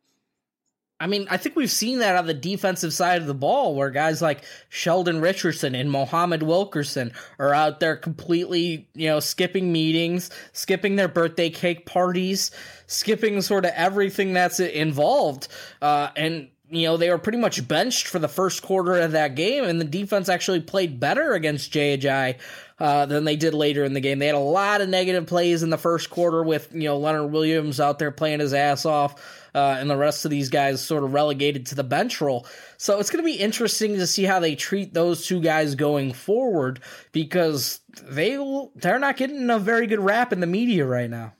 I 1.01 1.07
mean, 1.07 1.27
I 1.31 1.39
think 1.39 1.57
we've 1.57 1.71
seen 1.71 2.01
that 2.01 2.15
on 2.15 2.27
the 2.27 2.35
defensive 2.35 2.93
side 2.93 3.23
of 3.23 3.27
the 3.27 3.35
ball 3.35 3.75
where 3.75 3.89
guys 3.89 4.21
like 4.21 4.45
Sheldon 4.69 5.23
Richardson 5.23 5.75
and 5.75 5.91
Muhammad 5.91 6.43
Wilkerson 6.43 7.13
are 7.39 7.55
out 7.55 7.81
there 7.81 7.97
completely, 7.97 8.87
you 8.95 9.09
know, 9.09 9.19
skipping 9.19 9.73
meetings, 9.73 10.31
skipping 10.53 10.97
their 10.97 11.09
birthday 11.09 11.49
cake 11.49 11.87
parties, 11.87 12.51
skipping 12.87 13.41
sort 13.41 13.65
of 13.65 13.73
everything 13.75 14.35
that's 14.35 14.61
involved. 14.61 15.49
Uh, 15.81 16.09
and 16.17 16.49
you 16.71 16.87
know, 16.87 16.97
they 16.97 17.11
were 17.11 17.19
pretty 17.19 17.39
much 17.39 17.67
benched 17.67 18.07
for 18.07 18.19
the 18.19 18.29
first 18.29 18.63
quarter 18.63 18.95
of 19.01 19.13
that 19.13 19.35
game, 19.35 19.65
and 19.65 19.81
the 19.81 19.85
defense 19.85 20.29
actually 20.29 20.61
played 20.61 21.01
better 21.01 21.33
against 21.33 21.73
JHI 21.73 22.39
uh, 22.79 23.07
than 23.07 23.25
they 23.25 23.37
did 23.37 23.55
later 23.55 23.85
in 23.85 23.93
the 23.93 24.01
game. 24.01 24.21
They 24.21 24.27
had 24.27 24.37
a 24.37 24.39
lot 24.39 24.81
of 24.81 24.89
negative 24.89 25.27
plays 25.27 25.65
in 25.65 25.71
the 25.71 25.77
first 25.77 26.11
quarter 26.11 26.43
with, 26.43 26.73
you 26.73 26.85
know, 26.85 26.97
Leonard 26.97 27.33
Williams 27.33 27.81
out 27.81 27.99
there 27.99 28.13
playing 28.13 28.41
his 28.41 28.55
ass 28.55 28.87
off. 28.87 29.39
Uh, 29.53 29.77
and 29.81 29.91
the 29.91 29.97
rest 29.97 30.25
of 30.25 30.31
these 30.31 30.49
guys 30.49 30.81
sort 30.81 31.03
of 31.03 31.13
relegated 31.13 31.67
to 31.67 31.75
the 31.75 31.83
bench 31.83 32.21
role. 32.21 32.47
So 32.77 33.01
it's 33.01 33.11
going 33.11 33.25
to 33.25 33.29
be 33.29 33.37
interesting 33.37 33.97
to 33.97 34.07
see 34.07 34.23
how 34.23 34.39
they 34.39 34.55
treat 34.55 34.95
those 34.95 35.27
two 35.27 35.41
guys 35.41 35.75
going 35.75 36.13
forward 36.13 36.79
because 37.11 37.81
they 38.01 38.39
they're 38.77 39.01
not 39.01 39.17
getting 39.17 39.51
a 39.51 39.59
very 39.59 39.89
good 39.89 39.99
rap 39.99 40.33
in 40.33 40.39
the 40.39 40.47
media 40.47 40.87
right 40.87 41.11
now. 41.11 41.33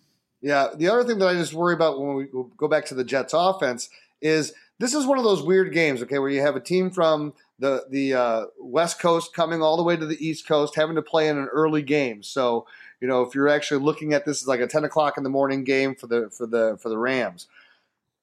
Yeah, 0.43 0.69
the 0.75 0.89
other 0.89 1.05
thing 1.05 1.19
that 1.21 1.29
I 1.29 1.35
just 1.35 1.55
worry 1.55 1.75
about 1.75 2.01
when 2.01 2.17
we 2.17 2.27
go 2.57 2.67
back 2.67 2.87
to 2.87 2.95
the 2.95 3.05
Jets 3.05 3.33
offense 3.33 3.91
is 4.21 4.53
this 4.81 4.95
is 4.95 5.05
one 5.05 5.19
of 5.19 5.25
those 5.25 5.43
weird 5.43 5.75
games, 5.75 6.03
okay, 6.03 6.19
where 6.19 6.31
you 6.31 6.41
have 6.41 6.57
a 6.57 6.61
team 6.61 6.91
from 6.91 7.35
the 7.59 7.85
the 7.91 8.15
uh, 8.15 8.45
West 8.59 8.99
Coast 8.99 9.35
coming 9.35 9.63
all 9.63 9.77
the 9.77 9.83
way 9.83 9.95
to 9.95 10.07
the 10.07 10.27
East 10.27 10.49
Coast, 10.49 10.75
having 10.75 10.97
to 10.97 11.03
play 11.03 11.29
in 11.29 11.37
an 11.37 11.49
early 11.53 11.83
game. 11.83 12.23
So 12.23 12.67
you 13.01 13.07
know, 13.07 13.21
if 13.21 13.35
you're 13.35 13.49
actually 13.49 13.83
looking 13.85 14.15
at 14.15 14.25
this 14.25 14.43
as 14.43 14.49
like 14.49 14.61
a 14.61 14.67
10 14.67 14.85
o'clock 14.85 15.19
in 15.19 15.23
the 15.23 15.31
morning 15.31 15.65
game 15.65 15.95
for 15.95 16.07
the 16.07 16.31
for 16.31 16.47
the 16.47 16.79
for 16.81 16.89
the 16.89 16.97
Rams, 16.97 17.47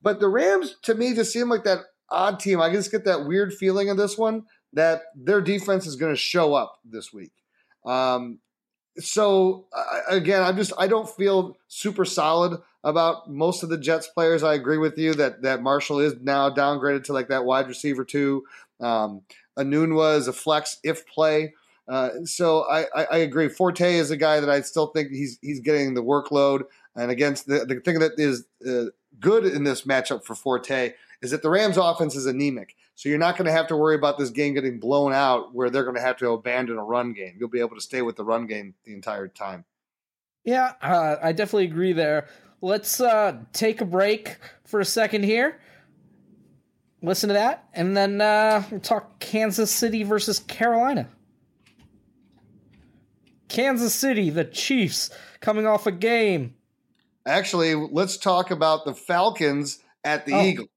but 0.01 0.19
the 0.19 0.27
Rams 0.27 0.75
to 0.81 0.95
me 0.95 1.13
just 1.13 1.31
seem 1.31 1.47
like 1.47 1.63
that 1.63 1.81
odd 2.09 2.39
team. 2.39 2.59
I 2.59 2.71
just 2.71 2.91
get 2.91 3.05
that 3.05 3.27
weird 3.27 3.53
feeling 3.53 3.91
of 3.91 3.97
this 3.97 4.17
one 4.17 4.45
that 4.73 5.03
their 5.15 5.41
defense 5.41 5.85
is 5.85 5.95
going 5.95 6.11
to 6.11 6.19
show 6.19 6.55
up 6.55 6.79
this 6.83 7.13
week. 7.13 7.33
Um, 7.85 8.39
so 8.97 9.67
again, 10.09 10.41
I'm 10.41 10.57
just 10.57 10.73
I 10.75 10.87
don't 10.87 11.07
feel 11.07 11.55
super 11.67 12.03
solid 12.03 12.59
about 12.87 13.29
most 13.29 13.63
of 13.63 13.69
the 13.69 13.77
Jets 13.77 14.07
players. 14.07 14.43
I 14.43 14.53
agree 14.53 14.77
with 14.77 14.97
you 14.97 15.13
that 15.15 15.41
that 15.41 15.61
Marshall 15.61 15.99
is 15.99 16.15
now 16.21 16.49
downgraded 16.49 17.03
to 17.05 17.13
like 17.13 17.27
that 17.27 17.43
wide 17.43 17.67
receiver 17.67 18.05
too. 18.05 18.45
Um, 18.79 19.21
Enunwa 19.59 20.17
is 20.17 20.27
a 20.27 20.33
flex 20.33 20.79
if 20.83 21.05
play. 21.05 21.53
Uh, 21.87 22.09
so 22.23 22.61
I, 22.69 22.85
I, 22.95 23.07
I, 23.11 23.17
agree. 23.17 23.47
Forte 23.47 23.95
is 23.95 24.11
a 24.11 24.17
guy 24.17 24.41
that 24.41 24.49
I 24.49 24.61
still 24.61 24.87
think 24.87 25.09
he's 25.09 25.37
he's 25.41 25.59
getting 25.59 25.93
the 25.93 26.03
workload. 26.03 26.63
And 26.95 27.11
against 27.11 27.47
the, 27.47 27.65
the 27.65 27.79
thing 27.79 27.99
that 27.99 28.13
is 28.17 28.45
uh, 28.67 28.91
good 29.19 29.45
in 29.45 29.63
this 29.63 29.83
matchup 29.83 30.25
for 30.25 30.35
Forte 30.35 30.93
is 31.21 31.31
that 31.31 31.43
the 31.43 31.49
Rams 31.49 31.77
offense 31.77 32.15
is 32.15 32.25
anemic. 32.25 32.75
So 32.95 33.09
you're 33.09 33.17
not 33.17 33.37
going 33.37 33.45
to 33.45 33.51
have 33.51 33.67
to 33.67 33.75
worry 33.75 33.95
about 33.95 34.17
this 34.17 34.31
game 34.31 34.53
getting 34.53 34.79
blown 34.79 35.13
out 35.13 35.53
where 35.53 35.69
they're 35.69 35.83
going 35.83 35.95
to 35.95 36.01
have 36.01 36.17
to 36.17 36.31
abandon 36.31 36.77
a 36.77 36.83
run 36.83 37.13
game. 37.13 37.35
You'll 37.39 37.49
be 37.49 37.59
able 37.59 37.75
to 37.75 37.81
stay 37.81 38.01
with 38.01 38.15
the 38.15 38.25
run 38.25 38.47
game 38.47 38.73
the 38.85 38.93
entire 38.93 39.27
time. 39.27 39.65
Yeah, 40.43 40.73
uh, 40.81 41.17
I 41.21 41.33
definitely 41.33 41.65
agree 41.65 41.93
there. 41.93 42.27
Let's 42.61 42.99
uh, 42.99 43.39
take 43.53 43.81
a 43.81 43.85
break 43.85 44.37
for 44.65 44.79
a 44.79 44.85
second 44.85 45.23
here. 45.23 45.59
Listen 47.01 47.27
to 47.27 47.33
that, 47.33 47.67
and 47.73 47.95
then 47.95 48.19
uh, 48.19 48.63
we'll 48.71 48.79
talk 48.79 49.19
Kansas 49.19 49.71
City 49.71 50.01
versus 50.03 50.39
Carolina. 50.39 51.07
Kansas 53.47 53.93
City, 53.93 54.31
the 54.31 54.43
Chiefs, 54.43 55.11
coming 55.39 55.67
off 55.67 55.85
a 55.85 55.91
game. 55.91 56.55
Actually, 57.25 57.75
let's 57.75 58.17
talk 58.17 58.49
about 58.49 58.85
the 58.85 58.93
Falcons 58.93 59.79
at 60.03 60.25
the 60.25 60.33
oh. 60.33 60.43
Eagles. 60.43 60.69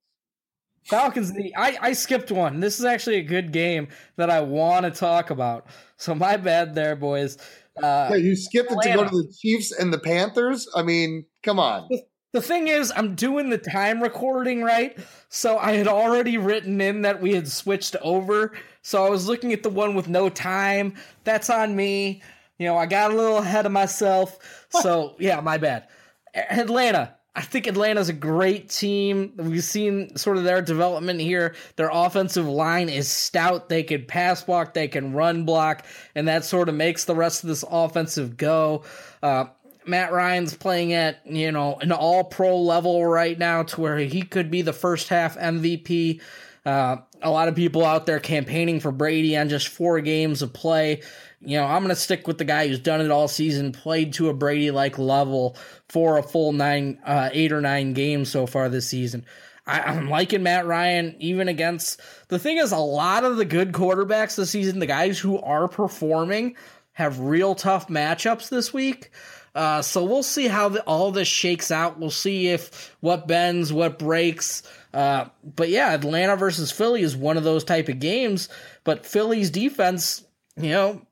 Falcons. 0.85 1.33
The 1.33 1.55
I 1.57 1.78
I 1.81 1.93
skipped 1.93 2.31
one. 2.31 2.61
This 2.61 2.78
is 2.78 2.85
actually 2.85 3.16
a 3.16 3.22
good 3.22 3.53
game 3.53 3.89
that 4.16 4.28
I 4.28 4.41
want 4.41 4.85
to 4.85 4.91
talk 4.91 5.31
about. 5.31 5.66
So 5.97 6.14
my 6.14 6.37
bad 6.37 6.74
there, 6.74 6.97
boys. 6.97 7.39
Uh, 7.76 8.08
yeah, 8.10 8.16
you 8.16 8.36
skipped 8.36 8.70
Atlanta. 8.70 8.88
it 8.88 8.92
to 8.92 9.04
go 9.04 9.10
to 9.10 9.22
the 9.22 9.34
Chiefs 9.40 9.72
and 9.72 9.92
the 9.92 9.98
Panthers. 9.98 10.68
I 10.74 10.82
mean, 10.82 11.26
come 11.42 11.58
on. 11.58 11.86
The, 11.90 12.02
the 12.32 12.42
thing 12.42 12.68
is, 12.68 12.92
I'm 12.94 13.14
doing 13.14 13.50
the 13.50 13.58
time 13.58 14.02
recording 14.02 14.62
right, 14.62 14.96
so 15.28 15.58
I 15.58 15.72
had 15.72 15.88
already 15.88 16.38
written 16.38 16.80
in 16.80 17.02
that 17.02 17.20
we 17.20 17.34
had 17.34 17.48
switched 17.48 17.96
over. 18.02 18.52
So 18.82 19.04
I 19.04 19.10
was 19.10 19.26
looking 19.26 19.52
at 19.52 19.62
the 19.62 19.70
one 19.70 19.94
with 19.94 20.08
no 20.08 20.28
time. 20.28 20.94
That's 21.24 21.50
on 21.50 21.74
me. 21.74 22.22
You 22.58 22.66
know, 22.66 22.76
I 22.76 22.86
got 22.86 23.10
a 23.10 23.14
little 23.14 23.38
ahead 23.38 23.66
of 23.66 23.72
myself. 23.72 24.66
So 24.70 25.16
yeah, 25.18 25.40
my 25.40 25.58
bad. 25.58 25.88
Atlanta 26.34 27.16
I 27.41 27.43
think 27.43 27.66
Atlanta's 27.66 28.11
a 28.11 28.12
great 28.12 28.68
team. 28.68 29.32
We've 29.38 29.64
seen 29.64 30.14
sort 30.14 30.36
of 30.36 30.45
their 30.45 30.61
development 30.61 31.22
here. 31.22 31.55
Their 31.76 31.88
offensive 31.91 32.47
line 32.47 32.91
is 32.91 33.09
stout. 33.09 33.70
They 33.70 33.82
can 33.82 34.05
pass 34.05 34.43
block, 34.43 34.74
they 34.74 34.88
can 34.88 35.14
run 35.14 35.47
block, 35.47 35.86
and 36.14 36.28
that 36.28 36.45
sort 36.45 36.68
of 36.68 36.74
makes 36.74 37.07
the 37.07 37.14
rest 37.14 37.43
of 37.43 37.49
this 37.49 37.64
offensive 37.70 38.36
go. 38.36 38.84
Uh, 39.22 39.47
Matt 39.86 40.12
Ryan's 40.12 40.55
playing 40.55 40.93
at, 40.93 41.26
you 41.26 41.51
know, 41.51 41.76
an 41.80 41.93
all 41.93 42.24
pro 42.24 42.59
level 42.59 43.07
right 43.07 43.38
now 43.38 43.62
to 43.62 43.80
where 43.80 43.97
he 43.97 44.20
could 44.20 44.51
be 44.51 44.61
the 44.61 44.74
first 44.74 45.09
half 45.09 45.38
MVP. 45.38 46.20
Uh, 46.66 46.99
a 47.22 47.30
lot 47.30 47.49
of 47.49 47.55
people 47.55 47.86
out 47.86 48.05
there 48.05 48.20
campaigning 48.20 48.80
for 48.80 48.93
Brady 48.93 49.34
on 49.34 49.49
just 49.49 49.68
four 49.68 50.03
games 50.03 50.43
of 50.43 50.53
play 50.53 51.01
you 51.43 51.57
know, 51.57 51.64
I'm 51.64 51.82
going 51.82 51.88
to 51.95 51.97
stick 51.97 52.26
with 52.26 52.38
the 52.38 52.45
guy 52.45 52.68
who's 52.68 52.78
done 52.78 53.01
it 53.01 53.11
all 53.11 53.26
season, 53.26 53.72
played 53.72 54.12
to 54.14 54.28
a 54.28 54.34
Brady 54.34 54.70
like 54.70 54.99
level 54.99 55.57
for 55.91 56.18
a 56.18 56.22
full 56.22 56.53
nine, 56.53 57.01
uh, 57.05 57.30
eight 57.32 57.53
or 57.53 57.61
nine 57.61 57.93
games 57.93 58.30
so 58.30 58.47
far 58.47 58.68
this 58.68 58.86
season. 58.86 59.26
I, 59.66 59.80
I'm 59.80 60.09
liking 60.09 60.43
Matt 60.43 60.66
Ryan 60.66 61.16
even 61.18 61.49
against 61.49 62.01
the 62.28 62.38
thing 62.38 62.59
is 62.59 62.72
a 62.72 62.78
lot 62.78 63.24
of 63.24 63.36
the 63.36 63.45
good 63.45 63.72
quarterbacks 63.72 64.36
this 64.36 64.51
season, 64.51 64.78
the 64.78 64.86
guys 64.86 65.18
who 65.18 65.38
are 65.41 65.68
performing, 65.68 66.57
have 66.93 67.18
real 67.18 67.55
tough 67.55 67.88
matchups 67.88 68.49
this 68.49 68.72
week. 68.72 69.11
Uh, 69.53 69.82
so 69.82 70.05
we'll 70.05 70.22
see 70.22 70.47
how 70.47 70.68
the, 70.68 70.80
all 70.82 71.11
this 71.11 71.26
shakes 71.26 71.72
out. 71.72 71.99
We'll 71.99 72.11
see 72.11 72.49
if 72.49 72.95
what 73.01 73.26
bends, 73.26 73.72
what 73.72 73.99
breaks. 73.99 74.62
Uh, 74.95 75.26
but 75.43 75.68
yeah, 75.68 75.93
Atlanta 75.93 76.36
versus 76.36 76.70
Philly 76.70 77.03
is 77.03 77.16
one 77.16 77.36
of 77.36 77.43
those 77.43 77.64
type 77.64 77.88
of 77.88 77.99
games. 77.99 78.49
But 78.84 79.05
Philly's 79.05 79.51
defense, 79.51 80.24
you 80.57 80.70
know, 80.70 81.03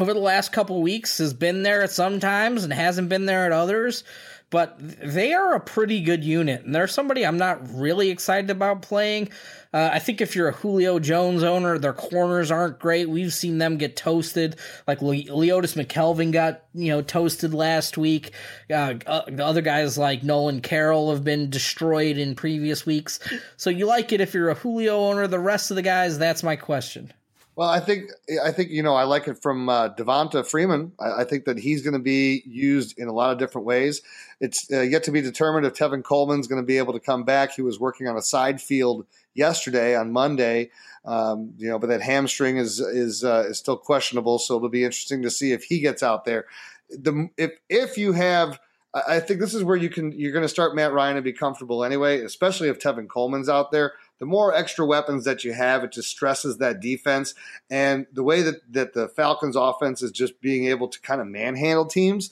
over 0.00 0.14
the 0.14 0.20
last 0.20 0.52
couple 0.52 0.80
weeks 0.80 1.18
has 1.18 1.34
been 1.34 1.62
there 1.62 1.82
at 1.82 1.90
some 1.90 2.20
times 2.20 2.64
and 2.64 2.72
hasn't 2.72 3.08
been 3.08 3.26
there 3.26 3.46
at 3.46 3.52
others. 3.52 4.04
But 4.50 4.78
they 4.80 5.32
are 5.32 5.54
a 5.54 5.60
pretty 5.60 6.00
good 6.00 6.24
unit, 6.24 6.64
and 6.64 6.74
they're 6.74 6.88
somebody 6.88 7.24
I'm 7.24 7.38
not 7.38 7.72
really 7.72 8.10
excited 8.10 8.50
about 8.50 8.82
playing. 8.82 9.28
Uh, 9.72 9.90
I 9.92 10.00
think 10.00 10.20
if 10.20 10.34
you're 10.34 10.48
a 10.48 10.52
Julio 10.52 10.98
Jones 10.98 11.44
owner, 11.44 11.78
their 11.78 11.92
corners 11.92 12.50
aren't 12.50 12.80
great. 12.80 13.08
We've 13.08 13.32
seen 13.32 13.58
them 13.58 13.76
get 13.76 13.94
toasted. 13.94 14.56
Like 14.88 15.02
Le- 15.02 15.14
Leodis 15.14 15.80
McKelvin 15.80 16.32
got 16.32 16.64
you 16.74 16.88
know 16.88 17.00
toasted 17.00 17.54
last 17.54 17.96
week. 17.96 18.32
Uh, 18.68 18.94
uh, 19.06 19.22
the 19.28 19.46
other 19.46 19.62
guys 19.62 19.96
like 19.96 20.24
Nolan 20.24 20.62
Carroll 20.62 21.12
have 21.12 21.22
been 21.22 21.48
destroyed 21.48 22.18
in 22.18 22.34
previous 22.34 22.84
weeks. 22.84 23.20
So 23.56 23.70
you 23.70 23.86
like 23.86 24.10
it 24.10 24.20
if 24.20 24.34
you're 24.34 24.50
a 24.50 24.54
Julio 24.54 24.98
owner. 24.98 25.28
The 25.28 25.38
rest 25.38 25.70
of 25.70 25.76
the 25.76 25.82
guys, 25.82 26.18
that's 26.18 26.42
my 26.42 26.56
question. 26.56 27.12
Well, 27.56 27.68
I 27.68 27.80
think 27.80 28.10
I 28.42 28.52
think 28.52 28.70
you 28.70 28.82
know 28.82 28.94
I 28.94 29.04
like 29.04 29.26
it 29.28 29.42
from 29.42 29.68
uh, 29.68 29.90
Devonta 29.90 30.46
Freeman. 30.46 30.92
I, 31.00 31.22
I, 31.22 31.24
think 31.24 31.44
that 31.44 31.58
he's 31.58 31.82
going 31.82 31.94
to 31.94 31.98
be 31.98 32.42
used 32.46 32.98
in 32.98 33.08
a 33.08 33.12
lot 33.12 33.32
of 33.32 33.38
different 33.38 33.66
ways. 33.66 34.02
It's 34.40 34.66
uh, 34.72 34.80
yet 34.80 35.02
to 35.04 35.10
be 35.10 35.20
determined 35.20 35.66
if 35.66 35.74
Tevin 35.74 36.04
Coleman's 36.04 36.46
going 36.46 36.62
to 36.62 36.66
be 36.66 36.78
able 36.78 36.92
to 36.92 37.00
come 37.00 37.24
back. 37.24 37.52
He 37.52 37.62
was 37.62 37.80
working 37.80 38.06
on 38.06 38.16
a 38.16 38.22
side 38.22 38.60
field 38.60 39.04
yesterday 39.34 39.96
on 39.96 40.12
Monday, 40.12 40.70
um, 41.04 41.52
you 41.58 41.68
know, 41.68 41.78
but 41.78 41.88
that 41.88 42.02
hamstring 42.02 42.56
is 42.56 42.78
is 42.78 43.24
uh, 43.24 43.46
is 43.48 43.58
still 43.58 43.76
questionable. 43.76 44.38
So 44.38 44.56
it'll 44.56 44.68
be 44.68 44.84
interesting 44.84 45.22
to 45.22 45.30
see 45.30 45.52
if 45.52 45.64
he 45.64 45.80
gets 45.80 46.02
out 46.02 46.24
there. 46.24 46.46
The 46.88 47.28
if 47.36 47.52
if 47.68 47.98
you 47.98 48.12
have. 48.12 48.58
I 48.92 49.20
think 49.20 49.38
this 49.38 49.54
is 49.54 49.62
where 49.62 49.76
you 49.76 49.88
can 49.88 50.10
you're 50.10 50.32
going 50.32 50.42
to 50.42 50.48
start 50.48 50.74
Matt 50.74 50.92
Ryan 50.92 51.16
and 51.16 51.22
be 51.22 51.32
comfortable 51.32 51.84
anyway, 51.84 52.22
especially 52.22 52.70
if 52.70 52.80
Tevin 52.80 53.06
Coleman's 53.06 53.48
out 53.48 53.70
there 53.70 53.92
the 54.20 54.26
more 54.26 54.54
extra 54.54 54.86
weapons 54.86 55.24
that 55.24 55.42
you 55.42 55.52
have, 55.52 55.82
it 55.82 55.92
just 55.92 56.08
stresses 56.08 56.58
that 56.58 56.80
defense. 56.80 57.34
And 57.70 58.06
the 58.12 58.22
way 58.22 58.42
that, 58.42 58.72
that 58.72 58.92
the 58.92 59.08
Falcons 59.08 59.56
offense 59.56 60.02
is 60.02 60.12
just 60.12 60.40
being 60.40 60.66
able 60.66 60.88
to 60.88 61.00
kind 61.00 61.20
of 61.20 61.26
manhandle 61.26 61.86
teams, 61.86 62.30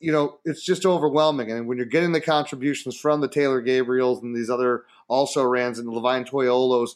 you 0.00 0.12
know, 0.12 0.38
it's 0.44 0.64
just 0.64 0.86
overwhelming. 0.86 1.50
And 1.50 1.66
when 1.66 1.76
you're 1.78 1.86
getting 1.86 2.12
the 2.12 2.20
contributions 2.20 2.96
from 2.98 3.20
the 3.20 3.28
Taylor 3.28 3.60
Gabriels 3.60 4.22
and 4.22 4.34
these 4.34 4.48
other 4.48 4.84
also 5.08 5.44
rans 5.44 5.78
and 5.78 5.88
Levine 5.88 6.24
Toilolos, 6.24 6.90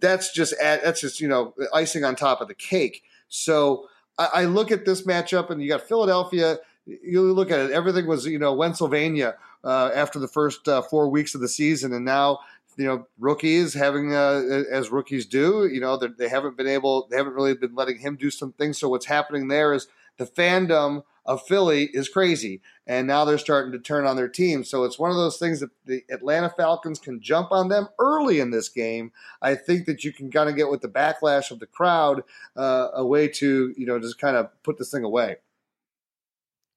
that's 0.00 0.32
just 0.32 0.54
that's 0.60 1.00
just 1.00 1.20
you 1.20 1.28
know 1.28 1.54
icing 1.72 2.04
on 2.04 2.16
top 2.16 2.40
of 2.40 2.48
the 2.48 2.54
cake. 2.54 3.04
So 3.28 3.88
I, 4.18 4.28
I 4.34 4.44
look 4.44 4.70
at 4.70 4.84
this 4.84 5.02
matchup, 5.02 5.50
and 5.50 5.62
you 5.62 5.68
got 5.68 5.82
Philadelphia. 5.82 6.58
You 6.84 7.32
look 7.32 7.50
at 7.50 7.60
it; 7.60 7.70
everything 7.70 8.06
was 8.06 8.26
you 8.26 8.38
know 8.38 8.58
Pennsylvania 8.60 9.36
uh, 9.64 9.90
after 9.94 10.18
the 10.18 10.28
first 10.28 10.66
uh, 10.68 10.82
four 10.82 11.08
weeks 11.08 11.34
of 11.34 11.40
the 11.40 11.48
season, 11.48 11.92
and 11.92 12.04
now 12.04 12.40
you 12.76 12.84
know 12.84 13.06
rookies 13.18 13.74
having 13.74 14.14
uh, 14.14 14.64
as 14.70 14.90
rookies 14.90 15.26
do. 15.26 15.66
You 15.66 15.80
know 15.80 15.96
they 15.96 16.28
haven't 16.28 16.56
been 16.56 16.66
able, 16.66 17.08
they 17.08 17.16
haven't 17.16 17.34
really 17.34 17.54
been 17.54 17.74
letting 17.74 17.98
him 17.98 18.16
do 18.16 18.30
some 18.30 18.52
things. 18.52 18.78
So 18.78 18.88
what's 18.88 19.06
happening 19.06 19.48
there 19.48 19.72
is 19.72 19.88
the 20.18 20.26
fandom 20.26 21.04
of 21.24 21.46
Philly 21.46 21.88
is 21.92 22.08
crazy. 22.08 22.60
And 22.86 23.06
now 23.06 23.24
they're 23.24 23.38
starting 23.38 23.72
to 23.72 23.78
turn 23.78 24.06
on 24.06 24.16
their 24.16 24.28
team. 24.28 24.64
So 24.64 24.84
it's 24.84 24.98
one 24.98 25.10
of 25.10 25.16
those 25.16 25.38
things 25.38 25.60
that 25.60 25.70
the 25.86 26.04
Atlanta 26.10 26.50
Falcons 26.50 26.98
can 26.98 27.20
jump 27.20 27.52
on 27.52 27.68
them 27.68 27.88
early 27.98 28.40
in 28.40 28.50
this 28.50 28.68
game. 28.68 29.12
I 29.40 29.54
think 29.54 29.86
that 29.86 30.02
you 30.02 30.12
can 30.12 30.30
kind 30.30 30.48
of 30.48 30.56
get 30.56 30.68
with 30.68 30.80
the 30.80 30.88
backlash 30.88 31.50
of 31.50 31.60
the 31.60 31.66
crowd 31.66 32.22
uh, 32.56 32.88
a 32.94 33.06
way 33.06 33.28
to, 33.28 33.72
you 33.76 33.86
know, 33.86 34.00
just 34.00 34.18
kind 34.18 34.36
of 34.36 34.50
put 34.62 34.78
this 34.78 34.90
thing 34.90 35.04
away. 35.04 35.36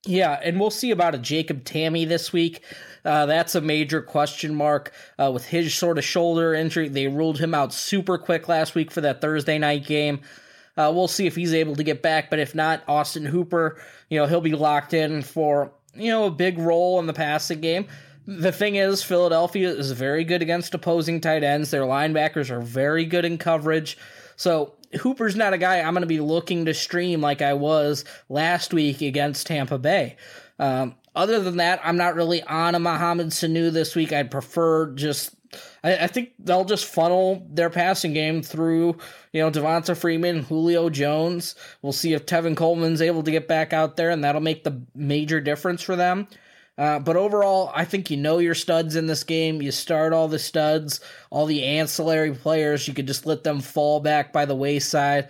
Yeah, 0.07 0.39
and 0.43 0.59
we'll 0.59 0.69
see 0.69 0.91
about 0.91 1.15
a 1.15 1.17
Jacob 1.17 1.63
Tamme 1.63 2.07
this 2.07 2.31
week. 2.31 2.63
Uh, 3.05 3.25
that's 3.27 3.55
a 3.55 3.61
major 3.61 4.01
question 4.01 4.55
mark 4.55 4.91
uh, 5.19 5.31
with 5.31 5.45
his 5.45 5.73
sort 5.75 5.97
of 5.97 6.03
shoulder 6.03 6.53
injury. 6.53 6.89
They 6.89 7.07
ruled 7.07 7.39
him 7.39 7.53
out 7.53 7.71
super 7.71 8.17
quick 8.17 8.49
last 8.49 8.73
week 8.73 8.91
for 8.91 9.01
that 9.01 9.21
Thursday 9.21 9.57
night 9.59 9.85
game. 9.85 10.21
Uh, 10.77 10.91
we'll 10.93 11.07
see 11.07 11.27
if 11.27 11.35
he's 11.35 11.53
able 11.53 11.75
to 11.75 11.83
get 11.83 12.01
back, 12.01 12.29
but 12.29 12.39
if 12.39 12.53
not, 12.53 12.83
Austin 12.87 13.25
Hooper, 13.25 13.79
you 14.09 14.19
know, 14.19 14.25
he'll 14.25 14.41
be 14.41 14.55
locked 14.55 14.93
in 14.93 15.21
for, 15.21 15.71
you 15.93 16.09
know, 16.09 16.25
a 16.25 16.31
big 16.31 16.57
role 16.57 16.99
in 16.99 17.05
the 17.05 17.13
passing 17.13 17.61
game. 17.61 17.87
The 18.27 18.51
thing 18.51 18.75
is, 18.75 19.03
Philadelphia 19.03 19.69
is 19.69 19.91
very 19.91 20.23
good 20.23 20.41
against 20.41 20.73
opposing 20.73 21.21
tight 21.21 21.43
ends. 21.43 21.71
Their 21.71 21.83
linebackers 21.83 22.49
are 22.49 22.59
very 22.59 23.05
good 23.05 23.23
in 23.23 23.37
coverage. 23.37 23.97
So 24.35 24.73
Hooper's 24.99 25.35
not 25.35 25.53
a 25.53 25.57
guy 25.57 25.79
I'm 25.79 25.93
going 25.93 26.01
to 26.01 26.07
be 26.07 26.19
looking 26.19 26.65
to 26.65 26.73
stream 26.73 27.21
like 27.21 27.41
I 27.41 27.53
was 27.53 28.03
last 28.27 28.73
week 28.73 29.01
against 29.01 29.47
Tampa 29.47 29.77
Bay. 29.77 30.17
Um, 30.59 30.95
other 31.16 31.39
than 31.39 31.57
that, 31.57 31.80
I'm 31.84 31.97
not 31.97 32.16
really 32.16 32.43
on 32.43 32.76
a 32.76 32.80
Mohamed 32.80 33.28
Sanu 33.28 33.72
this 33.72 33.95
week. 33.95 34.13
I'd 34.13 34.32
prefer 34.32 34.88
just 34.93 35.36
I, 35.84 35.97
I, 35.97 36.07
think 36.07 36.34
they'll 36.39 36.66
just 36.66 36.86
funnel 36.86 37.45
their 37.49 37.70
passing 37.70 38.13
game 38.13 38.41
through, 38.41 38.97
you 39.32 39.41
know, 39.41 39.51
Devonta 39.51 39.95
Freeman, 39.95 40.43
Julio 40.43 40.89
Jones. 40.89 41.55
We'll 41.82 41.93
see 41.93 42.13
if 42.13 42.26
Tevin 42.26 42.57
Coleman's 42.57 43.01
able 43.01 43.24
to 43.24 43.32
get 43.32 43.47
back 43.47 43.74
out 43.74 43.95
there, 43.95 44.09
and 44.09 44.24
that'll 44.24 44.41
make 44.41 44.63
the 44.63 44.82
major 44.93 45.39
difference 45.39 45.82
for 45.82 45.95
them. 45.95 46.28
Uh, 46.78 46.99
but 46.99 47.16
overall, 47.16 47.72
I 47.74 47.86
think 47.86 48.11
you 48.11 48.18
know 48.18 48.39
your 48.39 48.55
studs 48.55 48.95
in 48.95 49.07
this 49.07 49.24
game. 49.24 49.61
You 49.61 49.72
start 49.72 50.11
all 50.11 50.28
the 50.28 50.39
studs, 50.39 50.99
all 51.30 51.45
the 51.45 51.63
ancillary 51.63 52.34
players. 52.34 52.88
You 52.88 52.93
could 52.93 53.07
just 53.07 53.26
let 53.26 53.43
them 53.43 53.61
fall 53.61 54.01
back 54.01 54.34
by 54.34 54.45
the 54.45 54.55
wayside. 54.55 55.30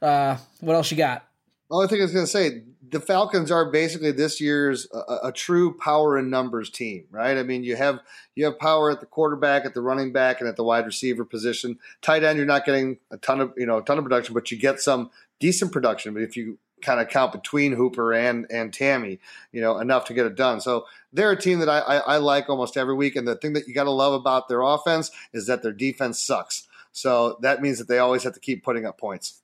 Uh, 0.00 0.38
what 0.60 0.74
else 0.74 0.90
you 0.90 0.96
got? 0.96 1.26
The 1.68 1.76
only 1.76 1.88
thing 1.88 2.00
I 2.00 2.04
was 2.04 2.12
going 2.12 2.24
to 2.24 2.30
say, 2.30 2.62
the 2.90 3.00
Falcons 3.00 3.50
are 3.50 3.70
basically 3.70 4.12
this 4.12 4.40
year's 4.40 4.86
a, 4.92 5.28
a, 5.28 5.32
true 5.32 5.76
power 5.76 6.18
in 6.18 6.30
numbers 6.30 6.70
team, 6.70 7.04
right? 7.10 7.36
I 7.36 7.42
mean, 7.42 7.64
you 7.64 7.76
have 7.76 8.00
you 8.34 8.44
have 8.44 8.58
power 8.58 8.90
at 8.90 9.00
the 9.00 9.06
quarterback, 9.06 9.64
at 9.64 9.74
the 9.74 9.82
running 9.82 10.12
back, 10.12 10.40
and 10.40 10.48
at 10.48 10.56
the 10.56 10.64
wide 10.64 10.86
receiver 10.86 11.24
position. 11.24 11.78
Tight 12.02 12.22
end, 12.22 12.36
you're 12.36 12.46
not 12.46 12.64
getting 12.64 12.98
a 13.10 13.16
ton 13.16 13.40
of 13.40 13.52
you 13.56 13.66
know 13.66 13.78
a 13.78 13.82
ton 13.82 13.98
of 13.98 14.04
production, 14.04 14.34
but 14.34 14.50
you 14.50 14.58
get 14.58 14.80
some 14.80 15.10
decent 15.40 15.72
production. 15.72 16.14
But 16.14 16.22
if 16.22 16.36
you 16.36 16.58
kind 16.82 17.00
of 17.00 17.08
count 17.08 17.32
between 17.32 17.72
Hooper 17.72 18.12
and 18.12 18.46
and 18.50 18.72
Tamme, 18.72 19.18
you 19.52 19.60
know, 19.60 19.78
enough 19.78 20.04
to 20.06 20.14
get 20.14 20.26
it 20.26 20.36
done. 20.36 20.60
So 20.60 20.86
they're 21.12 21.32
a 21.32 21.40
team 21.40 21.60
that 21.60 21.68
I, 21.68 21.78
I, 21.78 21.96
I 21.96 22.16
like 22.18 22.48
almost 22.48 22.76
every 22.76 22.94
week. 22.94 23.16
And 23.16 23.26
the 23.26 23.36
thing 23.36 23.54
that 23.54 23.66
you 23.66 23.74
got 23.74 23.84
to 23.84 23.90
love 23.90 24.12
about 24.12 24.48
their 24.48 24.60
offense 24.60 25.10
is 25.32 25.46
that 25.46 25.62
their 25.62 25.72
defense 25.72 26.20
sucks. 26.20 26.66
So 26.92 27.38
that 27.42 27.62
means 27.62 27.78
that 27.78 27.88
they 27.88 27.98
always 27.98 28.22
have 28.24 28.34
to 28.34 28.40
keep 28.40 28.64
putting 28.64 28.86
up 28.86 28.98
points. 28.98 29.42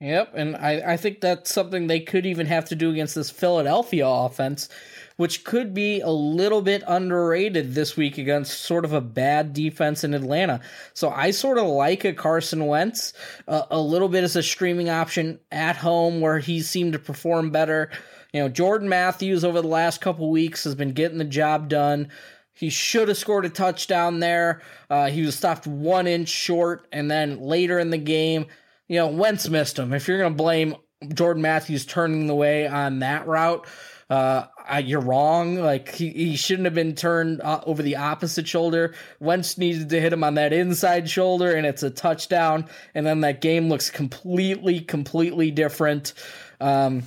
Yep, 0.00 0.32
and 0.34 0.56
I, 0.56 0.92
I 0.92 0.96
think 0.96 1.20
that's 1.20 1.52
something 1.52 1.86
they 1.86 2.00
could 2.00 2.26
even 2.26 2.46
have 2.46 2.66
to 2.66 2.74
do 2.74 2.90
against 2.90 3.14
this 3.14 3.30
Philadelphia 3.30 4.06
offense, 4.06 4.68
which 5.16 5.44
could 5.44 5.72
be 5.72 6.00
a 6.00 6.10
little 6.10 6.60
bit 6.60 6.82
underrated 6.86 7.74
this 7.74 7.96
week 7.96 8.18
against 8.18 8.64
sort 8.64 8.84
of 8.84 8.92
a 8.92 9.00
bad 9.00 9.54
defense 9.54 10.02
in 10.04 10.12
Atlanta. 10.12 10.60
So 10.92 11.08
I 11.10 11.30
sort 11.30 11.58
of 11.58 11.68
like 11.68 12.04
a 12.04 12.12
Carson 12.12 12.66
Wentz 12.66 13.14
uh, 13.46 13.62
a 13.70 13.80
little 13.80 14.08
bit 14.08 14.24
as 14.24 14.36
a 14.36 14.42
streaming 14.42 14.90
option 14.90 15.38
at 15.52 15.76
home 15.76 16.20
where 16.20 16.40
he 16.40 16.60
seemed 16.60 16.92
to 16.94 16.98
perform 16.98 17.50
better. 17.50 17.90
You 18.32 18.40
know, 18.40 18.48
Jordan 18.48 18.88
Matthews 18.88 19.44
over 19.44 19.62
the 19.62 19.68
last 19.68 20.00
couple 20.00 20.28
weeks 20.28 20.64
has 20.64 20.74
been 20.74 20.92
getting 20.92 21.18
the 21.18 21.24
job 21.24 21.68
done. 21.68 22.08
He 22.52 22.68
should 22.68 23.08
have 23.08 23.16
scored 23.16 23.44
a 23.44 23.48
touchdown 23.48 24.18
there. 24.18 24.60
Uh, 24.90 25.08
he 25.08 25.22
was 25.22 25.36
stopped 25.36 25.66
one 25.66 26.06
inch 26.06 26.28
short, 26.28 26.86
and 26.92 27.10
then 27.10 27.40
later 27.40 27.78
in 27.78 27.90
the 27.90 27.98
game, 27.98 28.46
you 28.88 28.98
know, 28.98 29.08
Wentz 29.08 29.48
missed 29.48 29.78
him. 29.78 29.92
If 29.92 30.08
you're 30.08 30.18
going 30.18 30.32
to 30.32 30.36
blame 30.36 30.76
Jordan 31.12 31.42
Matthews 31.42 31.86
turning 31.86 32.26
the 32.26 32.34
way 32.34 32.66
on 32.66 33.00
that 33.00 33.26
route, 33.26 33.66
uh, 34.10 34.46
you're 34.84 35.00
wrong. 35.00 35.56
Like 35.56 35.94
he, 35.94 36.10
he 36.10 36.36
shouldn't 36.36 36.66
have 36.66 36.74
been 36.74 36.94
turned 36.94 37.40
uh, 37.40 37.60
over 37.66 37.82
the 37.82 37.96
opposite 37.96 38.46
shoulder. 38.46 38.94
Wentz 39.20 39.56
needed 39.58 39.88
to 39.90 40.00
hit 40.00 40.12
him 40.12 40.24
on 40.24 40.34
that 40.34 40.52
inside 40.52 41.08
shoulder, 41.08 41.54
and 41.54 41.66
it's 41.66 41.82
a 41.82 41.90
touchdown. 41.90 42.68
And 42.94 43.06
then 43.06 43.20
that 43.22 43.40
game 43.40 43.68
looks 43.68 43.90
completely, 43.90 44.80
completely 44.80 45.50
different. 45.50 46.12
Um, 46.60 47.04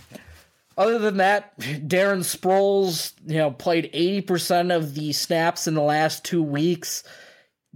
other 0.78 1.00
than 1.00 1.18
that, 1.18 1.58
Darren 1.60 2.20
Sproles, 2.20 3.14
you 3.26 3.38
know, 3.38 3.52
played 3.52 3.92
80% 3.94 4.76
of 4.76 4.94
the 4.94 5.12
snaps 5.14 5.68
in 5.68 5.74
the 5.74 5.82
last 5.82 6.24
two 6.24 6.44
weeks 6.44 7.04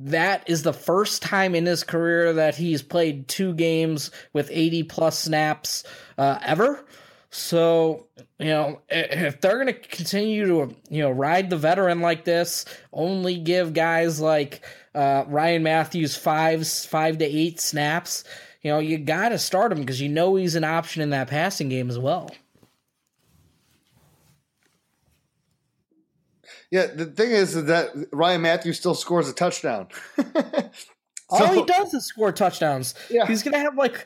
that 0.06 0.50
is 0.50 0.64
the 0.64 0.74
first 0.74 1.22
time 1.22 1.56
in 1.56 1.66
his 1.66 1.84
career 1.84 2.34
that 2.34 2.56
he's 2.56 2.82
played 2.82 3.28
two 3.28 3.54
games 3.54 4.12
with 4.34 4.50
80 4.52 4.84
plus 4.84 5.20
snaps 5.20 5.84
uh, 6.18 6.40
ever. 6.42 6.86
So, 7.30 8.08
you 8.40 8.48
know, 8.48 8.82
if 8.90 9.40
they're 9.40 9.64
going 9.64 9.68
to 9.68 9.74
continue 9.74 10.46
to, 10.48 10.76
you 10.90 11.02
know, 11.02 11.12
ride 11.12 11.50
the 11.50 11.58
veteran 11.58 12.02
like 12.02 12.26
this, 12.26 12.66
only 12.92 13.38
give 13.38 13.74
guys 13.74 14.20
like 14.20 14.62
uh, 14.94 15.24
Ryan 15.28 15.64
Mathews 15.64 16.16
five, 16.16 16.68
five 16.68 17.20
to 17.20 17.26
eight 17.26 17.62
snaps, 17.62 18.26
you 18.62 18.72
know, 18.72 18.80
you 18.80 18.98
got 18.98 19.30
to 19.30 19.40
start 19.40 19.72
him 19.72 19.80
because 19.80 20.02
you 20.02 20.10
know 20.10 20.36
he's 20.36 20.56
an 20.56 20.66
option 20.66 21.02
in 21.02 21.12
that 21.12 21.30
passing 21.30 21.70
game 21.70 21.90
as 21.90 21.98
well. 21.98 22.30
Yeah, 26.72 26.88
the 26.88 27.06
thing 27.06 27.32
is 27.32 27.66
that 27.66 27.90
Ryan 28.14 28.42
Mathews 28.42 28.78
still 28.78 28.96
scores 28.96 29.28
a 29.28 29.34
touchdown. 29.34 29.88
So, 30.16 31.46
All 31.46 31.54
he 31.54 31.64
does 31.64 31.94
is 31.94 32.06
score 32.06 32.32
touchdowns. 32.32 32.94
Yeah. 33.10 33.26
He's 33.26 33.42
going 33.42 33.54
to 33.54 33.60
have 33.60 33.78
like 33.78 34.06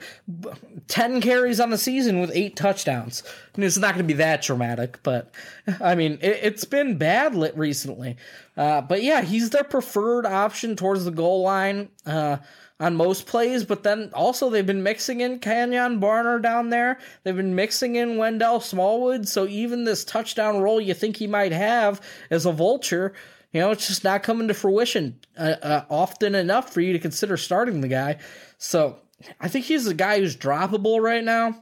10 0.88 1.22
carries 1.22 1.60
on 1.60 1.72
the 1.72 1.78
season 1.78 2.20
with 2.20 2.30
eight 2.34 2.56
touchdowns. 2.56 3.24
I 3.26 3.60
mean, 3.60 3.66
it's 3.68 3.78
not 3.78 3.96
going 3.96 4.06
to 4.06 4.14
be 4.14 4.18
that 4.18 4.44
dramatic, 4.44 5.02
but 5.02 5.34
I 5.80 5.96
mean, 5.96 6.20
it, 6.22 6.54
has 6.54 6.66
been 6.66 7.00
bad 7.00 7.34
lit 7.34 7.58
recently. 7.58 8.18
Uh, 8.56 8.82
but 8.82 9.02
yeah, 9.02 9.22
he's 9.22 9.50
their 9.50 9.64
preferred 9.64 10.28
option 10.28 10.76
towards 10.76 11.06
the 11.06 11.12
goal 11.12 11.42
line. 11.42 11.90
Uh, 12.06 12.38
on 12.80 12.96
most 12.96 13.26
plays, 13.26 13.64
but 13.64 13.84
then 13.84 14.10
also 14.14 14.50
they've 14.50 14.66
been 14.66 14.84
mixing 14.84 15.22
in 15.22 15.40
Kenjon 15.40 16.00
Barner 16.00 16.42
down 16.42 16.70
there. 16.70 17.00
They've 17.24 17.36
been 17.36 17.56
mixing 17.56 17.96
in 17.96 18.18
Wendell 18.18 18.60
Smallwood. 18.60 19.28
So 19.28 19.48
even 19.48 19.86
this 19.86 20.04
touchdown 20.04 20.60
role 20.60 20.82
you 20.82 20.94
think 20.94 21.18
he 21.18 21.28
might 21.28 21.54
have 21.54 22.02
as 22.30 22.46
a 22.46 22.52
vulture, 22.52 23.14
you 23.54 23.62
know, 23.62 23.72
it's 23.72 23.88
just 23.88 24.04
not 24.04 24.24
coming 24.24 24.50
to 24.50 24.54
fruition 24.54 25.20
uh, 25.38 25.56
uh, 25.62 25.86
often 25.90 26.36
enough 26.36 26.74
for 26.74 26.82
you 26.82 26.92
to 26.92 27.00
consider 27.00 27.38
starting 27.38 27.80
the 27.80 27.88
guy. 27.88 28.18
So 28.58 29.00
I 29.40 29.48
think 29.48 29.66
he's 29.66 29.88
a 29.88 29.94
guy 29.94 30.20
who's 30.20 30.36
droppable 30.36 31.02
right 31.02 31.24
now. 31.24 31.62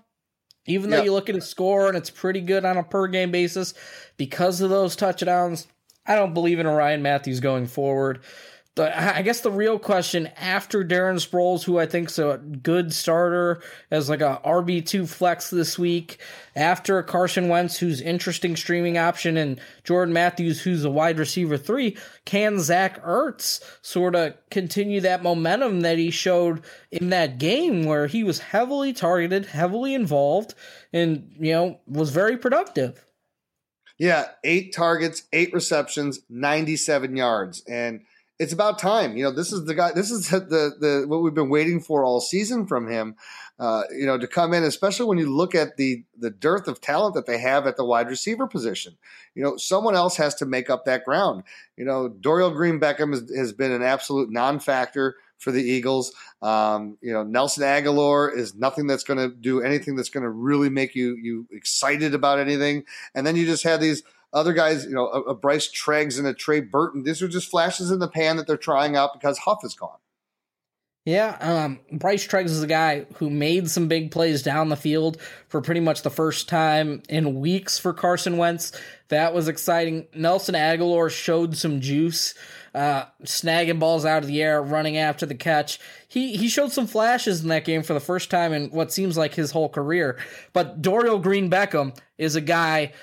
Even 0.66 0.90
though 0.90 0.98
yep. 0.98 1.06
you 1.06 1.12
look 1.12 1.28
at 1.28 1.36
his 1.36 1.46
score 1.46 1.90
and 1.90 1.98
it's 1.98 2.10
pretty 2.10 2.40
good 2.40 2.64
on 2.64 2.78
a 2.78 2.84
per 2.84 3.08
game 3.08 3.32
basis 3.32 3.74
because 4.16 4.62
of 4.62 4.70
those 4.70 4.96
touchdowns, 4.96 5.68
I 6.06 6.16
don't 6.16 6.34
believe 6.34 6.58
in 6.58 6.68
Ryan 6.68 7.02
Mathews 7.02 7.42
going 7.42 7.68
forward 7.68 8.24
I 8.76 9.22
guess 9.22 9.42
the 9.42 9.52
real 9.52 9.78
question 9.78 10.28
after 10.36 10.84
Darren 10.84 11.18
Sproles, 11.18 11.64
who 11.64 11.78
I 11.78 11.86
think 11.86 12.10
is 12.10 12.18
a 12.18 12.40
good 12.40 12.92
starter 12.92 13.62
as 13.92 14.10
like 14.10 14.22
a 14.22 14.42
RB 14.44 14.84
two 14.84 15.06
flex 15.06 15.52
this 15.52 15.78
week, 15.78 16.18
after 16.56 17.04
Carson 17.04 17.50
Wentz, 17.50 17.78
who's 17.78 18.02
interesting 18.02 18.56
streaming 18.56 18.98
option, 18.98 19.38
and 19.38 19.62
Jordan 19.84 20.12
Matthews, 20.12 20.62
who's 20.62 20.84
a 20.84 20.90
wide 20.90 21.20
receiver 21.20 21.56
three, 21.56 21.96
can 22.26 22.60
Zach 22.60 23.00
Ertz 23.04 23.64
sort 23.84 24.16
of 24.16 24.34
continue 24.50 25.02
that 25.02 25.22
momentum 25.22 25.82
that 25.82 26.00
he 26.00 26.10
showed 26.10 26.64
in 26.90 27.10
that 27.10 27.38
game 27.38 27.84
where 27.86 28.08
he 28.08 28.24
was 28.24 28.40
heavily 28.40 28.92
targeted, 28.92 29.46
heavily 29.46 29.94
involved, 29.94 30.56
and 30.92 31.32
you 31.40 31.54
know 31.54 31.80
was 31.86 32.10
very 32.10 32.38
productive. 32.38 33.06
Yeah, 34.00 34.30
eight 34.44 34.74
targets, 34.74 35.24
eight 35.32 35.54
receptions, 35.54 36.22
ninety 36.28 36.76
seven 36.76 37.16
yards, 37.16 37.64
and 37.68 38.02
it's 38.44 38.54
about 38.54 38.78
time. 38.78 39.16
You 39.16 39.24
know, 39.24 39.32
this 39.32 39.52
is 39.52 39.66
the 39.66 39.74
guy. 39.74 39.92
This 39.94 40.12
is 40.12 40.30
the 40.30 40.40
the, 40.80 41.06
what 41.08 41.22
we've 41.22 41.34
been 41.34 41.50
waiting 41.50 41.80
for 41.80 42.04
all 42.04 42.20
season 42.20 42.68
from 42.68 42.88
him. 42.88 43.16
Uh, 43.60 43.84
you 43.92 44.06
know, 44.06 44.18
to 44.18 44.28
come 44.28 44.54
in, 44.54 44.64
especially 44.64 45.06
when 45.06 45.18
you 45.18 45.34
look 45.34 45.56
at 45.56 45.78
the 45.78 46.04
the 46.18 46.30
dearth 46.30 46.68
of 46.68 46.82
talent 46.82 47.16
that 47.16 47.26
they 47.26 47.38
have 47.38 47.66
at 47.66 47.78
the 47.78 47.86
wide 47.86 48.08
receiver 48.08 48.48
position. 48.48 48.98
You 49.36 49.44
know, 49.44 49.58
someone 49.58 49.96
else 49.96 50.18
has 50.18 50.36
to 50.36 50.46
make 50.46 50.70
up 50.70 50.86
that 50.86 51.06
ground. 51.06 51.44
You 51.78 51.86
know, 51.86 52.10
Dorial 52.10 52.54
Green 52.54 52.80
Beckham 52.80 53.12
has, 53.12 53.32
has 53.36 53.54
been 53.54 53.72
an 53.72 53.82
absolute 53.82 54.32
non-factor 54.32 55.16
for 55.38 55.52
the 55.52 55.62
Eagles. 55.62 56.14
Um, 56.42 56.98
you 57.02 57.14
know, 57.14 57.24
Nelson 57.24 57.64
Agholor 57.64 58.36
is 58.36 58.56
nothing 58.56 58.88
that's 58.88 59.04
going 59.04 59.20
to 59.20 59.36
do 59.36 59.62
anything 59.62 59.96
that's 59.96 60.10
going 60.10 60.24
to 60.24 60.30
really 60.30 60.70
make 60.70 60.96
you 60.96 61.16
you 61.16 61.48
excited 61.52 62.14
about 62.14 62.40
anything. 62.40 62.84
And 63.14 63.26
then 63.26 63.36
you 63.36 63.46
just 63.46 63.64
have 63.64 63.80
these 63.80 64.04
other 64.34 64.54
guys, 64.54 64.86
you 64.86 64.94
know, 64.94 65.08
a, 65.08 65.22
a 65.22 65.36
Bryce 65.36 65.72
Treggs 65.72 66.18
and 66.18 66.28
a 66.28 66.34
Trey 66.34 66.60
Burton. 66.60 67.04
These 67.04 67.22
are 67.22 67.28
just 67.28 67.50
flashes 67.50 67.92
in 67.92 68.00
the 68.00 68.08
pan 68.08 68.38
that 68.38 68.48
they're 68.48 68.58
trying 68.58 68.96
out 68.96 69.14
because 69.14 69.38
Huff 69.40 69.60
is 69.64 69.76
gone. 69.76 69.98
Yeah, 71.06 71.36
um, 71.42 71.82
Bryce 71.92 72.26
Treggs 72.26 72.52
is 72.52 72.64
a 72.64 72.68
guy 72.68 73.06
who 73.16 73.30
made 73.30 73.70
some 73.70 73.90
big 73.90 74.10
plays 74.12 74.42
down 74.42 74.70
the 74.70 74.78
field 74.78 75.18
for 75.50 75.60
pretty 75.60 75.82
much 75.82 76.02
the 76.02 76.10
first 76.10 76.48
time 76.48 77.04
in 77.10 77.42
weeks 77.42 77.78
for 77.78 77.92
Carson 77.92 78.38
Wentz. 78.38 78.72
That 79.10 79.34
was 79.34 79.50
exciting. 79.50 80.08
Nelson 80.16 80.56
Agholor 80.56 81.10
showed 81.12 81.58
some 81.58 81.82
juice, 81.82 82.36
uh, 82.74 83.04
snagging 83.26 83.80
balls 83.80 84.06
out 84.06 84.24
of 84.24 84.30
the 84.30 84.42
air, 84.42 84.64
running 84.64 84.96
after 84.96 85.26
the 85.26 85.36
catch. 85.36 85.78
He 86.08 86.38
he 86.38 86.48
showed 86.48 86.72
some 86.72 86.88
flashes 86.88 87.42
in 87.42 87.50
that 87.50 87.66
game 87.66 87.84
for 87.84 87.94
the 87.94 88.00
first 88.00 88.32
time 88.32 88.54
in 88.54 88.70
what 88.70 88.94
seems 88.94 89.18
like 89.18 89.34
his 89.34 89.52
whole 89.52 89.68
career. 89.68 90.18
But 90.54 90.82
Dorial 90.82 91.22
Green 91.22 91.52
Beckham 91.52 91.98
is 92.18 92.38
a 92.38 92.42
guy 92.42 92.94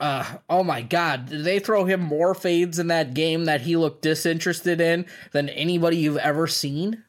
uh, 0.00 0.36
oh 0.48 0.62
my 0.62 0.82
God, 0.82 1.26
did 1.26 1.44
they 1.44 1.58
throw 1.58 1.84
him 1.84 2.00
more 2.00 2.34
fades 2.34 2.78
in 2.78 2.88
that 2.88 3.14
game 3.14 3.44
that 3.46 3.62
he 3.62 3.76
looked 3.76 4.02
disinterested 4.02 4.80
in 4.80 5.06
than 5.32 5.48
anybody 5.48 5.98
you've 5.98 6.16
ever 6.18 6.46
seen? 6.46 7.04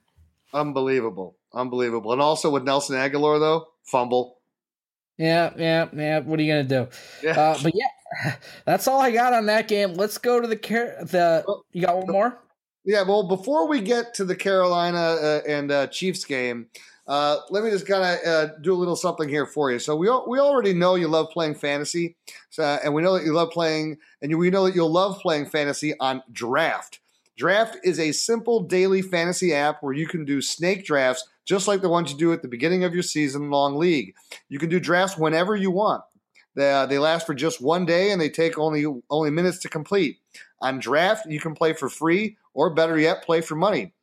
Unbelievable. 0.54 1.36
Unbelievable. 1.54 2.12
And 2.14 2.22
also 2.22 2.50
with 2.50 2.64
Nelson 2.64 2.96
Agholor 2.96 3.40
though, 3.40 3.68
fumble. 3.84 4.38
Yeah, 5.18 5.52
yeah, 5.58 5.88
yeah. 5.94 6.20
What 6.20 6.40
are 6.40 6.44
you 6.44 6.54
going 6.54 6.68
to 6.68 6.86
do? 6.86 6.90
Yeah. 7.28 7.40
Uh, 7.40 7.58
but 7.64 7.74
yeah, 7.76 8.36
that's 8.66 8.88
all 8.88 9.02
I 9.02 9.12
got 9.12 9.34
on 9.34 9.48
that 9.48 9.68
game. 9.68 9.94
Let's 9.94 10.18
go 10.18 10.40
to 10.40 10.48
the. 10.48 10.58
Car- 10.58 10.96
the 11.02 11.44
you 11.72 11.82
got 11.82 11.98
one 11.98 12.08
more? 12.08 12.40
Yeah, 12.86 13.02
well, 13.02 13.28
before 13.28 13.68
we 13.68 13.82
get 13.82 14.14
to 14.14 14.24
the 14.24 14.36
Carolina 14.36 14.98
uh, 14.98 15.42
and 15.46 15.72
uh, 15.72 15.88
Chiefs 15.88 16.24
game, 16.24 16.68
uh, 17.08 17.38
let 17.50 17.64
me 17.64 17.70
just 17.70 17.88
kind 17.88 18.04
of 18.04 18.28
uh, 18.28 18.54
do 18.62 18.74
a 18.74 18.76
little 18.76 18.96
something 18.96 19.30
here 19.30 19.46
for 19.46 19.72
you. 19.72 19.80
So 19.80 19.96
we 19.96 20.10
we 20.28 20.40
already 20.40 20.74
know 20.74 20.96
you 20.96 21.08
love 21.08 21.30
playing 21.32 21.56
fantasy, 21.56 22.16
so, 22.50 22.64
and 22.64 22.94
we 22.94 23.02
know 23.02 23.14
that 23.18 23.26
you 23.26 23.34
love 23.34 23.52
playing, 23.52 23.98
and 24.22 24.38
we 24.38 24.50
know 24.50 24.66
that 24.66 24.76
you'll 24.76 24.92
love 24.92 25.20
playing 25.20 25.46
fantasy 25.48 25.98
on 26.00 26.22
Draft. 26.32 27.00
Draft 27.38 27.78
is 27.84 28.00
a 28.00 28.12
simple 28.12 28.62
daily 28.62 29.02
fantasy 29.02 29.54
app 29.54 29.84
where 29.84 29.94
you 29.94 30.08
can 30.08 30.26
do 30.26 30.42
snake 30.42 30.86
drafts 30.86 31.28
just 31.46 31.68
like 31.68 31.82
the 31.82 31.90
ones 31.90 32.12
you 32.12 32.18
do 32.18 32.34
at 32.34 32.42
the 32.42 32.48
beginning 32.48 32.84
of 32.84 32.94
your 32.94 33.04
season 33.04 33.50
long 33.50 33.78
league. 33.78 34.14
You 34.50 34.60
can 34.60 34.70
do 34.70 34.80
drafts 34.80 35.18
whenever 35.18 35.56
you 35.56 35.72
want. 35.72 36.04
They, 36.56 36.72
uh, 36.72 36.88
they 36.88 36.98
last 36.98 37.28
for 37.28 37.36
just 37.36 37.62
one 37.62 37.86
day 37.86 38.12
and 38.12 38.20
they 38.20 38.30
take 38.30 38.58
only 38.58 38.86
only 39.10 39.30
minutes 39.30 39.60
to 39.60 39.70
complete. 39.70 40.18
On 40.60 40.80
Draft, 40.80 41.28
you 41.28 41.40
can 41.40 41.54
play 41.54 41.74
for 41.74 41.88
free 41.88 42.38
or 42.54 42.74
better 42.74 42.98
yet, 42.98 43.24
play 43.24 43.42
for 43.42 43.56
money. 43.56 43.94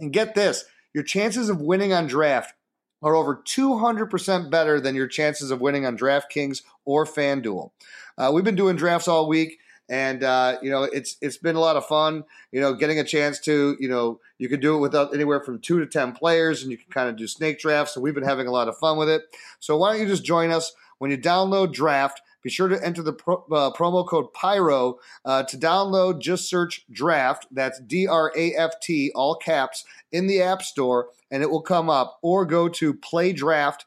And 0.00 0.12
get 0.12 0.34
this, 0.34 0.64
your 0.94 1.04
chances 1.04 1.48
of 1.48 1.60
winning 1.60 1.92
on 1.92 2.06
Draft 2.06 2.54
are 3.02 3.16
over 3.16 3.36
200% 3.36 4.50
better 4.50 4.80
than 4.80 4.94
your 4.94 5.08
chances 5.08 5.50
of 5.50 5.60
winning 5.60 5.84
on 5.84 5.98
DraftKings 5.98 6.62
or 6.84 7.04
FanDuel. 7.04 7.70
Uh, 8.16 8.30
we've 8.32 8.44
been 8.44 8.54
doing 8.54 8.76
drafts 8.76 9.08
all 9.08 9.26
week 9.26 9.58
and 9.88 10.22
uh, 10.22 10.56
you 10.62 10.70
know 10.70 10.84
it's 10.84 11.16
it's 11.20 11.36
been 11.36 11.54
a 11.54 11.60
lot 11.60 11.76
of 11.76 11.84
fun. 11.86 12.24
You 12.50 12.60
know, 12.60 12.74
getting 12.74 12.98
a 12.98 13.04
chance 13.04 13.38
to 13.40 13.76
you 13.78 13.88
know 13.88 14.20
you 14.38 14.48
can 14.48 14.58
do 14.58 14.74
it 14.74 14.80
without 14.80 15.14
anywhere 15.14 15.40
from 15.40 15.58
two 15.60 15.80
to 15.80 15.86
ten 15.86 16.12
players, 16.12 16.62
and 16.62 16.70
you 16.70 16.78
can 16.78 16.90
kind 16.90 17.08
of 17.10 17.16
do 17.16 17.26
snake 17.26 17.60
drafts. 17.60 17.94
And 17.94 18.02
we've 18.02 18.14
been 18.14 18.24
having 18.24 18.46
a 18.46 18.52
lot 18.52 18.68
of 18.68 18.78
fun 18.78 18.96
with 18.96 19.08
it. 19.08 19.22
So 19.60 19.76
why 19.76 19.92
don't 19.92 20.00
you 20.00 20.06
just 20.06 20.24
join 20.24 20.50
us 20.50 20.72
when 20.98 21.10
you 21.10 21.18
download 21.18 21.72
Draft? 21.72 22.22
Be 22.42 22.50
sure 22.50 22.68
to 22.68 22.84
enter 22.84 23.02
the 23.02 23.12
pro, 23.12 23.36
uh, 23.52 23.72
promo 23.72 24.06
code 24.06 24.32
PYRO 24.34 24.96
uh, 25.24 25.42
to 25.44 25.56
download. 25.56 26.20
Just 26.20 26.48
search 26.48 26.84
Draft. 26.90 27.46
That's 27.50 27.80
D 27.80 28.06
R 28.06 28.32
A 28.36 28.54
F 28.54 28.80
T, 28.80 29.12
all 29.14 29.36
caps, 29.36 29.84
in 30.10 30.26
the 30.26 30.42
App 30.42 30.62
Store, 30.62 31.08
and 31.30 31.42
it 31.42 31.50
will 31.50 31.62
come 31.62 31.88
up. 31.88 32.18
Or 32.22 32.44
go 32.44 32.68
to 32.68 32.94
PlayDraft 32.94 33.84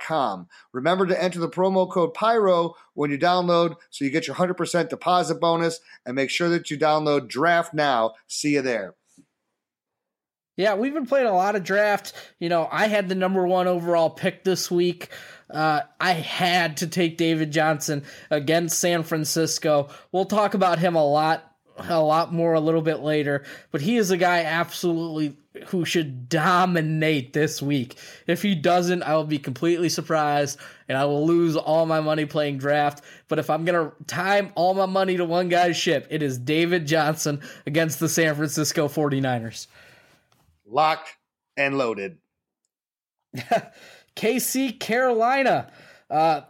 com. 0.00 0.48
Remember 0.72 1.06
to 1.06 1.22
enter 1.22 1.38
the 1.38 1.48
promo 1.48 1.90
code 1.90 2.14
PYRO 2.14 2.74
when 2.94 3.10
you 3.10 3.18
download 3.18 3.76
so 3.90 4.04
you 4.04 4.10
get 4.10 4.26
your 4.26 4.36
100% 4.36 4.88
deposit 4.88 5.40
bonus 5.40 5.80
and 6.04 6.14
make 6.14 6.30
sure 6.30 6.48
that 6.50 6.70
you 6.70 6.78
download 6.78 7.28
Draft 7.28 7.74
now. 7.74 8.14
See 8.26 8.54
you 8.54 8.62
there. 8.62 8.94
Yeah, 10.56 10.74
we've 10.74 10.94
been 10.94 11.06
playing 11.06 11.26
a 11.26 11.34
lot 11.34 11.56
of 11.56 11.64
draft. 11.64 12.12
You 12.38 12.48
know, 12.48 12.68
I 12.70 12.86
had 12.86 13.08
the 13.08 13.14
number 13.14 13.46
one 13.46 13.66
overall 13.66 14.10
pick 14.10 14.44
this 14.44 14.70
week. 14.70 15.08
Uh, 15.50 15.80
I 16.00 16.12
had 16.12 16.78
to 16.78 16.86
take 16.86 17.16
David 17.16 17.50
Johnson 17.50 18.04
against 18.30 18.78
San 18.78 19.02
Francisco. 19.02 19.88
We'll 20.12 20.24
talk 20.24 20.54
about 20.54 20.78
him 20.78 20.94
a 20.94 21.04
lot 21.04 21.50
a 21.76 22.00
lot 22.00 22.32
more 22.32 22.54
a 22.54 22.60
little 22.60 22.82
bit 22.82 23.00
later, 23.00 23.42
but 23.72 23.80
he 23.80 23.96
is 23.96 24.12
a 24.12 24.16
guy 24.16 24.42
absolutely 24.44 25.36
who 25.66 25.84
should 25.84 26.28
dominate 26.28 27.32
this 27.32 27.62
week. 27.62 27.96
If 28.26 28.42
he 28.42 28.54
doesn't, 28.54 29.02
I 29.02 29.16
will 29.16 29.24
be 29.24 29.38
completely 29.38 29.88
surprised 29.88 30.58
and 30.88 30.98
I 30.98 31.04
will 31.04 31.26
lose 31.26 31.56
all 31.56 31.86
my 31.86 32.00
money 32.00 32.26
playing 32.26 32.58
draft. 32.58 33.04
But 33.28 33.38
if 33.38 33.50
I'm 33.50 33.64
going 33.64 33.90
to 33.90 34.04
time 34.04 34.52
all 34.56 34.74
my 34.74 34.86
money 34.86 35.16
to 35.16 35.24
one 35.24 35.48
guy's 35.48 35.76
ship, 35.76 36.06
it 36.10 36.22
is 36.22 36.38
David 36.38 36.86
Johnson 36.86 37.40
against 37.66 38.00
the 38.00 38.08
San 38.08 38.34
Francisco 38.34 38.88
49ers. 38.88 39.68
Locked 40.66 41.16
and 41.56 41.78
loaded. 41.78 42.18
KC 44.16 44.78
Carolina. 44.78 45.70
Uh, 46.10 46.42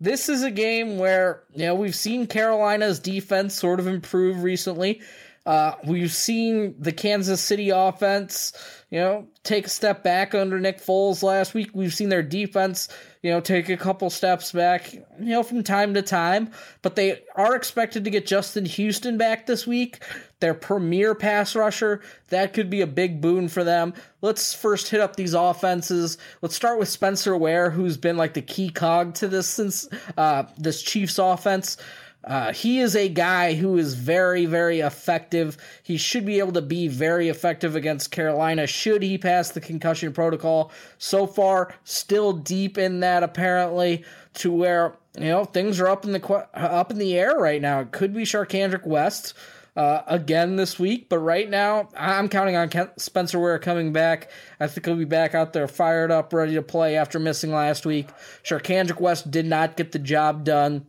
this 0.00 0.28
is 0.28 0.42
a 0.42 0.50
game 0.50 0.98
where 0.98 1.44
you 1.54 1.66
know 1.66 1.74
we've 1.74 1.94
seen 1.94 2.26
Carolina's 2.26 2.98
defense 2.98 3.54
sort 3.54 3.80
of 3.80 3.86
improve 3.86 4.42
recently. 4.42 5.00
Uh, 5.46 5.74
we've 5.84 6.12
seen 6.12 6.74
the 6.78 6.92
Kansas 6.92 7.40
City 7.40 7.68
offense, 7.68 8.54
you 8.90 8.98
know, 8.98 9.28
take 9.42 9.66
a 9.66 9.70
step 9.70 10.02
back 10.02 10.34
under 10.34 10.58
Nick 10.58 10.78
Foles 10.78 11.22
last 11.22 11.52
week. 11.52 11.70
We've 11.74 11.92
seen 11.92 12.08
their 12.08 12.22
defense, 12.22 12.88
you 13.22 13.30
know, 13.30 13.40
take 13.40 13.68
a 13.68 13.76
couple 13.76 14.08
steps 14.08 14.52
back, 14.52 14.94
you 14.94 15.04
know, 15.18 15.42
from 15.42 15.62
time 15.62 15.92
to 15.94 16.02
time. 16.02 16.50
But 16.80 16.96
they 16.96 17.24
are 17.36 17.54
expected 17.54 18.04
to 18.04 18.10
get 18.10 18.26
Justin 18.26 18.64
Houston 18.64 19.18
back 19.18 19.46
this 19.46 19.66
week, 19.66 20.02
their 20.44 20.52
premier 20.52 21.14
pass 21.14 21.56
rusher. 21.56 22.02
That 22.28 22.52
could 22.52 22.68
be 22.68 22.82
a 22.82 22.86
big 22.86 23.22
boon 23.22 23.48
for 23.48 23.64
them. 23.64 23.94
Let's 24.20 24.52
first 24.52 24.90
hit 24.90 25.00
up 25.00 25.16
these 25.16 25.32
offenses. 25.32 26.18
Let's 26.42 26.54
start 26.54 26.78
with 26.78 26.90
Spencer 26.90 27.34
Ware, 27.34 27.70
who's 27.70 27.96
been 27.96 28.18
like 28.18 28.34
the 28.34 28.42
key 28.42 28.68
cog 28.68 29.14
to 29.14 29.28
this 29.28 29.46
since 29.46 29.88
uh, 30.18 30.42
this 30.58 30.82
Chiefs 30.82 31.16
offense. 31.18 31.78
Uh, 32.24 32.52
he 32.52 32.80
is 32.80 32.94
a 32.94 33.08
guy 33.08 33.54
who 33.54 33.78
is 33.78 33.94
very, 33.94 34.44
very 34.44 34.80
effective. 34.80 35.56
He 35.82 35.96
should 35.96 36.26
be 36.26 36.40
able 36.40 36.52
to 36.52 36.62
be 36.62 36.88
very 36.88 37.30
effective 37.30 37.74
against 37.74 38.10
Carolina 38.10 38.66
should 38.66 39.02
he 39.02 39.16
pass 39.16 39.50
the 39.50 39.62
concussion 39.62 40.12
protocol. 40.12 40.72
So 40.98 41.26
far, 41.26 41.74
still 41.84 42.34
deep 42.34 42.76
in 42.76 43.00
that 43.00 43.22
apparently, 43.22 44.04
to 44.34 44.52
where 44.52 44.94
you 45.18 45.28
know 45.28 45.46
things 45.46 45.80
are 45.80 45.88
up 45.88 46.04
in 46.04 46.12
the 46.12 46.48
up 46.52 46.90
in 46.90 46.98
the 46.98 47.18
air 47.18 47.34
right 47.38 47.62
now. 47.62 47.80
It 47.80 47.92
could 47.92 48.12
be 48.12 48.24
Charcandrick 48.24 48.86
West. 48.86 49.32
Uh, 49.76 50.02
again 50.06 50.54
this 50.54 50.78
week. 50.78 51.08
But 51.08 51.18
right 51.18 51.50
now, 51.50 51.88
I'm 51.96 52.28
counting 52.28 52.54
on 52.54 52.70
Spencer 52.96 53.40
Ware 53.40 53.58
coming 53.58 53.92
back. 53.92 54.30
I 54.60 54.68
think 54.68 54.86
he'll 54.86 54.94
be 54.94 55.04
back 55.04 55.34
out 55.34 55.52
there, 55.52 55.66
fired 55.66 56.12
up, 56.12 56.32
ready 56.32 56.54
to 56.54 56.62
play 56.62 56.96
after 56.96 57.18
missing 57.18 57.50
last 57.50 57.84
week. 57.84 58.06
Charcandrick 58.44 59.00
West 59.00 59.32
did 59.32 59.46
not 59.46 59.76
get 59.76 59.90
the 59.90 59.98
job 59.98 60.44
done 60.44 60.86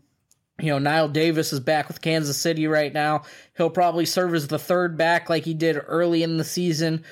you 0.59 0.67
know, 0.67 0.89
Knile 0.89 1.11
Davis 1.11 1.51
is 1.51 1.59
back 1.59 1.87
with 1.87 2.01
Kansas 2.01 2.37
City 2.37 2.67
right 2.67 2.93
now. 2.93 3.23
He'll 3.57 3.69
probably 3.69 4.05
serve 4.05 4.33
as 4.33 4.47
the 4.47 4.59
third 4.59 4.97
back 4.97 5.29
like 5.29 5.43
he 5.43 5.53
did 5.53 5.81
early 5.87 6.23
in 6.23 6.37
the 6.37 6.43
season, 6.43 7.03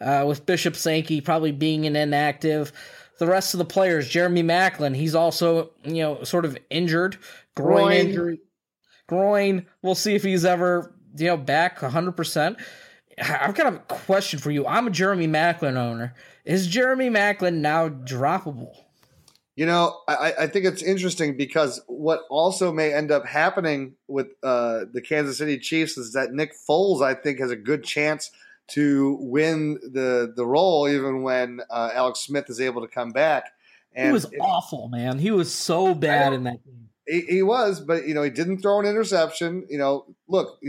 uh, 0.00 0.24
with 0.26 0.46
Bishop 0.46 0.76
Sankey 0.76 1.20
probably 1.20 1.52
being 1.52 1.86
an 1.86 1.96
inactive. 1.96 2.72
The 3.18 3.26
rest 3.26 3.54
of 3.54 3.58
the 3.58 3.64
players, 3.64 4.08
Jeremy 4.08 4.42
Maclin, 4.42 4.94
he's 4.94 5.14
also, 5.14 5.70
you 5.84 6.02
know, 6.02 6.24
sort 6.24 6.44
of 6.44 6.56
injured. 6.68 7.18
Groin, 7.54 7.82
groin. 7.82 7.96
injury. 7.96 8.40
Groin. 9.08 9.66
We'll 9.82 9.94
see 9.94 10.14
if 10.14 10.22
he's 10.22 10.44
ever, 10.44 10.94
you 11.16 11.26
know, 11.26 11.36
back 11.36 11.78
100%. 11.78 12.60
I've 13.20 13.54
got 13.54 13.72
a 13.72 13.78
question 13.78 14.38
for 14.38 14.50
you. 14.50 14.66
I'm 14.66 14.86
a 14.86 14.90
Jeremy 14.90 15.28
Maclin 15.28 15.76
owner. 15.76 16.14
Is 16.44 16.66
Jeremy 16.66 17.10
Maclin 17.10 17.56
now 17.56 17.88
droppable? 17.88 18.74
You 19.56 19.66
know, 19.66 20.00
I, 20.08 20.32
I, 20.40 20.46
think 20.46 20.64
it's 20.64 20.82
interesting 20.82 21.36
because 21.36 21.82
what 21.86 22.22
also 22.30 22.72
may 22.72 22.94
end 22.94 23.10
up 23.10 23.26
happening 23.26 23.94
with 24.08 24.28
uh, 24.42 24.86
the 24.90 25.02
Kansas 25.02 25.36
City 25.36 25.58
Chiefs 25.58 25.98
is 25.98 26.14
that 26.14 26.32
Nick 26.32 26.52
Foles, 26.66 27.02
I 27.02 27.12
think, 27.12 27.40
has 27.40 27.50
a 27.50 27.56
good 27.56 27.84
chance 27.84 28.30
to 28.68 29.18
win 29.20 29.74
the 29.82 30.32
the 30.34 30.46
role, 30.46 30.88
even 30.88 31.22
when 31.22 31.60
uh, 31.68 31.90
Alex 31.92 32.20
Smith 32.20 32.48
is 32.48 32.60
able 32.60 32.80
to 32.80 32.88
come 32.88 33.10
back. 33.10 33.52
And 33.92 34.06
he 34.06 34.12
was 34.12 34.26
awful, 34.40 34.88
man. 34.88 35.18
He 35.18 35.30
was 35.30 35.52
so 35.52 35.94
bad 35.94 36.32
in 36.32 36.44
that 36.44 36.64
game. 36.64 36.79
He, 37.06 37.22
he, 37.22 37.42
was, 37.42 37.80
but 37.80 38.06
you 38.06 38.14
know, 38.14 38.22
he 38.22 38.30
didn't 38.30 38.58
throw 38.58 38.78
an 38.78 38.86
interception. 38.86 39.66
You 39.68 39.78
know, 39.78 40.06
look, 40.28 40.60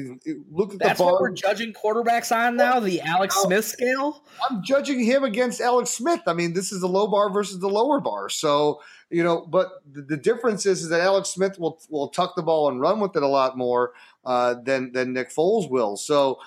look 0.49 0.73
at 0.73 0.79
That's 0.79 0.97
the 0.97 1.03
bar. 1.03 1.13
what 1.13 1.21
we're 1.21 1.33
judging 1.33 1.73
quarterbacks 1.73 2.35
on 2.35 2.55
now, 2.55 2.79
the 2.79 3.01
Alex 3.01 3.35
Smith 3.35 3.65
scale. 3.65 4.23
I'm 4.49 4.63
judging 4.63 5.03
him 5.03 5.23
against 5.23 5.61
Alex 5.61 5.91
Smith. 5.91 6.21
I 6.25 6.33
mean, 6.33 6.53
this 6.53 6.71
is 6.71 6.81
the 6.81 6.87
low 6.87 7.07
bar 7.07 7.29
versus 7.31 7.59
the 7.59 7.69
lower 7.69 7.99
bar. 7.99 8.29
So 8.29 8.81
you 9.11 9.23
know, 9.23 9.45
but 9.45 9.83
the, 9.91 10.01
the 10.01 10.17
difference 10.17 10.65
is, 10.65 10.81
is 10.83 10.89
that 10.89 11.01
Alex 11.01 11.29
Smith 11.29 11.59
will 11.59 11.79
will 11.89 12.07
tuck 12.07 12.35
the 12.35 12.41
ball 12.41 12.69
and 12.69 12.79
run 12.79 12.99
with 12.99 13.15
it 13.15 13.23
a 13.23 13.27
lot 13.27 13.57
more 13.57 13.91
uh, 14.25 14.55
than 14.63 14.93
than 14.93 15.13
Nick 15.13 15.29
Foles 15.31 15.69
will. 15.69 15.97
So 15.97 16.39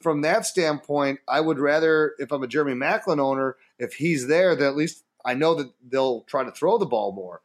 from 0.00 0.22
that 0.22 0.46
standpoint, 0.46 1.20
I 1.28 1.40
would 1.40 1.58
rather, 1.58 2.14
if 2.18 2.32
I'm 2.32 2.42
a 2.42 2.48
Jeremy 2.48 2.74
Maclin 2.74 3.20
owner, 3.20 3.56
if 3.78 3.94
he's 3.94 4.26
there, 4.26 4.56
then 4.56 4.68
at 4.68 4.76
least 4.76 5.04
I 5.24 5.34
know 5.34 5.54
that 5.56 5.70
they'll 5.86 6.22
try 6.22 6.44
to 6.44 6.50
throw 6.50 6.78
the 6.78 6.86
ball 6.86 7.12
more. 7.12 7.42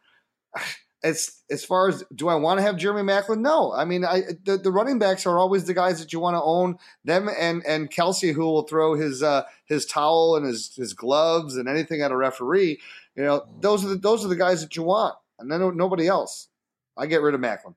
As 1.04 1.42
as 1.52 1.66
far 1.66 1.90
as 1.90 2.04
do 2.16 2.30
I 2.30 2.36
want 2.36 2.60
to 2.60 2.62
have 2.62 2.78
Jeremy 2.78 3.02
Maclin? 3.02 3.40
No, 3.40 3.74
I 3.74 3.84
mean 3.84 4.06
I 4.06 4.22
the, 4.44 4.58
the 4.58 4.72
running 4.72 5.00
backs 5.00 5.26
are 5.26 5.38
always 5.38 5.66
the 5.66 5.74
guys 5.74 6.00
that 6.00 6.14
you 6.14 6.20
want 6.20 6.36
to 6.36 6.42
own 6.42 6.78
them 7.04 7.30
and 7.38 7.62
and 7.66 7.92
Kelce 7.92 8.34
who 8.34 8.42
will 8.42 8.64
throw 8.64 8.96
his 8.96 9.22
uh, 9.22 9.44
his 9.66 9.86
towel 9.86 10.38
and 10.38 10.46
his 10.46 10.74
his 10.76 10.94
gloves 10.94 11.58
and 11.58 11.68
anything 11.68 12.02
at 12.02 12.12
a 12.12 12.16
referee. 12.16 12.80
You 13.16 13.24
know 13.24 13.46
those 13.60 13.84
are 13.84 13.90
the 13.90 13.96
those 13.96 14.24
are 14.24 14.30
the 14.30 14.38
guys 14.38 14.62
that 14.62 14.78
you 14.78 14.84
want, 14.84 15.16
and 15.40 15.52
then 15.52 15.76
nobody 15.76 16.08
else. 16.08 16.48
I 16.96 17.08
get 17.08 17.22
rid 17.22 17.36
of 17.36 17.42
Maclin. 17.42 17.76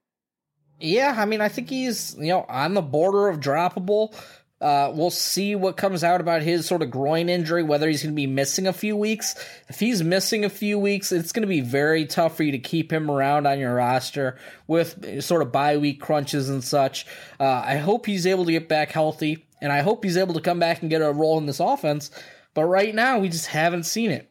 Yeah, 0.79 1.15
I 1.17 1.25
mean, 1.25 1.41
I 1.41 1.49
think 1.49 1.71
he's 1.71 2.15
you 2.19 2.29
know 2.29 2.45
on 2.49 2.75
the 2.75 2.83
border 2.83 3.29
of 3.29 3.41
droppable. 3.41 4.15
Uh, 4.59 4.91
we'll 4.95 5.11
see 5.11 5.55
what 5.55 5.77
comes 5.77 6.03
out 6.03 6.21
about 6.21 6.41
his 6.41 6.67
sort 6.67 6.81
of 6.81 6.91
groin 6.91 7.29
injury, 7.29 7.63
whether 7.63 7.89
he's 7.89 8.03
going 8.03 8.15
to 8.15 8.17
be 8.17 8.27
missing 8.27 8.67
a 8.67 8.73
few 8.73 8.97
weeks. 8.97 9.35
If 9.69 9.79
he's 9.79 10.03
missing 10.03 10.47
a 10.47 10.49
few 10.49 10.79
weeks, 10.79 11.13
it's 11.13 11.33
going 11.33 11.43
to 11.43 11.49
be 11.49 11.61
very 11.61 12.07
tough 12.07 12.37
for 12.37 12.43
you 12.43 12.53
to 12.53 12.59
keep 12.59 12.91
him 12.91 13.11
around 13.11 13.47
on 13.47 13.59
your 13.59 13.75
roster 13.75 14.39
with 14.67 15.23
sort 15.23 15.43
of 15.43 15.53
bye 15.53 15.77
week 15.77 16.01
crunches 16.01 16.49
and 16.49 16.65
such. 16.65 17.07
Uh, 17.39 17.45
I 17.45 17.77
hope 17.77 18.07
he's 18.07 18.27
able 18.27 18.47
to 18.47 18.53
get 18.53 18.67
back 18.69 18.93
healthy, 18.93 19.47
and 19.61 19.71
I 19.71 19.83
hope 19.83 20.05
he's 20.05 20.17
able 20.17 20.35
to 20.35 20.41
come 20.41 20.59
back 20.59 20.81
and 20.81 20.91
get 20.91 21.03
a 21.03 21.13
role 21.13 21.37
in 21.37 21.45
this 21.45 21.61
offense. 21.61 22.11
But 22.55 22.65
right 22.65 22.95
now, 22.95 23.19
we 23.19 23.29
just 23.29 23.47
haven't 23.49 23.85
seen 23.85 24.11
it. 24.11 24.31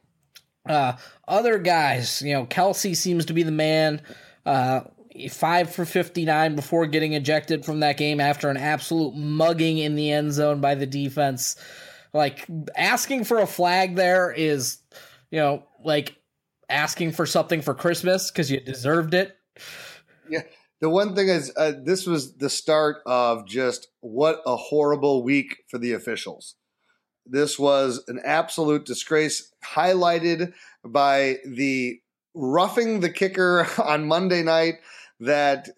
Uh, 0.68 0.94
other 1.28 1.60
guys, 1.60 2.24
you 2.24 2.34
know, 2.34 2.48
Kelce 2.48 2.96
seems 2.96 3.26
to 3.26 3.34
be 3.34 3.44
the 3.44 3.52
man. 3.52 4.02
Uh, 4.44 4.82
five 5.30 5.74
for 5.74 5.86
59 5.86 6.56
before 6.56 6.86
getting 6.86 7.14
ejected 7.14 7.66
from 7.66 7.80
that 7.80 7.98
game 7.98 8.20
after 8.20 8.50
an 8.50 8.58
absolute 8.58 9.16
mugging 9.16 9.78
in 9.78 9.96
the 9.96 10.12
end 10.12 10.34
zone 10.34 10.62
by 10.62 10.76
the 10.76 10.86
defense. 10.86 11.56
Like 12.14 12.46
asking 12.76 13.26
for 13.26 13.40
a 13.40 13.48
flag 13.48 13.96
there 13.96 14.32
is, 14.32 14.80
you 15.32 15.40
know, 15.40 15.64
like 15.84 16.16
asking 16.70 17.12
for 17.12 17.26
something 17.26 17.62
for 17.62 17.74
Christmas 17.74 18.32
because 18.32 18.50
you 18.50 18.60
deserved 18.60 19.14
it. 19.14 19.38
Yeah. 20.30 20.42
The 20.82 20.90
one 20.90 21.16
thing 21.16 21.30
is, 21.30 21.52
uh, 21.56 21.74
this 21.84 22.06
was 22.06 22.36
the 22.38 22.50
start 22.50 22.98
of 23.06 23.48
just 23.48 23.88
what 24.02 24.42
a 24.46 24.56
horrible 24.56 25.24
week 25.24 25.64
for 25.70 25.78
the 25.78 25.94
officials. 25.94 26.56
This 27.26 27.58
was 27.58 28.04
an 28.08 28.20
absolute 28.24 28.86
disgrace, 28.86 29.52
highlighted 29.64 30.54
by 30.84 31.38
the 31.46 32.00
roughing 32.36 33.00
the 33.00 33.10
kicker 33.10 33.68
on 33.84 34.08
Monday 34.08 34.44
night 34.44 34.76
that 35.20 35.70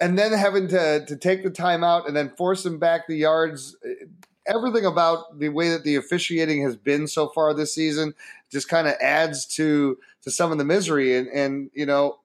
and 0.00 0.18
then 0.18 0.32
having 0.32 0.68
to 0.68 1.04
to 1.06 1.16
take 1.16 1.42
the 1.42 1.50
time 1.50 1.84
out 1.84 2.06
and 2.06 2.16
then 2.16 2.30
force 2.36 2.64
him 2.64 2.78
back 2.78 3.06
the 3.06 3.16
yards 3.16 3.76
everything 4.46 4.84
about 4.84 5.38
the 5.38 5.48
way 5.48 5.70
that 5.70 5.84
the 5.84 5.96
officiating 5.96 6.62
has 6.62 6.76
been 6.76 7.06
so 7.06 7.28
far 7.28 7.54
this 7.54 7.74
season 7.74 8.14
just 8.50 8.68
kind 8.68 8.88
of 8.88 8.94
adds 9.00 9.46
to 9.46 9.98
to 10.22 10.30
some 10.30 10.52
of 10.52 10.58
the 10.58 10.64
misery 10.64 11.16
and 11.16 11.28
and 11.28 11.70
you 11.74 11.86
know 11.86 12.18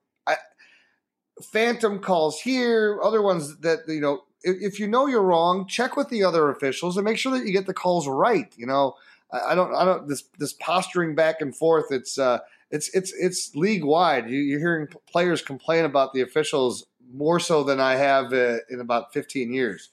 phantom 1.52 2.00
calls 2.00 2.42
here 2.42 3.00
other 3.04 3.22
ones 3.22 3.58
that 3.60 3.80
you 3.88 4.02
know 4.02 4.24
if, 4.44 4.74
if, 4.74 4.80
you 4.80 4.88
know 4.88 5.06
you're 5.06 5.22
wrong 5.22 5.68
check 5.68 5.96
with 5.96 6.10
the 6.10 6.24
other 6.24 6.50
officials 6.50 6.98
and 6.98 7.06
make 7.06 7.18
sure 7.18 7.38
that 7.38 7.46
you 7.46 7.54
get 7.54 7.68
the 7.68 7.74
calls 7.74 8.08
right 8.08 8.54
you 8.58 8.66
know? 8.66 8.96
I, 9.32 9.52
I 9.52 9.56
don't 9.56 9.74
i 9.76 9.86
don't 9.86 10.08
this 10.08 10.24
this 10.40 10.54
posturing 10.54 11.16
back 11.16 11.42
and 11.42 11.56
forth 11.56 11.92
it's 11.92 12.18
uh 12.18 12.40
it's 12.72 12.94
it's 12.96 13.14
it's 13.14 13.56
league 13.56 13.84
wide. 13.84 14.30
You, 14.30 14.56
are 14.56 14.60
hearing 14.60 14.88
players 15.10 15.42
complain 15.42 15.86
about 15.86 16.14
the 16.14 16.22
officials 16.22 16.86
more 17.14 17.40
so 17.40 17.64
than 17.64 17.80
I 17.80 17.96
have 17.96 18.34
uh, 18.34 18.58
in 18.70 18.80
about 18.82 19.14
15 19.14 19.54
years. 19.54 19.92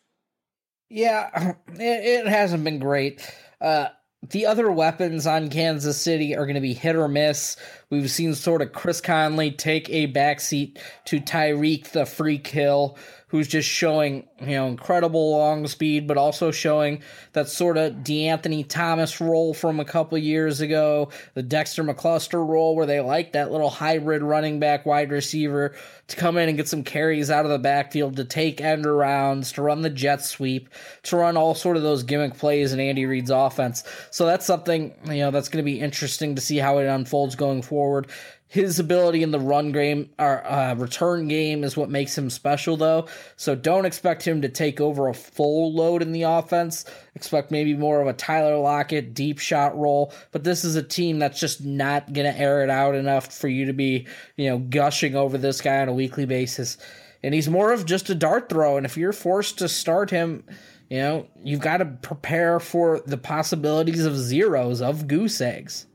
Yeah, 0.90 1.54
it, 1.68 2.26
it 2.26 2.26
hasn't 2.26 2.64
been 2.64 2.78
great. 2.78 3.28
Uh, 3.60 3.88
the 4.30 4.46
other 4.46 4.70
weapons 4.70 5.26
on 5.26 5.50
Kansas 5.50 6.00
City 6.00 6.34
are 6.34 6.46
going 6.46 6.54
to 6.54 6.60
be 6.60 6.72
hit 6.72 6.96
or 6.96 7.08
miss. 7.08 7.56
We've 7.90 8.10
seen 8.10 8.34
sort 8.34 8.62
of 8.62 8.72
Chris 8.72 9.00
Conley 9.00 9.50
take 9.50 9.90
a 9.90 10.10
backseat 10.10 10.78
to 11.06 11.20
Tyreek 11.20 11.90
the 11.90 12.06
free 12.06 12.40
hill, 12.44 12.96
who's 13.34 13.48
just 13.48 13.68
showing, 13.68 14.24
you 14.40 14.46
know, 14.46 14.68
incredible 14.68 15.32
long 15.32 15.66
speed, 15.66 16.06
but 16.06 16.16
also 16.16 16.52
showing 16.52 17.02
that 17.32 17.48
sort 17.48 17.76
of 17.76 17.92
DeAnthony 17.94 18.64
Thomas 18.68 19.20
role 19.20 19.52
from 19.52 19.80
a 19.80 19.84
couple 19.84 20.16
years 20.16 20.60
ago, 20.60 21.08
the 21.34 21.42
Dexter 21.42 21.82
McCluster 21.82 22.46
role 22.46 22.76
where 22.76 22.86
they 22.86 23.00
like 23.00 23.32
that 23.32 23.50
little 23.50 23.70
hybrid 23.70 24.22
running 24.22 24.60
back 24.60 24.86
wide 24.86 25.10
receiver 25.10 25.74
to 26.06 26.16
come 26.16 26.36
in 26.36 26.48
and 26.48 26.56
get 26.56 26.68
some 26.68 26.84
carries 26.84 27.28
out 27.28 27.44
of 27.44 27.50
the 27.50 27.58
backfield, 27.58 28.14
to 28.14 28.24
take 28.24 28.60
end 28.60 28.84
arounds, 28.84 29.52
to 29.54 29.62
run 29.62 29.82
the 29.82 29.90
jet 29.90 30.24
sweep, 30.24 30.68
to 31.02 31.16
run 31.16 31.36
all 31.36 31.56
sort 31.56 31.76
of 31.76 31.82
those 31.82 32.04
gimmick 32.04 32.36
plays 32.36 32.72
in 32.72 32.78
Andy 32.78 33.04
Reid's 33.04 33.30
offense. 33.30 33.82
So 34.12 34.26
that's 34.26 34.46
something, 34.46 34.94
you 35.06 35.18
know, 35.18 35.32
that's 35.32 35.48
going 35.48 35.64
to 35.64 35.68
be 35.68 35.80
interesting 35.80 36.36
to 36.36 36.40
see 36.40 36.58
how 36.58 36.78
it 36.78 36.86
unfolds 36.86 37.34
going 37.34 37.62
forward. 37.62 38.06
His 38.54 38.78
ability 38.78 39.24
in 39.24 39.32
the 39.32 39.40
run 39.40 39.72
game 39.72 40.10
or 40.16 40.46
uh, 40.46 40.76
return 40.76 41.26
game 41.26 41.64
is 41.64 41.76
what 41.76 41.90
makes 41.90 42.16
him 42.16 42.30
special, 42.30 42.76
though. 42.76 43.08
So 43.34 43.56
don't 43.56 43.84
expect 43.84 44.22
him 44.22 44.42
to 44.42 44.48
take 44.48 44.80
over 44.80 45.08
a 45.08 45.12
full 45.12 45.74
load 45.74 46.02
in 46.02 46.12
the 46.12 46.22
offense. 46.22 46.84
Expect 47.16 47.50
maybe 47.50 47.74
more 47.74 48.00
of 48.00 48.06
a 48.06 48.12
Tyler 48.12 48.56
Lockett 48.58 49.12
deep 49.12 49.40
shot 49.40 49.76
role. 49.76 50.14
But 50.30 50.44
this 50.44 50.64
is 50.64 50.76
a 50.76 50.84
team 50.84 51.18
that's 51.18 51.40
just 51.40 51.64
not 51.64 52.12
going 52.12 52.32
to 52.32 52.40
air 52.40 52.62
it 52.62 52.70
out 52.70 52.94
enough 52.94 53.34
for 53.34 53.48
you 53.48 53.64
to 53.64 53.72
be, 53.72 54.06
you 54.36 54.48
know, 54.48 54.58
gushing 54.58 55.16
over 55.16 55.36
this 55.36 55.60
guy 55.60 55.80
on 55.80 55.88
a 55.88 55.92
weekly 55.92 56.24
basis. 56.24 56.78
And 57.24 57.34
he's 57.34 57.48
more 57.48 57.72
of 57.72 57.84
just 57.84 58.08
a 58.08 58.14
dart 58.14 58.48
throw. 58.48 58.76
And 58.76 58.86
if 58.86 58.96
you're 58.96 59.12
forced 59.12 59.58
to 59.58 59.68
start 59.68 60.10
him, 60.10 60.44
you 60.88 60.98
know, 60.98 61.26
you've 61.42 61.58
got 61.58 61.78
to 61.78 61.86
prepare 61.86 62.60
for 62.60 63.00
the 63.00 63.18
possibilities 63.18 64.04
of 64.04 64.16
zeros, 64.16 64.80
of 64.80 65.08
goose 65.08 65.40
eggs. 65.40 65.86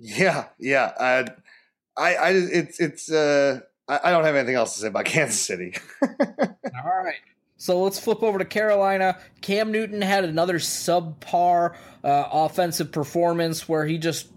Yeah, 0.00 0.46
yeah. 0.58 0.92
Uh, 0.98 1.24
I, 1.96 2.14
I, 2.14 2.30
it's, 2.30 2.80
it's. 2.80 3.12
Uh, 3.12 3.60
I, 3.86 4.00
I 4.04 4.10
don't 4.10 4.24
have 4.24 4.34
anything 4.34 4.54
else 4.54 4.74
to 4.74 4.80
say 4.80 4.86
about 4.86 5.04
Kansas 5.06 5.40
City. 5.40 5.74
All 6.02 7.04
right. 7.04 7.16
So 7.58 7.82
let's 7.82 8.00
flip 8.00 8.22
over 8.22 8.38
to 8.38 8.44
Carolina. 8.46 9.18
Cam 9.42 9.70
Newton 9.70 10.00
had 10.00 10.24
another 10.24 10.58
subpar 10.58 11.74
uh, 12.02 12.24
offensive 12.32 12.90
performance 12.90 13.68
where 13.68 13.84
he 13.84 13.98
just, 13.98 14.28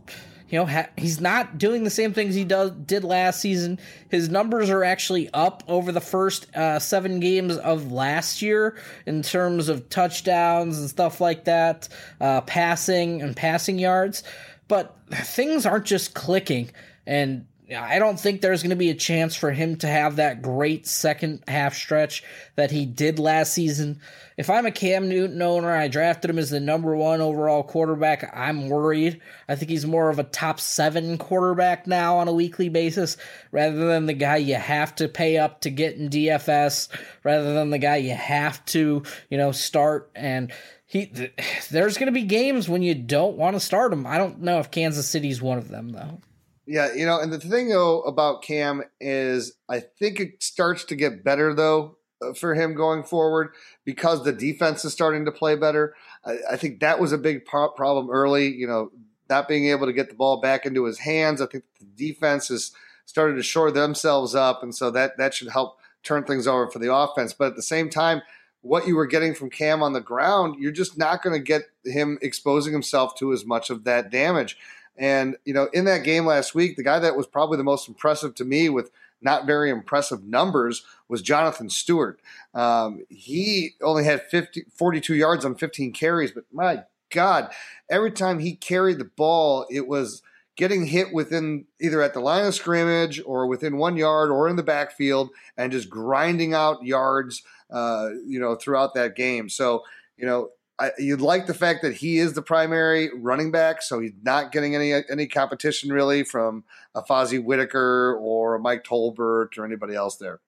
you 0.50 0.60
know, 0.60 0.66
ha- 0.66 0.90
he's 0.98 1.22
not 1.22 1.58
doing 1.58 1.86
the 1.86 1.90
same 1.90 2.12
things 2.12 2.36
he 2.36 2.44
does 2.44 2.72
did 2.72 3.06
last 3.06 3.40
season. 3.40 3.80
His 4.10 4.28
numbers 4.28 4.70
are 4.70 4.84
actually 4.84 5.30
up 5.34 5.64
over 5.70 5.94
the 5.94 6.02
first 6.02 6.54
uh, 6.54 6.80
seven 6.80 7.22
games 7.22 7.56
of 7.56 7.94
last 7.94 8.42
year 8.42 8.78
in 9.06 9.22
terms 9.22 9.70
of 9.70 9.88
touchdowns 9.88 10.78
and 10.80 10.90
stuff 10.90 11.22
like 11.22 11.46
that, 11.46 11.88
uh, 12.20 12.42
passing 12.42 13.22
and 13.22 13.38
passing 13.38 13.80
yards 13.80 14.24
but 14.68 14.98
things 15.12 15.66
aren't 15.66 15.86
just 15.86 16.14
clicking. 16.14 16.72
And 17.06 17.46
I 17.76 17.98
don't 17.98 18.20
think 18.20 18.42
there's 18.42 18.62
going 18.62 18.72
to 18.72 18.76
be 18.76 18.90
a 18.90 18.96
chance 18.96 19.36
for 19.36 19.52
him 19.52 19.78
to 19.78 19.88
have 19.88 20.18
that 20.18 20.42
great 20.42 20.86
second 20.86 21.44
half 21.48 21.76
stretch 21.76 22.24
that 22.56 22.72
he 22.72 22.86
did 22.86 23.20
last 23.20 23.54
season. 23.54 24.00
If 24.36 24.50
I'm 24.50 24.66
a 24.66 24.72
Cam 24.72 25.08
Newton 25.08 25.42
owner, 25.42 25.72
I 25.72 25.88
drafted 25.88 26.30
him 26.30 26.40
as 26.40 26.50
the 26.50 26.60
number 26.60 26.96
one 26.96 27.22
overall 27.22 27.64
quarterback. 27.64 28.36
I'm 28.36 28.68
worried. 28.68 29.22
I 29.48 29.56
think 29.56 29.72
he's 29.72 29.86
more 29.86 30.10
of 30.10 30.20
a 30.20 30.24
top 30.24 30.60
seven 30.60 31.18
quarterback 31.18 31.88
now 31.88 32.18
on 32.18 32.28
a 32.28 32.34
weekly 32.34 32.70
basis 32.70 33.16
rather 33.52 33.88
than 33.88 34.08
the 34.08 34.14
guy 34.14 34.38
you 34.38 34.56
have 34.56 34.96
to 34.96 35.08
pay 35.08 35.38
up 35.38 35.62
to 35.62 35.70
get 35.70 35.96
in 35.96 36.10
DFS, 36.10 36.90
rather 37.24 37.54
than 37.54 37.70
the 37.70 37.78
guy 37.78 37.98
you 37.98 38.14
have 38.14 38.64
to, 38.66 39.04
you 39.30 39.38
know, 39.38 39.52
start. 39.52 40.12
And 40.16 40.52
he 40.94 41.32
there's 41.72 41.98
going 41.98 42.08
to 42.08 42.14
be 42.14 42.24
games 42.24 42.70
when 42.70 42.82
you 42.82 42.96
don't 42.96 43.36
want 43.36 43.56
to 43.56 43.60
start 43.60 43.92
him. 43.92 44.06
I 44.08 44.18
don't 44.18 44.42
know 44.42 44.60
if 44.60 44.72
Kansas 44.72 45.10
City's 45.10 45.42
one 45.42 45.58
of 45.58 45.68
them 45.68 45.90
though. 45.90 46.22
Yeah, 46.66 46.94
you 46.94 47.06
know, 47.06 47.20
and 47.20 47.34
the 47.34 47.40
thing 47.40 47.70
though 47.70 48.02
about 48.04 48.44
Cam 48.44 48.84
is 49.02 49.54
I 49.68 49.82
think 49.82 50.20
it 50.20 50.42
starts 50.42 50.86
to 50.86 50.96
get 50.96 51.24
better 51.24 51.54
though 51.54 51.98
uh, 52.22 52.34
for 52.34 52.54
him 52.54 52.74
going 52.74 53.04
forward 53.04 53.54
because 53.84 54.24
the 54.24 54.32
defense 54.32 54.86
is 54.86 54.94
starting 54.94 55.26
to 55.26 55.32
play 55.32 55.56
better. 55.56 55.96
I, 56.24 56.38
I 56.52 56.58
think 56.58 56.80
that 56.80 57.00
was 57.00 57.12
a 57.12 57.18
big 57.18 57.46
problem 57.46 58.10
early. 58.10 58.48
You 58.48 58.68
know, 58.68 58.92
not 59.30 59.48
being 59.48 59.68
able 59.68 59.88
to 59.88 59.94
get 59.94 60.10
the 60.10 60.16
ball 60.16 60.40
back 60.40 60.66
into 60.66 60.86
his 60.86 61.00
hands. 61.00 61.42
I 61.42 61.48
think 61.48 61.66
the 61.80 61.86
defense 61.86 62.48
has 62.48 62.72
started 63.06 63.36
to 63.36 63.44
shore 63.44 63.72
themselves 63.72 64.36
up, 64.36 64.64
and 64.64 64.74
so 64.74 64.92
that 64.92 65.18
that 65.18 65.34
should 65.34 65.50
help 65.50 65.80
turn 66.04 66.24
things 66.24 66.48
over 66.48 66.70
for 66.70 66.80
the 66.80 66.94
offense. 66.94 67.34
But 67.34 67.48
at 67.48 67.56
the 67.56 67.62
same 67.64 67.90
time, 67.90 68.22
what 68.64 68.88
you 68.88 68.96
were 68.96 69.06
getting 69.06 69.36
from 69.36 69.50
Cam 69.50 69.84
on 69.84 69.94
the 69.94 70.02
ground, 70.02 70.56
you're 70.58 70.72
just 70.72 70.98
not 70.98 71.22
going 71.22 71.38
to 71.38 71.44
get 71.44 71.64
him 71.84 72.18
exposing 72.22 72.74
himself 72.74 73.14
to 73.16 73.34
as 73.34 73.46
much 73.46 73.70
of 73.70 73.84
that 73.84 74.10
damage. 74.10 74.58
And, 74.98 75.36
you 75.44 75.54
know, 75.54 75.68
in 75.74 75.86
that 75.86 76.04
game 76.04 76.26
last 76.26 76.56
week, 76.56 76.78
the 76.78 76.84
guy 76.84 76.98
that 77.00 77.18
was 77.18 77.28
probably 77.28 77.58
the 77.58 77.64
most 77.64 77.88
impressive 77.88 78.34
to 78.36 78.46
me 78.46 78.70
with 78.70 78.90
not 79.22 79.46
very 79.46 79.70
impressive 79.70 80.24
numbers 80.24 80.84
was 81.10 81.22
Jonathan 81.22 81.70
Stewart. 81.70 82.20
Um, 82.54 83.06
he 83.10 83.72
only 83.82 84.06
had 84.06 84.24
50, 84.24 84.66
42 84.74 85.16
yards 85.16 85.44
on 85.46 85.56
15 85.56 85.92
carries, 85.92 86.32
but 86.32 86.46
my 86.52 86.84
God, 87.10 87.52
every 87.90 88.12
time 88.12 88.40
he 88.40 88.56
carried 88.56 88.98
the 88.98 89.06
ball, 89.06 89.66
it 89.70 89.88
was 89.88 90.22
getting 90.56 90.86
hit 90.86 91.14
within 91.14 91.66
either 91.82 92.02
at 92.02 92.14
the 92.14 92.20
line 92.20 92.46
of 92.46 92.54
scrimmage 92.54 93.22
or 93.26 93.48
within 93.48 93.78
one 93.78 93.98
yard 93.98 94.30
or 94.30 94.48
in 94.48 94.56
the 94.56 94.64
backfield 94.64 95.30
and 95.58 95.72
just 95.72 95.90
grinding 95.90 96.54
out 96.54 96.84
yards, 96.84 97.44
uh, 97.72 98.10
you 98.26 98.40
know, 98.40 98.56
throughout 98.56 98.94
that 98.94 99.16
game. 99.16 99.50
So, 99.50 99.84
you 100.18 100.26
know, 100.26 100.50
I, 100.80 100.92
you'd 100.98 101.22
like 101.22 101.46
the 101.46 101.54
fact 101.54 101.82
that 101.84 101.94
he 101.94 102.18
is 102.18 102.34
the 102.34 102.42
primary 102.42 103.10
running 103.16 103.52
back, 103.52 103.82
so 103.82 104.00
he's 104.00 104.14
not 104.24 104.52
getting 104.52 104.76
any 104.76 104.94
any 105.10 105.28
competition 105.28 105.92
really 105.92 106.24
from 106.24 106.64
a 106.96 107.04
Fozzie 107.04 107.44
Whitaker 107.44 108.18
or 108.20 108.56
a 108.56 108.60
Mike 108.60 108.84
Tolbert 108.84 109.58
or 109.58 109.66
anybody 109.66 109.94
else 109.94 110.18
there. 110.18 110.40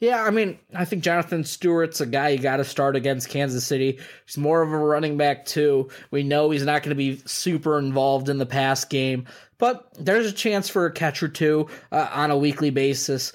Yeah, 0.00 0.22
I 0.24 0.30
mean, 0.30 0.58
I 0.74 0.86
think 0.86 1.04
Jonathan 1.04 1.44
Stewart's 1.44 2.00
a 2.00 2.06
guy 2.06 2.30
you 2.30 2.38
got 2.38 2.56
to 2.56 2.64
start 2.64 2.96
against 2.96 3.28
Kansas 3.28 3.66
City. 3.66 3.98
He's 4.24 4.38
more 4.38 4.62
of 4.62 4.72
a 4.72 4.78
running 4.78 5.18
back, 5.18 5.44
too. 5.44 5.90
We 6.10 6.22
know 6.22 6.50
he's 6.50 6.64
not 6.64 6.82
going 6.82 6.90
to 6.90 6.94
be 6.94 7.20
super 7.26 7.78
involved 7.78 8.30
in 8.30 8.38
the 8.38 8.46
pass 8.46 8.82
game, 8.86 9.26
but 9.58 9.88
there's 9.98 10.24
a 10.26 10.32
chance 10.32 10.70
for 10.70 10.86
a 10.86 10.92
catch 10.92 11.22
or 11.22 11.28
two 11.28 11.68
uh, 11.92 12.08
on 12.12 12.30
a 12.30 12.38
weekly 12.38 12.70
basis. 12.70 13.34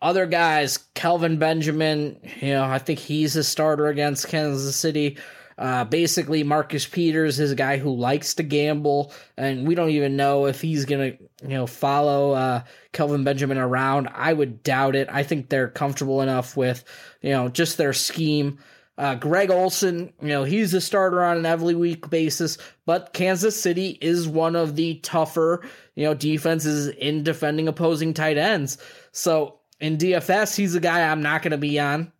Other 0.00 0.24
guys, 0.24 0.78
Kelvin 0.94 1.38
Benjamin, 1.38 2.18
you 2.40 2.54
know, 2.54 2.64
I 2.64 2.78
think 2.78 2.98
he's 2.98 3.36
a 3.36 3.44
starter 3.44 3.88
against 3.88 4.28
Kansas 4.28 4.74
City. 4.74 5.18
Uh, 5.58 5.84
basically, 5.84 6.42
Marcus 6.42 6.86
Peters 6.86 7.40
is 7.40 7.50
a 7.50 7.56
guy 7.56 7.78
who 7.78 7.94
likes 7.94 8.34
to 8.34 8.42
gamble, 8.42 9.12
and 9.36 9.66
we 9.66 9.74
don't 9.74 9.90
even 9.90 10.16
know 10.16 10.46
if 10.46 10.60
he's 10.60 10.84
gonna, 10.84 11.12
you 11.42 11.48
know, 11.48 11.66
follow 11.66 12.32
uh, 12.32 12.62
Kelvin 12.92 13.24
Benjamin 13.24 13.58
around. 13.58 14.08
I 14.12 14.32
would 14.32 14.62
doubt 14.62 14.96
it. 14.96 15.08
I 15.10 15.22
think 15.22 15.48
they're 15.48 15.68
comfortable 15.68 16.20
enough 16.20 16.56
with, 16.56 16.84
you 17.22 17.30
know, 17.30 17.48
just 17.48 17.78
their 17.78 17.94
scheme. 17.94 18.58
Uh, 18.98 19.14
Greg 19.14 19.50
Olsen, 19.50 20.12
you 20.22 20.28
know, 20.28 20.44
he's 20.44 20.72
a 20.72 20.80
starter 20.80 21.22
on 21.22 21.36
an 21.38 21.46
every 21.46 21.74
week 21.74 22.08
basis, 22.08 22.56
but 22.86 23.12
Kansas 23.12 23.60
City 23.60 23.98
is 24.00 24.26
one 24.26 24.56
of 24.56 24.74
the 24.74 24.94
tougher, 25.00 25.62
you 25.94 26.04
know, 26.04 26.14
defenses 26.14 26.88
in 26.88 27.22
defending 27.22 27.68
opposing 27.68 28.14
tight 28.14 28.38
ends. 28.38 28.78
So 29.12 29.60
in 29.80 29.98
DFS, 29.98 30.56
he's 30.56 30.74
a 30.74 30.80
guy 30.80 31.10
I'm 31.10 31.22
not 31.22 31.42
going 31.42 31.50
to 31.50 31.58
be 31.58 31.78
on 31.78 32.10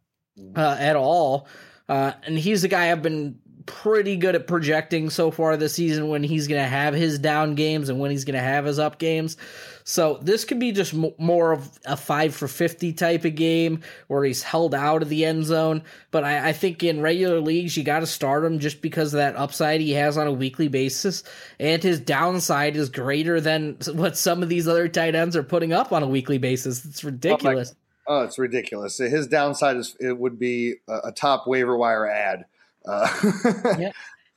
uh, 0.55 0.77
at 0.79 0.97
all. 0.97 1.49
Uh, 1.89 2.13
and 2.25 2.39
he's 2.39 2.63
the 2.63 2.69
guy 2.69 2.91
I've 2.91 3.03
been 3.03 3.39
pretty 3.67 4.17
good 4.17 4.37
at 4.37 4.47
projecting 4.47 5.11
so 5.11 5.31
far 5.31 5.57
this 5.57 5.75
season 5.75 6.09
when 6.09 6.23
he's 6.23 6.47
going 6.49 6.63
to 6.63 6.69
have 6.69 6.95
his 6.95 7.19
down 7.19 7.55
games 7.57 7.89
and 7.89 7.99
when 7.99 8.11
he's 8.11 8.25
going 8.25 8.37
to 8.37 8.41
have 8.41 8.65
his 8.65 8.79
up 8.79 8.99
games. 8.99 9.37
So 9.85 10.19
this 10.23 10.45
could 10.45 10.59
be 10.59 10.73
just 10.73 10.95
m- 10.95 11.13
more 11.19 11.53
of 11.53 11.79
a 11.85 11.97
five 11.97 12.35
for 12.35 12.49
50 12.49 12.93
type 12.93 13.25
of 13.25 13.35
game 13.35 13.81
where 14.07 14.25
he's 14.25 14.43
held 14.43 14.75
out 14.75 15.03
of 15.03 15.09
the 15.09 15.25
end 15.25 15.45
zone. 15.45 15.83
But 16.11 16.25
I, 16.25 16.49
I 16.49 16.53
think 16.53 16.83
in 16.83 17.01
regular 17.01 17.41
leagues, 17.41 17.77
you 17.77 17.85
got 17.85 18.01
to 18.01 18.07
start 18.07 18.45
him 18.45 18.59
just 18.59 18.81
because 18.81 19.13
of 19.13 19.19
that 19.19 19.37
upside 19.37 19.81
he 19.81 19.93
has 19.93 20.17
on 20.17 20.27
a 20.27 20.33
weekly 20.33 20.69
basis. 20.69 21.25
And 21.59 21.83
his 21.83 22.01
downside 22.01 22.77
is 22.77 22.89
greater 22.89 23.41
than 23.41 23.77
what 23.93 24.17
some 24.17 24.43
of 24.43 24.49
these 24.49 24.69
other 24.69 24.89
tight 24.89 25.15
ends 25.15 25.37
are 25.37 25.43
putting 25.43 25.73
up 25.73 25.93
on 25.93 26.03
a 26.03 26.09
weekly 26.09 26.39
basis. 26.39 26.85
It's 26.85 27.05
ridiculous. 27.05 27.75
Oh 27.75 27.79
Oh, 28.09 28.23
it's 28.23 28.39
ridiculous. 28.39 28.99
His 28.99 29.27
downside 29.27 29.77
is 29.77 29.97
it 29.99 30.17
would 30.17 30.39
be 30.39 30.77
a, 30.89 31.13
top 31.13 31.47
waiver 31.47 31.77
wire 31.77 32.09
ad. 32.09 32.47
Uh, 32.85 33.09
yeah. 33.79 33.93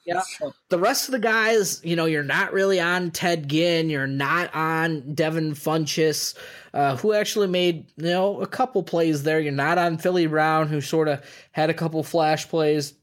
Yeah. 0.05 0.23
The 0.69 0.79
rest 0.79 1.07
of 1.07 1.11
the 1.11 1.19
guys, 1.19 1.81
you 1.83 1.95
know, 1.95 2.05
you're 2.05 2.23
not 2.23 2.51
really 2.51 2.79
on 2.79 3.11
Ted 3.11 3.47
Ginn. 3.47 3.91
You're 3.91 4.07
not 4.07 4.53
on 4.55 5.13
Devin 5.13 5.53
Funchess, 5.53 6.35
uh, 6.73 6.95
who 6.97 7.13
actually 7.13 7.47
made, 7.47 7.91
you 7.95 8.05
know, 8.05 8.41
a 8.41 8.47
couple 8.47 8.81
plays 8.81 9.21
there. 9.21 9.39
You're 9.39 9.51
not 9.51 9.77
on 9.77 9.99
Philly 9.99 10.25
Brown, 10.25 10.67
who 10.67 10.81
sort 10.81 11.09
of 11.09 11.23
had 11.51 11.69
a 11.69 11.75
couple 11.75 12.01
flash 12.01 12.47
plays. 12.47 12.95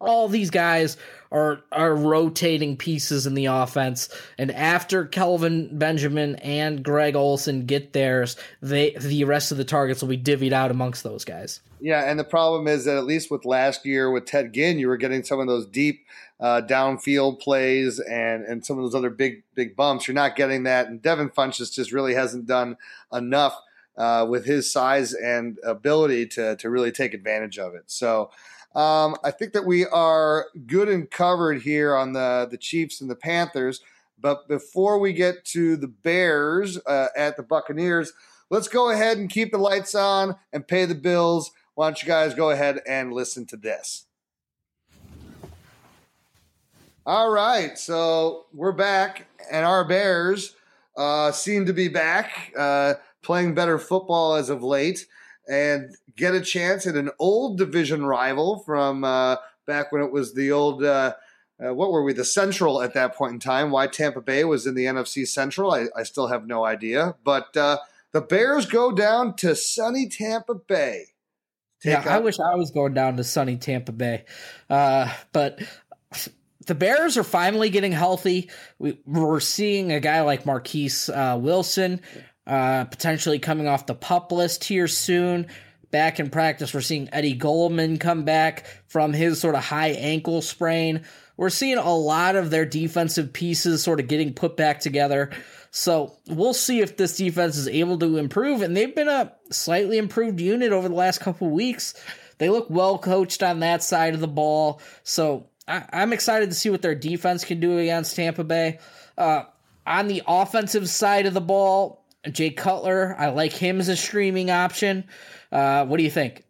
All 0.00 0.28
these 0.28 0.50
guys 0.50 0.98
are 1.30 1.60
are 1.72 1.94
rotating 1.94 2.76
pieces 2.76 3.26
in 3.26 3.34
the 3.34 3.46
offense. 3.46 4.08
And 4.38 4.50
after 4.50 5.04
Kelvin 5.04 5.78
Benjamin 5.78 6.36
and 6.36 6.82
Greg 6.82 7.16
Olsen 7.16 7.66
get 7.66 7.92
theirs, 7.92 8.36
they 8.62 8.90
the 8.98 9.24
rest 9.24 9.52
of 9.52 9.58
the 9.58 9.64
targets 9.64 10.02
will 10.02 10.08
be 10.08 10.18
divvied 10.18 10.52
out 10.52 10.70
amongst 10.70 11.02
those 11.02 11.24
guys. 11.24 11.60
Yeah, 11.80 12.10
and 12.10 12.18
the 12.18 12.24
problem 12.24 12.66
is 12.66 12.84
that 12.86 12.96
at 12.96 13.04
least 13.04 13.30
with 13.30 13.44
last 13.44 13.86
year 13.86 14.10
with 14.10 14.24
Ted 14.24 14.52
Ginn, 14.52 14.78
you 14.78 14.88
were 14.88 14.96
getting 14.96 15.22
some 15.22 15.38
of 15.38 15.46
those 15.46 15.66
deep 15.66 16.04
uh, 16.40 16.62
downfield 16.62 17.40
plays 17.40 18.00
and 18.00 18.44
and 18.44 18.64
some 18.64 18.78
of 18.78 18.84
those 18.84 18.94
other 18.94 19.10
big 19.10 19.42
big 19.54 19.76
bumps. 19.76 20.08
You're 20.08 20.14
not 20.14 20.36
getting 20.36 20.64
that, 20.64 20.88
and 20.88 21.02
Devin 21.02 21.30
Funchess 21.30 21.72
just 21.72 21.92
really 21.92 22.14
hasn't 22.14 22.46
done 22.46 22.76
enough 23.12 23.60
uh, 23.96 24.26
with 24.28 24.44
his 24.44 24.72
size 24.72 25.14
and 25.14 25.58
ability 25.64 26.26
to 26.28 26.56
to 26.56 26.70
really 26.70 26.92
take 26.92 27.14
advantage 27.14 27.58
of 27.58 27.74
it. 27.74 27.84
So. 27.86 28.30
Um, 28.74 29.16
I 29.24 29.30
think 29.30 29.52
that 29.54 29.64
we 29.64 29.86
are 29.86 30.46
good 30.66 30.88
and 30.88 31.10
covered 31.10 31.62
here 31.62 31.96
on 31.96 32.12
the, 32.12 32.46
the 32.50 32.58
Chiefs 32.58 33.00
and 33.00 33.10
the 33.10 33.16
Panthers. 33.16 33.80
But 34.20 34.48
before 34.48 34.98
we 34.98 35.12
get 35.12 35.44
to 35.46 35.76
the 35.76 35.88
Bears 35.88 36.78
uh, 36.86 37.08
at 37.16 37.36
the 37.36 37.42
Buccaneers, 37.42 38.12
let's 38.50 38.68
go 38.68 38.90
ahead 38.90 39.18
and 39.18 39.30
keep 39.30 39.52
the 39.52 39.58
lights 39.58 39.94
on 39.94 40.36
and 40.52 40.66
pay 40.66 40.84
the 40.84 40.94
bills. 40.94 41.52
Why 41.74 41.86
don't 41.86 42.02
you 42.02 42.08
guys 42.08 42.34
go 42.34 42.50
ahead 42.50 42.80
and 42.86 43.12
listen 43.12 43.46
to 43.46 43.56
this? 43.56 44.04
All 47.06 47.30
right, 47.30 47.78
so 47.78 48.46
we're 48.52 48.72
back, 48.72 49.28
and 49.50 49.64
our 49.64 49.82
Bears 49.82 50.56
uh, 50.94 51.32
seem 51.32 51.64
to 51.64 51.72
be 51.72 51.88
back, 51.88 52.52
uh, 52.58 52.94
playing 53.22 53.54
better 53.54 53.78
football 53.78 54.34
as 54.34 54.50
of 54.50 54.62
late 54.62 55.06
and 55.48 55.96
get 56.18 56.34
a 56.34 56.40
chance 56.42 56.86
at 56.86 56.96
an 56.96 57.10
old 57.18 57.56
division 57.56 58.04
rival 58.04 58.58
from 58.66 59.04
uh, 59.04 59.36
back 59.66 59.90
when 59.92 60.02
it 60.02 60.12
was 60.12 60.34
the 60.34 60.52
old. 60.52 60.84
Uh, 60.84 61.14
uh, 61.64 61.74
what 61.74 61.90
were 61.90 62.04
we? 62.04 62.12
The 62.12 62.24
Central 62.24 62.82
at 62.82 62.94
that 62.94 63.14
point 63.14 63.32
in 63.32 63.40
time. 63.40 63.70
Why 63.70 63.86
Tampa 63.86 64.20
Bay 64.20 64.44
was 64.44 64.66
in 64.66 64.74
the 64.74 64.84
NFC 64.84 65.26
Central, 65.26 65.72
I, 65.72 65.86
I 65.96 66.02
still 66.02 66.28
have 66.28 66.46
no 66.46 66.64
idea. 66.64 67.16
But 67.24 67.56
uh, 67.56 67.78
the 68.12 68.20
Bears 68.20 68.66
go 68.66 68.92
down 68.92 69.34
to 69.36 69.56
sunny 69.56 70.08
Tampa 70.08 70.54
Bay. 70.54 71.06
Yeah, 71.84 72.04
I 72.06 72.18
wish 72.18 72.38
I 72.40 72.56
was 72.56 72.70
going 72.72 72.94
down 72.94 73.16
to 73.16 73.24
sunny 73.24 73.56
Tampa 73.56 73.92
Bay. 73.92 74.24
Uh, 74.68 75.12
but 75.32 75.60
the 76.66 76.74
Bears 76.74 77.16
are 77.16 77.24
finally 77.24 77.70
getting 77.70 77.92
healthy. 77.92 78.50
We, 78.78 78.98
are 79.14 79.40
seeing 79.40 79.92
a 79.92 80.00
guy 80.00 80.22
like 80.22 80.44
Marquess 80.44 81.08
uh, 81.08 81.38
Wilson 81.40 82.00
uh, 82.48 82.84
potentially 82.84 83.38
coming 83.38 83.68
off 83.68 83.86
the 83.86 83.94
pup 83.94 84.32
list 84.32 84.64
here 84.64 84.88
soon. 84.88 85.46
Back 85.90 86.20
in 86.20 86.28
practice, 86.28 86.74
we're 86.74 86.82
seeing 86.82 87.08
Eddie 87.12 87.34
Goldman 87.34 87.98
come 87.98 88.24
back 88.24 88.66
from 88.88 89.12
his 89.12 89.40
sort 89.40 89.54
of 89.54 89.64
high 89.64 89.88
ankle 89.88 90.42
sprain. 90.42 91.04
We're 91.38 91.50
seeing 91.50 91.78
a 91.78 91.94
lot 91.94 92.36
of 92.36 92.50
their 92.50 92.66
defensive 92.66 93.32
pieces 93.32 93.82
sort 93.82 94.00
of 94.00 94.08
getting 94.08 94.34
put 94.34 94.56
back 94.56 94.80
together. 94.80 95.30
So 95.70 96.18
we'll 96.26 96.54
see 96.54 96.80
if 96.80 96.96
this 96.96 97.16
defense 97.16 97.56
is 97.56 97.68
able 97.68 97.98
to 97.98 98.18
improve. 98.18 98.60
And 98.60 98.76
they've 98.76 98.94
been 98.94 99.08
a 99.08 99.32
slightly 99.50 99.98
improved 99.98 100.40
unit 100.40 100.72
over 100.72 100.88
the 100.88 100.94
last 100.94 101.20
couple 101.20 101.48
weeks. 101.48 101.94
They 102.38 102.50
look 102.50 102.68
well 102.68 102.98
coached 102.98 103.42
on 103.42 103.60
that 103.60 103.82
side 103.82 104.14
of 104.14 104.20
the 104.20 104.28
ball. 104.28 104.80
So 105.04 105.46
I- 105.66 105.84
am 105.92 106.12
excited 106.12 106.50
to 106.50 106.56
see 106.56 106.70
what 106.70 106.82
their 106.82 106.94
defense 106.94 107.44
can 107.44 107.60
do 107.60 107.78
against 107.78 108.16
Tampa 108.16 108.44
Bay. 108.44 108.78
Uh, 109.16 109.44
on 109.86 110.08
the 110.08 110.22
offensive 110.26 110.88
side 110.88 111.26
of 111.26 111.34
the 111.34 111.40
ball, 111.40 112.04
Jay 112.30 112.50
Cutler, 112.50 113.14
I 113.18 113.28
like 113.28 113.52
him 113.52 113.80
as 113.80 113.88
a 113.88 113.96
streaming 113.96 114.50
option. 114.50 115.04
Uh, 115.50 115.84
what 115.86 115.96
do 115.96 116.04
you 116.04 116.10
think? 116.10 116.44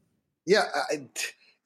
Yeah, 0.46 0.64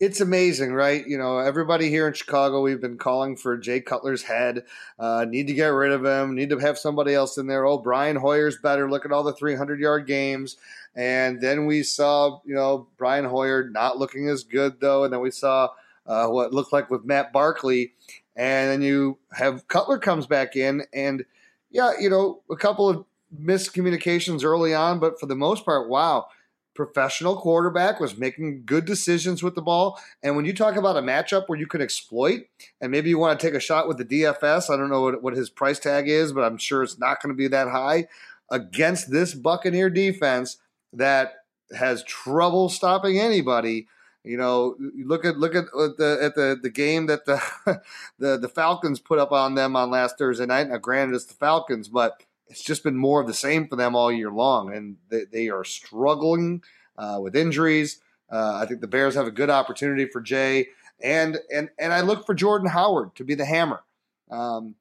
it's 0.00 0.20
amazing, 0.20 0.72
right? 0.72 1.06
You 1.06 1.16
know, 1.16 1.38
everybody 1.38 1.88
here 1.88 2.08
in 2.08 2.14
Chicago, 2.14 2.60
we've 2.60 2.80
been 2.80 2.98
calling 2.98 3.36
for 3.36 3.56
Jay 3.56 3.80
Cutler's 3.80 4.24
head. 4.24 4.64
Uh, 4.98 5.24
need 5.28 5.46
to 5.46 5.54
get 5.54 5.68
rid 5.68 5.92
of 5.92 6.04
him. 6.04 6.34
Need 6.34 6.50
to 6.50 6.58
have 6.58 6.76
somebody 6.76 7.14
else 7.14 7.38
in 7.38 7.46
there. 7.46 7.64
Oh, 7.64 7.78
Brian 7.78 8.16
Hoyer's 8.16 8.58
better. 8.58 8.90
Look 8.90 9.04
at 9.04 9.12
all 9.12 9.22
the 9.22 9.32
300 9.32 9.78
yard 9.78 10.06
games. 10.08 10.56
And 10.96 11.40
then 11.40 11.66
we 11.66 11.84
saw, 11.84 12.40
you 12.44 12.54
know, 12.54 12.88
Brian 12.98 13.24
Hoyer 13.24 13.70
not 13.70 13.98
looking 13.98 14.28
as 14.28 14.42
good 14.42 14.80
though. 14.80 15.04
And 15.04 15.12
then 15.12 15.20
we 15.20 15.30
saw 15.30 15.68
uh, 16.06 16.26
what 16.26 16.52
looked 16.52 16.72
like 16.72 16.90
with 16.90 17.04
Matt 17.04 17.32
Barkley. 17.32 17.92
And 18.34 18.70
then 18.70 18.82
you 18.82 19.18
have 19.32 19.68
Cutler 19.68 19.98
comes 19.98 20.26
back 20.26 20.56
in, 20.56 20.82
and 20.94 21.24
yeah, 21.70 21.92
you 22.00 22.08
know, 22.08 22.40
a 22.50 22.56
couple 22.56 22.88
of 22.88 23.04
miscommunications 23.38 24.44
early 24.44 24.74
on, 24.74 24.98
but 24.98 25.20
for 25.20 25.26
the 25.26 25.36
most 25.36 25.64
part, 25.64 25.88
wow, 25.88 26.26
professional 26.74 27.36
quarterback 27.36 28.00
was 28.00 28.16
making 28.16 28.62
good 28.64 28.84
decisions 28.84 29.42
with 29.42 29.54
the 29.54 29.62
ball. 29.62 30.00
And 30.22 30.36
when 30.36 30.44
you 30.44 30.54
talk 30.54 30.76
about 30.76 30.96
a 30.96 31.02
matchup 31.02 31.44
where 31.46 31.58
you 31.58 31.66
can 31.66 31.82
exploit, 31.82 32.42
and 32.80 32.90
maybe 32.90 33.10
you 33.10 33.18
want 33.18 33.38
to 33.38 33.46
take 33.46 33.54
a 33.54 33.60
shot 33.60 33.88
with 33.88 33.98
the 33.98 34.04
DFS, 34.04 34.70
I 34.70 34.76
don't 34.76 34.90
know 34.90 35.02
what, 35.02 35.22
what 35.22 35.36
his 35.36 35.50
price 35.50 35.78
tag 35.78 36.08
is, 36.08 36.32
but 36.32 36.44
I'm 36.44 36.56
sure 36.56 36.82
it's 36.82 36.98
not 36.98 37.22
going 37.22 37.34
to 37.34 37.36
be 37.36 37.48
that 37.48 37.68
high 37.68 38.06
against 38.50 39.10
this 39.10 39.34
Buccaneer 39.34 39.90
defense 39.90 40.58
that 40.92 41.34
has 41.76 42.04
trouble 42.04 42.68
stopping 42.68 43.18
anybody. 43.18 43.86
You 44.24 44.36
know, 44.36 44.76
look 44.78 45.24
at 45.24 45.36
look 45.38 45.56
at 45.56 45.64
uh, 45.76 45.88
the 45.98 46.18
at 46.22 46.34
the 46.36 46.56
the 46.62 46.70
game 46.70 47.06
that 47.06 47.24
the 47.24 47.42
the 48.18 48.38
the 48.38 48.48
Falcons 48.48 49.00
put 49.00 49.18
up 49.18 49.32
on 49.32 49.56
them 49.56 49.74
on 49.74 49.90
last 49.90 50.16
Thursday 50.16 50.46
night. 50.46 50.68
Now, 50.68 50.76
granted, 50.76 51.16
it's 51.16 51.24
the 51.24 51.34
Falcons, 51.34 51.88
but 51.88 52.22
it's 52.53 52.62
just 52.62 52.84
been 52.84 52.96
more 52.96 53.18
of 53.18 53.26
the 53.26 53.32
same 53.32 53.66
for 53.66 53.76
them 53.76 53.96
all 53.96 54.12
year 54.12 54.30
long, 54.30 54.74
and 54.74 54.98
they, 55.09 55.24
they 55.24 55.48
are 55.48 55.64
struggling 55.64 56.62
uh, 56.98 57.18
with 57.18 57.34
injuries. 57.34 58.00
Uh, 58.30 58.61
I 58.62 58.66
think 58.66 58.82
the 58.82 58.86
Bears 58.86 59.14
have 59.14 59.26
a 59.26 59.30
good 59.30 59.48
opportunity 59.48 60.05
for 60.05 60.20
Jay, 60.20 60.68
and 61.03 61.38
and 61.50 61.70
and 61.78 61.94
I 61.94 62.03
look 62.03 62.26
for 62.26 62.34
Jordan 62.34 62.68
Howard 62.68 63.14
to 63.16 63.24
be 63.24 63.34
the 63.34 63.46
hammer. 63.46 63.82
Um, 64.30 64.74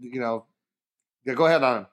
you 0.00 0.20
know, 0.20 0.44
yeah, 1.24 1.34
go 1.34 1.46
ahead 1.46 1.64
on 1.64 1.78
him. 1.78 1.86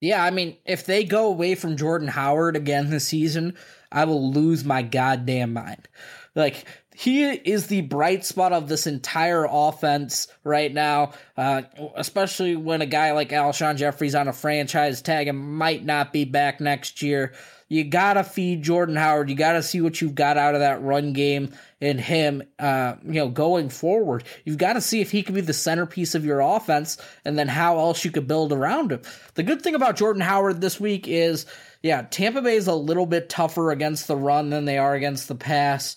Yeah, 0.00 0.22
I 0.22 0.30
mean, 0.30 0.56
if 0.64 0.86
they 0.86 1.02
go 1.02 1.26
away 1.26 1.56
from 1.56 1.76
Jordan 1.76 2.08
Howard 2.08 2.54
again 2.54 2.90
this 2.90 3.08
season, 3.08 3.56
I 3.90 4.04
will 4.04 4.32
lose 4.32 4.64
my 4.64 4.82
goddamn 4.82 5.52
mind. 5.52 5.88
Like 6.34 6.64
he 6.94 7.24
is 7.24 7.66
the 7.66 7.80
bright 7.80 8.24
spot 8.24 8.52
of 8.52 8.68
this 8.68 8.86
entire 8.86 9.46
offense 9.48 10.28
right 10.44 10.72
now, 10.72 11.12
uh, 11.36 11.62
especially 11.96 12.56
when 12.56 12.82
a 12.82 12.86
guy 12.86 13.12
like 13.12 13.30
Alshon 13.30 13.76
Jeffery's 13.76 14.14
on 14.14 14.28
a 14.28 14.32
franchise 14.32 15.02
tag 15.02 15.28
and 15.28 15.38
might 15.38 15.84
not 15.84 16.12
be 16.12 16.24
back 16.24 16.60
next 16.60 17.02
year. 17.02 17.32
You 17.68 17.84
gotta 17.84 18.24
feed 18.24 18.62
Jordan 18.62 18.96
Howard. 18.96 19.30
You 19.30 19.36
gotta 19.36 19.62
see 19.62 19.80
what 19.80 20.00
you've 20.00 20.14
got 20.14 20.36
out 20.36 20.54
of 20.54 20.60
that 20.60 20.82
run 20.82 21.12
game 21.12 21.52
and 21.80 22.00
him. 22.00 22.42
Uh, 22.58 22.94
you 23.04 23.14
know, 23.14 23.28
going 23.28 23.68
forward, 23.68 24.24
you've 24.44 24.58
got 24.58 24.74
to 24.74 24.80
see 24.80 25.00
if 25.00 25.10
he 25.10 25.22
can 25.22 25.34
be 25.34 25.40
the 25.40 25.52
centerpiece 25.52 26.14
of 26.14 26.24
your 26.24 26.40
offense, 26.40 26.98
and 27.24 27.38
then 27.38 27.48
how 27.48 27.78
else 27.78 28.04
you 28.04 28.10
could 28.10 28.28
build 28.28 28.52
around 28.52 28.92
him. 28.92 29.02
The 29.34 29.42
good 29.42 29.62
thing 29.62 29.74
about 29.74 29.96
Jordan 29.96 30.22
Howard 30.22 30.60
this 30.60 30.78
week 30.78 31.08
is, 31.08 31.46
yeah, 31.82 32.02
Tampa 32.02 32.42
Bay 32.42 32.56
is 32.56 32.66
a 32.66 32.74
little 32.74 33.06
bit 33.06 33.28
tougher 33.28 33.70
against 33.70 34.06
the 34.06 34.16
run 34.16 34.50
than 34.50 34.64
they 34.64 34.78
are 34.78 34.94
against 34.94 35.28
the 35.28 35.34
pass. 35.34 35.96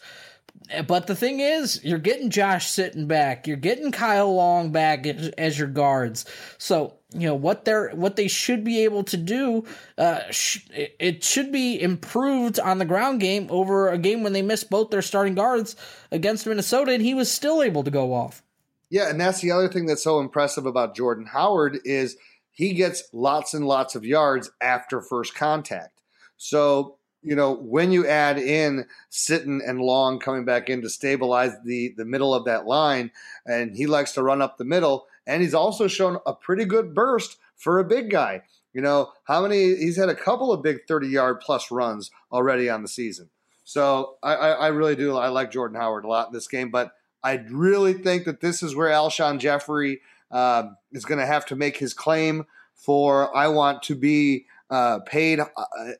But 0.87 1.07
the 1.07 1.15
thing 1.15 1.39
is, 1.39 1.83
you're 1.83 1.99
getting 1.99 2.29
Josh 2.29 2.71
Sitton 2.71 3.07
back. 3.07 3.47
You're 3.47 3.57
getting 3.57 3.91
Kyle 3.91 4.33
Long 4.33 4.71
back 4.71 5.05
as, 5.05 5.27
as 5.29 5.59
your 5.59 5.67
guards. 5.67 6.25
So 6.57 6.95
you 7.13 7.27
know 7.27 7.35
what 7.35 7.65
they're 7.65 7.89
what 7.89 8.15
they 8.15 8.27
should 8.27 8.63
be 8.63 8.83
able 8.83 9.03
to 9.05 9.17
do. 9.17 9.65
Uh, 9.97 10.21
sh- 10.31 10.65
it 10.71 11.23
should 11.23 11.51
be 11.51 11.79
improved 11.79 12.59
on 12.59 12.77
the 12.77 12.85
ground 12.85 13.19
game 13.19 13.47
over 13.49 13.89
a 13.89 13.97
game 13.97 14.23
when 14.23 14.33
they 14.33 14.41
missed 14.41 14.69
both 14.69 14.89
their 14.89 15.01
starting 15.01 15.35
guards 15.35 15.75
against 16.11 16.47
Minnesota, 16.47 16.93
and 16.93 17.03
he 17.03 17.13
was 17.13 17.31
still 17.31 17.61
able 17.61 17.83
to 17.83 17.91
go 17.91 18.13
off. 18.13 18.41
Yeah, 18.89 19.09
and 19.09 19.19
that's 19.19 19.41
the 19.41 19.51
other 19.51 19.69
thing 19.69 19.85
that's 19.85 20.03
so 20.03 20.19
impressive 20.19 20.65
about 20.65 20.95
Jordan 20.95 21.25
Howard 21.25 21.79
is 21.83 22.15
he 22.51 22.73
gets 22.73 23.03
lots 23.11 23.53
and 23.53 23.65
lots 23.65 23.95
of 23.95 24.05
yards 24.05 24.51
after 24.61 25.01
first 25.01 25.35
contact. 25.35 26.01
So 26.37 26.97
you 27.23 27.35
know, 27.35 27.53
when 27.53 27.91
you 27.91 28.07
add 28.07 28.37
in 28.37 28.85
Sitton 29.11 29.59
and 29.67 29.79
Long 29.79 30.19
coming 30.19 30.45
back 30.45 30.69
in 30.69 30.81
to 30.81 30.89
stabilize 30.89 31.53
the 31.65 31.93
the 31.97 32.05
middle 32.05 32.33
of 32.33 32.45
that 32.45 32.65
line, 32.65 33.11
and 33.45 33.75
he 33.75 33.87
likes 33.87 34.11
to 34.13 34.23
run 34.23 34.41
up 34.41 34.57
the 34.57 34.65
middle, 34.65 35.07
and 35.25 35.41
he's 35.41 35.53
also 35.53 35.87
shown 35.87 36.17
a 36.25 36.33
pretty 36.33 36.65
good 36.65 36.93
burst 36.93 37.37
for 37.55 37.79
a 37.79 37.85
big 37.85 38.09
guy. 38.09 38.43
You 38.73 38.81
know, 38.81 39.11
how 39.25 39.41
many? 39.41 39.75
He's 39.75 39.97
had 39.97 40.09
a 40.09 40.15
couple 40.15 40.51
of 40.51 40.63
big 40.63 40.79
thirty 40.87 41.07
yard 41.07 41.39
plus 41.39 41.71
runs 41.71 42.11
already 42.31 42.69
on 42.69 42.81
the 42.81 42.87
season. 42.87 43.29
So 43.63 44.17
I, 44.21 44.33
I, 44.33 44.49
I 44.51 44.67
really 44.67 44.95
do. 44.95 45.17
I 45.17 45.29
like 45.29 45.51
Jordan 45.51 45.79
Howard 45.79 46.05
a 46.05 46.07
lot 46.07 46.27
in 46.27 46.33
this 46.33 46.47
game, 46.47 46.69
but 46.69 46.91
I 47.23 47.45
really 47.49 47.93
think 47.93 48.25
that 48.25 48.41
this 48.41 48.61
is 48.61 48.75
where 48.75 48.89
Alshon 48.89 49.39
Jeffery 49.39 50.01
uh, 50.31 50.63
is 50.91 51.05
going 51.05 51.19
to 51.19 51.25
have 51.25 51.45
to 51.45 51.55
make 51.55 51.77
his 51.77 51.93
claim 51.93 52.45
for 52.75 53.35
I 53.35 53.47
want 53.47 53.83
to 53.83 53.95
be 53.95 54.47
uh, 54.73 54.99
paid 55.01 55.39
uh, 55.39 55.45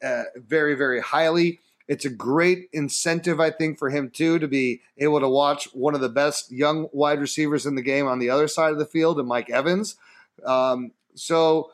uh, 0.04 0.24
very, 0.36 0.74
very 0.74 1.00
highly. 1.00 1.60
It's 1.88 2.06
a 2.06 2.10
great 2.10 2.70
incentive, 2.74 3.40
I 3.40 3.52
think, 3.52 3.78
for 3.78 3.92
him 3.92 4.10
too 4.10 4.40
to 4.40 4.48
be 4.48 4.82
able 4.98 5.20
to 5.20 5.30
watch 5.30 5.66
one 5.74 5.94
of 5.94 6.02
the 6.02 6.10
best 6.10 6.52
young 6.52 6.88
wide 6.92 7.20
receivers 7.20 7.68
in 7.68 7.76
the 7.76 7.84
game 7.84 8.08
on 8.08 8.18
the 8.18 8.32
other 8.32 8.48
side 8.48 8.72
of 8.72 8.80
the 8.80 8.88
field, 8.88 9.20
and 9.20 9.28
Mike 9.28 9.52
Evans. 9.52 9.96
Um, 10.44 10.92
so, 11.14 11.70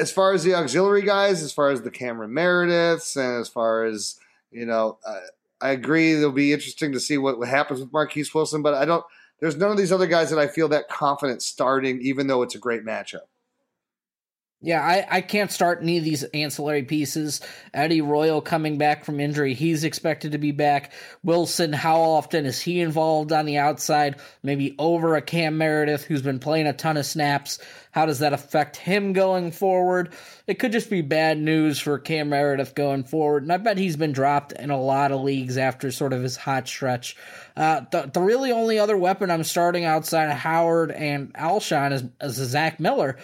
as 0.00 0.10
far 0.10 0.32
as 0.32 0.42
the 0.42 0.54
auxiliary 0.54 1.02
guys, 1.02 1.42
as 1.42 1.52
far 1.52 1.68
as 1.68 1.82
the 1.82 1.90
Cameron 1.90 2.30
Merediths, 2.30 3.14
and 3.16 3.38
as 3.38 3.50
far 3.50 3.84
as 3.84 4.18
you 4.50 4.64
know, 4.64 4.96
uh, 5.06 5.20
I 5.60 5.70
agree. 5.70 6.14
It'll 6.14 6.32
be 6.32 6.54
interesting 6.54 6.92
to 6.92 7.00
see 7.00 7.18
what, 7.18 7.38
what 7.38 7.48
happens 7.48 7.80
with 7.80 7.92
Marquess 7.92 8.32
Wilson, 8.32 8.62
but 8.62 8.72
I 8.72 8.86
don't. 8.86 9.04
There's 9.40 9.56
none 9.56 9.70
of 9.70 9.76
these 9.76 9.92
other 9.92 10.06
guys 10.06 10.30
that 10.30 10.38
I 10.38 10.46
feel 10.46 10.68
that 10.68 10.88
confident 10.88 11.42
starting, 11.42 12.00
even 12.00 12.26
though 12.26 12.40
it's 12.40 12.54
a 12.54 12.58
great 12.58 12.86
matchup. 12.86 13.26
Yeah, 14.62 14.80
I, 14.80 15.06
I 15.18 15.20
can't 15.20 15.52
start 15.52 15.82
any 15.82 15.98
of 15.98 16.04
these 16.04 16.24
ancillary 16.24 16.82
pieces. 16.82 17.42
Eddie 17.74 18.00
Royal 18.00 18.40
coming 18.40 18.78
back 18.78 19.04
from 19.04 19.20
injury, 19.20 19.52
he's 19.52 19.84
expected 19.84 20.32
to 20.32 20.38
be 20.38 20.50
back. 20.50 20.92
Wilson, 21.22 21.74
how 21.74 22.00
often 22.00 22.46
is 22.46 22.60
he 22.60 22.80
involved 22.80 23.32
on 23.32 23.44
the 23.44 23.58
outside? 23.58 24.16
Maybe 24.42 24.74
over 24.78 25.14
a 25.14 25.20
Cam 25.20 25.58
Meredith 25.58 26.04
who's 26.04 26.22
been 26.22 26.38
playing 26.38 26.66
a 26.66 26.72
ton 26.72 26.96
of 26.96 27.04
snaps. 27.04 27.58
How 27.92 28.06
does 28.06 28.20
that 28.20 28.32
affect 28.32 28.76
him 28.76 29.12
going 29.12 29.52
forward? 29.52 30.14
It 30.46 30.58
could 30.58 30.72
just 30.72 30.88
be 30.88 31.02
bad 31.02 31.38
news 31.38 31.78
for 31.78 31.98
Cam 31.98 32.30
Meredith 32.30 32.74
going 32.74 33.04
forward. 33.04 33.42
And 33.42 33.52
I 33.52 33.58
bet 33.58 33.76
he's 33.76 33.96
been 33.96 34.12
dropped 34.12 34.52
in 34.52 34.70
a 34.70 34.80
lot 34.80 35.12
of 35.12 35.20
leagues 35.20 35.58
after 35.58 35.90
sort 35.90 36.14
of 36.14 36.22
his 36.22 36.36
hot 36.36 36.66
stretch. 36.66 37.16
Uh, 37.56 37.82
the, 37.90 38.10
the 38.12 38.20
really 38.20 38.52
only 38.52 38.78
other 38.78 38.96
weapon 38.96 39.30
I'm 39.30 39.44
starting 39.44 39.84
outside 39.84 40.30
of 40.30 40.38
Howard 40.38 40.90
and 40.90 41.32
Alshon 41.34 41.92
is, 41.92 42.04
is 42.20 42.50
Zach 42.50 42.80
Miller. 42.80 43.18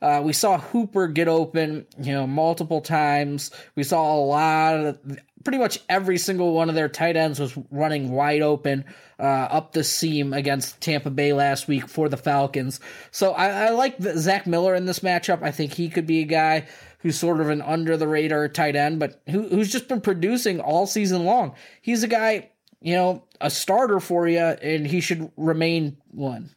Uh, 0.00 0.22
we 0.24 0.32
saw 0.32 0.58
Hooper 0.58 1.08
get 1.08 1.28
open, 1.28 1.86
you 2.00 2.12
know, 2.12 2.26
multiple 2.26 2.80
times. 2.80 3.50
We 3.74 3.82
saw 3.82 4.14
a 4.14 4.20
lot 4.20 4.76
of, 4.76 4.98
pretty 5.42 5.58
much 5.58 5.80
every 5.88 6.18
single 6.18 6.52
one 6.52 6.68
of 6.68 6.74
their 6.74 6.88
tight 6.88 7.16
ends 7.16 7.40
was 7.40 7.58
running 7.70 8.10
wide 8.10 8.42
open 8.42 8.84
uh, 9.18 9.22
up 9.22 9.72
the 9.72 9.82
seam 9.82 10.32
against 10.32 10.80
Tampa 10.80 11.10
Bay 11.10 11.32
last 11.32 11.66
week 11.66 11.88
for 11.88 12.08
the 12.08 12.16
Falcons. 12.16 12.80
So 13.10 13.32
I, 13.32 13.66
I 13.66 13.70
like 13.70 14.00
Zach 14.00 14.46
Miller 14.46 14.74
in 14.74 14.86
this 14.86 15.00
matchup. 15.00 15.42
I 15.42 15.50
think 15.50 15.72
he 15.72 15.88
could 15.88 16.06
be 16.06 16.20
a 16.22 16.26
guy 16.26 16.66
who's 17.00 17.18
sort 17.18 17.40
of 17.40 17.48
an 17.48 17.62
under 17.62 17.96
the 17.96 18.08
radar 18.08 18.48
tight 18.48 18.76
end, 18.76 18.98
but 18.98 19.22
who, 19.30 19.48
who's 19.48 19.72
just 19.72 19.88
been 19.88 20.00
producing 20.00 20.60
all 20.60 20.86
season 20.86 21.24
long. 21.24 21.54
He's 21.80 22.02
a 22.02 22.08
guy, 22.08 22.50
you 22.80 22.94
know, 22.94 23.24
a 23.40 23.50
starter 23.50 24.00
for 24.00 24.28
you, 24.28 24.38
and 24.38 24.86
he 24.86 25.00
should 25.00 25.30
remain 25.36 25.96
one. 26.10 26.50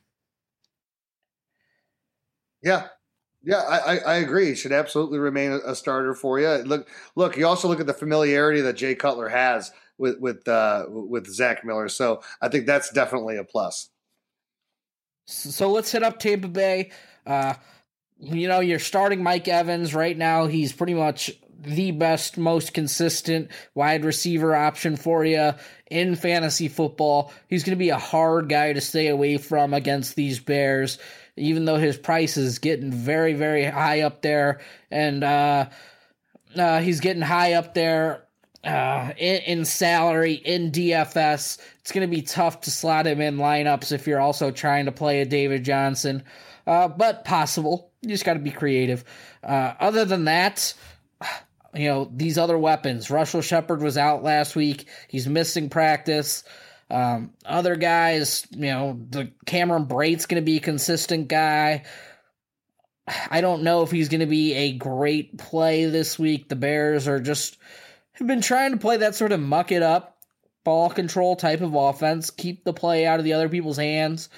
Yeah, 2.64 2.88
yeah, 3.44 3.58
I, 3.58 4.00
I 4.00 4.16
agree. 4.18 4.48
He 4.48 4.56
should 4.56 4.72
absolutely 4.72 5.20
remain 5.20 5.52
a 5.66 5.76
starter 5.76 6.14
for 6.14 6.40
you. 6.40 6.50
Look, 6.50 6.88
look. 7.16 7.38
You 7.38 7.48
also 7.48 7.68
look 7.68 7.80
at 7.80 7.88
the 7.88 7.94
familiarity 7.94 8.62
that 8.62 8.74
Jay 8.74 8.94
Cutler 8.94 9.30
has 9.30 9.72
with 9.98 10.20
with 10.20 10.48
uh, 10.48 10.86
with 10.90 11.28
Zach 11.28 11.66
Miller. 11.66 11.90
So 11.90 12.22
I 12.42 12.50
think 12.50 12.66
that's 12.68 12.92
definitely 12.92 13.38
a 13.38 13.44
plus. 13.44 13.90
So 15.26 15.72
let's 15.72 15.92
hit 15.92 16.04
up 16.04 16.20
Tampa 16.20 16.50
Bay. 16.50 16.92
Uh, 17.26 17.56
you 18.20 18.48
know, 18.48 18.60
you're 18.60 18.80
starting 18.80 19.24
Mike 19.24 19.48
Evans 19.48 19.96
right 19.96 20.18
now. 20.18 20.46
He's 20.46 20.74
pretty 20.74 20.94
much 20.94 21.32
the 21.64 21.92
best, 21.92 22.38
most 22.38 22.74
consistent 22.74 23.50
wide 23.76 24.04
receiver 24.04 24.56
option 24.56 24.96
for 24.96 25.24
you 25.24 25.54
in 25.90 26.16
fantasy 26.16 26.68
football. 26.68 27.32
He's 27.48 27.64
going 27.64 27.78
to 27.78 27.80
be 27.80 27.90
a 27.90 27.98
hard 27.98 28.50
guy 28.50 28.74
to 28.74 28.82
stay 28.82 29.08
away 29.08 29.38
from 29.38 29.74
against 29.74 30.16
these 30.16 30.40
Bears 30.40 30.98
even 31.38 31.66
though 31.66 31.78
his 31.78 31.98
price 31.98 32.38
is 32.38 32.60
getting 32.60 32.92
very, 32.92 33.34
very 33.34 33.66
high 33.66 34.02
up 34.02 34.22
there, 34.22 34.62
and 34.90 35.24
uh, 35.24 35.70
uh, 36.56 36.80
he's 36.80 37.00
getting 37.00 37.22
high 37.22 37.54
up 37.54 37.74
there 37.74 38.28
uh, 38.64 39.12
in, 39.18 39.42
in, 39.42 39.66
salary 39.66 40.34
in 40.34 40.72
DFS. 40.72 41.60
It's 41.80 41.92
going 41.92 42.08
to 42.08 42.16
be 42.16 42.22
tough 42.22 42.62
to 42.62 42.72
slot 42.72 43.08
him 43.08 43.22
in 43.22 43.38
lineups 43.38 43.92
if 43.92 44.08
you're 44.08 44.20
also 44.20 44.52
trying 44.52 44.86
to 44.86 44.92
play 44.92 45.22
a 45.22 45.26
David 45.26 45.64
Johnson, 45.64 46.24
uh, 46.68 46.88
but 46.88 47.26
possible. 47.26 47.92
You 48.02 48.10
just 48.10 48.26
got 48.26 48.34
to 48.34 48.40
be 48.40 48.52
creative. 48.52 49.04
Uh, 49.44 49.74
other 49.80 50.06
than 50.06 50.26
that, 50.26 50.74
you 51.74 51.88
know, 51.88 52.12
these 52.14 52.38
other 52.38 52.58
weapons. 52.58 53.10
Russell 53.10 53.42
Shepard 53.42 53.82
was 53.82 53.98
out 53.98 54.24
last 54.24 54.56
week. 54.56 54.88
He's 55.08 55.28
missing 55.28 55.70
practice. 55.70 56.44
Um, 56.92 57.32
other 57.46 57.78
guys, 57.78 58.46
you 58.52 58.66
know, 58.66 59.00
the 59.10 59.32
Cameron 59.46 59.86
Brate's 59.86 60.26
going 60.26 60.42
to 60.42 60.46
be 60.46 60.58
a 60.58 60.62
consistent 60.62 61.30
guy. 61.30 61.84
I 63.30 63.42
don't 63.42 63.64
know 63.64 63.82
if 63.82 63.92
he's 63.92 64.10
going 64.10 64.20
to 64.20 64.26
be 64.26 64.54
a 64.54 64.74
great 64.74 65.38
play 65.38 65.86
this 65.86 66.20
week. 66.20 66.50
The 66.50 66.56
Bears 66.56 67.08
are 67.08 67.20
just 67.20 67.58
have 68.14 68.28
been 68.28 68.42
trying 68.42 68.72
to 68.72 68.78
play 68.78 68.98
that 68.98 69.16
sort 69.16 69.32
of 69.32 69.40
muck 69.40 69.72
it 69.72 69.82
up 69.82 70.18
ball 70.64 70.90
control 70.90 71.36
type 71.36 71.62
of 71.62 71.74
offense, 71.74 72.30
keep 72.30 72.64
the 72.64 72.74
play 72.74 73.06
out 73.06 73.20
of 73.20 73.26
the 73.26 73.34
other 73.34 73.50
people's 73.50 73.78
hands. 73.78 74.30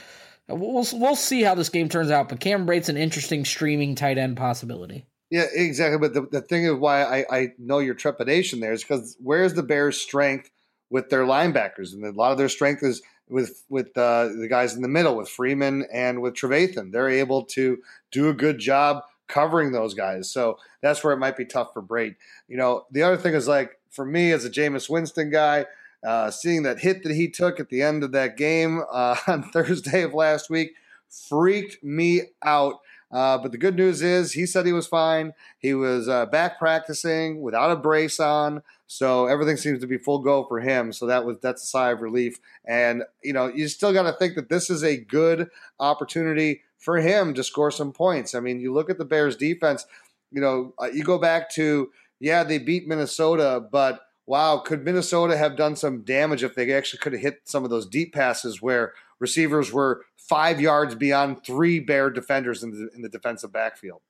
We'll 0.48 0.86
we'll 0.94 1.16
see 1.16 1.42
how 1.42 1.56
this 1.56 1.70
game 1.70 1.90
turns 1.90 2.12
out, 2.12 2.30
but 2.30 2.40
Cameron 2.40 2.66
Brate's 2.66 2.90
an 2.90 2.98
interesting 2.98 3.46
streaming 3.46 3.96
tight 3.96 4.18
end 4.18 4.38
possibility. 4.38 5.08
Yeah, 5.32 5.46
exactly. 5.52 5.98
But 5.98 6.14
the, 6.14 6.28
the 6.30 6.42
thing 6.42 6.68
of 6.68 6.80
why 6.80 7.04
I, 7.04 7.26
I 7.32 7.48
know 7.58 7.80
your 7.80 7.96
trepidation 7.96 8.60
there 8.60 8.74
is 8.74 8.84
because 8.84 9.18
where's 9.20 9.56
the 9.56 9.64
Bears' 9.64 10.00
strength 10.00 10.52
with 10.94 11.10
their 11.10 11.26
linebackers, 11.26 11.92
and 11.94 12.06
a 12.06 12.12
lot 12.12 12.32
of 12.32 12.38
their 12.38 12.48
strength 12.48 12.84
is 12.84 13.02
with 13.28 13.66
with 13.68 13.98
uh, 13.98 14.30
the 14.40 14.48
guys 14.48 14.76
in 14.76 14.84
the 14.84 14.88
middle, 14.88 15.18
with 15.18 15.28
Freeman 15.28 15.88
and 15.92 16.22
with 16.22 16.36
Trevathan. 16.36 16.92
They're 16.92 17.10
able 17.10 17.44
to 17.46 17.80
do 18.12 18.30
a 18.30 18.34
good 18.34 18.60
job 18.60 19.02
covering 19.28 19.72
those 19.72 19.96
guys. 19.96 20.32
So 20.32 20.60
that's 20.82 21.04
where 21.04 21.14
it 21.14 21.18
might 21.18 21.36
be 21.36 21.46
tough 21.46 21.74
for 21.74 21.82
Brate. 21.82 22.16
You 22.48 22.58
know, 22.58 22.86
the 22.92 23.02
other 23.02 23.18
thing 23.18 23.34
is 23.34 23.48
like 23.48 23.80
for 23.90 24.06
me 24.06 24.32
as 24.32 24.46
a 24.46 24.50
Jameis 24.50 24.90
Winston 24.90 25.32
guy, 25.32 25.66
Uh, 26.06 26.30
seeing 26.30 26.64
that 26.64 26.80
hit 26.80 27.02
that 27.04 27.16
he 27.16 27.30
took 27.30 27.60
at 27.60 27.70
the 27.70 27.82
end 27.82 28.04
of 28.04 28.12
that 28.12 28.38
game 28.38 28.84
uh, 28.92 29.16
on 29.28 29.50
Thursday 29.52 30.04
of 30.04 30.14
last 30.14 30.50
week 30.50 30.74
freaked 31.10 31.84
me 31.84 32.22
out. 32.44 32.76
Uh, 33.10 33.38
but 33.38 33.52
the 33.52 33.60
good 33.60 33.76
news 33.76 34.02
is 34.02 34.34
he 34.34 34.46
said 34.46 34.66
he 34.66 34.74
was 34.74 34.88
fine. 34.88 35.34
He 35.60 35.74
was 35.74 36.10
uh, 36.10 36.26
back 36.26 36.58
practicing 36.58 37.42
without 37.42 37.72
a 37.72 37.76
brace 37.76 38.20
on, 38.20 38.64
so 38.94 39.26
everything 39.26 39.58
seems 39.58 39.80
to 39.80 39.88
be 39.88 39.98
full 39.98 40.20
go 40.20 40.46
for 40.46 40.60
him. 40.60 40.94
So 40.94 41.08
that 41.08 41.26
was 41.26 41.38
that's 41.42 41.64
a 41.64 41.66
sigh 41.66 41.90
of 41.90 42.02
relief. 42.02 42.40
And 42.64 43.02
you 43.24 43.34
know, 43.34 43.48
you 43.48 43.68
still 43.68 43.92
got 43.92 44.04
to 44.04 44.14
think 44.14 44.36
that 44.36 44.50
this 44.50 44.70
is 44.70 44.84
a 44.84 44.98
good 44.98 45.50
opportunity 45.80 46.62
for 46.78 46.98
him 46.98 47.34
to 47.34 47.44
score 47.44 47.72
some 47.72 47.92
points. 47.92 48.36
I 48.36 48.40
mean, 48.40 48.60
you 48.60 48.72
look 48.72 48.92
at 48.92 49.00
the 49.00 49.06
Bears 49.06 49.36
defense. 49.36 49.88
You 50.32 50.42
know, 50.42 50.76
uh, 50.80 50.90
you 50.94 51.04
go 51.04 51.18
back 51.18 51.50
to 51.54 51.90
yeah, 52.20 52.44
they 52.44 52.60
beat 52.60 52.88
Minnesota, 52.88 53.66
but 53.72 54.02
wow, 54.28 54.60
could 54.60 54.86
Minnesota 54.86 55.38
have 55.38 55.58
done 55.58 55.76
some 55.76 56.04
damage 56.04 56.44
if 56.44 56.54
they 56.54 56.72
actually 56.72 57.00
could 57.00 57.14
have 57.14 57.22
hit 57.24 57.42
some 57.46 57.64
of 57.64 57.72
those 57.72 57.88
deep 57.88 58.14
passes 58.14 58.62
where 58.62 58.94
receivers 59.18 59.74
were 59.74 60.06
five 60.18 60.62
yards 60.62 60.94
beyond 60.94 61.44
three 61.44 61.80
Bear 61.80 62.12
defenders 62.12 62.62
in 62.62 62.70
the, 62.70 62.90
in 62.94 63.02
the 63.02 63.10
defensive 63.10 63.52
backfield. 63.52 64.02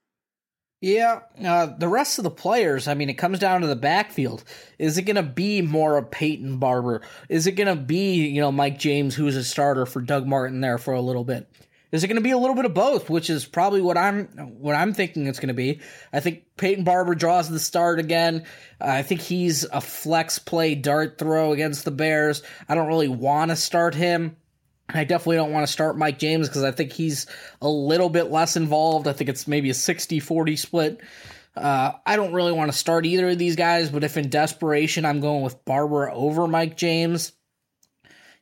Yeah, 0.84 1.22
uh, 1.42 1.68
the 1.68 1.88
rest 1.88 2.20
of 2.20 2.26
the 2.26 2.30
players, 2.30 2.90
I 2.90 2.94
mean, 2.94 3.10
it 3.10 3.14
comes 3.14 3.40
down 3.40 3.62
to 3.62 3.68
the 3.68 3.76
backfield. 3.78 4.44
Is 4.78 4.98
it 4.98 5.04
going 5.04 5.16
to 5.16 5.24
be 5.24 5.62
more 5.62 5.98
of 5.98 6.12
Peyton 6.12 6.58
Barber? 6.58 7.04
Is 7.30 7.48
it 7.48 7.54
going 7.54 7.74
to 7.74 7.82
be, 7.82 8.28
you 8.28 8.42
know, 8.42 8.52
Mike 8.52 8.80
James, 8.80 9.16
who's 9.16 9.38
a 9.38 9.46
starter 9.46 9.86
for 9.86 10.02
Doug 10.02 10.28
Martin 10.28 10.60
there 10.60 10.78
for 10.78 10.94
a 10.94 11.00
little 11.00 11.24
bit? 11.24 11.50
Is 11.94 12.04
it 12.04 12.08
going 12.08 12.18
to 12.18 12.22
be 12.22 12.32
a 12.32 12.38
little 12.38 12.56
bit 12.58 12.66
of 12.66 12.74
both, 12.74 13.10
which 13.10 13.30
is 13.30 13.46
probably 13.46 13.80
what 13.80 13.98
I'm 13.98 14.26
what 14.60 14.76
I'm 14.76 14.94
thinking 14.94 15.26
it's 15.28 15.40
going 15.40 15.48
to 15.48 15.54
be. 15.54 15.80
I 16.12 16.20
think 16.20 16.44
Peyton 16.58 16.84
Barber 16.84 17.16
draws 17.16 17.48
the 17.48 17.60
start 17.60 18.00
again. 18.00 18.44
Uh, 18.82 18.88
I 18.88 19.04
think 19.04 19.22
he's 19.22 19.64
a 19.64 19.80
flex 19.80 20.38
play 20.38 20.76
dart 20.76 21.18
throw 21.18 21.54
against 21.54 21.86
the 21.86 21.92
Bears. 21.92 22.44
I 22.68 22.76
don't 22.76 22.88
really 22.88 23.08
want 23.08 23.52
to 23.52 23.56
start 23.56 23.96
him. 23.96 24.36
I 24.90 25.04
definitely 25.06 25.38
don't 25.38 25.52
want 25.52 25.66
to 25.66 25.72
start 25.72 25.98
Mike 25.98 26.20
James 26.20 26.48
because 26.48 26.64
I 26.64 26.72
think 26.72 26.92
he's 26.92 27.26
a 27.62 27.70
little 27.70 28.10
bit 28.10 28.32
less 28.32 28.58
involved. 28.58 29.08
I 29.08 29.14
think 29.14 29.30
it's 29.30 29.48
maybe 29.48 29.70
a 29.70 29.74
60 29.74 30.20
40 30.20 30.56
split. 30.56 31.02
Uh, 31.56 31.94
I 32.06 32.16
don't 32.16 32.34
really 32.34 32.52
want 32.52 32.72
to 32.72 32.78
start 32.78 33.06
either 33.06 33.30
of 33.30 33.38
these 33.38 33.56
guys, 33.56 33.90
but 33.90 34.04
if 34.04 34.18
in 34.18 34.30
desperation, 34.30 35.06
I'm 35.06 35.20
going 35.20 35.44
with 35.44 35.64
Barber 35.66 36.10
over 36.10 36.48
Mike 36.48 36.78
James. 36.78 37.32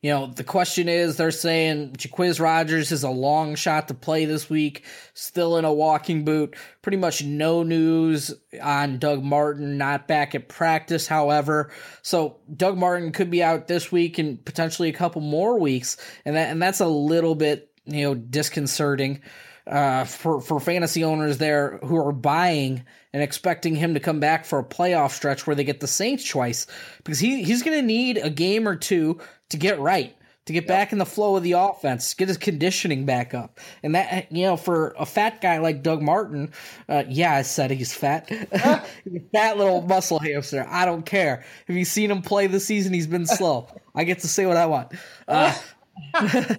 You 0.01 0.09
know, 0.09 0.25
the 0.25 0.43
question 0.43 0.89
is 0.89 1.15
they're 1.15 1.29
saying 1.29 1.93
Jacquizz 1.93 2.39
Rogers 2.39 2.91
is 2.91 3.03
a 3.03 3.09
long 3.09 3.53
shot 3.53 3.87
to 3.89 3.93
play 3.93 4.25
this 4.25 4.49
week, 4.49 4.83
still 5.13 5.57
in 5.57 5.65
a 5.65 5.71
walking 5.71 6.25
boot. 6.25 6.55
Pretty 6.81 6.97
much 6.97 7.23
no 7.23 7.61
news 7.61 8.33
on 8.59 8.97
Doug 8.97 9.23
Martin 9.23 9.77
not 9.77 10.07
back 10.07 10.33
at 10.33 10.49
practice, 10.49 11.05
however. 11.05 11.69
So 12.01 12.37
Doug 12.55 12.77
Martin 12.77 13.11
could 13.11 13.29
be 13.29 13.43
out 13.43 13.67
this 13.67 13.91
week 13.91 14.17
and 14.17 14.43
potentially 14.43 14.89
a 14.89 14.93
couple 14.93 15.21
more 15.21 15.59
weeks, 15.59 15.97
and 16.25 16.35
that 16.35 16.49
and 16.49 16.59
that's 16.59 16.79
a 16.79 16.87
little 16.87 17.35
bit, 17.35 17.71
you 17.85 18.01
know, 18.01 18.15
disconcerting 18.15 19.21
uh, 19.67 20.05
for 20.05 20.41
for 20.41 20.59
fantasy 20.59 21.03
owners 21.03 21.37
there 21.37 21.77
who 21.83 21.95
are 21.95 22.11
buying 22.11 22.83
and 23.13 23.21
expecting 23.21 23.75
him 23.75 23.93
to 23.93 23.99
come 23.99 24.19
back 24.19 24.45
for 24.45 24.59
a 24.59 24.63
playoff 24.63 25.11
stretch 25.11 25.45
where 25.45 25.55
they 25.55 25.63
get 25.63 25.79
the 25.79 25.87
Saints 25.87 26.27
twice 26.27 26.65
because 26.97 27.19
he 27.19 27.43
he's 27.43 27.61
going 27.61 27.77
to 27.77 27.85
need 27.85 28.17
a 28.17 28.29
game 28.29 28.67
or 28.67 28.75
two 28.75 29.19
to 29.51 29.57
get 29.57 29.79
right 29.79 30.15
to 30.45 30.53
get 30.53 30.63
yep. 30.63 30.67
back 30.67 30.91
in 30.91 30.97
the 30.97 31.05
flow 31.05 31.35
of 31.35 31.43
the 31.43 31.53
offense, 31.53 32.13
get 32.13 32.27
his 32.27 32.37
conditioning 32.37 33.05
back 33.05 33.33
up. 33.33 33.59
And 33.83 33.93
that, 33.95 34.31
you 34.31 34.43
know, 34.43 34.57
for 34.57 34.95
a 34.97 35.05
fat 35.05 35.39
guy 35.39 35.59
like 35.59 35.83
Doug 35.83 36.01
Martin, 36.01 36.51
uh, 36.89 37.03
yeah, 37.07 37.35
I 37.35 37.43
said 37.43 37.69
he's 37.71 37.93
fat. 37.93 38.27
fat 39.33 39.57
little 39.57 39.81
muscle 39.83 40.19
hamster. 40.19 40.65
I 40.67 40.85
don't 40.85 41.05
care. 41.05 41.43
Have 41.67 41.75
you 41.75 41.85
seen 41.85 42.09
him 42.09 42.21
play 42.21 42.47
this 42.47 42.65
season? 42.65 42.93
He's 42.93 43.07
been 43.07 43.27
slow. 43.27 43.67
I 43.95 44.03
get 44.03 44.19
to 44.19 44.27
say 44.27 44.45
what 44.45 44.57
I 44.57 44.65
want. 44.65 44.93
Uh, 45.27 45.53
uh, 46.13 46.55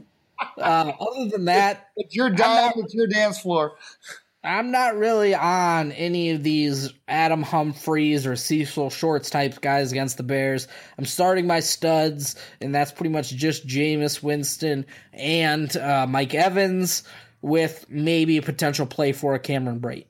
other 0.59 1.28
than 1.30 1.47
that, 1.47 1.88
it's 1.97 2.14
your 2.14 2.30
dive, 2.30 2.74
it's 2.76 2.95
your 2.95 3.09
dance 3.09 3.40
floor. 3.40 3.76
I'm 4.45 4.72
not 4.72 4.97
really 4.97 5.34
on 5.34 5.93
any 5.93 6.30
of 6.30 6.43
these 6.43 6.93
Adam 7.07 7.43
Humphries 7.43 8.26
or 8.26 8.34
Cecil 8.34 8.90
Shorts 8.90 9.30
type 9.30 9.61
guys 9.61 9.93
against 9.93 10.16
the 10.16 10.24
Bears. 10.24 10.66
I'm 10.99 11.05
starting 11.05 11.47
my 11.47 11.61
studs, 11.61 12.34
and 12.61 12.74
that's 12.74 12.90
pretty 12.90 13.11
much 13.11 13.30
just 13.30 13.66
Jameis 13.66 14.20
Winston 14.20 14.86
and 15.12 15.76
uh, 15.76 16.07
Mike 16.09 16.34
Evans 16.34 17.05
with 17.40 17.86
maybe 17.88 18.36
a 18.36 18.43
potential 18.43 18.86
play 18.86 19.12
for 19.12 19.34
a 19.34 19.38
Cameron 19.38 19.80
Brate. 19.80 20.07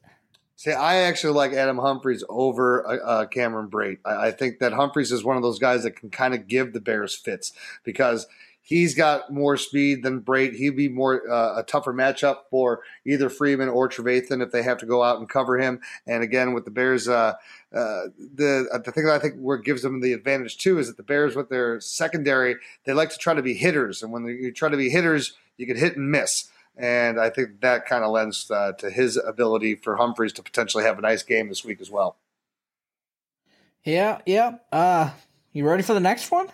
See, 0.57 0.73
I 0.73 1.03
actually 1.03 1.35
like 1.35 1.53
Adam 1.53 1.79
Humphries 1.79 2.25
over 2.29 2.87
uh, 2.87 2.97
uh 2.97 3.27
Cameron 3.27 3.69
Brate. 3.69 3.99
I, 4.05 4.29
I 4.29 4.31
think 4.31 4.61
that 4.61 4.73
Humphries 4.73 5.13
is 5.13 5.25
one 5.25 5.37
of 5.37 5.43
those 5.43 5.59
guys 5.59 5.83
that 5.83 5.97
can 5.97 6.09
kind 6.09 6.33
of 6.33 6.49
give 6.49 6.73
the 6.73 6.81
Bears 6.81 7.15
fits 7.15 7.53
because– 7.85 8.27
He's 8.65 8.95
got 8.95 9.33
more 9.33 9.57
speed 9.57 10.05
than 10.05 10.21
Brate. 10.21 10.55
He'd 10.55 10.77
be 10.77 10.89
more 10.89 11.29
uh, 11.29 11.59
a 11.59 11.65
tougher 11.65 11.93
matchup 11.93 12.43
for 12.49 12.83
either 13.05 13.29
Freeman 13.29 13.69
or 13.69 13.89
Trevathan 13.89 14.41
if 14.41 14.53
they 14.53 14.63
have 14.63 14.79
to 14.79 14.87
go 14.87 15.03
out 15.03 15.19
and 15.19 15.29
cover 15.29 15.59
him. 15.59 15.81
And 16.07 16.23
again, 16.23 16.53
with 16.53 16.65
the 16.65 16.71
Bears, 16.71 17.09
uh, 17.09 17.35
uh, 17.75 18.03
the 18.17 18.69
uh, 18.73 18.79
the 18.79 18.93
thing 18.93 19.05
that 19.07 19.15
I 19.15 19.19
think 19.19 19.35
where 19.35 19.57
gives 19.57 19.83
them 19.83 20.01
the 20.01 20.13
advantage 20.13 20.59
too 20.59 20.79
is 20.79 20.87
that 20.87 20.97
the 20.97 21.03
Bears 21.03 21.35
with 21.35 21.49
their 21.49 21.81
secondary, 21.81 22.55
they 22.85 22.93
like 22.93 23.11
to 23.11 23.19
try 23.19 23.35
to 23.35 23.43
be 23.43 23.55
hitters, 23.55 24.01
and 24.01 24.13
when 24.13 24.27
you 24.27 24.53
try 24.53 24.69
to 24.69 24.77
be 24.77 24.91
hitters, 24.91 25.33
you 25.57 25.67
can 25.67 25.77
hit 25.77 25.97
and 25.97 26.11
miss. 26.11 26.49
And 26.77 27.21
I 27.21 27.31
think 27.31 27.61
that 27.61 27.85
kind 27.85 28.05
of 28.05 28.13
lends 28.13 28.51
uh, 28.51 28.73
to 28.79 28.91
his 28.91 29.17
ability 29.17 29.75
for 29.75 29.97
Humphries 29.97 30.33
to 30.35 30.43
potentially 30.43 30.85
have 30.85 30.99
a 30.99 31.03
nice 31.03 31.23
game 31.23 31.49
this 31.49 31.65
week 31.65 31.81
as 31.81 31.91
well. 31.91 32.17
Yeah, 33.85 34.21
yeah. 34.25 34.57
Uh, 34.71 35.11
you 35.53 35.67
ready 35.67 35.83
for 35.83 35.95
the 35.95 36.01
next 36.01 36.31
one? 36.31 36.49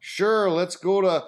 Sure. 0.00 0.50
Let's 0.50 0.74
go 0.74 1.00
to 1.02 1.26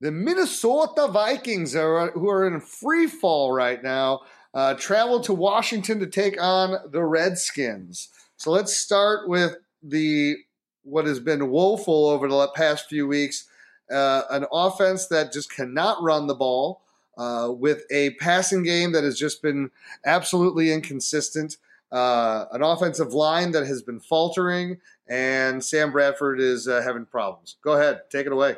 the 0.00 0.10
Minnesota 0.10 1.08
Vikings, 1.08 1.74
are, 1.74 2.10
who 2.10 2.28
are 2.28 2.46
in 2.46 2.60
free 2.60 3.06
fall 3.06 3.52
right 3.52 3.82
now, 3.82 4.20
uh, 4.52 4.74
travel 4.74 5.20
to 5.20 5.32
Washington 5.32 5.98
to 6.00 6.06
take 6.06 6.40
on 6.40 6.76
the 6.90 7.02
Redskins. 7.02 8.08
So 8.36 8.50
let's 8.50 8.76
start 8.76 9.28
with 9.28 9.56
the 9.82 10.36
what 10.82 11.06
has 11.06 11.18
been 11.18 11.50
woeful 11.50 12.06
over 12.08 12.28
the 12.28 12.48
past 12.48 12.88
few 12.88 13.06
weeks. 13.06 13.48
Uh, 13.90 14.22
an 14.30 14.46
offense 14.52 15.06
that 15.06 15.32
just 15.32 15.50
cannot 15.52 16.02
run 16.02 16.26
the 16.26 16.34
ball, 16.34 16.82
uh, 17.16 17.50
with 17.50 17.82
a 17.90 18.10
passing 18.14 18.62
game 18.62 18.92
that 18.92 19.04
has 19.04 19.18
just 19.18 19.42
been 19.42 19.70
absolutely 20.04 20.72
inconsistent, 20.72 21.56
uh, 21.92 22.46
an 22.52 22.62
offensive 22.62 23.12
line 23.12 23.52
that 23.52 23.66
has 23.66 23.82
been 23.82 24.00
faltering, 24.00 24.78
and 25.08 25.62
Sam 25.62 25.92
Bradford 25.92 26.40
is 26.40 26.66
uh, 26.66 26.82
having 26.82 27.06
problems. 27.06 27.56
Go 27.62 27.72
ahead, 27.72 28.02
take 28.10 28.26
it 28.26 28.32
away. 28.32 28.56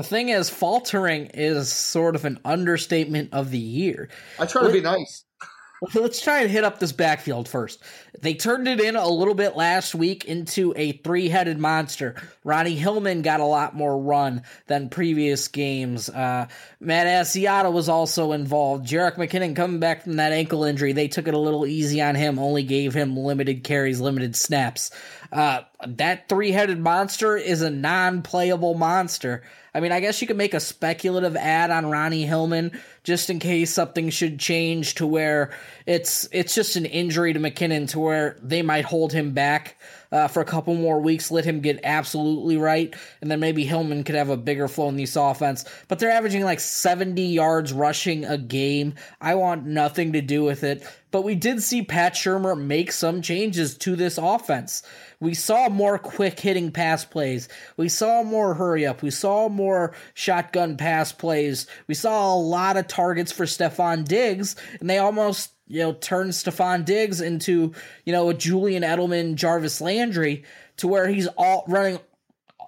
The 0.00 0.08
thing 0.08 0.30
is, 0.30 0.48
faltering 0.48 1.26
is 1.34 1.70
sort 1.70 2.16
of 2.16 2.24
an 2.24 2.40
understatement 2.42 3.34
of 3.34 3.50
the 3.50 3.58
year. 3.58 4.08
I 4.38 4.46
try 4.46 4.66
to 4.66 4.72
be 4.72 4.80
nice. 4.80 5.26
Let's 5.94 6.22
try 6.22 6.40
and 6.40 6.50
hit 6.50 6.64
up 6.64 6.78
this 6.78 6.92
backfield 6.92 7.48
first. 7.48 7.82
They 8.20 8.32
turned 8.32 8.66
it 8.66 8.80
in 8.80 8.96
a 8.96 9.06
little 9.06 9.34
bit 9.34 9.56
last 9.56 9.94
week 9.94 10.24
into 10.24 10.72
a 10.74 10.92
three 10.92 11.28
headed 11.28 11.58
monster. 11.58 12.16
Ronnie 12.44 12.76
Hillman 12.76 13.20
got 13.20 13.40
a 13.40 13.44
lot 13.44 13.76
more 13.76 13.98
run 13.98 14.42
than 14.68 14.88
previous 14.88 15.48
games. 15.48 16.08
Uh, 16.08 16.48
Matt 16.80 17.06
Asiata 17.06 17.70
was 17.70 17.90
also 17.90 18.32
involved. 18.32 18.86
Jerick 18.86 19.16
McKinnon 19.16 19.54
coming 19.54 19.80
back 19.80 20.04
from 20.04 20.16
that 20.16 20.32
ankle 20.32 20.64
injury. 20.64 20.92
They 20.92 21.08
took 21.08 21.28
it 21.28 21.34
a 21.34 21.38
little 21.38 21.66
easy 21.66 22.00
on 22.00 22.14
him, 22.14 22.38
only 22.38 22.62
gave 22.62 22.94
him 22.94 23.18
limited 23.18 23.64
carries, 23.64 24.00
limited 24.00 24.34
snaps. 24.34 24.90
Uh, 25.32 25.60
that 25.86 26.28
three 26.28 26.50
headed 26.50 26.78
monster 26.78 27.36
is 27.36 27.62
a 27.62 27.70
non 27.70 28.22
playable 28.22 28.74
monster. 28.74 29.42
I 29.72 29.80
mean, 29.80 29.92
I 29.92 30.00
guess 30.00 30.20
you 30.20 30.26
could 30.26 30.36
make 30.36 30.54
a 30.54 30.60
speculative 30.60 31.36
ad 31.36 31.70
on 31.70 31.86
Ronnie 31.86 32.26
Hillman 32.26 32.80
just 33.04 33.30
in 33.30 33.38
case 33.38 33.72
something 33.72 34.10
should 34.10 34.40
change 34.40 34.96
to 34.96 35.06
where 35.06 35.52
it's 35.86 36.28
it's 36.32 36.54
just 36.54 36.74
an 36.74 36.86
injury 36.86 37.32
to 37.32 37.38
McKinnon 37.38 37.88
to 37.90 38.00
where 38.00 38.36
they 38.42 38.62
might 38.62 38.84
hold 38.84 39.12
him 39.12 39.32
back 39.32 39.76
uh, 40.12 40.26
for 40.26 40.40
a 40.40 40.44
couple 40.44 40.74
more 40.74 41.00
weeks, 41.00 41.30
let 41.30 41.44
him 41.44 41.60
get 41.60 41.80
absolutely 41.84 42.56
right, 42.56 42.94
and 43.20 43.30
then 43.30 43.38
maybe 43.38 43.64
Hillman 43.64 44.02
could 44.02 44.16
have 44.16 44.28
a 44.28 44.36
bigger 44.36 44.66
flow 44.66 44.88
in 44.88 44.96
this 44.96 45.14
offense. 45.14 45.64
But 45.86 46.00
they're 46.00 46.10
averaging 46.10 46.42
like 46.42 46.58
70 46.58 47.22
yards 47.22 47.72
rushing 47.72 48.24
a 48.24 48.36
game. 48.36 48.94
I 49.20 49.36
want 49.36 49.66
nothing 49.66 50.14
to 50.14 50.20
do 50.20 50.42
with 50.42 50.64
it. 50.64 50.82
But 51.10 51.22
we 51.22 51.34
did 51.34 51.62
see 51.62 51.82
Pat 51.82 52.14
Shurmur 52.14 52.58
make 52.58 52.92
some 52.92 53.22
changes 53.22 53.76
to 53.78 53.96
this 53.96 54.18
offense. 54.18 54.82
We 55.18 55.34
saw 55.34 55.68
more 55.68 55.98
quick 55.98 56.38
hitting 56.38 56.70
pass 56.70 57.04
plays. 57.04 57.48
We 57.76 57.88
saw 57.88 58.22
more 58.22 58.54
hurry 58.54 58.86
up. 58.86 59.02
We 59.02 59.10
saw 59.10 59.48
more 59.48 59.94
shotgun 60.14 60.76
pass 60.76 61.12
plays. 61.12 61.66
We 61.88 61.94
saw 61.94 62.34
a 62.34 62.36
lot 62.36 62.76
of 62.76 62.86
targets 62.86 63.32
for 63.32 63.44
Stefon 63.44 64.06
Diggs, 64.06 64.56
and 64.80 64.88
they 64.88 64.98
almost 64.98 65.52
you 65.66 65.78
know, 65.80 65.92
turn 65.92 66.28
Stefon 66.30 66.84
Diggs 66.84 67.20
into, 67.20 67.72
you 68.04 68.12
know, 68.12 68.28
a 68.28 68.34
Julian 68.34 68.82
Edelman, 68.82 69.36
Jarvis 69.36 69.80
Landry, 69.80 70.44
to 70.78 70.88
where 70.88 71.06
he's 71.06 71.28
all 71.38 71.64
running 71.68 72.00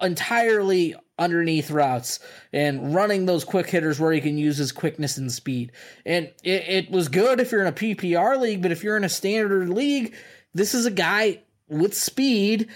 entirely 0.01 0.95
underneath 1.17 1.69
routes 1.69 2.19
and 2.51 2.95
running 2.95 3.25
those 3.25 3.43
quick 3.43 3.69
hitters 3.69 3.99
where 3.99 4.11
he 4.11 4.21
can 4.21 4.37
use 4.37 4.57
his 4.57 4.71
quickness 4.71 5.17
and 5.17 5.31
speed. 5.31 5.71
And 6.05 6.31
it, 6.43 6.67
it 6.67 6.91
was 6.91 7.07
good 7.07 7.39
if 7.39 7.51
you're 7.51 7.61
in 7.61 7.67
a 7.67 7.71
PPR 7.71 8.39
league, 8.39 8.61
but 8.61 8.71
if 8.71 8.83
you're 8.83 8.97
in 8.97 9.03
a 9.03 9.09
standard 9.09 9.69
league, 9.69 10.15
this 10.53 10.73
is 10.73 10.85
a 10.85 10.91
guy 10.91 11.41
with 11.69 11.95
speed, 11.95 12.69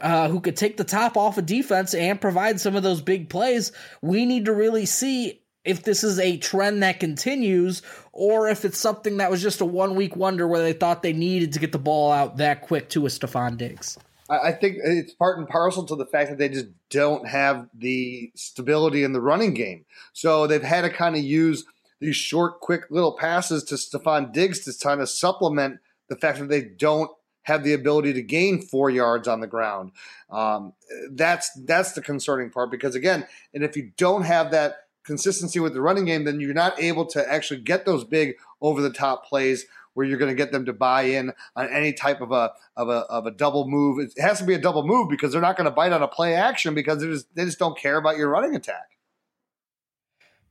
uh, 0.00 0.28
who 0.28 0.40
could 0.40 0.56
take 0.56 0.76
the 0.76 0.84
top 0.84 1.16
off 1.16 1.38
of 1.38 1.46
defense 1.46 1.94
and 1.94 2.20
provide 2.20 2.60
some 2.60 2.76
of 2.76 2.82
those 2.82 3.00
big 3.00 3.28
plays. 3.28 3.72
We 4.00 4.26
need 4.26 4.46
to 4.46 4.52
really 4.52 4.86
see 4.86 5.42
if 5.64 5.82
this 5.82 6.02
is 6.02 6.18
a 6.18 6.36
trend 6.38 6.82
that 6.82 7.00
continues 7.00 7.82
or 8.12 8.48
if 8.48 8.64
it's 8.64 8.78
something 8.78 9.18
that 9.18 9.30
was 9.30 9.42
just 9.42 9.60
a 9.60 9.64
one 9.64 9.94
week 9.96 10.16
wonder 10.16 10.46
where 10.46 10.62
they 10.62 10.72
thought 10.72 11.02
they 11.02 11.12
needed 11.12 11.52
to 11.52 11.58
get 11.58 11.72
the 11.72 11.78
ball 11.78 12.10
out 12.10 12.38
that 12.38 12.62
quick 12.62 12.88
to 12.90 13.04
a 13.06 13.08
Stefon 13.08 13.56
Diggs. 13.58 13.98
I 14.28 14.52
think 14.52 14.76
it's 14.84 15.14
part 15.14 15.38
and 15.38 15.48
parcel 15.48 15.84
to 15.86 15.96
the 15.96 16.04
fact 16.04 16.28
that 16.30 16.38
they 16.38 16.50
just 16.50 16.66
don't 16.90 17.26
have 17.26 17.68
the 17.74 18.30
stability 18.34 19.02
in 19.02 19.12
the 19.12 19.22
running 19.22 19.54
game. 19.54 19.86
So 20.12 20.46
they've 20.46 20.62
had 20.62 20.82
to 20.82 20.90
kind 20.90 21.16
of 21.16 21.22
use 21.22 21.64
these 22.00 22.16
short, 22.16 22.60
quick 22.60 22.82
little 22.90 23.16
passes 23.16 23.64
to 23.64 23.76
Stefon 23.76 24.32
Diggs 24.32 24.60
to 24.60 24.86
kind 24.86 25.00
of 25.00 25.08
supplement 25.08 25.80
the 26.08 26.16
fact 26.16 26.38
that 26.38 26.48
they 26.48 26.62
don't 26.62 27.10
have 27.42 27.64
the 27.64 27.72
ability 27.72 28.12
to 28.12 28.22
gain 28.22 28.60
four 28.60 28.90
yards 28.90 29.26
on 29.26 29.40
the 29.40 29.46
ground. 29.46 29.92
Um, 30.30 30.74
that's 31.10 31.50
that's 31.64 31.92
the 31.92 32.02
concerning 32.02 32.50
part 32.50 32.70
because 32.70 32.94
again, 32.94 33.26
and 33.54 33.64
if 33.64 33.76
you 33.76 33.92
don't 33.96 34.22
have 34.22 34.50
that 34.50 34.76
consistency 35.04 35.58
with 35.58 35.72
the 35.72 35.80
running 35.80 36.04
game, 36.04 36.24
then 36.24 36.38
you're 36.38 36.52
not 36.52 36.78
able 36.78 37.06
to 37.06 37.32
actually 37.32 37.60
get 37.60 37.86
those 37.86 38.04
big 38.04 38.34
over 38.60 38.82
the 38.82 38.92
top 38.92 39.24
plays 39.24 39.64
where 39.98 40.06
you're 40.06 40.16
going 40.16 40.30
to 40.30 40.36
get 40.36 40.52
them 40.52 40.64
to 40.64 40.72
buy 40.72 41.02
in 41.02 41.32
on 41.56 41.68
any 41.70 41.92
type 41.92 42.20
of 42.20 42.30
a 42.30 42.52
of 42.76 42.88
a 42.88 42.98
of 43.10 43.26
a 43.26 43.32
double 43.32 43.68
move. 43.68 43.98
It 43.98 44.22
has 44.22 44.38
to 44.38 44.44
be 44.44 44.54
a 44.54 44.60
double 44.60 44.86
move 44.86 45.08
because 45.08 45.32
they're 45.32 45.40
not 45.40 45.56
going 45.56 45.64
to 45.64 45.72
bite 45.72 45.90
on 45.90 46.04
a 46.04 46.06
play 46.06 46.36
action 46.36 46.72
because 46.72 47.00
they 47.00 47.08
just 47.08 47.34
they 47.34 47.44
just 47.44 47.58
don't 47.58 47.76
care 47.76 47.96
about 47.96 48.16
your 48.16 48.28
running 48.28 48.54
attack. 48.54 48.96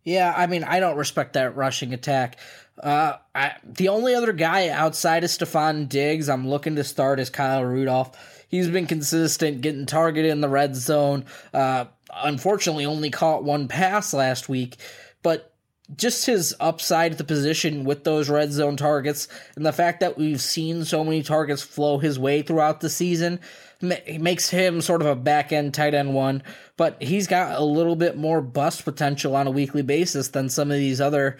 Yeah, 0.03 0.33
I 0.35 0.47
mean, 0.47 0.65
I 0.65 0.81
don't 0.81 0.97
respect 0.97 1.33
that 1.33 1.55
rushing 1.55 1.93
attack. 1.93 2.39
Uh, 2.83 3.13
I, 3.33 3.55
the 3.63 3.87
only 3.87 4.15
other 4.15 4.33
guy 4.33 4.67
outside 4.67 5.23
of 5.23 5.29
Stefon 5.29 5.87
Diggs 5.87 6.27
I'm 6.27 6.49
looking 6.49 6.75
to 6.75 6.83
start 6.83 7.21
is 7.21 7.29
Kyle 7.29 7.63
Rudolph. 7.63 8.45
He's 8.49 8.67
been 8.67 8.85
consistent, 8.85 9.61
getting 9.61 9.85
targeted 9.85 10.29
in 10.29 10.41
the 10.41 10.49
red 10.49 10.75
zone. 10.75 11.23
Uh, 11.53 11.85
unfortunately 12.13 12.85
only 12.85 13.11
caught 13.11 13.45
one 13.45 13.69
pass 13.69 14.13
last 14.13 14.49
week, 14.49 14.75
but 15.23 15.53
just 15.95 16.25
his 16.25 16.53
upside 16.59 17.13
at 17.13 17.17
the 17.17 17.23
position 17.23 17.85
with 17.85 18.03
those 18.03 18.29
red 18.29 18.51
zone 18.51 18.75
targets 18.75 19.27
and 19.55 19.65
the 19.65 19.71
fact 19.71 20.01
that 20.01 20.17
we've 20.17 20.41
seen 20.41 20.83
so 20.83 21.03
many 21.03 21.23
targets 21.23 21.61
flow 21.61 21.97
his 21.97 22.19
way 22.19 22.41
throughout 22.41 22.81
the 22.81 22.89
season 22.89 23.39
makes 23.81 24.49
him 24.49 24.81
sort 24.81 25.01
of 25.01 25.07
a 25.07 25.15
back 25.15 25.51
end 25.51 25.73
tight 25.73 25.93
end 25.93 26.13
one, 26.13 26.43
but 26.77 27.01
he's 27.01 27.27
got 27.27 27.59
a 27.59 27.63
little 27.63 27.95
bit 27.95 28.17
more 28.17 28.41
bust 28.41 28.83
potential 28.83 29.35
on 29.35 29.47
a 29.47 29.51
weekly 29.51 29.83
basis 29.83 30.29
than 30.29 30.49
some 30.49 30.71
of 30.71 30.77
these 30.77 30.99
other, 30.99 31.37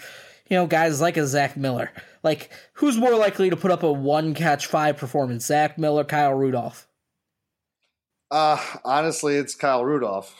you 0.50 0.56
know, 0.56 0.68
guys 0.68 1.02
like 1.02 1.18
a 1.18 1.26
Zach 1.26 1.58
Miller. 1.58 1.92
Like, 2.24 2.52
who's 2.74 2.98
more 2.98 3.16
likely 3.16 3.50
to 3.50 3.58
put 3.58 3.72
up 3.72 3.84
a 3.84 3.92
one 3.92 4.34
catch 4.34 4.68
five 4.68 4.98
performance, 4.98 5.46
Zach 5.46 5.78
Miller, 5.78 6.04
Kyle 6.04 6.34
Rudolph? 6.34 6.88
Uh, 8.30 8.64
honestly, 8.86 9.36
it's 9.36 9.56
Kyle 9.56 9.84
Rudolph. 9.84 10.36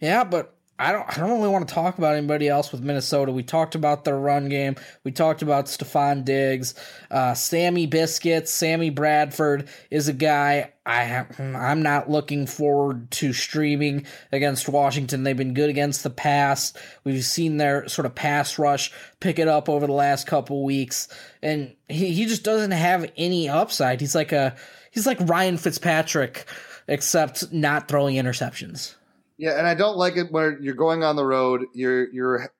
Yeah, 0.00 0.24
but 0.24 0.56
I 0.80 0.92
don't 0.92 1.06
I 1.10 1.20
don't 1.20 1.38
really 1.38 1.50
want 1.50 1.68
to 1.68 1.74
talk 1.74 1.98
about 1.98 2.16
anybody 2.16 2.48
else 2.48 2.72
with 2.72 2.80
Minnesota. 2.80 3.32
We 3.32 3.42
talked 3.42 3.74
about 3.74 4.04
their 4.04 4.18
run 4.18 4.48
game. 4.48 4.76
We 5.04 5.12
talked 5.12 5.42
about 5.42 5.66
Stefon 5.66 6.24
Diggs, 6.24 6.74
uh, 7.10 7.34
Sammy 7.34 7.86
Biscuits, 7.86 8.50
Sammy 8.50 8.88
Bradford 8.88 9.68
is 9.90 10.08
a 10.08 10.14
guy 10.14 10.72
I 10.86 11.02
have, 11.02 11.38
I'm 11.38 11.82
not 11.82 12.08
looking 12.08 12.46
forward 12.46 13.10
to 13.12 13.34
streaming 13.34 14.06
against 14.32 14.70
Washington. 14.70 15.22
They've 15.22 15.36
been 15.36 15.52
good 15.52 15.68
against 15.68 16.02
the 16.02 16.08
pass. 16.08 16.72
We've 17.04 17.22
seen 17.22 17.58
their 17.58 17.86
sort 17.86 18.06
of 18.06 18.14
pass 18.14 18.58
rush 18.58 18.90
pick 19.20 19.38
it 19.38 19.48
up 19.48 19.68
over 19.68 19.86
the 19.86 19.92
last 19.92 20.26
couple 20.26 20.64
weeks, 20.64 21.08
and 21.42 21.76
he, 21.90 22.14
he 22.14 22.24
just 22.24 22.42
doesn't 22.42 22.70
have 22.70 23.12
any 23.18 23.50
upside. 23.50 24.00
He's 24.00 24.14
like 24.14 24.32
a 24.32 24.56
he's 24.90 25.06
like 25.06 25.20
Ryan 25.20 25.58
Fitzpatrick, 25.58 26.46
except 26.88 27.52
not 27.52 27.86
throwing 27.86 28.16
interceptions. 28.16 28.94
Yeah, 29.40 29.56
and 29.56 29.66
I 29.66 29.72
don't 29.72 29.96
like 29.96 30.18
it 30.18 30.30
where 30.30 30.60
you're 30.60 30.74
going 30.74 31.02
on 31.02 31.16
the 31.16 31.24
road. 31.24 31.64
You're 31.72 32.12
you're 32.12 32.52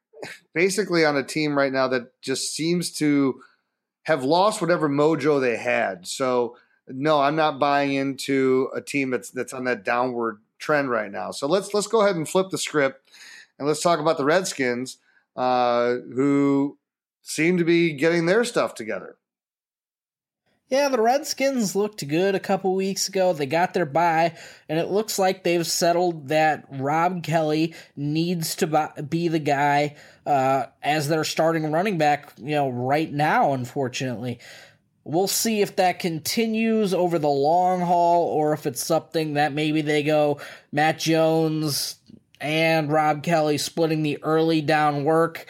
basically 0.55 1.05
on 1.05 1.15
a 1.15 1.23
team 1.23 1.57
right 1.57 1.70
now 1.70 1.89
that 1.89 2.19
just 2.23 2.55
seems 2.55 2.90
to 2.93 3.43
have 4.05 4.24
lost 4.24 4.62
whatever 4.62 4.89
mojo 4.89 5.43
they 5.43 5.59
had. 5.59 6.07
So 6.07 6.57
no, 6.89 7.20
I'm 7.20 7.36
not 7.36 7.59
buying 7.59 7.93
into 7.93 8.70
a 8.74 8.81
team 8.81 9.11
that's 9.11 9.31
that's 9.31 9.52
on 9.52 9.65
that 9.65 9.85
downward 9.85 10.39
trend 10.59 10.89
right 10.89 11.12
now. 11.12 11.32
So 11.32 11.47
let's 11.47 11.74
let's 11.74 11.86
go 11.86 12.01
ahead 12.01 12.16
and 12.16 12.27
flip 12.27 12.48
the 12.48 12.57
script 12.57 13.11
and 13.59 13.69
let's 13.69 13.82
talk 13.82 14.01
about 14.01 14.16
the 14.16 14.24
Redskins, 14.24 14.97
uh, 15.36 15.97
who 16.15 16.78
seem 17.20 17.59
to 17.59 17.65
be 17.65 17.93
getting 17.93 18.24
their 18.24 18.43
stuff 18.43 18.74
together. 18.74 19.16
Yeah, 20.71 20.89
the 20.89 21.03
Redskins 21.03 21.75
looked 21.75 22.07
good 22.07 22.37
a 22.37 22.41
couple 22.41 22.77
weeks 22.77 23.09
ago. 23.09 23.33
They 23.33 23.47
got 23.47 23.75
their 23.75 23.85
bye, 23.85 24.37
and 24.69 24.79
it 24.79 24.89
looks 24.89 25.19
like 25.19 25.43
they've 25.43 25.67
settled 25.67 26.29
that 26.29 26.65
Rob 26.71 27.25
Kelley 27.25 27.75
needs 27.97 28.55
to 28.57 28.93
be 29.09 29.27
the 29.27 29.41
guy 29.41 29.97
uh, 30.25 30.67
as 30.81 31.09
their 31.09 31.25
starting 31.25 31.73
running 31.73 31.99
back, 31.99 32.33
you 32.39 32.55
know, 32.55 32.69
right 32.69 33.13
now, 33.13 33.53
unfortunately. 33.53 34.39
We'll 35.03 35.27
see 35.27 35.61
if 35.61 35.75
that 35.75 35.99
continues 35.99 36.95
over 36.95 37.19
the 37.19 37.29
long 37.29 37.81
haul 37.81 38.27
or 38.27 38.53
if 38.53 38.65
it's 38.65 38.85
something 38.85 39.35
that 39.35 39.53
maybe 39.53 39.83
they 39.83 40.05
go 40.05 40.39
Matt 40.71 41.01
Jones 41.01 41.97
and 42.41 42.93
Rob 42.93 43.25
Kelley 43.25 43.59
splitting 43.59 44.05
the 44.05 44.23
early 44.23 44.61
down 44.61 45.03
work. 45.03 45.47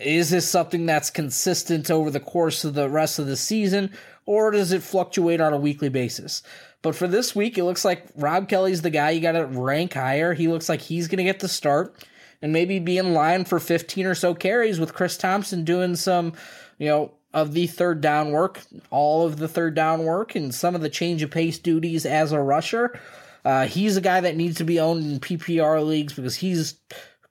Is 0.00 0.30
this 0.30 0.48
something 0.48 0.86
that's 0.86 1.10
consistent 1.10 1.90
over 1.90 2.10
the 2.10 2.20
course 2.20 2.64
of 2.64 2.74
the 2.74 2.88
rest 2.88 3.18
of 3.18 3.26
the 3.26 3.36
season? 3.36 3.92
Or 4.26 4.50
does 4.50 4.72
it 4.72 4.82
fluctuate 4.82 5.40
on 5.40 5.52
a 5.52 5.58
weekly 5.58 5.88
basis? 5.88 6.42
But 6.82 6.94
for 6.94 7.08
this 7.08 7.34
week, 7.34 7.58
it 7.58 7.64
looks 7.64 7.84
like 7.84 8.06
Rob 8.16 8.48
Kelley's 8.48 8.82
the 8.82 8.90
guy 8.90 9.10
you 9.10 9.20
got 9.20 9.32
to 9.32 9.46
rank 9.46 9.94
higher. 9.94 10.34
He 10.34 10.48
looks 10.48 10.68
like 10.68 10.80
he's 10.80 11.08
going 11.08 11.18
to 11.18 11.24
get 11.24 11.40
the 11.40 11.48
start 11.48 12.06
and 12.42 12.52
maybe 12.52 12.78
be 12.78 12.98
in 12.98 13.12
line 13.12 13.44
for 13.44 13.60
15 13.60 14.06
or 14.06 14.14
so 14.14 14.34
carries 14.34 14.80
with 14.80 14.94
Chris 14.94 15.16
Thompson 15.16 15.64
doing 15.64 15.96
some, 15.96 16.32
you 16.78 16.88
know, 16.88 17.12
of 17.32 17.52
the 17.52 17.66
third 17.66 18.00
down 18.00 18.32
work, 18.32 18.60
all 18.90 19.26
of 19.26 19.36
the 19.36 19.48
third 19.48 19.74
down 19.74 20.04
work, 20.04 20.34
and 20.34 20.54
some 20.54 20.74
of 20.74 20.80
the 20.80 20.88
change 20.88 21.22
of 21.22 21.30
pace 21.30 21.58
duties 21.58 22.04
as 22.04 22.32
a 22.32 22.40
rusher. 22.40 22.98
Uh, 23.44 23.66
he's 23.66 23.96
a 23.96 24.00
guy 24.00 24.20
that 24.20 24.36
needs 24.36 24.56
to 24.56 24.64
be 24.64 24.80
owned 24.80 25.04
in 25.04 25.20
PPR 25.20 25.86
leagues 25.86 26.12
because 26.12 26.36
he's 26.36 26.74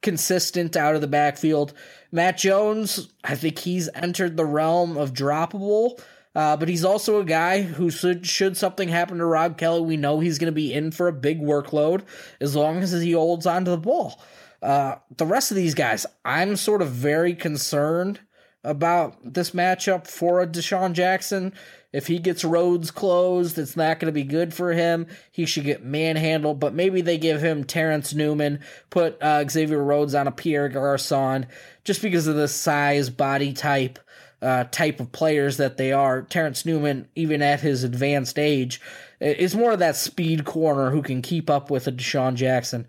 consistent 0.01 0.77
out 0.77 0.95
of 0.95 1.01
the 1.01 1.07
backfield. 1.07 1.73
Matt 2.11 2.37
Jones, 2.37 3.09
I 3.23 3.35
think 3.35 3.59
he's 3.59 3.89
entered 3.93 4.37
the 4.37 4.45
realm 4.45 4.97
of 4.97 5.13
droppable. 5.13 5.99
Uh, 6.35 6.55
but 6.55 6.69
he's 6.69 6.85
also 6.85 7.19
a 7.19 7.25
guy 7.25 7.61
who 7.61 7.89
should 7.89 8.25
should 8.25 8.55
something 8.55 8.87
happen 8.87 9.17
to 9.17 9.25
Rob 9.25 9.57
Kelley, 9.57 9.81
we 9.81 9.97
know 9.97 10.19
he's 10.19 10.37
going 10.37 10.51
to 10.51 10.55
be 10.55 10.73
in 10.73 10.91
for 10.91 11.07
a 11.07 11.13
big 11.13 11.41
workload 11.41 12.03
as 12.39 12.55
long 12.55 12.77
as 12.77 12.91
he 12.91 13.13
holds 13.13 13.45
onto 13.45 13.71
the 13.71 13.77
ball. 13.77 14.21
Uh, 14.61 14.95
the 15.17 15.25
rest 15.25 15.51
of 15.51 15.57
these 15.57 15.73
guys, 15.73 16.05
I'm 16.23 16.55
sort 16.55 16.81
of 16.81 16.89
very 16.89 17.33
concerned 17.33 18.19
about 18.63 19.33
this 19.33 19.51
matchup 19.51 20.05
for 20.05 20.41
a 20.41 20.47
DeSean 20.47 20.93
Jackson. 20.93 21.53
If 21.91 22.07
he 22.07 22.19
gets 22.19 22.43
roads 22.43 22.91
closed, 22.91 23.57
it's 23.57 23.75
not 23.75 23.99
going 23.99 24.07
to 24.07 24.11
be 24.11 24.23
good 24.23 24.53
for 24.53 24.73
him. 24.73 25.07
He 25.31 25.45
should 25.45 25.63
get 25.63 25.83
manhandled, 25.83 26.59
but 26.59 26.73
maybe 26.73 27.01
they 27.01 27.17
give 27.17 27.41
him 27.41 27.63
Terrence 27.63 28.13
Newman, 28.13 28.59
put 28.89 29.19
uh, 29.23 29.47
Xavier 29.47 29.83
Rhodes 29.83 30.13
on 30.13 30.27
a 30.27 30.31
Pierre 30.31 30.69
Garcon, 30.69 31.47
just 31.83 32.01
because 32.01 32.27
of 32.27 32.35
the 32.35 32.47
size, 32.47 33.09
body 33.09 33.53
type, 33.53 33.97
uh, 34.41 34.65
type 34.65 34.99
of 34.99 35.11
players 35.11 35.57
that 35.57 35.77
they 35.77 35.91
are. 35.91 36.21
Terrence 36.21 36.65
Newman, 36.65 37.07
even 37.15 37.41
at 37.41 37.61
his 37.61 37.83
advanced 37.83 38.39
age, 38.39 38.81
is 39.19 39.55
more 39.55 39.73
of 39.73 39.79
that 39.79 39.95
speed 39.95 40.45
corner 40.45 40.91
who 40.91 41.01
can 41.01 41.21
keep 41.21 41.49
up 41.49 41.69
with 41.69 41.87
a 41.87 41.91
DeSean 41.91 42.35
Jackson. 42.35 42.87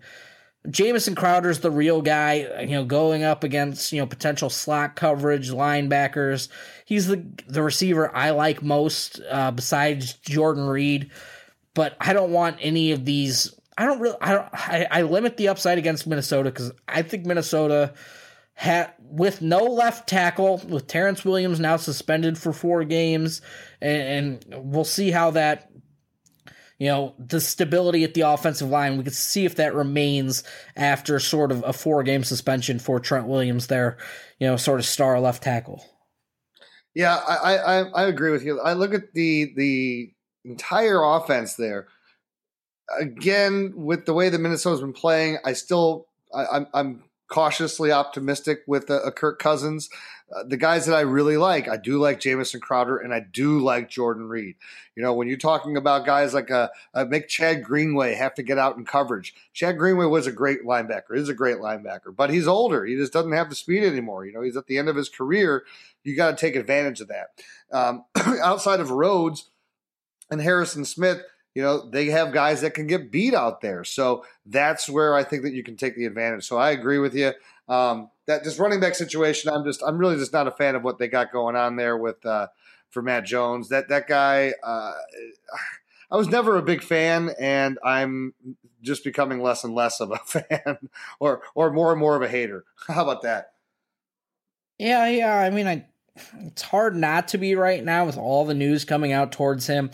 Jamison 0.69 1.15
Crowder's 1.15 1.59
the 1.59 1.71
real 1.71 2.01
guy, 2.01 2.61
you 2.61 2.67
know, 2.67 2.85
going 2.85 3.23
up 3.23 3.43
against, 3.43 3.91
you 3.91 3.99
know, 3.99 4.05
potential 4.05 4.49
slot 4.49 4.95
coverage, 4.95 5.49
linebackers. 5.49 6.49
He's 6.85 7.07
the 7.07 7.25
the 7.47 7.63
receiver 7.63 8.15
I 8.15 8.29
like 8.29 8.61
most, 8.61 9.19
uh, 9.29 9.51
besides 9.51 10.13
Jordan 10.13 10.67
Reed. 10.67 11.09
But 11.73 11.95
I 11.99 12.13
don't 12.13 12.31
want 12.31 12.57
any 12.59 12.91
of 12.91 13.05
these. 13.05 13.53
I 13.77 13.85
don't 13.85 13.99
really. 13.99 14.17
I 14.21 14.33
don't. 14.33 14.49
I, 14.53 14.87
I 14.91 15.01
limit 15.01 15.37
the 15.37 15.47
upside 15.47 15.79
against 15.79 16.05
Minnesota 16.05 16.51
because 16.51 16.71
I 16.87 17.01
think 17.01 17.25
Minnesota 17.25 17.93
with 18.99 19.41
no 19.41 19.59
left 19.59 20.07
tackle, 20.07 20.61
with 20.67 20.87
Terrence 20.87 21.25
Williams 21.25 21.59
now 21.59 21.77
suspended 21.77 22.37
for 22.37 22.53
four 22.53 22.83
games, 22.83 23.41
and, 23.81 24.45
and 24.51 24.73
we'll 24.73 24.83
see 24.83 25.11
how 25.11 25.31
that 25.31 25.71
you 26.81 26.87
know, 26.87 27.13
the 27.19 27.39
stability 27.39 28.03
at 28.03 28.15
the 28.15 28.21
offensive 28.21 28.67
line. 28.67 28.97
We 28.97 29.03
could 29.03 29.13
see 29.13 29.45
if 29.45 29.57
that 29.57 29.75
remains 29.75 30.43
after 30.75 31.19
sort 31.19 31.51
of 31.51 31.63
a 31.63 31.73
four 31.73 32.01
game 32.01 32.23
suspension 32.23 32.79
for 32.79 32.99
Trent 32.99 33.27
Williams, 33.27 33.67
there, 33.67 33.97
you 34.39 34.47
know, 34.47 34.57
sort 34.57 34.79
of 34.79 34.85
star 34.87 35.19
left 35.19 35.43
tackle. 35.43 35.85
Yeah, 36.95 37.17
I, 37.17 37.57
I, 37.57 37.79
I 37.81 38.07
agree 38.07 38.31
with 38.31 38.43
you. 38.43 38.59
I 38.59 38.73
look 38.73 38.95
at 38.95 39.13
the 39.13 39.53
the 39.55 40.11
entire 40.43 41.03
offense 41.03 41.53
there. 41.53 41.87
Again, 42.99 43.73
with 43.75 44.07
the 44.07 44.13
way 44.15 44.29
that 44.29 44.39
Minnesota's 44.39 44.81
been 44.81 44.91
playing, 44.91 45.37
I 45.45 45.53
still 45.53 46.07
I, 46.33 46.47
I'm 46.47 46.67
I'm 46.73 47.03
cautiously 47.31 47.91
optimistic 47.91 48.59
with 48.67 48.89
a, 48.89 49.01
a 49.03 49.11
Kirk 49.11 49.39
Cousins. 49.39 49.89
Uh, 50.33 50.43
the 50.43 50.57
guys 50.57 50.85
that 50.85 50.95
I 50.95 51.01
really 51.01 51.37
like, 51.37 51.67
I 51.67 51.77
do 51.77 51.97
like 51.97 52.19
Jamison 52.19 52.59
Crowder 52.59 52.97
and 52.97 53.13
I 53.13 53.21
do 53.21 53.59
like 53.59 53.89
Jordan 53.89 54.27
Reed. 54.27 54.55
You 54.95 55.03
know, 55.03 55.13
when 55.13 55.27
you're 55.27 55.37
talking 55.37 55.77
about 55.77 56.05
guys 56.05 56.33
like 56.33 56.49
a, 56.49 56.69
a 56.93 57.05
make 57.05 57.29
Chad 57.29 57.63
Greenway 57.63 58.15
have 58.15 58.33
to 58.35 58.43
get 58.43 58.57
out 58.57 58.77
in 58.77 58.85
coverage. 58.85 59.33
Chad 59.53 59.77
Greenway 59.77 60.05
was 60.05 60.27
a 60.27 60.31
great 60.31 60.63
linebacker, 60.63 61.15
is 61.15 61.29
a 61.29 61.33
great 61.33 61.57
linebacker, 61.57 62.15
but 62.15 62.29
he's 62.29 62.47
older. 62.47 62.85
He 62.85 62.95
just 62.95 63.13
doesn't 63.13 63.31
have 63.31 63.49
the 63.49 63.55
speed 63.55 63.83
anymore. 63.83 64.25
You 64.25 64.33
know, 64.33 64.41
he's 64.41 64.57
at 64.57 64.67
the 64.67 64.77
end 64.77 64.89
of 64.89 64.97
his 64.97 65.09
career. 65.09 65.63
You 66.03 66.15
got 66.15 66.37
to 66.37 66.37
take 66.37 66.55
advantage 66.55 66.99
of 66.99 67.07
that. 67.07 67.27
Um, 67.71 68.05
outside 68.43 68.81
of 68.81 68.91
Rhodes 68.91 69.49
and 70.29 70.41
Harrison 70.41 70.83
Smith, 70.83 71.21
you 71.53 71.61
know, 71.61 71.89
they 71.89 72.05
have 72.05 72.31
guys 72.31 72.61
that 72.61 72.73
can 72.73 72.87
get 72.87 73.11
beat 73.11 73.33
out 73.33 73.61
there. 73.61 73.83
So 73.83 74.25
that's 74.45 74.89
where 74.89 75.15
I 75.15 75.23
think 75.23 75.43
that 75.43 75.53
you 75.53 75.63
can 75.63 75.75
take 75.75 75.95
the 75.95 76.05
advantage. 76.05 76.45
So 76.45 76.57
I 76.57 76.71
agree 76.71 76.97
with 76.97 77.13
you. 77.13 77.33
Um, 77.67 78.09
that 78.27 78.43
just 78.43 78.59
running 78.59 78.79
back 78.79 78.95
situation, 78.95 79.51
I'm 79.51 79.65
just, 79.65 79.83
I'm 79.85 79.97
really 79.97 80.15
just 80.15 80.33
not 80.33 80.47
a 80.47 80.51
fan 80.51 80.75
of 80.75 80.83
what 80.83 80.97
they 80.97 81.07
got 81.07 81.31
going 81.31 81.55
on 81.55 81.75
there 81.75 81.97
with, 81.97 82.25
uh, 82.25 82.47
for 82.89 83.01
Matt 83.01 83.25
Jones. 83.25 83.69
That, 83.69 83.89
that 83.89 84.07
guy, 84.07 84.53
uh, 84.63 84.93
I 86.11 86.17
was 86.17 86.27
never 86.27 86.57
a 86.57 86.61
big 86.61 86.83
fan 86.83 87.33
and 87.39 87.79
I'm 87.85 88.33
just 88.81 89.03
becoming 89.03 89.41
less 89.41 89.63
and 89.63 89.73
less 89.73 90.01
of 90.01 90.11
a 90.11 90.17
fan 90.25 90.89
or, 91.19 91.41
or 91.55 91.71
more 91.71 91.91
and 91.91 91.99
more 91.99 92.15
of 92.15 92.21
a 92.21 92.27
hater. 92.27 92.65
How 92.87 93.03
about 93.03 93.21
that? 93.23 93.53
Yeah. 94.77 95.07
Yeah. 95.07 95.39
I 95.39 95.49
mean, 95.49 95.67
I, 95.67 95.85
it's 96.45 96.61
hard 96.61 96.95
not 96.95 97.29
to 97.29 97.37
be 97.37 97.55
right 97.55 97.83
now 97.83 98.05
with 98.05 98.17
all 98.17 98.45
the 98.45 98.53
news 98.53 98.83
coming 98.83 99.13
out 99.13 99.31
towards 99.31 99.67
him. 99.67 99.91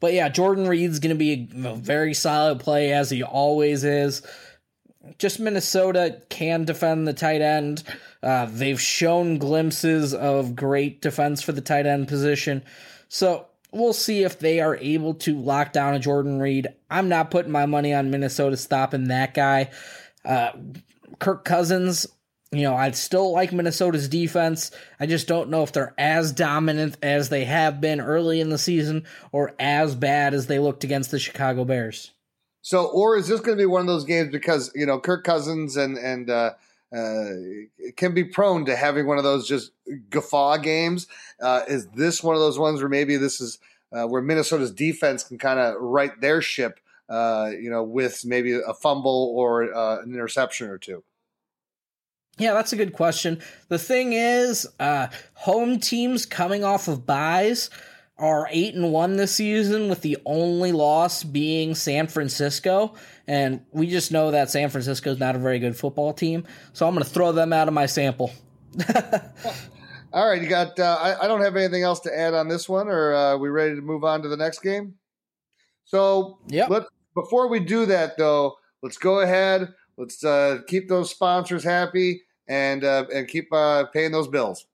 But 0.00 0.14
yeah, 0.14 0.28
Jordan 0.30 0.66
Reed's 0.66 0.98
going 0.98 1.16
to 1.16 1.18
be 1.18 1.48
a 1.64 1.74
very 1.74 2.14
solid 2.14 2.60
play 2.60 2.92
as 2.92 3.10
he 3.10 3.22
always 3.22 3.84
is. 3.84 4.22
Just 5.18 5.40
Minnesota 5.40 6.20
can 6.28 6.64
defend 6.64 7.06
the 7.06 7.12
tight 7.12 7.42
end. 7.42 7.84
Uh, 8.22 8.46
they've 8.50 8.80
shown 8.80 9.38
glimpses 9.38 10.12
of 10.12 10.56
great 10.56 11.00
defense 11.00 11.42
for 11.42 11.52
the 11.52 11.60
tight 11.60 11.86
end 11.86 12.08
position. 12.08 12.62
So 13.08 13.46
we'll 13.72 13.92
see 13.92 14.24
if 14.24 14.38
they 14.38 14.60
are 14.60 14.76
able 14.76 15.14
to 15.14 15.38
lock 15.38 15.72
down 15.72 15.94
a 15.94 15.98
Jordan 15.98 16.40
Reed. 16.40 16.68
I'm 16.90 17.08
not 17.08 17.30
putting 17.30 17.52
my 17.52 17.66
money 17.66 17.94
on 17.94 18.10
Minnesota 18.10 18.56
stopping 18.56 19.08
that 19.08 19.34
guy. 19.34 19.70
Uh, 20.24 20.52
Kirk 21.18 21.44
Cousins, 21.44 22.06
you 22.52 22.62
know, 22.62 22.74
I 22.74 22.90
still 22.90 23.32
like 23.32 23.52
Minnesota's 23.52 24.08
defense. 24.08 24.72
I 24.98 25.06
just 25.06 25.28
don't 25.28 25.50
know 25.50 25.62
if 25.62 25.72
they're 25.72 25.94
as 25.96 26.32
dominant 26.32 26.96
as 27.00 27.28
they 27.28 27.44
have 27.44 27.80
been 27.80 28.00
early 28.00 28.40
in 28.40 28.50
the 28.50 28.58
season 28.58 29.04
or 29.30 29.54
as 29.60 29.94
bad 29.94 30.34
as 30.34 30.48
they 30.48 30.58
looked 30.58 30.82
against 30.82 31.12
the 31.12 31.20
Chicago 31.20 31.64
Bears. 31.64 32.12
So, 32.62 32.86
or 32.86 33.16
is 33.16 33.28
this 33.28 33.40
going 33.40 33.56
to 33.56 33.62
be 33.62 33.66
one 33.66 33.82
of 33.82 33.86
those 33.86 34.04
games 34.04 34.30
because 34.32 34.72
you 34.74 34.84
know 34.84 34.98
Kirk 34.98 35.24
Cousins 35.24 35.76
and 35.76 35.96
and 35.96 36.28
uh, 36.28 36.52
uh, 36.94 37.30
can 37.96 38.14
be 38.14 38.24
prone 38.24 38.64
to 38.66 38.74
having 38.74 39.06
one 39.06 39.18
of 39.18 39.24
those 39.24 39.46
just 39.46 39.70
guffaw 40.10 40.56
games? 40.56 41.06
Uh, 41.40 41.62
is 41.68 41.86
this 41.88 42.22
one 42.22 42.34
of 42.34 42.40
those 42.40 42.58
ones 42.58 42.80
where 42.80 42.88
maybe 42.88 43.16
this 43.16 43.40
is 43.40 43.58
uh, 43.92 44.06
where 44.06 44.22
Minnesota's 44.22 44.72
defense 44.72 45.22
can 45.22 45.38
kind 45.38 45.60
of 45.60 45.76
right 45.80 46.20
their 46.20 46.42
ship? 46.42 46.80
Uh, 47.08 47.50
you 47.60 47.70
know, 47.70 47.82
with 47.82 48.24
maybe 48.24 48.52
a 48.54 48.74
fumble 48.74 49.32
or 49.34 49.74
uh, 49.74 50.00
an 50.00 50.12
interception 50.12 50.68
or 50.68 50.78
two. 50.78 51.02
Yeah, 52.40 52.54
that's 52.54 52.72
a 52.72 52.76
good 52.76 52.94
question. 52.94 53.42
The 53.68 53.78
thing 53.78 54.14
is, 54.14 54.66
uh, 54.80 55.08
home 55.34 55.78
teams 55.78 56.24
coming 56.24 56.64
off 56.64 56.88
of 56.88 57.04
byes 57.04 57.68
are 58.16 58.48
eight 58.50 58.74
and 58.74 58.90
one 58.92 59.18
this 59.18 59.34
season, 59.34 59.90
with 59.90 60.00
the 60.00 60.16
only 60.24 60.72
loss 60.72 61.22
being 61.22 61.74
San 61.74 62.06
Francisco, 62.06 62.94
and 63.26 63.60
we 63.72 63.90
just 63.90 64.10
know 64.10 64.30
that 64.30 64.48
San 64.48 64.70
Francisco 64.70 65.10
is 65.10 65.18
not 65.18 65.36
a 65.36 65.38
very 65.38 65.58
good 65.58 65.76
football 65.76 66.14
team. 66.14 66.46
So 66.72 66.88
I'm 66.88 66.94
going 66.94 67.04
to 67.04 67.10
throw 67.10 67.30
them 67.32 67.52
out 67.52 67.68
of 67.68 67.74
my 67.74 67.84
sample. 67.84 68.32
All 70.14 70.26
right, 70.26 70.40
you 70.40 70.48
got. 70.48 70.80
Uh, 70.80 70.96
I, 70.98 71.24
I, 71.24 71.28
don't 71.28 71.42
have 71.42 71.56
anything 71.56 71.82
else 71.82 72.00
to 72.00 72.18
add 72.18 72.32
on 72.32 72.48
this 72.48 72.70
one, 72.70 72.88
or 72.88 73.12
uh, 73.12 73.34
are 73.34 73.38
we 73.38 73.50
ready 73.50 73.74
to 73.74 73.82
move 73.82 74.02
on 74.02 74.22
to 74.22 74.28
the 74.28 74.36
next 74.38 74.62
game? 74.62 74.94
So, 75.84 76.38
yeah. 76.48 76.68
Before 77.14 77.48
we 77.48 77.60
do 77.60 77.84
that, 77.84 78.16
though, 78.16 78.54
let's 78.82 78.96
go 78.96 79.20
ahead. 79.20 79.74
Let's 79.98 80.24
uh, 80.24 80.60
keep 80.66 80.88
those 80.88 81.10
sponsors 81.10 81.62
happy 81.62 82.22
and 82.50 82.82
uh, 82.82 83.04
and 83.14 83.28
keep 83.28 83.50
uh, 83.52 83.84
paying 83.86 84.10
those 84.10 84.28
bills. 84.28 84.66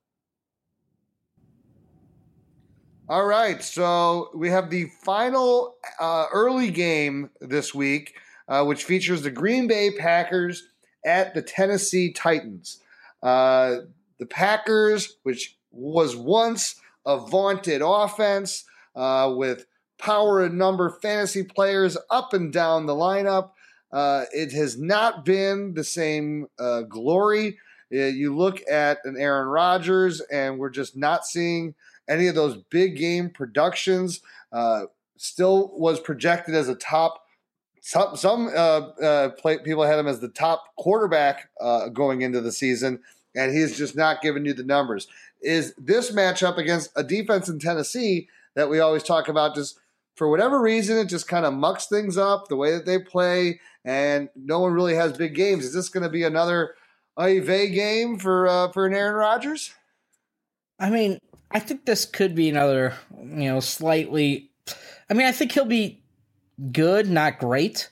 All 3.08 3.24
right, 3.24 3.62
so 3.62 4.30
we 4.34 4.50
have 4.50 4.68
the 4.68 4.86
final 5.04 5.76
uh, 6.00 6.26
early 6.32 6.72
game 6.72 7.30
this 7.40 7.72
week, 7.72 8.14
uh, 8.48 8.64
which 8.64 8.82
features 8.82 9.22
the 9.22 9.30
Green 9.30 9.68
Bay 9.68 9.92
Packers 9.92 10.66
at 11.04 11.32
the 11.32 11.42
Tennessee 11.42 12.12
Titans. 12.12 12.80
Uh, 13.22 13.76
the 14.18 14.26
Packers, 14.26 15.18
which 15.22 15.56
was 15.70 16.16
once 16.16 16.80
a 17.04 17.18
vaunted 17.18 17.82
offense 17.84 18.64
uh, 18.96 19.32
with 19.36 19.66
power 19.98 20.42
and 20.42 20.58
number 20.58 20.90
fantasy 21.00 21.44
players 21.44 21.96
up 22.10 22.32
and 22.32 22.52
down 22.52 22.86
the 22.86 22.94
lineup, 22.94 23.50
uh, 23.92 24.24
it 24.32 24.50
has 24.52 24.78
not 24.78 25.24
been 25.24 25.74
the 25.74 25.84
same 25.84 26.46
uh, 26.58 26.82
glory 26.82 27.56
you 27.90 28.36
look 28.36 28.60
at 28.70 28.98
an 29.04 29.16
Aaron 29.18 29.48
Rodgers, 29.48 30.20
and 30.32 30.58
we're 30.58 30.70
just 30.70 30.96
not 30.96 31.26
seeing 31.26 31.74
any 32.08 32.26
of 32.28 32.34
those 32.34 32.56
big 32.70 32.96
game 32.96 33.30
productions. 33.30 34.20
Uh, 34.52 34.82
still 35.16 35.70
was 35.74 36.00
projected 36.00 36.54
as 36.54 36.68
a 36.68 36.74
top. 36.74 37.22
Some, 37.80 38.16
some 38.16 38.48
uh, 38.48 38.88
uh, 39.00 39.28
play, 39.30 39.58
people 39.58 39.84
had 39.84 39.98
him 39.98 40.08
as 40.08 40.20
the 40.20 40.28
top 40.28 40.64
quarterback 40.76 41.50
uh, 41.60 41.88
going 41.88 42.22
into 42.22 42.40
the 42.40 42.52
season, 42.52 43.00
and 43.34 43.54
he's 43.54 43.78
just 43.78 43.96
not 43.96 44.22
giving 44.22 44.44
you 44.44 44.52
the 44.52 44.64
numbers. 44.64 45.06
Is 45.42 45.74
this 45.78 46.10
matchup 46.10 46.56
against 46.56 46.90
a 46.96 47.04
defense 47.04 47.48
in 47.48 47.58
Tennessee 47.58 48.28
that 48.54 48.68
we 48.68 48.80
always 48.80 49.04
talk 49.04 49.28
about? 49.28 49.54
Just 49.54 49.78
for 50.16 50.28
whatever 50.28 50.60
reason, 50.60 50.98
it 50.98 51.08
just 51.08 51.28
kind 51.28 51.46
of 51.46 51.54
mucks 51.54 51.86
things 51.86 52.16
up 52.18 52.48
the 52.48 52.56
way 52.56 52.72
that 52.72 52.86
they 52.86 52.98
play, 52.98 53.60
and 53.84 54.28
no 54.34 54.58
one 54.58 54.72
really 54.72 54.94
has 54.94 55.16
big 55.16 55.34
games. 55.34 55.64
Is 55.64 55.74
this 55.74 55.88
going 55.88 56.02
to 56.02 56.10
be 56.10 56.24
another? 56.24 56.74
A 57.18 57.38
vague 57.40 57.74
game 57.74 58.18
for 58.18 58.48
uh, 58.48 58.68
for 58.72 58.86
an 58.86 58.94
Aaron 58.94 59.14
Rodgers? 59.14 59.72
I 60.78 60.90
mean, 60.90 61.18
I 61.50 61.58
think 61.58 61.84
this 61.84 62.04
could 62.04 62.34
be 62.34 62.48
another, 62.48 62.94
you 63.18 63.48
know, 63.48 63.60
slightly. 63.60 64.50
I 65.08 65.14
mean, 65.14 65.26
I 65.26 65.32
think 65.32 65.52
he'll 65.52 65.64
be 65.64 66.02
good, 66.72 67.08
not 67.08 67.38
great, 67.38 67.90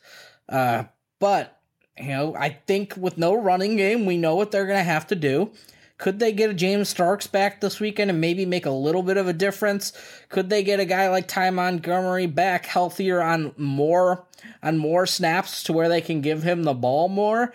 uh, 0.48 0.84
but 1.18 1.60
you 1.98 2.08
know, 2.08 2.34
I 2.36 2.50
think 2.66 2.96
with 2.96 3.18
no 3.18 3.34
running 3.34 3.76
game, 3.76 4.04
we 4.04 4.18
know 4.18 4.34
what 4.34 4.50
they're 4.50 4.66
going 4.66 4.78
to 4.78 4.84
have 4.84 5.06
to 5.08 5.14
do. 5.14 5.52
Could 5.96 6.18
they 6.18 6.32
get 6.32 6.50
a 6.50 6.54
James 6.54 6.88
Starks 6.88 7.28
back 7.28 7.60
this 7.60 7.78
weekend 7.78 8.10
and 8.10 8.20
maybe 8.20 8.44
make 8.44 8.66
a 8.66 8.70
little 8.70 9.02
bit 9.02 9.16
of 9.16 9.28
a 9.28 9.32
difference? 9.32 9.92
Could 10.28 10.50
they 10.50 10.64
get 10.64 10.80
a 10.80 10.84
guy 10.84 11.08
like 11.08 11.28
Ty 11.28 11.50
Montgomery 11.50 12.26
back 12.26 12.66
healthier 12.66 13.22
on 13.22 13.54
more 13.56 14.26
on 14.62 14.76
more 14.76 15.06
snaps 15.06 15.62
to 15.62 15.72
where 15.72 15.88
they 15.88 16.00
can 16.00 16.20
give 16.20 16.42
him 16.42 16.64
the 16.64 16.74
ball 16.74 17.08
more? 17.08 17.52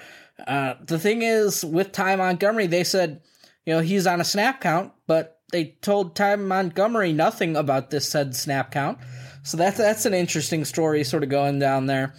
Uh, 0.48 0.76
the 0.86 1.00
thing 1.00 1.22
is, 1.22 1.64
with 1.64 1.92
Ty 1.92 2.16
Montgomery, 2.16 2.68
they 2.68 2.84
said, 2.84 3.22
you 3.66 3.74
know, 3.74 3.82
he's 3.82 4.08
on 4.08 4.22
a 4.22 4.26
snap 4.26 4.62
count, 4.62 4.94
but 5.08 5.42
they 5.52 5.78
told 5.82 6.16
Ty 6.16 6.38
Montgomery 6.38 7.14
nothing 7.14 7.56
about 7.56 7.90
this 7.90 8.10
said 8.10 8.36
snap 8.36 8.72
count. 8.72 8.98
So 9.44 9.58
that's 9.58 9.78
that's 9.78 10.06
an 10.06 10.14
interesting 10.14 10.66
story, 10.66 11.04
sort 11.04 11.24
of 11.24 11.30
going 11.30 11.60
down 11.60 11.86
there. 11.86 12.14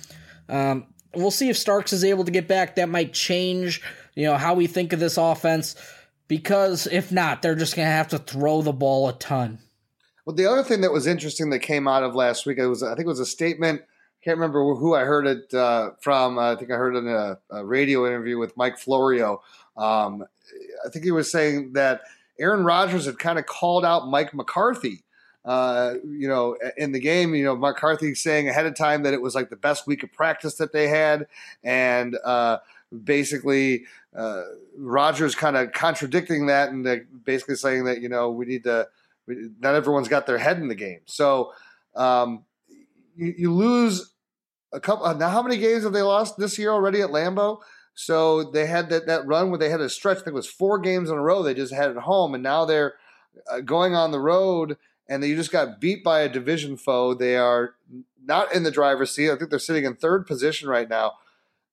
Um, 0.49 0.87
we'll 1.15 1.31
see 1.31 1.49
if 1.49 1.57
Starks 1.57 1.93
is 1.93 2.05
able 2.05 2.25
to 2.25 2.31
get 2.31 2.49
back. 2.49 2.77
That 2.77 2.89
might 2.89 3.13
change, 3.13 3.83
you 4.15 4.27
know, 4.27 4.37
how 4.37 4.55
we 4.55 4.67
think 4.67 4.93
of 4.93 5.01
this 5.01 5.17
offense. 5.17 5.77
Because 6.29 6.87
if 6.87 7.11
not, 7.11 7.43
they're 7.43 7.57
just 7.57 7.75
going 7.75 7.87
to 7.87 7.93
have 7.93 8.09
to 8.09 8.19
throw 8.19 8.63
the 8.63 8.73
ball 8.73 9.09
a 9.09 9.13
ton. 9.15 9.59
Well, 10.25 10.37
the 10.37 10.47
other 10.47 10.63
thing 10.63 10.81
that 10.83 10.93
was 10.93 11.09
interesting 11.09 11.51
that 11.51 11.59
came 11.59 11.89
out 11.89 12.05
of 12.05 12.15
last 12.15 12.47
week, 12.47 12.59
it 12.59 12.67
was 12.67 12.83
I 12.83 12.95
think 12.95 13.07
it 13.07 13.09
was 13.09 13.21
a 13.21 13.27
statement 13.27 13.83
can't 14.23 14.37
remember 14.37 14.75
who 14.75 14.95
I 14.95 15.05
heard 15.05 15.27
it 15.27 15.53
uh, 15.55 15.93
from. 16.01 16.39
I 16.39 16.55
think 16.57 16.71
I 16.71 16.75
heard 16.75 16.95
it 16.95 16.99
in 16.99 17.09
a, 17.09 17.39
a 17.51 17.65
radio 17.65 18.07
interview 18.07 18.39
with 18.39 18.57
Mike 18.57 18.79
Florio. 18.79 19.43
Um, 19.77 20.25
I 20.85 20.91
think 20.91 21.05
he 21.05 21.11
was 21.11 21.31
saying 21.31 21.73
that 21.73 22.03
Aaron 22.39 22.65
Rodgers 22.65 23.07
had 23.07 23.19
kind 23.19 23.39
of 23.39 23.47
called 23.47 23.85
out 23.85 24.09
Mike 24.09 24.35
McCarthy. 24.35 25.05
Uh, 25.43 25.95
you 26.05 26.29
know, 26.29 26.57
in 26.77 26.93
the 26.93 27.01
game, 27.01 27.35
you 27.35 27.45
know, 27.45 27.57
McCarthy 27.57 28.15
saying 28.15 28.49
ahead 28.49 28.67
of 28.67 28.75
time 28.75 29.05
that 29.05 29.15
it 29.15 29.23
was 29.23 29.35
like 29.35 29.49
the 29.49 29.57
best 29.57 29.87
week 29.87 30.03
of 30.03 30.13
practice 30.13 30.57
that 30.57 30.73
they 30.73 30.87
had, 30.87 31.27
and 31.65 32.19
uh, 32.25 32.59
basically 33.05 33.85
uh, 34.15 34.43
Rodgers 34.77 35.35
kind 35.35 35.57
of 35.57 35.73
contradicting 35.73 36.47
that 36.47 36.71
and 36.71 37.07
basically 37.25 37.55
saying 37.55 37.85
that 37.85 38.03
you 38.03 38.09
know 38.09 38.31
we 38.31 38.45
need 38.45 38.65
to. 38.65 38.89
We, 39.27 39.49
not 39.61 39.75
everyone's 39.75 40.09
got 40.09 40.27
their 40.27 40.39
head 40.39 40.59
in 40.59 40.69
the 40.69 40.75
game, 40.75 41.01
so. 41.07 41.53
Um, 41.97 42.45
you, 43.17 43.35
you 43.37 43.53
lose 43.53 44.13
a 44.73 44.81
couple. 44.81 45.07
Uh, 45.07 45.15
now, 45.15 45.29
how 45.29 45.43
many 45.43 45.57
games 45.57 45.85
have 45.85 45.93
they 45.93 46.03
lost 46.03 46.37
this 46.39 46.59
year 46.59 46.71
already 46.71 47.01
at 47.01 47.11
Lambeau? 47.11 47.59
So 47.95 48.45
they 48.45 48.67
had 48.67 48.89
that, 48.91 49.07
that 49.07 49.27
run 49.27 49.51
where 49.51 49.59
they 49.59 49.69
had 49.69 49.81
a 49.81 49.89
stretch. 49.89 50.19
I 50.19 50.21
think 50.21 50.29
it 50.29 50.35
was 50.35 50.47
four 50.47 50.79
games 50.79 51.11
in 51.11 51.17
a 51.17 51.23
row. 51.23 51.43
They 51.43 51.55
just 51.55 51.75
had 51.75 51.91
at 51.91 51.97
home, 51.97 52.35
and 52.35 52.43
now 52.43 52.65
they're 52.65 52.95
uh, 53.51 53.61
going 53.61 53.95
on 53.95 54.11
the 54.11 54.21
road, 54.21 54.77
and 55.09 55.23
they 55.23 55.35
just 55.35 55.53
got 55.53 55.81
beat 55.81 56.05
by 56.05 56.21
a 56.21 56.29
division 56.29 56.77
foe. 56.77 57.15
They 57.15 57.37
are 57.37 57.75
not 58.25 58.55
in 58.55 58.63
the 58.63 58.71
driver's 58.71 59.11
seat. 59.11 59.31
I 59.31 59.37
think 59.37 59.51
they're 59.51 59.59
sitting 59.59 59.85
in 59.85 59.97
third 59.97 60.27
position 60.27 60.69
right 60.69 60.89
now. 60.89 61.15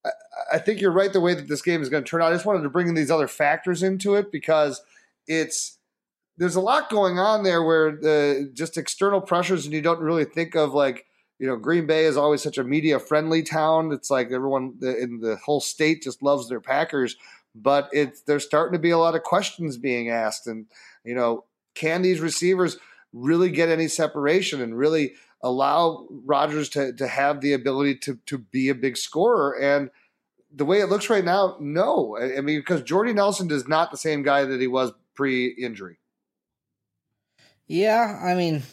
I, 0.05 0.09
I 0.53 0.57
think 0.57 0.81
you're 0.81 0.91
right 0.91 1.13
the 1.13 1.21
way 1.21 1.33
that 1.33 1.47
this 1.47 1.61
game 1.61 1.81
is 1.81 1.89
going 1.89 2.03
to 2.03 2.09
turn 2.09 2.21
out. 2.21 2.31
I 2.31 2.35
just 2.35 2.45
wanted 2.45 2.63
to 2.63 2.69
bring 2.69 2.87
in 2.87 2.95
these 2.95 3.11
other 3.11 3.27
factors 3.27 3.83
into 3.83 4.15
it 4.15 4.31
because 4.31 4.81
it's 5.27 5.77
there's 6.37 6.55
a 6.55 6.61
lot 6.61 6.89
going 6.89 7.17
on 7.17 7.43
there 7.43 7.63
where 7.63 7.91
the 7.91 8.51
just 8.53 8.77
external 8.77 9.21
pressures 9.21 9.65
and 9.65 9.73
you 9.73 9.81
don't 9.81 9.99
really 9.99 10.25
think 10.25 10.55
of 10.55 10.73
like 10.73 11.06
you 11.39 11.47
know 11.47 11.55
Green 11.55 11.85
Bay 11.85 12.05
is 12.05 12.17
always 12.17 12.41
such 12.41 12.57
a 12.57 12.63
media 12.63 12.99
friendly 12.99 13.43
town. 13.43 13.91
It's 13.91 14.09
like 14.09 14.31
everyone 14.31 14.75
in 14.81 15.19
the 15.21 15.37
whole 15.43 15.59
state 15.59 16.03
just 16.03 16.23
loves 16.23 16.49
their 16.49 16.61
Packers, 16.61 17.15
but 17.55 17.89
it's 17.91 18.21
there's 18.21 18.45
starting 18.45 18.73
to 18.73 18.79
be 18.79 18.91
a 18.91 18.97
lot 18.97 19.15
of 19.15 19.23
questions 19.23 19.77
being 19.77 20.09
asked, 20.09 20.47
and 20.47 20.65
you 21.03 21.15
know 21.15 21.45
can 21.75 22.01
these 22.01 22.19
receivers 22.19 22.77
really 23.13 23.49
get 23.49 23.69
any 23.69 23.87
separation 23.87 24.61
and 24.61 24.77
really 24.77 25.13
allow 25.41 26.07
Rodgers 26.09 26.69
to 26.69 26.93
to 26.93 27.07
have 27.07 27.41
the 27.41 27.53
ability 27.53 27.95
to 27.99 28.19
to 28.25 28.37
be 28.37 28.69
a 28.69 28.75
big 28.75 28.97
scorer 28.97 29.57
and 29.59 29.89
the 30.53 30.65
way 30.65 30.79
it 30.79 30.89
looks 30.89 31.09
right 31.09 31.25
now, 31.25 31.57
no. 31.59 32.17
I 32.17 32.41
mean, 32.41 32.59
because 32.59 32.81
Jordy 32.81 33.13
Nelson 33.13 33.51
is 33.51 33.67
not 33.67 33.91
the 33.91 33.97
same 33.97 34.23
guy 34.23 34.45
that 34.45 34.59
he 34.59 34.67
was 34.67 34.91
pre-injury. 35.13 35.99
Yeah, 37.67 38.19
I 38.23 38.33
mean, 38.33 38.63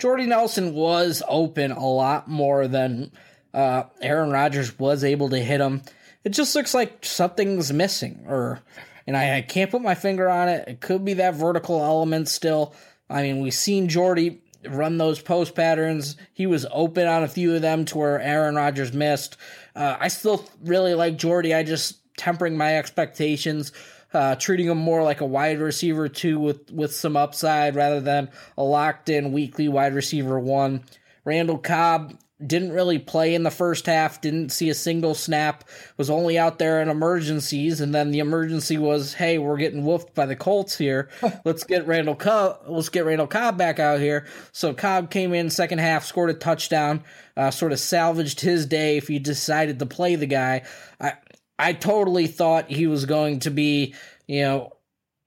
Jordy 0.00 0.26
Nelson 0.26 0.74
was 0.74 1.22
open 1.28 1.72
a 1.72 1.86
lot 1.86 2.26
more 2.26 2.66
than 2.66 3.12
uh, 3.52 3.84
Aaron 4.00 4.30
Rodgers 4.30 4.78
was 4.78 5.04
able 5.04 5.28
to 5.30 5.38
hit 5.38 5.60
him. 5.60 5.82
It 6.24 6.30
just 6.30 6.54
looks 6.54 6.74
like 6.74 7.04
something's 7.04 7.72
missing, 7.72 8.24
or 8.26 8.60
and 9.06 9.16
I, 9.16 9.38
I 9.38 9.42
can't 9.42 9.70
put 9.70 9.82
my 9.82 9.94
finger 9.94 10.28
on 10.28 10.48
it. 10.48 10.68
It 10.68 10.80
could 10.80 11.04
be 11.04 11.14
that 11.14 11.34
vertical 11.34 11.82
element 11.82 12.28
still. 12.28 12.74
I 13.08 13.22
mean, 13.22 13.40
we've 13.40 13.54
seen 13.54 13.88
Jordy 13.88 14.42
run 14.68 14.98
those 14.98 15.20
post 15.20 15.54
patterns. 15.54 16.16
He 16.32 16.46
was 16.46 16.66
open 16.70 17.06
on 17.06 17.22
a 17.22 17.28
few 17.28 17.54
of 17.54 17.62
them 17.62 17.84
to 17.86 17.98
where 17.98 18.20
Aaron 18.20 18.54
Rodgers 18.54 18.92
missed. 18.92 19.36
Uh, 19.74 19.96
I 19.98 20.08
still 20.08 20.48
really 20.64 20.94
like 20.94 21.16
Jordy. 21.16 21.54
I 21.54 21.62
just 21.62 21.98
tempering 22.16 22.56
my 22.56 22.76
expectations, 22.76 23.72
uh, 24.12 24.34
treating 24.36 24.68
him 24.68 24.78
more 24.78 25.02
like 25.02 25.20
a 25.20 25.26
wide 25.26 25.60
receiver 25.60 26.08
two 26.08 26.38
with 26.38 26.70
with 26.70 26.94
some 26.94 27.16
upside 27.16 27.76
rather 27.76 28.00
than 28.00 28.30
a 28.56 28.62
locked 28.62 29.08
in 29.08 29.32
weekly 29.32 29.68
wide 29.68 29.94
receiver 29.94 30.38
one. 30.38 30.84
Randall 31.24 31.58
Cobb 31.58 32.18
didn't 32.44 32.72
really 32.72 32.98
play 32.98 33.34
in 33.34 33.42
the 33.42 33.50
first 33.50 33.86
half, 33.86 34.20
didn't 34.20 34.50
see 34.50 34.70
a 34.70 34.74
single 34.74 35.14
snap, 35.14 35.64
was 35.98 36.08
only 36.08 36.38
out 36.38 36.58
there 36.58 36.80
in 36.80 36.88
emergencies, 36.88 37.80
and 37.80 37.94
then 37.94 38.10
the 38.10 38.18
emergency 38.18 38.78
was, 38.78 39.12
hey, 39.12 39.36
we're 39.36 39.58
getting 39.58 39.82
woofed 39.82 40.14
by 40.14 40.24
the 40.24 40.36
Colts 40.36 40.78
here. 40.78 41.10
let's 41.44 41.64
get 41.64 41.86
Randall 41.86 42.14
Cobb 42.14 42.60
let's 42.66 42.88
get 42.88 43.04
Randall 43.04 43.26
Cobb 43.26 43.58
back 43.58 43.78
out 43.78 44.00
here. 44.00 44.26
So 44.52 44.72
Cobb 44.72 45.10
came 45.10 45.34
in 45.34 45.50
second 45.50 45.80
half, 45.80 46.04
scored 46.04 46.30
a 46.30 46.34
touchdown, 46.34 47.04
uh, 47.36 47.50
sort 47.50 47.72
of 47.72 47.78
salvaged 47.78 48.40
his 48.40 48.66
day 48.66 48.96
if 48.96 49.08
he 49.08 49.18
decided 49.18 49.78
to 49.78 49.86
play 49.86 50.16
the 50.16 50.26
guy. 50.26 50.62
I 50.98 51.14
I 51.60 51.72
totally 51.74 52.26
thought 52.26 52.70
he 52.70 52.86
was 52.86 53.04
going 53.04 53.40
to 53.40 53.50
be, 53.50 53.94
you 54.26 54.42
know, 54.42 54.72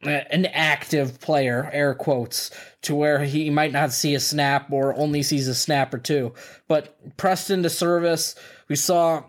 an 0.01 0.45
active 0.47 1.21
player, 1.21 1.69
air 1.71 1.93
quotes, 1.93 2.51
to 2.81 2.95
where 2.95 3.23
he 3.23 3.49
might 3.49 3.71
not 3.71 3.93
see 3.93 4.15
a 4.15 4.19
snap 4.19 4.71
or 4.71 4.95
only 4.95 5.23
sees 5.23 5.47
a 5.47 5.55
snap 5.55 5.93
or 5.93 5.99
two. 5.99 6.33
But 6.67 7.15
pressed 7.15 7.49
into 7.49 7.69
service, 7.69 8.35
we 8.67 8.75
saw, 8.75 9.23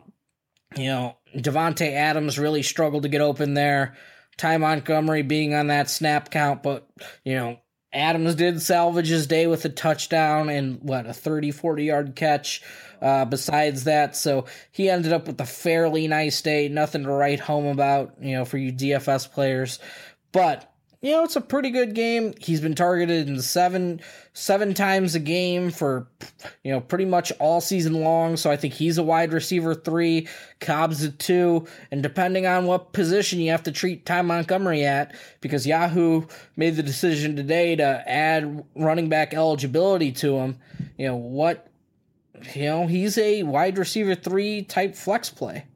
you 0.76 0.86
know, 0.86 1.16
Davante 1.36 1.92
Adams 1.92 2.38
really 2.38 2.62
struggled 2.62 3.04
to 3.04 3.08
get 3.08 3.20
open 3.20 3.54
there. 3.54 3.94
Ty 4.36 4.56
Montgomery 4.58 5.22
being 5.22 5.54
on 5.54 5.68
that 5.68 5.88
snap 5.88 6.30
count, 6.30 6.62
but, 6.62 6.88
you 7.24 7.34
know, 7.34 7.60
Adams 7.94 8.34
did 8.34 8.60
salvage 8.60 9.08
his 9.08 9.26
day 9.26 9.46
with 9.46 9.64
a 9.64 9.68
touchdown 9.68 10.48
and 10.48 10.80
what, 10.82 11.06
a 11.06 11.14
30, 11.14 11.52
40 11.52 11.84
yard 11.84 12.16
catch. 12.16 12.62
Uh, 13.00 13.24
besides 13.26 13.84
that, 13.84 14.16
so 14.16 14.46
he 14.72 14.88
ended 14.88 15.12
up 15.12 15.26
with 15.26 15.38
a 15.38 15.44
fairly 15.44 16.08
nice 16.08 16.40
day. 16.40 16.68
Nothing 16.68 17.02
to 17.02 17.10
write 17.10 17.40
home 17.40 17.66
about, 17.66 18.14
you 18.18 18.34
know, 18.34 18.46
for 18.46 18.56
you 18.56 18.72
DFS 18.72 19.30
players. 19.30 19.78
But 20.32 20.73
you 21.04 21.10
know, 21.10 21.22
it's 21.22 21.36
a 21.36 21.40
pretty 21.42 21.68
good 21.68 21.94
game. 21.94 22.32
He's 22.40 22.62
been 22.62 22.74
targeted 22.74 23.28
in 23.28 23.38
seven 23.42 24.00
seven 24.32 24.72
times 24.72 25.14
a 25.14 25.20
game 25.20 25.70
for 25.70 26.08
you 26.62 26.72
know 26.72 26.80
pretty 26.80 27.04
much 27.04 27.30
all 27.38 27.60
season 27.60 28.00
long. 28.00 28.38
So 28.38 28.50
I 28.50 28.56
think 28.56 28.72
he's 28.72 28.96
a 28.96 29.02
wide 29.02 29.34
receiver 29.34 29.74
three, 29.74 30.28
Cobb's 30.60 31.02
a 31.02 31.10
two, 31.10 31.66
and 31.90 32.02
depending 32.02 32.46
on 32.46 32.64
what 32.64 32.94
position 32.94 33.38
you 33.38 33.50
have 33.50 33.64
to 33.64 33.70
treat 33.70 34.06
Ty 34.06 34.22
Montgomery 34.22 34.86
at, 34.86 35.14
because 35.42 35.66
Yahoo 35.66 36.26
made 36.56 36.76
the 36.76 36.82
decision 36.82 37.36
today 37.36 37.76
to 37.76 38.02
add 38.10 38.64
running 38.74 39.10
back 39.10 39.34
eligibility 39.34 40.10
to 40.10 40.38
him. 40.38 40.56
You 40.96 41.08
know 41.08 41.16
what? 41.16 41.68
You 42.54 42.64
know 42.64 42.86
he's 42.86 43.18
a 43.18 43.42
wide 43.42 43.76
receiver 43.76 44.14
three 44.14 44.62
type 44.62 44.96
flex 44.96 45.28
play. 45.28 45.66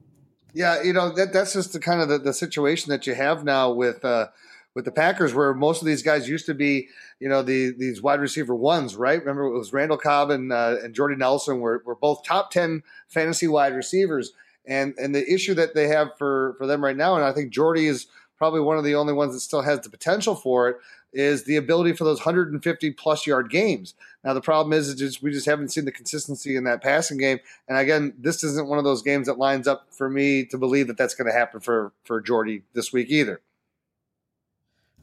Yeah, 0.55 0.81
you 0.81 0.91
know 0.91 1.13
that 1.13 1.33
that's 1.33 1.53
just 1.53 1.73
the 1.73 1.79
kind 1.79 2.01
of 2.01 2.09
the, 2.09 2.17
the 2.17 2.33
situation 2.33 2.89
that 2.89 3.05
you 3.05 3.13
have 3.13 3.43
now 3.43 3.71
with. 3.71 4.03
Uh, 4.03 4.29
with 4.75 4.85
the 4.85 4.91
Packers, 4.91 5.33
where 5.33 5.53
most 5.53 5.81
of 5.81 5.87
these 5.87 6.03
guys 6.03 6.29
used 6.29 6.45
to 6.45 6.53
be, 6.53 6.87
you 7.19 7.27
know, 7.27 7.41
the 7.41 7.73
these 7.77 8.01
wide 8.01 8.19
receiver 8.19 8.55
ones, 8.55 8.95
right? 8.95 9.19
Remember, 9.19 9.45
it 9.45 9.57
was 9.57 9.73
Randall 9.73 9.97
Cobb 9.97 10.29
and 10.29 10.51
uh, 10.51 10.75
and 10.83 10.93
Jordy 10.93 11.15
Nelson 11.15 11.59
were, 11.59 11.83
were 11.85 11.95
both 11.95 12.23
top 12.23 12.51
ten 12.51 12.83
fantasy 13.07 13.47
wide 13.47 13.73
receivers, 13.73 14.33
and 14.65 14.93
and 14.97 15.13
the 15.13 15.31
issue 15.31 15.53
that 15.55 15.73
they 15.73 15.87
have 15.87 16.09
for 16.17 16.55
for 16.57 16.67
them 16.67 16.83
right 16.83 16.97
now, 16.97 17.15
and 17.15 17.25
I 17.25 17.33
think 17.33 17.51
Jordy 17.51 17.87
is 17.87 18.07
probably 18.37 18.61
one 18.61 18.77
of 18.77 18.83
the 18.83 18.95
only 18.95 19.13
ones 19.13 19.33
that 19.33 19.41
still 19.41 19.61
has 19.61 19.81
the 19.81 19.89
potential 19.89 20.33
for 20.33 20.69
it, 20.69 20.77
is 21.11 21.43
the 21.43 21.57
ability 21.57 21.93
for 21.93 22.05
those 22.05 22.19
150 22.19 22.91
plus 22.91 23.27
yard 23.27 23.49
games. 23.49 23.95
Now 24.23 24.33
the 24.33 24.41
problem 24.41 24.73
is, 24.73 24.87
is 24.87 24.95
just, 24.95 25.21
we 25.21 25.31
just 25.31 25.45
haven't 25.45 25.69
seen 25.69 25.85
the 25.85 25.91
consistency 25.91 26.55
in 26.55 26.63
that 26.63 26.81
passing 26.81 27.17
game. 27.17 27.39
And 27.67 27.77
again, 27.77 28.13
this 28.17 28.43
isn't 28.43 28.69
one 28.69 28.77
of 28.77 28.85
those 28.85 29.01
games 29.01 29.27
that 29.27 29.37
lines 29.37 29.67
up 29.67 29.87
for 29.91 30.09
me 30.09 30.45
to 30.45 30.57
believe 30.57 30.87
that 30.87 30.97
that's 30.97 31.15
going 31.15 31.29
to 31.29 31.37
happen 31.37 31.59
for 31.59 31.91
for 32.05 32.21
Jordy 32.21 32.63
this 32.73 32.93
week 32.93 33.09
either. 33.09 33.41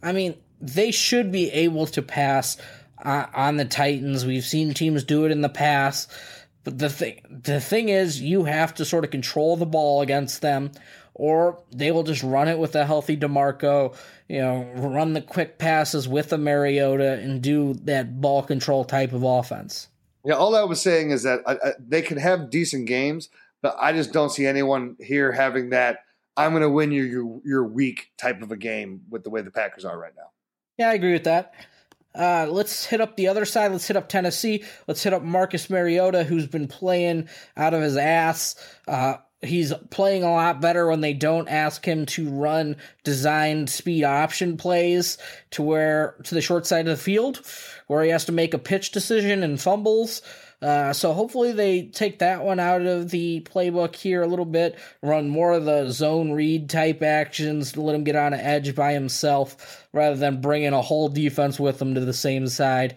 I 0.06 0.12
mean, 0.12 0.36
they 0.60 0.92
should 0.92 1.32
be 1.32 1.50
able 1.50 1.86
to 1.86 2.00
pass 2.00 2.56
uh, 3.04 3.26
on 3.34 3.56
the 3.56 3.64
Titans. 3.64 4.24
We've 4.24 4.44
seen 4.44 4.72
teams 4.72 5.02
do 5.02 5.24
it 5.24 5.32
in 5.32 5.40
the 5.40 5.48
past. 5.48 6.12
But 6.62 6.78
the 6.78 6.88
thing, 6.88 7.20
the 7.28 7.60
thing 7.60 7.88
is, 7.88 8.22
you 8.22 8.44
have 8.44 8.72
to 8.76 8.84
sort 8.84 9.04
of 9.04 9.10
control 9.10 9.56
the 9.56 9.66
ball 9.66 10.02
against 10.02 10.42
them, 10.42 10.70
or 11.12 11.60
they 11.72 11.90
will 11.90 12.04
just 12.04 12.22
run 12.22 12.46
it 12.46 12.56
with 12.56 12.76
a 12.76 12.86
healthy 12.86 13.16
Demarco. 13.16 13.96
You 14.28 14.42
know, 14.42 14.70
run 14.76 15.12
the 15.12 15.22
quick 15.22 15.58
passes 15.58 16.06
with 16.06 16.32
a 16.32 16.38
Mariota 16.38 17.14
and 17.14 17.42
do 17.42 17.74
that 17.82 18.20
ball 18.20 18.44
control 18.44 18.84
type 18.84 19.12
of 19.12 19.24
offense. 19.24 19.88
Yeah, 20.24 20.34
all 20.34 20.54
I 20.54 20.62
was 20.62 20.80
saying 20.80 21.10
is 21.10 21.24
that 21.24 21.40
I, 21.46 21.54
I, 21.54 21.72
they 21.80 22.02
can 22.02 22.18
have 22.18 22.50
decent 22.50 22.86
games, 22.86 23.28
but 23.60 23.76
I 23.80 23.92
just 23.92 24.12
don't 24.12 24.30
see 24.30 24.46
anyone 24.46 24.96
here 25.00 25.32
having 25.32 25.70
that 25.70 26.05
I'm 26.36 26.52
going 26.52 26.62
to 26.62 26.70
win 26.70 26.92
your, 26.92 27.06
your 27.06 27.40
your 27.44 27.64
week 27.64 28.10
type 28.18 28.42
of 28.42 28.52
a 28.52 28.56
game 28.56 29.02
with 29.08 29.24
the 29.24 29.30
way 29.30 29.42
the 29.42 29.50
Packers 29.50 29.84
are 29.84 29.98
right 29.98 30.12
now. 30.16 30.30
Yeah, 30.78 30.90
I 30.90 30.94
agree 30.94 31.12
with 31.12 31.24
that. 31.24 31.54
Uh, 32.14 32.46
let's 32.50 32.86
hit 32.86 33.00
up 33.00 33.16
the 33.16 33.28
other 33.28 33.44
side. 33.44 33.72
Let's 33.72 33.86
hit 33.86 33.96
up 33.96 34.08
Tennessee. 34.08 34.64
Let's 34.86 35.02
hit 35.02 35.12
up 35.12 35.22
Marcus 35.22 35.68
Mariota, 35.68 36.24
who's 36.24 36.46
been 36.46 36.68
playing 36.68 37.28
out 37.56 37.74
of 37.74 37.82
his 37.82 37.96
ass. 37.96 38.56
Uh, 38.88 39.16
he's 39.42 39.72
playing 39.90 40.22
a 40.22 40.32
lot 40.32 40.60
better 40.60 40.88
when 40.88 41.02
they 41.02 41.12
don't 41.12 41.48
ask 41.48 41.84
him 41.84 42.06
to 42.06 42.30
run 42.30 42.76
designed 43.04 43.68
speed 43.68 44.04
option 44.04 44.56
plays 44.56 45.18
to 45.50 45.62
where 45.62 46.16
to 46.24 46.34
the 46.34 46.40
short 46.40 46.66
side 46.66 46.88
of 46.88 46.96
the 46.96 47.02
field, 47.02 47.42
where 47.86 48.02
he 48.02 48.10
has 48.10 48.24
to 48.26 48.32
make 48.32 48.54
a 48.54 48.58
pitch 48.58 48.92
decision 48.92 49.42
and 49.42 49.60
fumbles. 49.60 50.22
Uh, 50.62 50.92
so 50.92 51.12
hopefully 51.12 51.52
they 51.52 51.82
take 51.82 52.20
that 52.20 52.42
one 52.42 52.58
out 52.58 52.80
of 52.82 53.10
the 53.10 53.40
playbook 53.42 53.94
here 53.94 54.22
a 54.22 54.26
little 54.26 54.46
bit, 54.46 54.78
run 55.02 55.28
more 55.28 55.52
of 55.52 55.64
the 55.66 55.90
zone 55.90 56.32
read 56.32 56.70
type 56.70 57.02
actions 57.02 57.72
to 57.72 57.82
let 57.82 57.94
him 57.94 58.04
get 58.04 58.16
on 58.16 58.32
an 58.32 58.40
edge 58.40 58.74
by 58.74 58.92
himself 58.92 59.86
rather 59.92 60.16
than 60.16 60.40
bringing 60.40 60.72
a 60.72 60.80
whole 60.80 61.08
defense 61.08 61.60
with 61.60 61.80
him 61.80 61.94
to 61.94 62.00
the 62.00 62.12
same 62.14 62.48
side. 62.48 62.96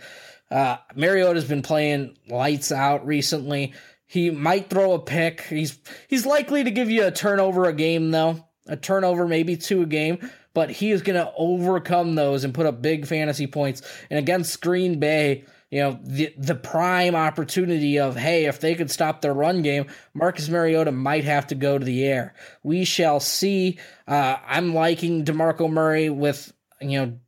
Uh, 0.49 0.77
Mariota's 0.95 1.45
been 1.45 1.61
playing 1.61 2.17
lights 2.27 2.71
out 2.71 3.05
recently. 3.05 3.73
He 4.05 4.31
might 4.31 4.69
throw 4.69 4.93
a 4.93 4.99
pick. 4.99 5.41
He's 5.41 5.77
he's 6.07 6.25
likely 6.25 6.63
to 6.63 6.71
give 6.71 6.89
you 6.89 7.05
a 7.05 7.11
turnover 7.11 7.65
a 7.65 7.73
game 7.73 8.09
though, 8.09 8.47
a 8.67 8.75
turnover 8.75 9.27
maybe 9.27 9.55
two 9.57 9.83
a 9.83 9.85
game, 9.85 10.31
but 10.55 10.71
he 10.71 10.89
is 10.89 11.03
going 11.03 11.23
to 11.23 11.31
overcome 11.37 12.15
those 12.15 12.43
and 12.43 12.53
put 12.53 12.65
up 12.65 12.81
big 12.81 13.05
fantasy 13.05 13.45
points. 13.45 13.83
And 14.09 14.17
against 14.17 14.61
Green 14.61 14.99
Bay, 14.99 15.45
you 15.71 15.81
know, 15.81 15.99
the 16.03 16.33
the 16.37 16.55
prime 16.55 17.15
opportunity 17.15 17.99
of 17.99 18.15
hey, 18.15 18.45
if 18.45 18.59
they 18.59 18.73
could 18.73 18.89
stop 18.89 19.21
their 19.21 19.33
run 19.33 19.61
game, 19.61 19.85
Marcus 20.13 20.49
Mariota 20.49 20.91
might 20.91 21.25
have 21.25 21.47
to 21.47 21.55
go 21.55 21.77
to 21.77 21.85
the 21.85 22.05
air. 22.05 22.33
We 22.63 22.85
shall 22.85 23.19
see. 23.19 23.77
Uh, 24.07 24.37
I'm 24.47 24.73
liking 24.73 25.25
Demarco 25.25 25.71
Murray 25.71 26.09
with 26.09 26.51
you 26.81 26.99
know 26.99 27.19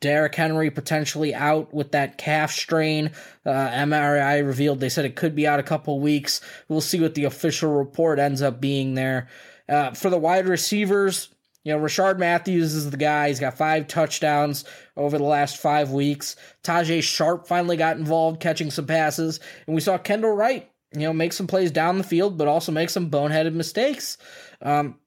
Derrick 0.00 0.34
Henry 0.36 0.70
potentially 0.70 1.34
out 1.34 1.74
with 1.74 1.92
that 1.92 2.18
calf 2.18 2.52
strain. 2.52 3.10
Uh, 3.44 3.50
MRI 3.50 4.46
revealed 4.46 4.78
they 4.78 4.88
said 4.88 5.04
it 5.04 5.16
could 5.16 5.34
be 5.34 5.48
out 5.48 5.58
a 5.58 5.64
couple 5.64 5.98
weeks. 5.98 6.40
We'll 6.68 6.80
see 6.80 7.00
what 7.00 7.14
the 7.14 7.24
official 7.24 7.74
report 7.74 8.20
ends 8.20 8.42
up 8.42 8.60
being 8.60 8.94
there. 8.94 9.28
Uh, 9.68 9.90
for 9.92 10.08
the 10.08 10.18
wide 10.18 10.46
receivers, 10.46 11.30
you 11.68 11.74
know, 11.74 11.80
Rishard 11.80 12.18
Matthews 12.18 12.74
is 12.74 12.90
the 12.90 12.96
guy. 12.96 13.28
He's 13.28 13.40
got 13.40 13.58
five 13.58 13.88
touchdowns 13.88 14.64
over 14.96 15.18
the 15.18 15.24
last 15.24 15.58
five 15.58 15.90
weeks. 15.90 16.34
Tajae 16.64 17.02
Sharpe 17.02 17.46
finally 17.46 17.76
got 17.76 17.98
involved, 17.98 18.40
catching 18.40 18.70
some 18.70 18.86
passes. 18.86 19.38
And 19.66 19.74
we 19.74 19.80
saw 19.80 19.98
Kendall 19.98 20.32
Wright 20.32 20.70
you 20.92 21.00
know, 21.00 21.12
make 21.12 21.32
some 21.32 21.46
plays 21.46 21.70
down 21.70 21.98
the 21.98 22.04
field, 22.04 22.38
but 22.38 22.48
also 22.48 22.72
make 22.72 22.90
some 22.90 23.10
boneheaded 23.10 23.52
mistakes. 23.52 24.16
Um, 24.62 24.98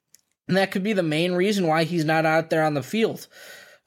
and 0.47 0.57
that 0.57 0.71
could 0.71 0.83
be 0.83 0.93
the 0.93 1.03
main 1.03 1.33
reason 1.33 1.67
why 1.67 1.83
he's 1.83 2.05
not 2.05 2.25
out 2.25 2.49
there 2.49 2.63
on 2.63 2.73
the 2.73 2.83
field. 2.83 3.27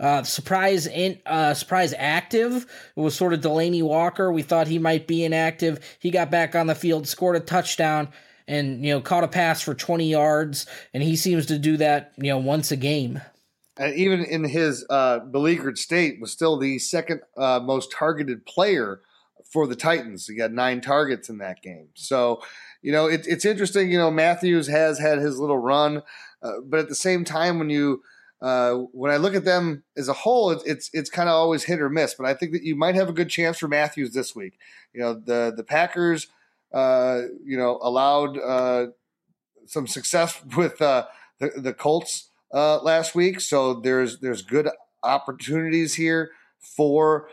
Uh, 0.00 0.24
surprise 0.24 0.88
in 0.88 1.20
uh, 1.24 1.54
surprise 1.54 1.94
active 1.96 2.66
was 2.96 3.14
sort 3.14 3.32
of 3.32 3.40
Delanie 3.40 3.82
Walker. 3.82 4.32
We 4.32 4.42
thought 4.42 4.66
he 4.66 4.78
might 4.78 5.06
be 5.06 5.24
inactive. 5.24 5.78
He 6.00 6.10
got 6.10 6.32
back 6.32 6.56
on 6.56 6.66
the 6.66 6.74
field, 6.74 7.06
scored 7.06 7.36
a 7.36 7.40
touchdown, 7.40 8.08
and 8.46 8.84
you 8.84 8.92
know 8.92 9.00
caught 9.00 9.24
a 9.24 9.28
pass 9.28 9.60
for 9.60 9.74
20 9.74 10.08
yards. 10.08 10.66
And 10.92 11.02
he 11.02 11.16
seems 11.16 11.46
to 11.46 11.58
do 11.58 11.76
that 11.78 12.12
you 12.16 12.30
know 12.30 12.38
once 12.38 12.70
a 12.70 12.76
game. 12.76 13.20
And 13.76 13.94
even 13.96 14.24
in 14.24 14.44
his 14.44 14.86
uh, 14.88 15.18
beleaguered 15.18 15.78
state, 15.78 16.20
was 16.20 16.30
still 16.30 16.58
the 16.58 16.78
second 16.78 17.22
uh, 17.36 17.60
most 17.60 17.90
targeted 17.90 18.46
player 18.46 19.00
for 19.50 19.66
the 19.66 19.76
Titans. 19.76 20.26
He 20.26 20.36
got 20.36 20.52
nine 20.52 20.80
targets 20.80 21.28
in 21.28 21.38
that 21.38 21.62
game. 21.62 21.88
So, 21.94 22.42
you 22.82 22.92
know, 22.92 23.06
it, 23.06 23.26
it's 23.26 23.44
interesting. 23.44 23.90
You 23.90 23.98
know, 23.98 24.10
Matthews 24.10 24.68
has 24.68 24.98
had 24.98 25.18
his 25.18 25.38
little 25.38 25.58
run, 25.58 26.02
uh, 26.42 26.52
but 26.64 26.80
at 26.80 26.88
the 26.88 26.94
same 26.94 27.24
time, 27.24 27.58
when 27.58 27.70
you 27.70 28.02
uh, 28.40 28.74
when 28.92 29.10
I 29.10 29.16
look 29.16 29.34
at 29.34 29.44
them 29.44 29.84
as 29.96 30.08
a 30.08 30.12
whole, 30.12 30.50
it's 30.50 30.64
it's, 30.64 30.90
it's 30.92 31.10
kind 31.10 31.28
of 31.28 31.34
always 31.34 31.64
hit 31.64 31.80
or 31.80 31.88
miss. 31.88 32.14
But 32.14 32.26
I 32.26 32.34
think 32.34 32.52
that 32.52 32.62
you 32.62 32.76
might 32.76 32.94
have 32.94 33.08
a 33.08 33.12
good 33.12 33.30
chance 33.30 33.58
for 33.58 33.68
Matthews 33.68 34.12
this 34.12 34.36
week. 34.36 34.58
You 34.92 35.00
know, 35.00 35.14
the 35.14 35.52
the 35.56 35.64
Packers, 35.64 36.26
uh, 36.74 37.22
you 37.44 37.56
know, 37.56 37.78
allowed 37.82 38.36
uh, 38.36 38.86
some 39.66 39.86
success 39.86 40.42
with 40.56 40.82
uh, 40.82 41.06
the 41.38 41.50
the 41.56 41.72
Colts 41.72 42.30
uh, 42.52 42.82
last 42.82 43.14
week, 43.14 43.40
so 43.40 43.74
there's 43.74 44.18
there's 44.18 44.42
good 44.42 44.68
opportunities 45.02 45.94
here 45.94 46.32
for 46.58 47.28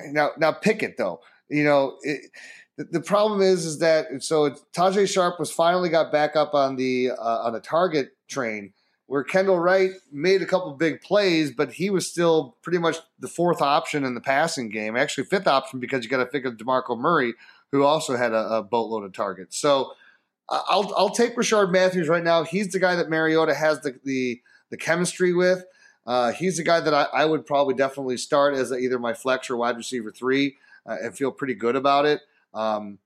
now. 0.00 0.30
Now 0.36 0.52
Pickett 0.52 0.96
though, 0.98 1.20
you 1.48 1.64
know. 1.64 1.96
It, 2.02 2.30
the 2.78 3.02
problem 3.02 3.42
is, 3.42 3.66
is 3.66 3.80
that 3.80 4.06
so 4.20 4.50
Tajae 4.74 5.06
Sharpe 5.06 5.38
was 5.38 5.52
finally 5.52 5.90
got 5.90 6.10
back 6.10 6.36
up 6.36 6.54
on 6.54 6.76
the 6.76 7.10
on 7.10 7.52
the 7.52 7.60
target 7.60 8.16
train, 8.28 8.72
where 9.06 9.22
Kendall 9.22 9.58
Wright 9.58 9.90
made 10.10 10.40
a 10.40 10.46
couple 10.46 10.72
big 10.72 11.02
plays, 11.02 11.50
but 11.50 11.74
he 11.74 11.90
was 11.90 12.10
still 12.10 12.56
pretty 12.62 12.78
much 12.78 12.96
the 13.18 13.28
fourth 13.28 13.60
option 13.60 14.04
in 14.04 14.14
the 14.14 14.22
passing 14.22 14.70
game. 14.70 14.96
Actually, 14.96 15.24
fifth 15.24 15.46
option 15.46 15.80
because 15.80 16.02
you 16.02 16.10
got 16.10 16.28
to 16.32 16.48
of 16.48 16.56
Demarco 16.56 16.98
Murray, 16.98 17.34
who 17.72 17.82
also 17.82 18.16
had 18.16 18.32
a, 18.32 18.58
a 18.58 18.62
boatload 18.62 19.04
of 19.04 19.12
targets. 19.12 19.58
So 19.58 19.92
I'll 20.48 20.92
I'll 20.96 21.10
take 21.10 21.34
Rishard 21.34 21.72
Matthews 21.72 22.08
right 22.08 22.22
now. 22.22 22.44
He's 22.44 22.68
the 22.68 22.78
guy 22.78 22.94
that 22.94 23.08
Mariota 23.08 23.54
has 23.54 23.80
the 23.80 23.98
the, 24.04 24.40
the 24.70 24.76
chemistry 24.76 25.32
with. 25.32 25.64
Uh, 26.06 26.32
he's 26.32 26.56
the 26.56 26.62
guy 26.62 26.80
that 26.80 26.92
I, 26.92 27.04
I, 27.14 27.24
would 27.24 27.46
probably 27.46 27.74
definitely 27.74 28.16
start 28.16 28.54
as 28.54 28.72
a, 28.72 28.76
either 28.76 28.98
my 28.98 29.14
flex 29.14 29.48
or 29.48 29.56
wide 29.56 29.76
receiver 29.76 30.10
three 30.10 30.56
uh, 30.84 30.96
and 31.00 31.16
feel 31.16 31.30
pretty 31.30 31.54
good 31.54 31.76
about 31.76 32.06
it. 32.06 32.22
Um, 32.52 32.98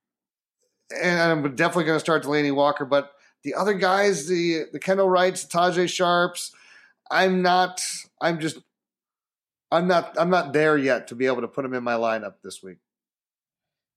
and 0.99 1.21
I'm 1.21 1.55
definitely 1.55 1.85
going 1.85 1.97
to 1.97 2.01
start 2.01 2.25
Delanie 2.25 2.55
Walker, 2.55 2.87
but 2.87 3.13
the 3.43 3.55
other 3.55 3.75
guys, 3.75 4.27
the 4.27 4.65
the 4.73 4.79
Kendall 4.79 5.09
Wrights, 5.09 5.45
the 5.45 5.59
Tajae 5.59 5.85
Sharpes, 5.85 6.53
I'm 7.11 7.43
not. 7.43 7.81
I'm 8.21 8.41
just. 8.41 8.59
I'm 9.71 9.87
not. 9.87 10.17
I'm 10.19 10.31
not 10.31 10.53
there 10.53 10.77
yet 10.77 11.09
to 11.09 11.15
be 11.15 11.27
able 11.27 11.43
to 11.43 11.49
put 11.49 11.63
them 11.63 11.75
in 11.75 11.85
my 11.85 11.95
lineup 11.95 12.35
this 12.43 12.63
week. 12.63 12.79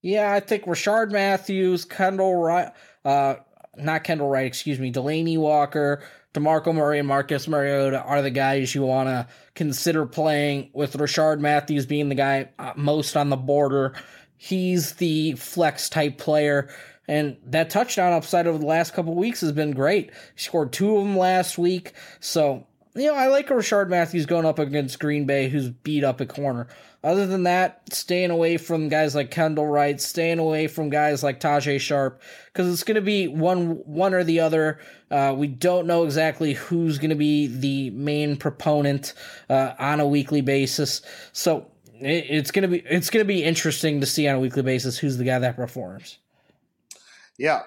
Yeah, 0.02 0.32
I 0.32 0.40
think 0.40 0.64
Rishard 0.64 1.10
Matthews, 1.10 1.84
Kendall 1.84 2.36
Wright, 2.36 2.72
uh, 3.04 3.34
not 3.76 4.04
Kendall 4.04 4.28
Wright, 4.28 4.46
excuse 4.46 4.78
me, 4.78 4.92
Delanie 4.92 5.38
Walker, 5.38 6.02
DeMarco 6.34 6.74
Murray, 6.74 6.98
and 6.98 7.08
Marcus 7.08 7.46
Mariota 7.46 8.00
are 8.02 8.22
the 8.22 8.30
guys 8.30 8.74
you 8.74 8.82
want 8.82 9.08
to 9.08 9.26
consider 9.54 10.06
playing, 10.06 10.70
with 10.72 10.96
Rishard 10.96 11.40
Matthews 11.40 11.86
being 11.86 12.08
the 12.08 12.14
guy 12.14 12.48
uh, 12.58 12.72
most 12.76 13.16
on 13.16 13.28
the 13.30 13.36
border. 13.36 13.94
He's 14.36 14.94
the 14.94 15.32
flex 15.32 15.90
type 15.90 16.16
player 16.16 16.70
and 17.10 17.38
that 17.46 17.70
touchdown 17.70 18.12
upside 18.12 18.46
over 18.46 18.56
the 18.56 18.66
last 18.66 18.94
couple 18.94 19.16
weeks 19.16 19.40
has 19.40 19.50
been 19.50 19.72
great. 19.72 20.12
He 20.36 20.40
scored 20.40 20.72
two 20.72 20.96
of 20.96 21.02
them 21.02 21.18
last 21.18 21.58
week. 21.58 21.92
So, 22.20 22.68
you 22.94 23.06
know, 23.06 23.16
I 23.16 23.26
like 23.26 23.48
Rishard 23.48 23.88
Matthews 23.88 24.26
going 24.26 24.46
up 24.46 24.60
against 24.60 25.00
Green 25.00 25.26
Bay, 25.26 25.48
who's 25.48 25.70
beat 25.70 26.04
up 26.04 26.20
a 26.20 26.26
corner. 26.26 26.68
Other 27.02 27.26
than 27.26 27.44
that, 27.44 27.80
staying 27.94 28.30
away 28.30 28.58
from 28.58 28.90
guys 28.90 29.14
like 29.14 29.30
Kendall 29.30 29.66
Wright, 29.66 29.98
staying 29.98 30.38
away 30.38 30.66
from 30.66 30.90
guys 30.90 31.22
like 31.22 31.40
Tajae 31.40 31.80
Sharpe, 31.80 32.20
because 32.46 32.70
it's 32.70 32.84
going 32.84 32.96
to 32.96 33.00
be 33.00 33.26
one 33.26 33.76
one 33.86 34.12
or 34.12 34.22
the 34.22 34.40
other. 34.40 34.78
Uh, 35.10 35.34
we 35.36 35.46
don't 35.46 35.86
know 35.86 36.04
exactly 36.04 36.52
who's 36.52 36.98
going 36.98 37.10
to 37.10 37.16
be 37.16 37.46
the 37.46 37.88
main 37.90 38.36
proponent 38.36 39.14
uh, 39.48 39.72
on 39.78 40.00
a 40.00 40.06
weekly 40.06 40.42
basis. 40.42 41.00
So 41.32 41.70
it, 42.00 42.26
it's 42.28 42.50
to 42.50 42.68
be 42.68 42.80
it's 42.80 43.08
going 43.08 43.24
to 43.24 43.28
be 43.28 43.42
interesting 43.42 44.00
to 44.00 44.06
see 44.06 44.28
on 44.28 44.36
a 44.36 44.40
weekly 44.40 44.62
basis 44.62 44.98
who's 44.98 45.16
the 45.16 45.24
guy 45.24 45.38
that 45.38 45.56
performs. 45.56 46.18
Yeah. 47.38 47.62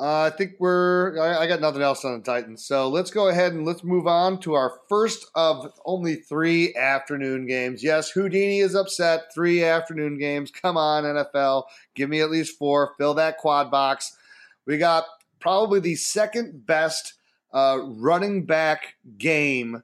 Uh, 0.00 0.30
I 0.32 0.34
think 0.34 0.52
we're. 0.58 1.18
I, 1.20 1.42
I, 1.42 1.46
got 1.46 1.60
nothing 1.60 1.82
else 1.82 2.06
on 2.06 2.18
the 2.18 2.24
Titans, 2.24 2.64
so 2.64 2.88
let's 2.88 3.10
go 3.10 3.28
ahead 3.28 3.52
and 3.52 3.66
let's 3.66 3.84
move 3.84 4.06
on 4.06 4.40
to 4.40 4.54
our 4.54 4.78
first 4.88 5.26
of 5.34 5.70
only 5.84 6.14
three 6.14 6.74
afternoon 6.74 7.46
games. 7.46 7.84
Yes, 7.84 8.10
Houdini 8.10 8.60
is 8.60 8.74
upset. 8.74 9.24
Three 9.34 9.62
afternoon 9.62 10.16
games. 10.16 10.50
Come 10.50 10.78
on, 10.78 11.04
NFL, 11.04 11.64
give 11.94 12.08
me 12.08 12.22
at 12.22 12.30
least 12.30 12.56
four. 12.56 12.94
Fill 12.96 13.12
that 13.14 13.36
quad 13.36 13.70
box. 13.70 14.16
We 14.64 14.78
got 14.78 15.04
probably 15.38 15.80
the 15.80 15.96
second 15.96 16.64
best 16.64 17.12
uh, 17.52 17.80
running 17.82 18.46
back 18.46 18.94
game 19.18 19.82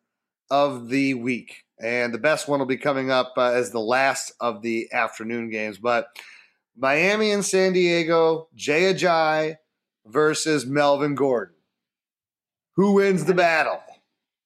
of 0.49 0.89
the 0.89 1.13
week, 1.13 1.65
and 1.79 2.15
the 2.15 2.19
best 2.19 2.49
one 2.49 2.59
will 2.59 2.65
be 2.65 2.79
coming 2.79 3.11
up 3.11 3.35
uh, 3.37 3.51
as 3.51 3.71
the 3.71 3.81
last 3.81 4.33
of 4.41 4.63
the 4.63 4.91
afternoon 4.95 5.51
games. 5.51 5.77
But 5.77 6.09
Miami 6.75 7.33
and 7.33 7.45
San 7.45 7.75
Diego, 7.75 8.49
Jay 8.55 8.95
Ajayi 8.95 9.59
versus 10.09 10.67
Melvin 10.67 11.15
Gordon. 11.15 11.55
Who 12.77 12.93
wins 12.93 13.25
the 13.25 13.35
battle? 13.35 13.81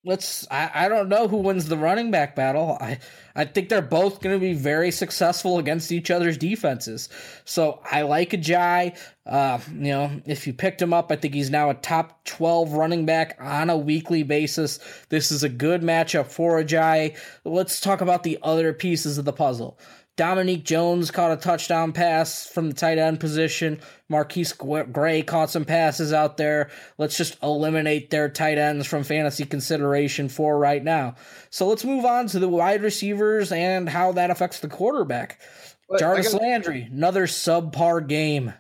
Let's. 0.03 0.51
I, 0.51 0.71
I 0.73 0.89
don't 0.89 1.11
know 1.11 1.29
who 1.29 1.39
wins 1.39 1.69
the 1.69 1.77
running 1.77 2.11
back 2.11 2.35
battle. 2.35 2.79
I 2.81 3.01
I 3.35 3.45
think 3.45 3.69
they're 3.69 3.83
both 3.83 4.23
going 4.23 4.35
to 4.35 4.41
be 4.41 4.55
very 4.55 4.91
successful 4.91 5.59
against 5.59 5.93
each 5.93 6.11
other's 6.11 6.39
defenses. 6.39 7.11
So 7.45 7.83
I 7.85 8.03
like 8.03 8.31
Ajayi. 8.31 8.97
Uh, 9.27 9.59
you 9.71 9.91
know, 9.91 10.23
if 10.25 10.47
you 10.47 10.55
picked 10.55 10.81
him 10.81 10.95
up, 10.95 11.13
I 11.13 11.17
think 11.17 11.35
he's 11.35 11.51
now 11.51 11.69
a 11.69 11.75
top 11.75 12.25
twelve 12.25 12.73
running 12.73 13.05
back 13.05 13.37
on 13.41 13.69
a 13.69 13.77
weekly 13.77 14.23
basis. 14.23 14.79
This 15.11 15.31
is 15.31 15.43
a 15.43 15.51
good 15.51 15.83
matchup 15.83 16.29
for 16.29 16.63
Ajayi. 16.63 17.19
Let's 17.45 17.79
talk 17.79 18.01
about 18.01 18.23
the 18.23 18.39
other 18.43 18.73
pieces 18.73 19.19
of 19.19 19.27
the 19.27 19.35
puzzle. 19.35 19.79
Dominique 20.21 20.67
Jones 20.67 21.11
caught 21.11 21.33
a 21.33 21.37
touchdown 21.39 21.95
pass 21.95 22.47
from 22.47 22.69
the 22.69 22.75
tight 22.75 22.99
end 22.99 23.21
position. 23.21 23.81
MarQueis 24.13 24.93
Gray 24.93 25.23
caught 25.23 25.49
some 25.49 25.65
passes 25.65 26.13
out 26.13 26.37
there. 26.37 26.69
Let's 26.99 27.17
just 27.17 27.43
eliminate 27.43 28.11
their 28.11 28.29
tight 28.29 28.59
ends 28.59 28.87
from 28.87 29.03
fantasy 29.03 29.47
consideration 29.47 30.29
for 30.29 30.59
right 30.59 30.85
now. 30.85 31.15
So 31.49 31.67
let's 31.69 31.87
move 31.87 32.05
on 32.05 32.27
to 32.27 32.39
the 32.39 32.51
wide 32.51 32.83
receivers 32.83 33.51
and 33.51 33.89
how 33.89 34.13
that 34.13 34.31
affects 34.31 34.61
the 34.61 34.69
quarterback. 34.69 35.41
But 35.89 36.01
Jarvis 36.01 36.35
gotta, 36.35 36.45
Landry, 36.45 36.83
another 36.83 37.27
subpar 37.27 38.07
game. 38.07 38.53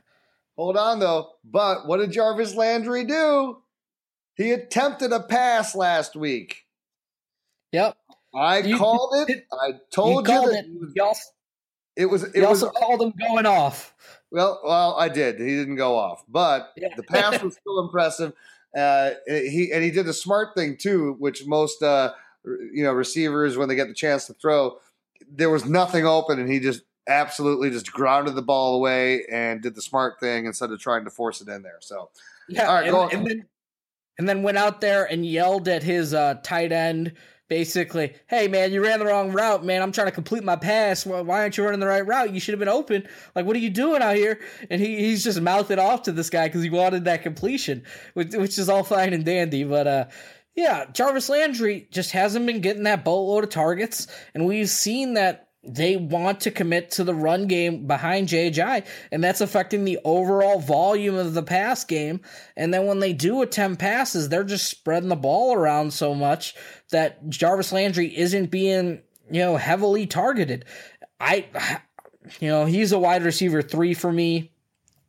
Hold 0.57 0.79
on 0.79 0.99
though. 0.99 1.29
But 1.45 1.87
what 1.87 1.99
did 1.99 2.11
Jarvis 2.11 2.55
Landry 2.55 3.05
do? 3.05 3.59
He 4.35 4.53
attempted 4.53 5.13
a 5.13 5.21
pass 5.21 5.75
last 5.75 6.17
week. 6.17 6.65
Yep. 7.73 7.99
I 8.35 8.61
you, 8.61 8.79
called 8.79 9.29
it. 9.29 9.45
I 9.53 9.73
told 9.93 10.27
you, 10.27 10.33
you 10.33 10.53
that 10.53 10.65
it. 10.65 10.67
It 11.97 12.07
was. 12.07 12.25
It 12.25 12.37
you 12.37 12.49
was, 12.49 12.63
also 12.63 12.79
called 12.79 13.03
him 13.03 13.13
going 13.19 13.47
off. 13.47 13.95
Well, 14.31 14.61
well, 14.65 14.97
I 14.97 15.09
did. 15.09 15.41
He 15.41 15.57
didn't 15.57 15.77
go 15.77 15.97
off, 15.97 16.25
but 16.29 16.73
yeah. 16.77 16.89
the 16.97 17.03
pass 17.03 17.43
was 17.43 17.55
still 17.55 17.81
impressive. 17.81 18.33
Uh, 18.77 19.11
he 19.27 19.71
and 19.73 19.83
he 19.83 19.91
did 19.91 20.07
the 20.07 20.13
smart 20.13 20.55
thing 20.55 20.77
too, 20.77 21.17
which 21.19 21.47
most 21.47 21.83
uh, 21.83 22.13
you 22.45 22.85
know 22.85 22.93
receivers 22.93 23.57
when 23.57 23.69
they 23.69 23.75
get 23.75 23.89
the 23.89 23.95
chance 23.95 24.27
to 24.27 24.35
throw, 24.35 24.79
there 25.29 25.51
was 25.51 25.65
nothing 25.65 26.07
open, 26.07 26.39
and 26.39 26.51
he 26.51 26.61
just 26.61 26.83
absolutely 27.09 27.71
just 27.71 27.93
grounded 27.93 28.37
the 28.37 28.43
ball 28.43 28.77
away 28.77 29.25
and 29.31 29.63
did 29.63 29.75
the 29.75 29.83
smart 29.83 30.21
thing 30.21 30.47
instead 30.47 30.71
of 30.71 30.79
trying 30.79 31.05
to 31.05 31.11
force 31.11 31.41
it 31.41 31.49
in 31.49 31.63
there. 31.63 31.79
So, 31.81 32.11
yeah, 32.49 32.69
all 32.69 32.75
right, 32.75 32.87
and, 32.87 33.13
and 33.13 33.27
then 33.27 33.47
and 34.19 34.29
then 34.29 34.43
went 34.43 34.59
out 34.59 34.81
there 34.81 35.05
and 35.11 35.27
yelled 35.27 35.67
at 35.67 35.83
his 35.83 36.15
uh, 36.15 36.35
tight 36.43 36.73
end 36.73 37.15
basically, 37.51 38.15
hey 38.29 38.49
man, 38.49 38.73
you 38.73 38.83
ran 38.83 39.01
the 39.01 39.05
wrong 39.05 39.33
route, 39.33 39.63
man. 39.63 39.83
I'm 39.83 39.93
trying 39.93 40.07
to 40.07 40.13
complete 40.13 40.45
my 40.45 40.57
pass. 40.57 41.05
Why 41.05 41.41
aren't 41.41 41.59
you 41.59 41.65
running 41.65 41.81
the 41.81 41.87
right 41.87 42.07
route? 42.07 42.33
You 42.33 42.41
should 42.41 42.53
have 42.53 42.61
been 42.61 42.69
open. 42.69 43.07
Like, 43.35 43.45
what 43.45 43.57
are 43.57 43.61
you 43.61 43.69
doing 43.69 44.01
out 44.01 44.17
here? 44.17 44.41
And 44.71 44.81
he, 44.81 44.97
he's 45.01 45.23
just 45.23 45.41
mouthed 45.43 45.79
off 45.79 46.05
to 46.05 46.13
this 46.13 46.31
guy 46.31 46.47
because 46.47 46.63
he 46.63 46.71
wanted 46.71 47.05
that 47.05 47.23
completion, 47.23 47.83
which, 48.15 48.33
which 48.35 48.57
is 48.57 48.71
all 48.71 48.85
fine 48.85 49.13
and 49.13 49.25
dandy. 49.25 49.65
But 49.65 49.87
uh, 49.87 50.05
yeah, 50.55 50.87
Jarvis 50.93 51.29
Landry 51.29 51.89
just 51.91 52.13
hasn't 52.13 52.47
been 52.47 52.61
getting 52.61 52.85
that 52.85 53.05
boatload 53.05 53.45
of 53.45 53.51
targets, 53.51 54.07
and 54.33 54.47
we've 54.47 54.71
seen 54.71 55.15
that 55.15 55.50
they 55.63 55.97
want 55.97 56.41
to 56.41 56.51
commit 56.51 56.91
to 56.93 57.05
the 57.05 57.15
run 57.15 57.47
game 57.47 57.87
behind 57.87 58.29
JJ, 58.29 58.87
and 59.13 59.23
that's 59.23 59.43
affecting 59.43 59.85
the 59.85 59.99
overall 60.05 60.59
volume 60.59 61.17
of 61.17 61.35
the 61.35 61.43
pass 61.43 61.85
game. 61.85 62.21
And 62.57 62.73
then 62.73 62.87
when 62.87 63.01
they 63.01 63.13
do 63.13 63.43
attempt 63.43 63.81
passes, 63.81 64.29
they're 64.29 64.45
just 64.45 64.71
spreading 64.71 65.11
the 65.11 65.17
ball 65.17 65.55
around 65.55 65.93
so 65.93 66.15
much 66.15 66.55
that 66.91 67.29
Jarvis 67.29 67.73
Landry 67.73 68.17
isn't 68.17 68.51
being, 68.51 69.03
you 69.31 69.41
know, 69.41 69.57
heavily 69.57 70.07
targeted. 70.07 70.65
I, 71.21 71.47
you 72.41 72.49
know, 72.49 72.65
he's 72.65 72.93
a 72.93 72.99
wide 72.99 73.23
receiver 73.23 73.61
three 73.61 73.93
for 73.95 74.11
me. 74.13 74.53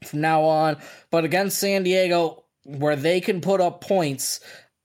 from 0.03 0.21
now 0.21 0.43
on. 0.43 0.77
But 1.11 1.25
against 1.25 1.59
San 1.59 1.83
Diego, 1.83 2.43
where 2.65 2.95
they 2.95 3.21
can 3.21 3.41
put 3.41 3.61
up 3.61 3.81
points, 3.81 4.39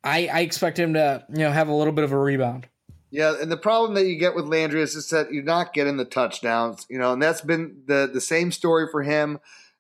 I, 0.04 0.28
I 0.32 0.40
expect 0.40 0.78
him 0.78 0.94
to 0.94 1.24
you 1.28 1.38
know 1.38 1.50
have 1.52 1.68
a 1.68 1.74
little 1.74 1.92
bit 1.92 2.04
of 2.04 2.12
a 2.12 2.18
rebound. 2.18 2.68
Yeah, 3.10 3.36
and 3.40 3.50
the 3.50 3.56
problem 3.56 3.94
that 3.94 4.06
you 4.06 4.16
get 4.16 4.34
with 4.34 4.46
Landry 4.46 4.82
is 4.82 4.94
just 4.94 5.10
that 5.12 5.32
you're 5.32 5.44
not 5.44 5.72
getting 5.72 5.96
the 5.96 6.04
touchdowns, 6.04 6.86
you 6.90 6.98
know, 6.98 7.12
and 7.12 7.22
that's 7.22 7.40
been 7.40 7.82
the 7.86 8.10
the 8.12 8.20
same 8.20 8.50
story 8.50 8.88
for 8.90 9.02
him 9.02 9.38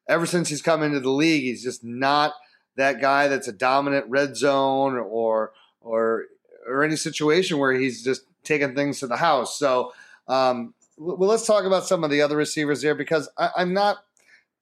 ever 0.08 0.26
since 0.26 0.48
he's 0.48 0.62
come 0.62 0.82
into 0.82 1.00
the 1.00 1.10
league. 1.10 1.42
He's 1.42 1.62
just 1.62 1.82
not 1.82 2.34
that 2.76 3.00
guy 3.00 3.28
that's 3.28 3.48
a 3.48 3.52
dominant 3.52 4.06
red 4.08 4.36
zone 4.36 4.96
or 4.96 5.52
or 5.80 6.26
or 6.66 6.84
any 6.84 6.96
situation 6.96 7.58
where 7.58 7.72
he's 7.72 8.04
just 8.04 8.22
taking 8.44 8.74
things 8.74 9.00
to 9.00 9.06
the 9.06 9.16
house. 9.16 9.58
So, 9.58 9.92
um, 10.28 10.74
well, 10.96 11.28
let's 11.28 11.46
talk 11.46 11.64
about 11.64 11.86
some 11.86 12.04
of 12.04 12.10
the 12.10 12.22
other 12.22 12.36
receivers 12.36 12.82
there 12.82 12.94
because 12.94 13.28
I, 13.36 13.50
I'm 13.56 13.72
not 13.72 13.98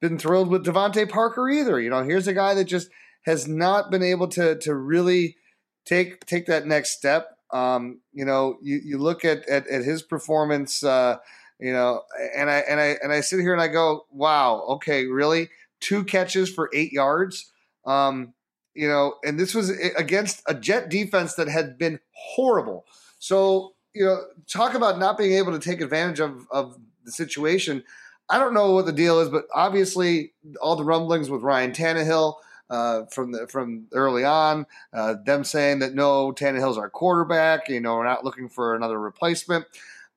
been 0.01 0.17
thrilled 0.17 0.49
with 0.49 0.65
DeVante 0.65 1.09
Parker 1.09 1.49
either. 1.49 1.79
You 1.79 1.89
know, 1.89 2.03
here's 2.03 2.27
a 2.27 2.33
guy 2.33 2.53
that 2.55 2.65
just 2.65 2.89
has 3.25 3.47
not 3.47 3.89
been 3.91 4.03
able 4.03 4.27
to 4.29 4.55
to 4.59 4.73
really 4.73 5.37
take 5.85 6.25
take 6.25 6.45
that 6.47 6.65
next 6.65 6.91
step. 6.91 7.34
Um, 7.51 8.01
you 8.11 8.25
know, 8.25 8.57
you, 8.61 8.81
you 8.83 8.97
look 8.97 9.23
at, 9.23 9.47
at, 9.47 9.67
at 9.67 9.83
his 9.83 10.01
performance, 10.01 10.83
uh, 10.83 11.17
you 11.59 11.71
know, 11.71 12.01
and 12.35 12.49
I 12.49 12.57
and 12.57 12.79
I 12.79 12.97
and 13.01 13.13
I 13.13 13.21
sit 13.21 13.39
here 13.39 13.53
and 13.53 13.61
I 13.61 13.67
go, 13.67 14.05
wow, 14.11 14.61
okay, 14.69 15.05
really, 15.05 15.49
two 15.79 16.03
catches 16.03 16.49
for 16.51 16.69
eight 16.73 16.91
yards. 16.91 17.51
Um, 17.85 18.33
you 18.73 18.89
know, 18.89 19.15
and 19.23 19.39
this 19.39 19.55
was 19.55 19.69
against 19.97 20.41
a 20.47 20.53
Jet 20.53 20.89
defense 20.89 21.35
that 21.35 21.47
had 21.47 21.77
been 21.77 21.99
horrible. 22.11 22.85
So, 23.19 23.73
you 23.93 24.03
know, 24.03 24.21
talk 24.51 24.73
about 24.73 24.99
not 24.99 25.17
being 25.17 25.33
able 25.33 25.53
to 25.53 25.59
take 25.59 25.79
advantage 25.79 26.19
of, 26.19 26.45
of 26.51 26.77
the 27.05 27.11
situation. 27.11 27.83
I 28.29 28.37
don't 28.37 28.53
know 28.53 28.71
what 28.71 28.85
the 28.85 28.91
deal 28.91 29.19
is, 29.19 29.29
but 29.29 29.45
obviously 29.53 30.33
all 30.61 30.75
the 30.75 30.83
rumblings 30.83 31.29
with 31.29 31.41
Ryan 31.41 31.71
Tannehill 31.71 32.35
uh, 32.69 33.05
from 33.05 33.31
the, 33.31 33.47
from 33.47 33.87
early 33.93 34.23
on, 34.23 34.65
uh, 34.93 35.15
them 35.25 35.43
saying 35.43 35.79
that 35.79 35.93
no, 35.93 36.31
Tannehill's 36.31 36.77
our 36.77 36.89
quarterback. 36.89 37.69
You 37.69 37.79
know, 37.79 37.95
we're 37.95 38.05
not 38.05 38.23
looking 38.23 38.49
for 38.49 38.75
another 38.75 38.99
replacement. 38.99 39.65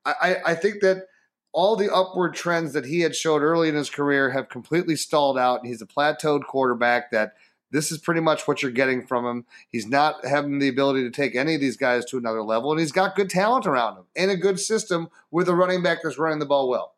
I, 0.05 0.37
I 0.47 0.55
think 0.55 0.81
that 0.83 1.07
all 1.53 1.77
the 1.77 1.93
upward 1.93 2.35
trends 2.35 2.73
that 2.73 2.87
he 2.87 3.01
had 3.01 3.17
showed 3.17 3.43
early 3.43 3.69
in 3.69 3.75
his 3.75 3.91
career 3.91 4.31
have 4.31 4.49
completely 4.49 4.97
stalled 4.97 5.39
out, 5.39 5.61
and 5.61 5.69
he's 5.69 5.83
a 5.83 5.87
plateaued 5.87 6.45
quarterback 6.45 7.11
that– 7.11 7.35
this 7.71 7.93
is 7.93 7.99
pretty 7.99 8.21
much 8.21 8.49
what 8.49 8.63
you're 8.63 8.71
getting 8.71 9.07
from 9.07 9.27
him. 9.27 9.47
He's 9.69 9.87
not 9.87 10.25
having 10.25 10.59
the 10.59 10.69
ability 10.69 11.03
to 11.03 11.11
take 11.11 11.35
any 11.35 11.55
of 11.55 11.61
these 11.61 11.77
guys 11.77 12.05
to 12.07 12.19
another 12.19 12.43
level, 12.43 12.71
and 12.71 12.81
he's 12.81 12.93
got 12.93 13.17
good 13.17 13.31
talent 13.31 13.67
around 13.67 13.99
him 13.99 14.05
and 14.17 14.31
a 14.31 14.37
good 14.37 14.59
system 14.59 15.09
with 15.31 15.49
a 15.49 15.55
running 15.55 15.83
back 15.83 15.99
that's 16.03 16.19
running 16.19 16.39
the 16.39 16.47
ball 16.47 16.69
well. 16.69 16.95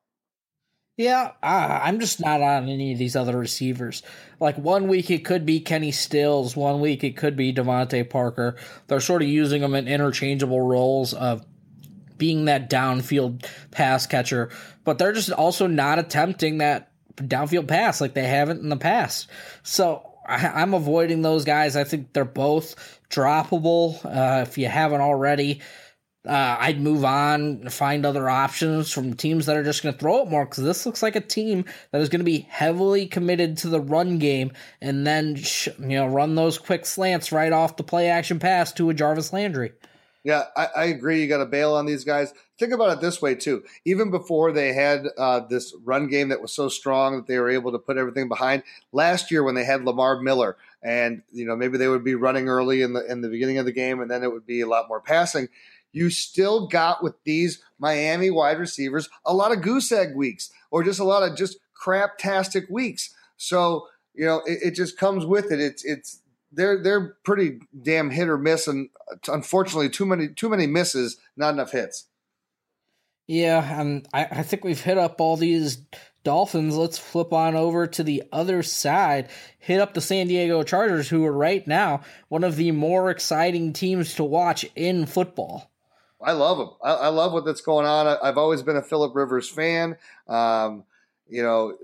Yeah, 1.01 1.33
I'm 1.43 1.99
just 1.99 2.21
not 2.21 2.43
on 2.43 2.69
any 2.69 2.93
of 2.93 2.99
these 2.99 3.17
other 3.17 3.35
receivers. 3.35 4.03
Like 4.39 4.59
one 4.59 4.87
week 4.87 5.11
it 5.11 5.25
could 5.25 5.47
be 5.47 5.61
Kenny 5.61 5.93
Stills, 5.93 6.55
one 6.55 6.83
week 6.83 7.03
it 7.03 7.17
could 7.17 7.37
be 7.37 7.55
DeVante 7.55 8.11
Parker. 8.11 8.57
They're 8.87 9.01
sort 9.01 9.23
of 9.23 9.29
using 9.29 9.63
them 9.63 9.75
in 9.75 9.89
interchangeable 9.89 10.61
roles 10.61 11.15
of 11.15 11.43
being 12.19 12.45
that 12.45 12.69
downfield 12.69 13.47
pass 13.71 14.07
catcher, 14.07 14.51
but 14.85 14.99
they're 14.99 15.15
just 15.15 15.33
also 15.33 15.67
not 15.67 15.99
attempting 15.99 16.59
that 16.59 16.93
downfield 17.17 17.67
pass 17.67 18.03
like 18.03 18.13
they 18.13 18.27
haven't 18.27 18.61
in 18.61 18.69
the 18.69 18.77
past. 18.77 19.31
So 19.63 20.07
I, 20.29 20.61
am 20.61 20.75
avoiding 20.75 21.23
those 21.23 21.47
guys. 21.47 21.77
I 21.77 21.85
think 21.85 22.13
they're 22.13 22.27
both 22.27 23.01
droppable. 23.09 24.05
Uh, 24.05 24.43
if 24.43 24.59
you 24.59 24.69
haven't 24.69 25.01
already, 25.01 25.63
uh, 26.27 26.57
I'd 26.59 26.81
move 26.81 27.05
on, 27.05 27.41
and 27.41 27.73
find 27.73 28.05
other 28.05 28.29
options 28.29 28.93
from 28.93 29.15
teams 29.15 29.47
that 29.47 29.57
are 29.57 29.65
just 29.65 29.83
going 29.83 29.95
to 29.95 29.99
throw 29.99 30.23
it 30.23 30.29
more 30.29 30.45
because 30.45 30.65
this 30.65 30.85
looks 30.85 31.03
like 31.03 31.17
a 31.17 31.21
team 31.21 31.65
that 31.93 32.01
is 32.01 32.11
going 32.11 32.21
to 32.21 32.25
be 32.25 32.47
heavily 32.51 33.07
committed 33.07 33.57
to 33.59 33.69
the 33.69 33.81
run 33.81 34.19
game 34.19 34.53
and 34.83 35.07
then 35.07 35.37
you 35.79 35.97
know 35.97 36.07
run 36.07 36.35
those 36.35 36.59
quick 36.59 36.85
slants 36.85 37.33
right 37.33 37.53
off 37.53 37.77
the 37.77 37.83
play 37.83 38.09
action 38.09 38.39
pass 38.39 38.73
to 38.73 38.91
a 38.91 38.95
Jarvis 38.95 39.33
Landry. 39.33 39.73
Yeah, 40.23 40.45
I, 40.55 40.69
I 40.77 40.85
agree. 40.85 41.23
You 41.23 41.29
got 41.29 41.39
to 41.39 41.47
bail 41.47 41.73
on 41.73 41.87
these 41.87 42.05
guys. 42.05 42.35
Think 42.59 42.75
about 42.75 42.93
it 42.93 43.01
this 43.01 43.23
way 43.23 43.35
too. 43.35 43.65
Even 43.87 44.11
before 44.11 44.53
they 44.53 44.75
had 44.75 45.07
uh, 45.17 45.41
this 45.49 45.75
run 45.83 46.09
game 46.09 46.29
that 46.29 46.43
was 46.43 46.53
so 46.53 46.69
strong 46.69 47.17
that 47.17 47.27
they 47.27 47.39
were 47.39 47.49
able 47.49 47.73
to 47.73 47.79
put 47.79 47.97
everything 47.97 48.29
behind. 48.29 48.63
Last 48.93 49.31
year, 49.31 49.43
when 49.43 49.55
they 49.55 49.65
had 49.65 49.85
Lamar 49.85 50.21
Miller, 50.21 50.59
and 50.83 51.23
you 51.33 51.47
know 51.47 51.57
maybe 51.57 51.79
they 51.79 51.89
would 51.89 52.05
be 52.05 52.15
running 52.15 52.49
early 52.49 52.83
in 52.83 52.93
the 52.93 53.05
in 53.11 53.23
the 53.23 53.31
beginning 53.31 53.57
of 53.57 53.65
the 53.65 53.73
game, 53.73 54.01
and 54.01 54.11
then 54.11 54.23
it 54.23 54.31
would 54.31 54.45
be 54.45 54.61
a 54.61 54.67
lot 54.67 54.89
more 54.89 55.01
passing. 55.01 55.49
You 55.93 56.11
still 56.11 56.69
got 56.69 57.03
with 57.03 57.15
these 57.25 57.62
Miami 57.79 58.31
wide 58.31 58.59
receivers 58.59 59.09
a 59.25 59.35
lot 59.35 59.53
of 59.53 59.62
goose 59.62 59.91
egg 59.93 60.15
weeks, 60.15 60.51
or 60.71 60.83
just 60.85 61.01
a 61.01 61.05
lot 61.05 61.23
of 61.23 61.37
just 61.37 61.59
craptastic 61.81 62.71
weeks. 62.71 63.15
So 63.37 63.87
you 64.15 64.27
know 64.27 64.43
it, 64.47 64.59
it 64.62 64.71
just 64.75 64.97
comes 64.97 65.25
with 65.25 65.51
it. 65.51 65.61
It's 65.61 65.85
it's 65.85 66.21
they're 66.53 66.83
they're 66.83 67.17
pretty 67.25 67.61
damn 67.83 68.11
hit 68.11 68.29
or 68.29 68.39
miss, 68.39 68.67
and 68.69 68.89
uh, 69.11 69.33
unfortunately, 69.33 69.89
too 69.89 70.07
many 70.07 70.29
too 70.29 70.49
many 70.49 70.67
misses, 70.67 71.19
not 71.37 71.55
enough 71.55 71.73
hits. 71.73 72.07
Yeah, 73.27 73.81
and 73.81 74.09
I, 74.12 74.25
I 74.25 74.43
think 74.43 74.65
we've 74.65 74.81
hit 74.81 74.99
up 74.99 75.21
all 75.21 75.37
these 75.37 75.83
Dolphins. 76.25 76.77
Let's 76.77 76.99
flip 76.99 77.33
on 77.33 77.55
over 77.55 77.87
to 77.87 78.03
the 78.03 78.25
other 78.33 78.62
side. 78.65 79.31
Hit 79.59 79.81
up 79.81 79.95
the 79.95 80.01
San 80.01 80.27
Diego 80.27 80.62
Chargers, 80.65 81.09
who 81.09 81.25
are 81.25 81.33
right 81.33 81.67
now 81.67 82.03
one 82.29 82.43
of 82.43 82.57
the 82.57 82.73
more 82.73 83.11
exciting 83.11 83.73
teams 83.73 84.15
to 84.15 84.25
watch 84.25 84.67
in 84.75 85.07
football. 85.07 85.70
I 86.23 86.33
love 86.33 86.59
him. 86.59 86.71
I, 86.83 86.93
I 86.93 87.09
love 87.09 87.33
what 87.33 87.45
that's 87.45 87.61
going 87.61 87.87
on. 87.87 88.07
I, 88.07 88.27
have 88.27 88.39
always 88.39 88.63
been 88.63 88.77
a 88.77 88.83
Philip 88.83 89.15
Rivers 89.15 89.49
fan. 89.49 89.97
Um, 90.29 90.85
you 91.29 91.43
know, 91.43 91.77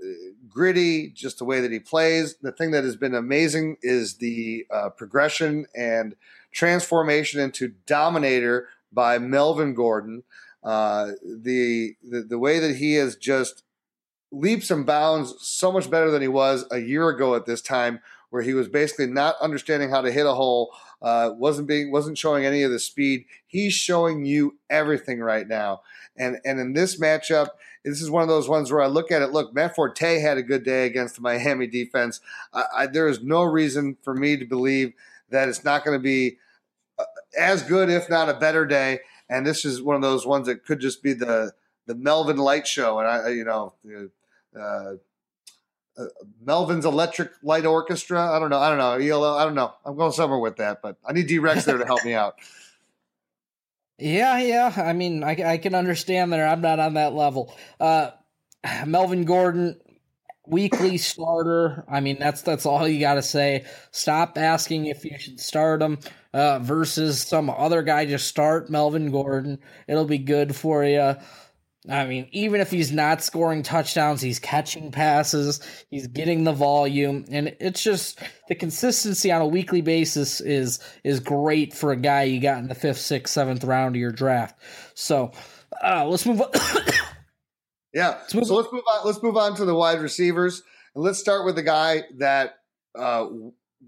gritty, 0.49 1.09
just 1.09 1.39
the 1.39 1.45
way 1.45 1.61
that 1.61 1.71
he 1.71 1.79
plays. 1.79 2.35
The 2.41 2.51
thing 2.51 2.71
that 2.71 2.83
has 2.83 2.97
been 2.97 3.15
amazing 3.15 3.77
is 3.81 4.15
the 4.15 4.65
uh, 4.69 4.89
progression 4.89 5.65
and 5.75 6.15
transformation 6.51 7.39
into 7.39 7.73
dominator 7.85 8.67
by 8.91 9.17
Melvin 9.19 9.73
Gordon. 9.73 10.23
Uh, 10.63 11.11
the, 11.23 11.95
the 12.03 12.21
the 12.23 12.39
way 12.39 12.59
that 12.59 12.75
he 12.75 12.95
has 12.95 13.15
just 13.15 13.63
leaps 14.31 14.69
and 14.69 14.85
bounds 14.85 15.33
so 15.39 15.71
much 15.71 15.89
better 15.89 16.11
than 16.11 16.21
he 16.21 16.27
was 16.27 16.65
a 16.71 16.79
year 16.79 17.07
ago 17.09 17.35
at 17.35 17.45
this 17.45 17.61
time, 17.61 18.01
where 18.29 18.41
he 18.41 18.53
was 18.53 18.67
basically 18.67 19.07
not 19.07 19.35
understanding 19.39 19.89
how 19.89 20.01
to 20.01 20.11
hit 20.11 20.25
a 20.25 20.33
hole, 20.33 20.73
uh, 21.01 21.31
wasn't 21.35 21.67
being 21.67 21.91
wasn't 21.91 22.17
showing 22.17 22.45
any 22.45 22.63
of 22.63 22.71
the 22.71 22.79
speed. 22.79 23.25
He's 23.45 23.73
showing 23.73 24.25
you 24.25 24.57
everything 24.69 25.19
right 25.19 25.47
now, 25.47 25.81
and 26.15 26.37
and 26.43 26.59
in 26.59 26.73
this 26.73 26.99
matchup, 26.99 27.49
this 27.83 28.01
is 28.01 28.09
one 28.09 28.23
of 28.23 28.29
those 28.29 28.49
ones 28.49 28.71
where 28.71 28.81
I 28.81 28.87
look 28.87 29.11
at 29.11 29.21
it. 29.21 29.31
Look, 29.31 29.53
Matt 29.53 29.75
Forte 29.75 30.19
had 30.19 30.37
a 30.37 30.43
good 30.43 30.63
day 30.63 30.85
against 30.85 31.15
the 31.15 31.21
Miami 31.21 31.67
defense. 31.67 32.19
I, 32.53 32.63
I, 32.75 32.87
there 32.87 33.07
is 33.07 33.21
no 33.21 33.43
reason 33.43 33.97
for 34.01 34.13
me 34.13 34.37
to 34.37 34.45
believe 34.45 34.93
that 35.29 35.49
it's 35.49 35.63
not 35.63 35.85
going 35.85 35.97
to 35.97 36.03
be 36.03 36.37
uh, 36.97 37.03
as 37.37 37.63
good, 37.63 37.89
if 37.89 38.09
not 38.09 38.29
a 38.29 38.33
better 38.33 38.65
day. 38.65 38.99
And 39.29 39.45
this 39.45 39.65
is 39.65 39.81
one 39.81 39.95
of 39.95 40.01
those 40.01 40.25
ones 40.25 40.47
that 40.47 40.65
could 40.65 40.79
just 40.79 41.03
be 41.03 41.13
the 41.13 41.53
the 41.85 41.95
Melvin 41.95 42.37
Light 42.37 42.67
Show, 42.67 42.99
and 42.99 43.07
I, 43.07 43.29
you 43.29 43.45
know, 43.45 43.73
uh, 44.59 44.93
uh, 45.97 46.05
Melvin's 46.43 46.85
Electric 46.85 47.31
Light 47.43 47.65
Orchestra. 47.65 48.31
I 48.31 48.39
don't 48.39 48.49
know. 48.49 48.59
I 48.59 48.69
don't 48.69 48.77
know. 48.77 48.93
ELO. 48.93 49.35
I 49.37 49.43
don't 49.45 49.55
know. 49.55 49.73
I'm 49.85 49.95
going 49.95 50.11
somewhere 50.11 50.39
with 50.39 50.57
that, 50.57 50.81
but 50.81 50.97
I 51.05 51.13
need 51.13 51.27
D 51.27 51.39
Rex 51.39 51.65
there 51.65 51.77
to 51.77 51.85
help 51.85 52.03
me 52.05 52.13
out. 52.13 52.35
Yeah, 53.99 54.37
yeah. 54.37 54.73
I 54.77 54.93
mean, 54.93 55.23
I, 55.23 55.53
I 55.53 55.57
can 55.57 55.73
understand 55.73 56.31
there. 56.31 56.47
I'm 56.47 56.61
not 56.61 56.79
on 56.79 56.93
that 56.93 57.13
level. 57.13 57.51
Uh, 57.79 58.11
Melvin 58.85 59.25
Gordon, 59.25 59.79
weekly 60.45 60.97
starter. 60.97 61.83
I 61.89 61.99
mean, 61.99 62.17
that's 62.19 62.41
that's 62.41 62.65
all 62.65 62.87
you 62.87 62.99
got 62.99 63.15
to 63.15 63.23
say. 63.23 63.65
Stop 63.91 64.37
asking 64.37 64.85
if 64.85 65.03
you 65.03 65.17
should 65.17 65.39
start 65.39 65.81
him 65.81 65.99
uh, 66.33 66.59
versus 66.59 67.21
some 67.21 67.49
other 67.49 67.81
guy. 67.81 68.05
Just 68.05 68.27
start 68.27 68.69
Melvin 68.69 69.11
Gordon. 69.11 69.59
It'll 69.87 70.05
be 70.05 70.19
good 70.19 70.55
for 70.55 70.83
you. 70.83 71.15
I 71.89 72.05
mean, 72.05 72.27
even 72.31 72.59
if 72.59 72.69
he's 72.69 72.91
not 72.91 73.21
scoring 73.21 73.63
touchdowns, 73.63 74.21
he's 74.21 74.39
catching 74.39 74.91
passes, 74.91 75.61
he's 75.89 76.07
getting 76.07 76.43
the 76.43 76.51
volume, 76.51 77.25
and 77.31 77.55
it's 77.59 77.81
just 77.81 78.19
the 78.49 78.55
consistency 78.55 79.31
on 79.31 79.41
a 79.41 79.47
weekly 79.47 79.81
basis 79.81 80.41
is 80.41 80.79
is 81.03 81.19
great 81.19 81.73
for 81.73 81.91
a 81.91 81.95
guy 81.95 82.23
you 82.23 82.41
got 82.41 82.57
in 82.57 82.67
the 82.67 82.75
fifth, 82.75 82.99
sixth, 82.99 83.33
seventh 83.33 83.63
round 83.63 83.95
of 83.95 84.01
your 84.01 84.11
draft. 84.11 84.59
So 84.95 85.31
uh, 85.83 86.05
let's 86.05 86.25
move 86.25 86.41
on. 86.41 86.49
yeah, 87.93 88.09
let's 88.21 88.33
move 88.33 88.47
so 88.47 88.55
let's 88.55 88.73
move 88.73 88.83
on. 88.91 89.05
Let's 89.05 89.23
move 89.23 89.37
on 89.37 89.55
to 89.55 89.65
the 89.65 89.75
wide 89.75 90.01
receivers, 90.01 90.63
and 90.93 91.03
let's 91.03 91.19
start 91.19 91.45
with 91.45 91.55
the 91.55 91.63
guy 91.63 92.03
that 92.17 92.55
uh, 92.97 93.27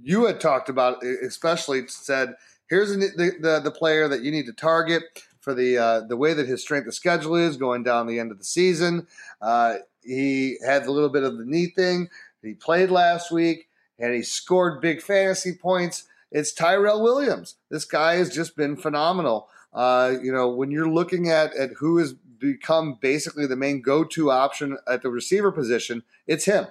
you 0.01 0.25
had 0.25 0.39
talked 0.39 0.69
about, 0.69 1.03
especially 1.03 1.87
said, 1.87 2.35
"Here's 2.69 2.91
the, 2.91 3.31
the 3.41 3.59
the 3.59 3.71
player 3.71 4.07
that 4.07 4.21
you 4.21 4.31
need 4.31 4.45
to 4.45 4.53
target." 4.53 5.03
For 5.39 5.53
the 5.53 5.77
uh, 5.77 6.01
the 6.01 6.17
way 6.17 6.33
that 6.33 6.47
his 6.47 6.61
strength 6.61 6.87
of 6.87 6.93
schedule 6.93 7.35
is 7.35 7.57
going 7.57 7.83
down 7.83 8.07
the 8.07 8.19
end 8.19 8.31
of 8.31 8.37
the 8.37 8.43
season. 8.43 9.07
Uh, 9.41 9.75
he 10.03 10.57
had 10.65 10.85
a 10.85 10.91
little 10.91 11.09
bit 11.09 11.23
of 11.23 11.37
the 11.37 11.45
knee 11.45 11.67
thing. 11.67 12.09
He 12.41 12.53
played 12.53 12.89
last 12.89 13.31
week 13.31 13.67
and 13.97 14.13
he 14.13 14.21
scored 14.21 14.81
big 14.81 15.01
fantasy 15.01 15.53
points. 15.53 16.05
It's 16.31 16.53
Tyrell 16.53 17.03
Williams. 17.03 17.55
This 17.69 17.85
guy 17.85 18.15
has 18.15 18.33
just 18.33 18.55
been 18.55 18.75
phenomenal. 18.75 19.49
Uh, 19.73 20.15
you 20.21 20.31
know, 20.31 20.49
when 20.49 20.71
you're 20.71 20.89
looking 20.89 21.29
at 21.29 21.55
at 21.55 21.71
who 21.77 21.97
has 21.97 22.13
become 22.13 22.97
basically 23.01 23.45
the 23.45 23.55
main 23.55 23.81
go-to 23.81 24.31
option 24.31 24.77
at 24.87 25.01
the 25.01 25.09
receiver 25.09 25.51
position, 25.51 26.03
it's 26.27 26.45
him. 26.45 26.67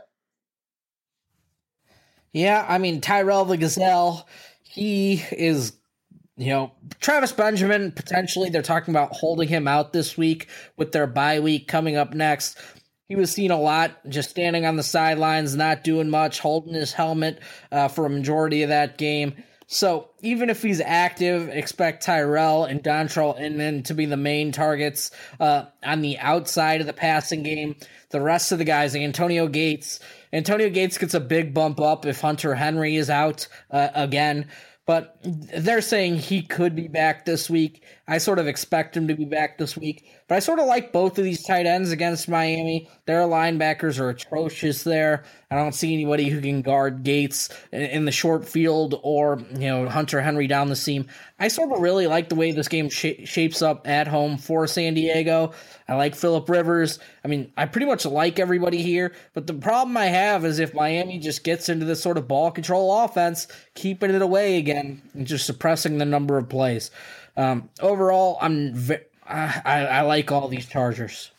Yeah, 2.33 2.65
I 2.69 2.79
mean 2.79 3.01
Tyrell 3.01 3.45
the 3.45 3.57
Gazelle, 3.57 4.29
he 4.63 5.23
is 5.33 5.73
you 6.39 6.51
know, 6.51 6.73
Travis 7.01 7.33
Benjamin 7.33 7.91
potentially 7.91 8.49
they're 8.49 8.63
talking 8.63 8.95
about 8.95 9.13
holding 9.13 9.49
him 9.49 9.67
out 9.67 9.93
this 9.93 10.17
week 10.17 10.49
with 10.77 10.93
their 10.93 11.09
bye 11.09 11.41
week 11.41 11.67
coming 11.67 11.97
up 11.97 12.15
next. 12.15 12.59
He 13.09 13.17
was 13.17 13.33
seen 13.33 13.51
a 13.51 13.61
lot 13.61 14.09
just 14.09 14.31
standing 14.31 14.65
on 14.65 14.77
the 14.77 14.83
sidelines, 14.83 15.57
not 15.57 15.83
doing 15.83 16.11
much, 16.11 16.39
holding 16.39 16.75
his 16.75 16.93
helmet 16.93 17.41
uh, 17.73 17.89
for 17.89 18.07
a 18.07 18.11
majority 18.11 18.63
of 18.63 18.69
that 18.69 18.99
game. 18.99 19.35
So 19.67 20.11
even 20.21 20.49
if 20.49 20.63
he's 20.63 20.81
active, 20.81 21.49
expect 21.49 22.05
Tyrell 22.05 22.65
and 22.65 22.83
Dontrelle 22.83 23.39
Inman 23.39 23.83
to 23.85 23.95
be 23.95 24.07
the 24.07 24.17
main 24.17 24.53
targets 24.53 25.11
uh, 25.41 25.65
on 25.85 26.01
the 26.03 26.19
outside 26.19 26.81
of 26.81 26.87
the 26.87 26.93
passing 26.93 27.43
game. 27.43 27.77
The 28.11 28.21
rest 28.21 28.53
of 28.53 28.59
the 28.59 28.65
guys, 28.65 28.95
Antonio 28.95 29.49
Gates, 29.49 30.01
Antonio 30.33 30.71
Gates 30.71 30.97
gets 30.99 31.15
a 31.15 31.21
big 31.21 31.53
bump 31.53 31.81
up 31.81 32.07
if 32.07 32.21
Hunter 32.21 32.55
Henry 32.55 32.97
is 32.97 33.11
out 33.11 33.49
uh, 33.71 33.89
again 33.95 34.49
but 34.89 35.19
they're 35.23 35.83
saying 35.83 36.17
he 36.17 36.41
could 36.41 36.75
be 36.75 36.89
back 36.89 37.27
this 37.27 37.51
week. 37.51 37.85
I 38.07 38.17
sort 38.17 38.39
of 38.39 38.47
expect 38.47 38.97
him 38.97 39.07
to 39.09 39.15
be 39.15 39.27
back 39.27 39.59
this 39.59 39.77
week, 39.77 40.11
but 40.29 40.37
I 40.37 40.39
sort 40.41 40.59
of 40.59 40.67
like 40.67 40.93
both 40.93 41.19
of 41.19 41.25
these 41.25 41.43
tight 41.43 41.67
ends 41.67 41.91
against 41.91 42.29
Miami. 42.29 42.89
Their 43.07 43.23
linebackers 43.23 43.99
are 43.99 44.11
atrocious 44.11 44.85
there. 44.85 45.25
I 45.51 45.57
don't 45.57 45.75
see 45.75 45.95
anybody 45.95 46.29
who 46.29 46.43
can 46.43 46.61
guard 46.61 47.03
Gates 47.03 47.49
in 47.73 48.05
the 48.05 48.13
short 48.13 48.47
field 48.47 49.01
or 49.03 49.43
you 49.55 49.69
know 49.69 49.89
Hunter 49.89 50.21
Henry 50.21 50.47
down 50.47 50.69
the 50.69 50.77
seam. 50.77 51.07
I 51.41 51.49
sort 51.49 51.73
of 51.73 51.81
really 51.81 52.07
like 52.07 52.29
the 52.29 52.35
way 52.35 52.53
this 52.53 52.69
game 52.69 52.91
sh- 52.91 53.25
shapes 53.25 53.63
up 53.63 53.89
at 53.89 54.07
home 54.07 54.37
for 54.37 54.67
San 54.67 54.93
Diego. 54.93 55.53
I 55.89 55.95
like 55.95 56.15
Philip 56.15 56.47
Rivers. 56.47 56.99
I 57.25 57.29
mean, 57.29 57.51
I 57.57 57.65
pretty 57.65 57.87
much 57.87 58.05
like 58.05 58.39
everybody 58.39 58.83
here, 58.83 59.15
but 59.33 59.47
the 59.47 59.55
problem 59.55 59.97
I 59.97 60.07
have 60.07 60.45
is 60.45 60.59
if 60.59 60.75
Miami 60.75 61.19
just 61.19 61.43
gets 61.43 61.71
into 61.71 61.87
this 61.87 62.03
sort 62.03 62.19
of 62.19 62.29
ball 62.29 62.51
control 62.51 63.05
offense, 63.05 63.49
keeping 63.75 64.11
it 64.11 64.21
away 64.21 64.59
again, 64.59 65.01
and 65.15 65.27
just 65.27 65.47
suppressing 65.47 65.97
the 65.97 66.05
number 66.05 66.37
of 66.37 66.51
plays. 66.51 66.91
Um, 67.39 67.71
overall, 67.81 68.37
I'm 68.43 68.75
I, 69.29 69.87
I 69.87 70.01
like 70.03 70.33
all 70.33 70.49
these 70.49 70.67
Chargers. 70.67 71.31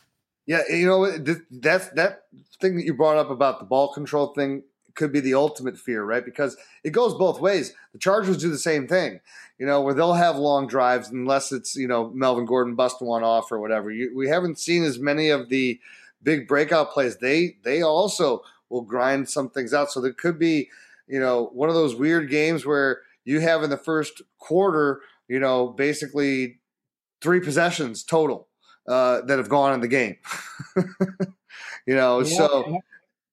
Yeah, 0.45 0.61
you 0.70 0.88
know 0.88 1.18
that's 1.52 1.90
that 1.90 2.24
thing 2.60 2.76
that 2.78 2.86
you 2.86 2.94
brought 2.95 3.18
up 3.18 3.30
about 3.30 3.60
the 3.60 3.66
ball 3.66 3.94
control 3.94 4.34
thing 4.34 4.64
could 4.95 5.11
be 5.11 5.20
the 5.20 5.36
ultimate 5.36 5.78
fear, 5.78 6.03
right? 6.03 6.26
Because 6.26 6.57
it 6.84 6.90
goes 6.90 7.14
both 7.14 7.40
ways. 7.40 7.74
The 7.94 7.99
Chargers 7.99 8.38
do 8.38 8.49
the 8.49 8.57
same 8.57 8.88
thing, 8.88 9.20
you 9.60 9.66
know, 9.66 9.82
where 9.82 9.94
they'll 9.94 10.14
have 10.14 10.38
long 10.38 10.68
drives 10.68 11.10
unless 11.10 11.52
it's 11.52 11.76
you 11.76 11.88
know 11.88 12.10
Melvin 12.10 12.45
Gordon 12.45 12.76
busting 12.76 13.07
one 13.07 13.24
off 13.24 13.52
or 13.52 13.60
whatever. 13.60 13.91
You, 13.91 14.11
we 14.16 14.28
haven't 14.28 14.60
seen 14.60 14.84
as 14.84 14.98
many 14.98 15.30
of 15.30 15.49
the 15.49 15.80
big 16.24 16.48
breakout 16.48 16.91
plays. 16.91 17.18
They 17.18 17.57
they 17.64 17.84
also 17.84 18.41
will 18.70 18.82
grind 18.82 19.30
some 19.30 19.49
things 19.49 19.74
out. 19.74 19.91
So 19.91 20.02
there 20.02 20.14
could 20.14 20.40
be 20.40 20.70
you 21.07 21.20
know 21.20 21.52
one 21.53 21.70
of 21.70 21.76
those 21.76 21.95
weird 21.95 22.30
games 22.30 22.66
where 22.66 23.02
you 23.24 23.40
have 23.40 23.61
in 23.61 23.70
the 23.70 23.78
first 23.78 24.24
quarter 24.40 25.02
you 25.30 25.40
know, 25.40 25.68
basically 25.68 26.59
three 27.22 27.40
possessions 27.40 28.04
total 28.04 28.48
uh, 28.88 29.22
that 29.22 29.38
have 29.38 29.50
gone 29.50 29.74
in 29.74 29.82
the 29.82 29.88
game. 29.88 30.18
you 31.86 31.96
know, 31.96 32.20
yeah. 32.20 32.38
so 32.38 32.80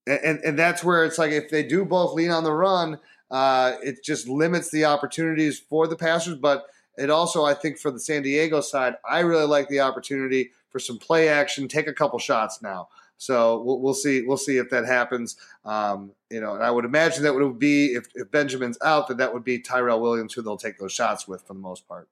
and 0.07 0.39
and 0.45 0.59
that's 0.59 0.85
where 0.85 1.05
it's 1.05 1.19
like 1.19 1.33
if 1.33 1.51
they 1.51 1.63
do 1.63 1.85
both 1.85 2.15
lean 2.15 2.31
on 2.31 2.45
the 2.45 2.53
run, 2.53 2.99
uh, 3.31 3.75
it 3.83 4.03
just 4.05 4.29
limits 4.29 4.71
the 4.71 4.85
opportunities 4.85 5.59
for 5.59 5.87
the 5.87 5.97
passers. 5.97 6.37
But 6.37 6.67
it 6.97 7.11
also, 7.11 7.45
I 7.45 7.55
think, 7.55 7.79
for 7.79 7.91
the 7.91 8.01
San 8.01 8.23
Diego 8.23 8.61
side, 8.61 8.97
I 9.09 9.21
really 9.21 9.47
like 9.47 9.69
the 9.69 9.81
opportunity 9.81 10.53
for 10.71 10.79
some 10.79 10.99
play 10.99 11.29
action, 11.29 11.69
take 11.69 11.87
a 11.87 11.93
couple 11.93 12.19
shots 12.19 12.63
now. 12.63 12.89
So 13.19 13.63
we'll, 13.63 13.81
we'll 13.81 13.95
see. 13.95 14.23
We'll 14.23 14.37
see 14.37 14.59
if 14.59 14.71
that 14.71 14.85
happens. 14.85 15.37
Um, 15.65 16.13
you 16.31 16.41
know, 16.41 16.55
and 16.55 16.63
I 16.63 16.71
would 16.71 16.85
imagine 16.85 17.23
that 17.23 17.35
would 17.35 17.59
be 17.59 17.95
if, 17.95 18.07
if 18.15 18.31
Benjamin's 18.31 18.79
out, 18.83 19.09
that 19.09 19.19
that 19.19 19.33
would 19.33 19.45
be 19.45 19.59
Tyrell 19.59 20.01
Williams 20.01 20.35
who 20.35 20.43
they'll 20.43 20.59
take 20.59 20.79
those 20.79 20.93
shots 20.93 21.27
with 21.27 21.43
for 21.43 21.55
the 21.55 21.61
most 21.61 21.89
part. 21.89 22.09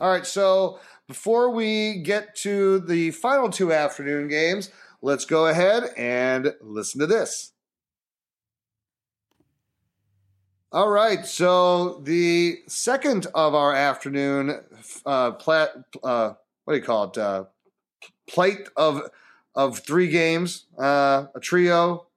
All 0.00 0.10
right. 0.10 0.26
So 0.26 0.80
before 1.08 1.50
we 1.50 1.98
get 1.98 2.34
to 2.36 2.80
the 2.80 3.12
final 3.12 3.48
two 3.48 3.72
afternoon 3.72 4.28
games, 4.28 4.70
let's 5.02 5.24
go 5.24 5.46
ahead 5.46 5.90
and 5.96 6.54
listen 6.60 7.00
to 7.00 7.06
this. 7.06 7.52
All 10.72 10.88
right, 10.88 11.24
so 11.24 12.00
the 12.00 12.58
second 12.66 13.28
of 13.34 13.54
our 13.54 13.72
afternoon 13.72 14.60
uh, 15.06 15.30
plat, 15.30 15.70
uh, 16.02 16.32
what 16.64 16.74
do 16.74 16.78
you 16.78 16.84
call 16.84 17.04
it? 17.04 17.16
Uh, 17.16 17.44
plate 18.26 18.68
of 18.76 19.02
of 19.54 19.78
three 19.78 20.08
games, 20.08 20.66
uh, 20.78 21.26
a 21.34 21.40
trio, 21.40 22.08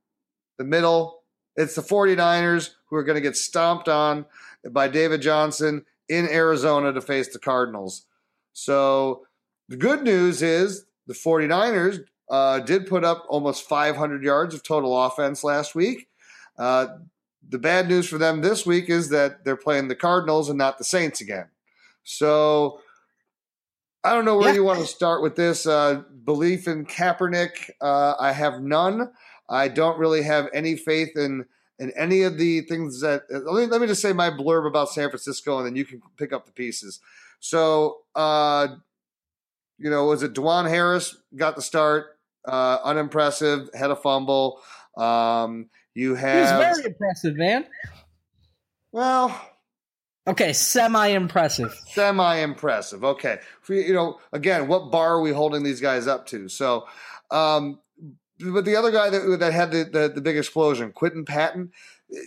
the 0.58 0.66
middle. 0.66 1.22
It's 1.56 1.76
the 1.76 1.82
49ers 1.82 2.72
who 2.88 2.98
are 2.98 3.04
going 3.04 3.16
to 3.16 3.22
get 3.22 3.38
stomped 3.38 3.88
on 3.88 4.26
by 4.70 4.90
David 4.90 5.22
Johnson 5.22 5.86
in 6.10 6.28
Arizona 6.28 6.92
to 6.94 7.02
face 7.02 7.30
the 7.30 7.40
Cardinals. 7.40 8.06
So 8.54 9.26
the 9.70 9.78
good 9.78 10.04
news 10.04 10.42
is 10.42 10.86
the 11.08 11.14
49ers 11.14 12.04
uh, 12.30 12.60
did 12.60 12.88
put 12.88 13.04
up 13.04 13.26
almost 13.30 13.68
500 13.68 14.24
yards 14.24 14.54
of 14.54 14.64
total 14.64 15.06
offense 15.06 15.44
last 15.44 15.76
week. 15.76 16.08
Uh, 16.58 16.88
the 17.48 17.60
bad 17.60 17.88
news 17.88 18.08
for 18.08 18.18
them 18.18 18.42
this 18.42 18.66
week 18.66 18.90
is 18.90 19.10
that 19.10 19.44
they're 19.44 19.56
playing 19.56 19.88
the 19.88 19.96
Cardinals 19.96 20.50
and 20.50 20.58
not 20.58 20.78
the 20.78 20.84
Saints 20.84 21.22
again. 21.22 21.48
So 22.04 22.82
I 24.04 24.14
don't 24.14 24.26
know 24.26 24.38
where 24.38 24.50
yeah. 24.50 24.56
you 24.56 24.64
want 24.64 24.80
to 24.80 24.86
start 24.86 25.22
with 25.22 25.36
this. 25.36 25.66
Uh, 25.66 26.04
belief 26.24 26.68
in 26.68 26.86
Kaepernick, 26.86 27.70
uh, 27.82 28.16
I 28.20 28.32
have 28.32 28.62
none. 28.62 29.12
I 29.50 29.68
don't 29.68 29.98
really 29.98 30.22
have 30.24 30.48
any 30.54 30.76
faith 30.76 31.18
in 31.18 31.46
in 31.80 31.92
any 31.98 32.24
of 32.24 32.38
the 32.38 32.62
things 32.62 33.02
that. 33.02 33.24
Let 33.30 33.46
me, 33.46 33.66
let 33.66 33.82
me 33.82 33.88
just 33.88 34.02
say 34.02 34.14
my 34.14 34.30
blurb 34.30 34.68
about 34.68 34.90
San 34.90 35.10
Francisco, 35.10 35.58
and 35.58 35.66
then 35.66 35.76
you 35.76 35.86
can 35.86 36.02
pick 36.18 36.34
up 36.34 36.46
the 36.46 36.52
pieces. 36.52 37.00
So, 37.40 38.00
uh, 38.16 38.68
you 39.78 39.90
know, 39.90 40.06
was 40.06 40.24
it 40.24 40.34
DuJuan 40.34 40.70
Harris 40.70 41.16
got 41.36 41.56
the 41.56 41.62
start? 41.62 42.18
Uh, 42.46 42.78
unimpressive, 42.84 43.70
had 43.74 43.92
a 43.92 43.96
fumble. 43.96 44.62
Um, 44.98 45.70
you 45.94 46.16
have. 46.16 46.36
He 46.36 46.42
was 46.42 46.78
very 46.78 46.86
impressive, 46.88 47.36
man. 47.36 47.66
Well, 48.92 49.40
Okay, 50.30 50.54
semi 50.54 51.08
impressive. 51.08 51.74
Semi 51.88 52.36
impressive. 52.36 53.04
Okay, 53.04 53.40
you 53.68 53.94
know, 53.94 54.20
again, 54.32 54.68
what 54.68 54.92
bar 54.92 55.14
are 55.16 55.22
we 55.22 55.32
holding 55.32 55.64
these 55.64 55.82
guys 55.82 56.06
up 56.06 56.28
to? 56.28 56.48
So, 56.48 56.86
um, 57.32 57.80
but 58.40 58.66
the 58.66 58.76
other 58.76 58.92
guy 58.92 59.10
that 59.10 59.38
that 59.40 59.54
had 59.54 59.72
the, 59.72 59.84
the, 59.84 60.12
the 60.16 60.22
big 60.22 60.38
explosion, 60.38 60.92
Quinton 60.92 61.26
Patton. 61.26 61.72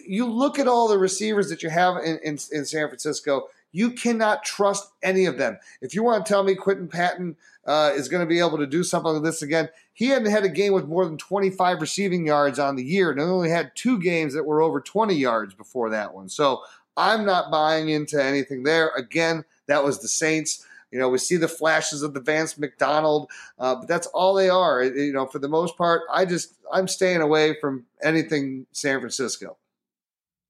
You 0.07 0.27
look 0.27 0.61
at 0.61 0.69
all 0.69 0.87
the 0.87 0.99
receivers 0.99 1.49
that 1.49 1.63
you 1.63 1.69
have 1.69 1.97
in, 1.97 2.19
in, 2.19 2.39
in 2.53 2.65
San 2.65 2.87
Francisco. 2.89 3.49
You 3.73 3.91
cannot 3.91 4.45
trust 4.45 4.93
any 5.03 5.25
of 5.25 5.39
them. 5.39 5.59
If 5.81 5.95
you 5.95 6.05
want 6.05 6.25
to 6.25 6.33
tell 6.33 6.45
me 6.45 6.55
Quinton 6.55 6.87
Patton 6.87 7.37
uh, 7.67 7.91
is 7.95 8.09
going 8.09 8.21
to 8.21 8.29
be 8.29 8.39
able 8.39 8.59
to 8.59 8.67
do 8.67 8.85
something 8.85 9.15
like 9.15 9.23
this 9.23 9.43
again, 9.43 9.71
he 9.95 10.09
hadn't 10.09 10.31
had 10.31 10.45
a 10.45 10.49
game 10.49 10.73
with 10.73 10.87
more 10.87 11.05
than 11.05 11.17
25 11.17 11.81
receiving 11.81 12.27
yards 12.27 12.59
on 12.59 12.77
the 12.77 12.85
year, 12.85 13.11
and 13.11 13.21
only 13.21 13.51
had 13.51 13.73
two 13.75 13.99
games 13.99 14.35
that 14.35 14.45
were 14.45 14.63
over 14.63 14.81
20 14.81 15.15
yards 15.15 15.55
before 15.55 15.91
that 15.91 16.15
one. 16.15 16.29
So 16.29 16.63
I'm 16.97 17.25
not 17.25 17.51
buying 17.51 17.89
into 17.89 18.23
anything 18.23 18.63
there. 18.63 18.91
Again, 18.97 19.45
that 19.67 19.83
was 19.83 20.01
the 20.01 20.09
Saints. 20.09 20.67
You 20.93 20.99
know, 20.99 21.09
we 21.09 21.19
see 21.19 21.37
the 21.37 21.49
flashes 21.49 22.03
of 22.03 22.15
the 22.15 22.21
Vance 22.21 22.59
McDonald, 22.59 23.31
uh, 23.59 23.77
but 23.77 23.89
that's 23.89 24.07
all 24.09 24.35
they 24.35 24.51
are. 24.51 24.83
You 24.85 25.13
know, 25.13 25.27
for 25.27 25.39
the 25.39 25.49
most 25.49 25.77
part, 25.77 26.03
I 26.13 26.27
just 26.27 26.55
I'm 26.73 26.87
staying 26.87 27.23
away 27.23 27.57
from 27.61 27.87
anything 28.03 28.67
San 28.73 29.01
Francisco. 29.01 29.57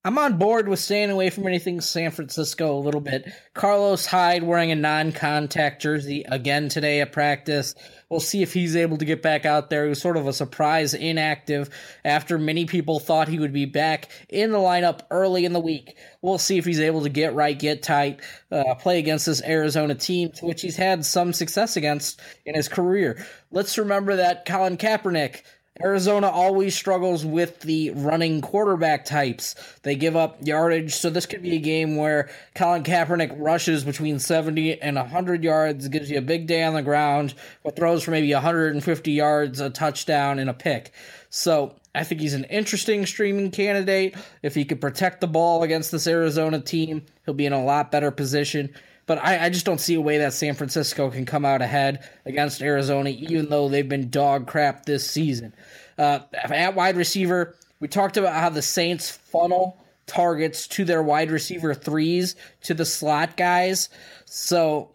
I'm 0.04 0.18
on 0.18 0.36
board 0.36 0.66
with 0.66 0.80
staying 0.80 1.10
away 1.10 1.30
from 1.30 1.46
anything 1.46 1.80
San 1.80 2.10
Francisco 2.10 2.76
a 2.76 2.80
little 2.80 3.00
bit. 3.00 3.32
Carlos 3.54 4.04
Hyde 4.04 4.42
wearing 4.42 4.72
a 4.72 4.74
non 4.74 5.12
contact 5.12 5.80
jersey 5.80 6.24
again 6.28 6.68
today 6.68 7.00
at 7.00 7.12
practice. 7.12 7.76
We'll 8.08 8.18
see 8.18 8.42
if 8.42 8.52
he's 8.52 8.74
able 8.74 8.96
to 8.96 9.04
get 9.04 9.22
back 9.22 9.46
out 9.46 9.70
there. 9.70 9.84
He 9.84 9.90
was 9.90 10.00
sort 10.00 10.16
of 10.16 10.26
a 10.26 10.32
surprise 10.32 10.92
inactive 10.92 11.70
after 12.04 12.36
many 12.36 12.64
people 12.64 12.98
thought 12.98 13.28
he 13.28 13.38
would 13.38 13.52
be 13.52 13.64
back 13.64 14.08
in 14.28 14.50
the 14.50 14.58
lineup 14.58 15.02
early 15.12 15.44
in 15.44 15.52
the 15.52 15.60
week. 15.60 15.96
We'll 16.20 16.38
see 16.38 16.58
if 16.58 16.64
he's 16.64 16.80
able 16.80 17.02
to 17.02 17.08
get 17.08 17.34
right, 17.34 17.56
get 17.56 17.84
tight, 17.84 18.22
uh, 18.50 18.74
play 18.80 18.98
against 18.98 19.26
this 19.26 19.40
Arizona 19.40 19.94
team, 19.94 20.32
to 20.32 20.46
which 20.46 20.62
he's 20.62 20.76
had 20.76 21.06
some 21.06 21.32
success 21.32 21.76
against 21.76 22.20
in 22.44 22.56
his 22.56 22.68
career. 22.68 23.24
Let's 23.52 23.78
remember 23.78 24.16
that 24.16 24.46
Colin 24.46 24.78
Kaepernick 24.78 25.42
Arizona 25.80 26.28
always 26.28 26.76
struggles 26.76 27.24
with 27.24 27.60
the 27.60 27.90
running 27.92 28.42
quarterback 28.42 29.06
types. 29.06 29.54
They 29.82 29.94
give 29.94 30.16
up 30.16 30.36
yardage, 30.42 30.94
so 30.94 31.08
this 31.08 31.24
could 31.24 31.42
be 31.42 31.56
a 31.56 31.60
game 31.60 31.96
where 31.96 32.28
Colin 32.54 32.82
Kaepernick 32.82 33.34
rushes 33.38 33.82
between 33.82 34.18
70 34.18 34.82
and 34.82 34.96
100 34.96 35.42
yards, 35.42 35.88
gives 35.88 36.10
you 36.10 36.18
a 36.18 36.22
big 36.22 36.46
day 36.46 36.62
on 36.62 36.74
the 36.74 36.82
ground, 36.82 37.34
but 37.64 37.74
throws 37.74 38.02
for 38.02 38.10
maybe 38.10 38.32
150 38.32 39.12
yards, 39.12 39.60
a 39.60 39.70
touchdown, 39.70 40.38
and 40.38 40.50
a 40.50 40.54
pick. 40.54 40.92
So 41.30 41.74
I 41.94 42.04
think 42.04 42.20
he's 42.20 42.34
an 42.34 42.44
interesting 42.44 43.06
streaming 43.06 43.50
candidate. 43.50 44.14
If 44.42 44.54
he 44.54 44.66
could 44.66 44.80
protect 44.80 45.22
the 45.22 45.26
ball 45.26 45.62
against 45.62 45.90
this 45.90 46.06
Arizona 46.06 46.60
team, 46.60 47.06
he'll 47.24 47.34
be 47.34 47.46
in 47.46 47.54
a 47.54 47.64
lot 47.64 47.90
better 47.90 48.10
position. 48.10 48.74
But 49.06 49.18
I, 49.18 49.46
I, 49.46 49.48
just 49.50 49.66
don't 49.66 49.80
see 49.80 49.94
a 49.94 50.00
way 50.00 50.18
that 50.18 50.32
San 50.32 50.54
Francisco 50.54 51.10
can 51.10 51.26
come 51.26 51.44
out 51.44 51.60
ahead 51.60 52.08
against 52.24 52.62
Arizona, 52.62 53.10
even 53.10 53.48
though 53.48 53.68
they've 53.68 53.88
been 53.88 54.10
dog 54.10 54.46
crap 54.46 54.86
this 54.86 55.08
season. 55.08 55.52
Uh, 55.98 56.20
at 56.32 56.74
wide 56.74 56.96
receiver, 56.96 57.56
We 57.80 57.88
talked 57.88 58.16
about 58.16 58.34
how 58.34 58.48
the 58.48 58.62
Saints 58.62 59.10
funnel 59.10 59.84
targets 60.06 60.68
to 60.68 60.84
their 60.84 61.02
wide 61.02 61.30
receiver 61.30 61.74
threes 61.74 62.36
to 62.62 62.74
the 62.74 62.84
slot 62.84 63.36
guys. 63.36 63.88
So 64.24 64.94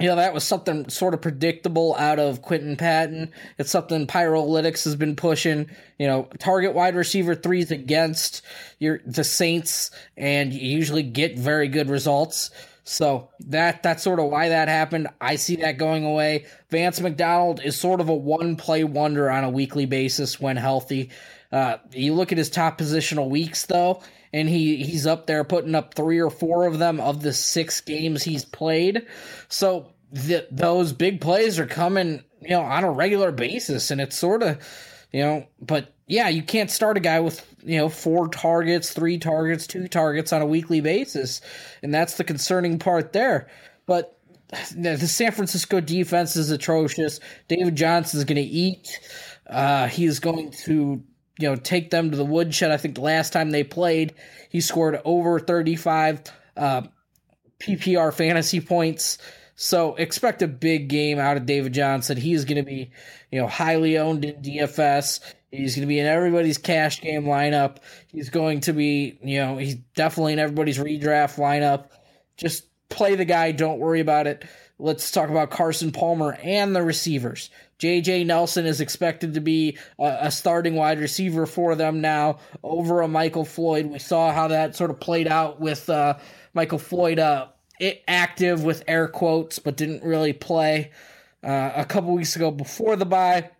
you 0.00 0.08
know, 0.08 0.16
that 0.16 0.32
was 0.32 0.44
something 0.44 0.88
sort 0.88 1.12
of 1.12 1.20
predictable 1.20 1.94
out 1.96 2.18
of 2.18 2.40
Quinton 2.40 2.76
Patton. 2.76 3.30
It's 3.58 3.70
something 3.70 4.06
Pyrolytics 4.06 4.84
has 4.84 4.96
been 4.96 5.14
pushing. 5.14 5.68
You 5.98 6.06
know, 6.06 6.28
target 6.38 6.72
wide 6.72 6.94
receiver 6.94 7.34
threes 7.34 7.70
against 7.70 8.40
your 8.78 9.00
the 9.04 9.24
Saints, 9.24 9.90
and 10.16 10.54
you 10.54 10.66
usually 10.66 11.02
get 11.02 11.38
very 11.38 11.68
good 11.68 11.90
results. 11.90 12.50
So 12.84 13.30
that 13.40 13.82
that's 13.82 14.02
sort 14.02 14.20
of 14.20 14.26
why 14.26 14.50
that 14.50 14.68
happened. 14.68 15.08
I 15.20 15.36
see 15.36 15.56
that 15.56 15.78
going 15.78 16.04
away. 16.04 16.46
Vance 16.70 17.00
McDonald 17.00 17.60
is 17.62 17.78
sort 17.78 18.00
of 18.00 18.08
a 18.08 18.14
one 18.14 18.56
play 18.56 18.84
wonder 18.84 19.30
on 19.30 19.44
a 19.44 19.50
weekly 19.50 19.86
basis 19.86 20.40
when 20.40 20.56
healthy. 20.56 21.10
Uh, 21.52 21.76
you 21.92 22.14
look 22.14 22.32
at 22.32 22.38
his 22.38 22.50
top 22.50 22.78
positional 22.78 23.28
weeks 23.28 23.66
though, 23.66 24.02
and 24.32 24.48
he 24.48 24.76
he's 24.84 25.06
up 25.06 25.26
there 25.26 25.44
putting 25.44 25.74
up 25.74 25.94
three 25.94 26.20
or 26.20 26.30
four 26.30 26.66
of 26.66 26.78
them 26.78 27.00
of 27.00 27.22
the 27.22 27.32
six 27.32 27.80
games 27.80 28.22
he's 28.22 28.44
played. 28.44 29.06
So 29.48 29.92
the, 30.12 30.46
those 30.50 30.92
big 30.92 31.20
plays 31.20 31.58
are 31.58 31.66
coming, 31.66 32.24
you 32.40 32.50
know, 32.50 32.62
on 32.62 32.84
a 32.84 32.90
regular 32.90 33.32
basis, 33.32 33.90
and 33.90 34.00
it's 34.00 34.16
sort 34.16 34.42
of, 34.42 34.58
you 35.12 35.22
know, 35.22 35.46
but 35.60 35.92
yeah, 36.10 36.28
you 36.28 36.42
can't 36.42 36.70
start 36.70 36.96
a 36.96 37.00
guy 37.00 37.20
with 37.20 37.46
you 37.64 37.78
know 37.78 37.88
four 37.88 38.28
targets, 38.28 38.92
three 38.92 39.16
targets, 39.16 39.66
two 39.68 39.86
targets 39.86 40.32
on 40.32 40.42
a 40.42 40.46
weekly 40.46 40.80
basis, 40.80 41.40
and 41.84 41.94
that's 41.94 42.16
the 42.16 42.24
concerning 42.24 42.80
part 42.80 43.12
there. 43.12 43.48
But 43.86 44.18
the 44.76 44.96
San 44.98 45.30
Francisco 45.30 45.80
defense 45.80 46.34
is 46.34 46.50
atrocious. 46.50 47.20
David 47.46 47.76
Johnson 47.76 48.18
is 48.18 48.24
going 48.24 48.42
to 48.42 48.42
eat. 48.42 48.98
Uh, 49.48 49.86
he 49.86 50.04
is 50.04 50.18
going 50.18 50.50
to 50.64 51.00
you 51.38 51.48
know 51.48 51.54
take 51.54 51.90
them 51.90 52.10
to 52.10 52.16
the 52.16 52.24
woodshed. 52.24 52.72
I 52.72 52.76
think 52.76 52.96
the 52.96 53.02
last 53.02 53.32
time 53.32 53.52
they 53.52 53.62
played, 53.62 54.12
he 54.48 54.60
scored 54.60 55.00
over 55.04 55.38
thirty 55.38 55.76
five 55.76 56.22
uh, 56.56 56.82
PPR 57.60 58.12
fantasy 58.12 58.60
points. 58.60 59.18
So 59.54 59.94
expect 59.94 60.42
a 60.42 60.48
big 60.48 60.88
game 60.88 61.18
out 61.20 61.36
of 61.36 61.46
David 61.46 61.74
Johnson. 61.74 62.16
He 62.16 62.32
is 62.32 62.46
going 62.46 62.56
to 62.56 62.62
be, 62.62 62.90
you 63.30 63.38
know, 63.38 63.46
highly 63.46 63.98
owned 63.98 64.24
in 64.24 64.36
DFS. 64.36 65.20
He's 65.50 65.74
going 65.74 65.82
to 65.82 65.88
be 65.88 65.98
in 65.98 66.06
everybody's 66.06 66.58
cash 66.58 67.00
game 67.00 67.24
lineup. 67.24 67.78
He's 68.08 68.30
going 68.30 68.60
to 68.60 68.72
be, 68.72 69.18
you 69.22 69.40
know, 69.40 69.56
he's 69.56 69.74
definitely 69.74 70.34
in 70.34 70.38
everybody's 70.38 70.78
redraft 70.78 71.36
lineup. 71.36 71.88
Just 72.36 72.66
play 72.88 73.16
the 73.16 73.24
guy. 73.24 73.52
Don't 73.52 73.80
worry 73.80 74.00
about 74.00 74.26
it. 74.26 74.44
Let's 74.78 75.10
talk 75.10 75.28
about 75.28 75.50
Carson 75.50 75.92
Palmer 75.92 76.38
and 76.42 76.74
the 76.74 76.82
receivers. 76.82 77.50
JJ 77.80 78.26
Nelson 78.26 78.64
is 78.64 78.80
expected 78.80 79.34
to 79.34 79.40
be 79.40 79.78
a, 79.98 80.18
a, 80.22 80.30
starting 80.30 80.74
wide 80.74 81.00
receiver 81.00 81.46
for 81.46 81.74
them 81.74 82.00
now 82.00 82.38
over 82.62 83.00
a 83.00 83.08
Michael 83.08 83.44
Floyd. 83.44 83.86
We 83.86 83.98
saw 83.98 84.32
how 84.32 84.48
that 84.48 84.76
sort 84.76 84.90
of 84.90 85.00
played 85.00 85.26
out 85.26 85.60
with 85.60 85.88
uh, 85.90 86.18
Michael 86.54 86.78
Floyd 86.78 87.18
uh, 87.18 87.48
active 88.06 88.64
with 88.64 88.84
air 88.86 89.08
quotes, 89.08 89.58
but 89.58 89.76
didn't 89.76 90.04
really 90.04 90.32
play 90.32 90.92
uh, 91.42 91.72
a 91.74 91.84
couple 91.84 92.14
weeks 92.14 92.36
ago 92.36 92.50
before 92.50 92.96
the 92.96 93.06
bye. 93.06 93.50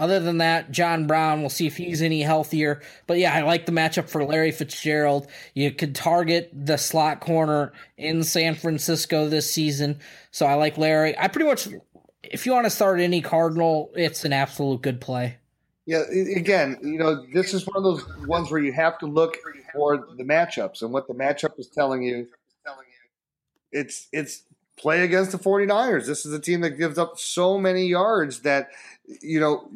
Other 0.00 0.18
than 0.18 0.38
that, 0.38 0.70
John 0.70 1.06
Brown, 1.06 1.40
we'll 1.40 1.50
see 1.50 1.66
if 1.66 1.76
he's 1.76 2.00
any 2.00 2.22
healthier. 2.22 2.80
But 3.06 3.18
yeah, 3.18 3.34
I 3.34 3.42
like 3.42 3.66
the 3.66 3.72
matchup 3.72 4.08
for 4.08 4.24
Larry 4.24 4.50
Fitzgerald. 4.50 5.26
You 5.52 5.70
could 5.70 5.94
target 5.94 6.50
the 6.54 6.78
slot 6.78 7.20
corner 7.20 7.74
in 7.98 8.24
San 8.24 8.54
Francisco 8.54 9.28
this 9.28 9.52
season. 9.52 9.98
So 10.30 10.46
I 10.46 10.54
like 10.54 10.78
Larry. 10.78 11.16
I 11.18 11.28
pretty 11.28 11.46
much, 11.46 11.68
if 12.22 12.46
you 12.46 12.52
want 12.52 12.64
to 12.64 12.70
start 12.70 12.98
any 12.98 13.20
Cardinal, 13.20 13.90
it's 13.94 14.24
an 14.24 14.32
absolute 14.32 14.80
good 14.80 15.02
play. 15.02 15.36
Yeah, 15.84 16.04
again, 16.34 16.78
you 16.82 16.98
know, 16.98 17.26
this 17.34 17.52
is 17.52 17.66
one 17.66 17.76
of 17.76 17.82
those 17.82 18.02
ones 18.26 18.50
where 18.50 18.62
you 18.62 18.72
have 18.72 18.98
to 19.00 19.06
look 19.06 19.36
for 19.74 20.06
the 20.16 20.24
matchups 20.24 20.80
and 20.80 20.92
what 20.92 21.08
the 21.08 21.14
matchup 21.14 21.58
is 21.58 21.68
telling 21.68 22.02
you. 22.02 22.26
It's 23.70 24.08
it's 24.12 24.44
play 24.80 25.02
against 25.02 25.32
the 25.32 25.38
49ers. 25.38 26.06
This 26.06 26.24
is 26.24 26.32
a 26.32 26.40
team 26.40 26.62
that 26.62 26.70
gives 26.70 26.98
up 26.98 27.18
so 27.18 27.58
many 27.58 27.86
yards 27.86 28.40
that 28.40 28.70
you 29.20 29.40
know 29.40 29.68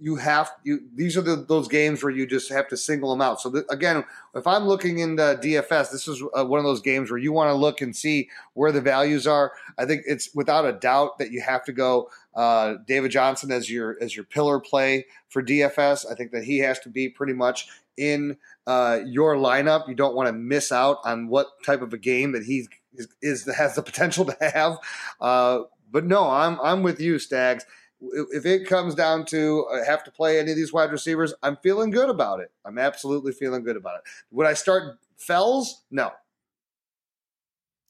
you 0.00 0.16
have 0.16 0.52
you 0.64 0.80
these 0.94 1.16
are 1.16 1.22
the, 1.22 1.36
those 1.36 1.68
games 1.68 2.02
where 2.02 2.12
you 2.12 2.26
just 2.26 2.50
have 2.50 2.68
to 2.68 2.76
single 2.76 3.10
them 3.10 3.20
out. 3.20 3.40
So 3.40 3.64
again, 3.70 4.04
if 4.34 4.46
I'm 4.46 4.64
looking 4.64 4.98
in 4.98 5.16
the 5.16 5.38
DFS, 5.42 5.90
this 5.90 6.06
is 6.06 6.22
uh, 6.36 6.44
one 6.44 6.58
of 6.58 6.64
those 6.64 6.80
games 6.80 7.10
where 7.10 7.18
you 7.18 7.32
want 7.32 7.50
to 7.50 7.54
look 7.54 7.80
and 7.80 7.94
see 7.94 8.28
where 8.54 8.72
the 8.72 8.80
values 8.80 9.26
are. 9.26 9.52
I 9.76 9.86
think 9.86 10.02
it's 10.06 10.34
without 10.34 10.64
a 10.64 10.72
doubt 10.72 11.18
that 11.18 11.30
you 11.30 11.40
have 11.40 11.64
to 11.64 11.72
go 11.72 12.10
uh, 12.34 12.74
David 12.86 13.10
Johnson 13.10 13.50
as 13.50 13.70
your 13.70 13.96
as 14.00 14.14
your 14.14 14.24
pillar 14.24 14.60
play 14.60 15.06
for 15.28 15.42
DFS. 15.42 16.10
I 16.10 16.14
think 16.14 16.32
that 16.32 16.44
he 16.44 16.58
has 16.58 16.78
to 16.80 16.88
be 16.88 17.08
pretty 17.08 17.32
much 17.34 17.68
in 17.96 18.36
uh, 18.66 19.00
your 19.04 19.36
lineup. 19.36 19.88
You 19.88 19.94
don't 19.94 20.14
want 20.14 20.28
to 20.28 20.32
miss 20.32 20.70
out 20.70 20.98
on 21.04 21.28
what 21.28 21.48
type 21.64 21.82
of 21.82 21.92
a 21.92 21.98
game 21.98 22.32
that 22.32 22.44
he 22.44 22.66
is, 22.94 23.08
is 23.20 23.46
has 23.56 23.74
the 23.74 23.82
potential 23.82 24.24
to 24.26 24.36
have. 24.52 24.78
Uh, 25.20 25.62
but 25.90 26.04
no, 26.04 26.30
I'm 26.30 26.60
I'm 26.60 26.82
with 26.82 27.00
you, 27.00 27.18
Stags 27.18 27.64
if 28.00 28.46
it 28.46 28.66
comes 28.66 28.94
down 28.94 29.24
to 29.26 29.66
uh, 29.72 29.84
have 29.84 30.04
to 30.04 30.10
play 30.10 30.38
any 30.38 30.52
of 30.52 30.56
these 30.56 30.72
wide 30.72 30.92
receivers, 30.92 31.34
I'm 31.42 31.56
feeling 31.56 31.90
good 31.90 32.10
about 32.10 32.40
it. 32.40 32.50
I'm 32.64 32.78
absolutely 32.78 33.32
feeling 33.32 33.64
good 33.64 33.76
about 33.76 33.96
it. 33.96 34.02
Would 34.30 34.46
I 34.46 34.54
start 34.54 34.98
Fells? 35.16 35.82
No. 35.90 36.12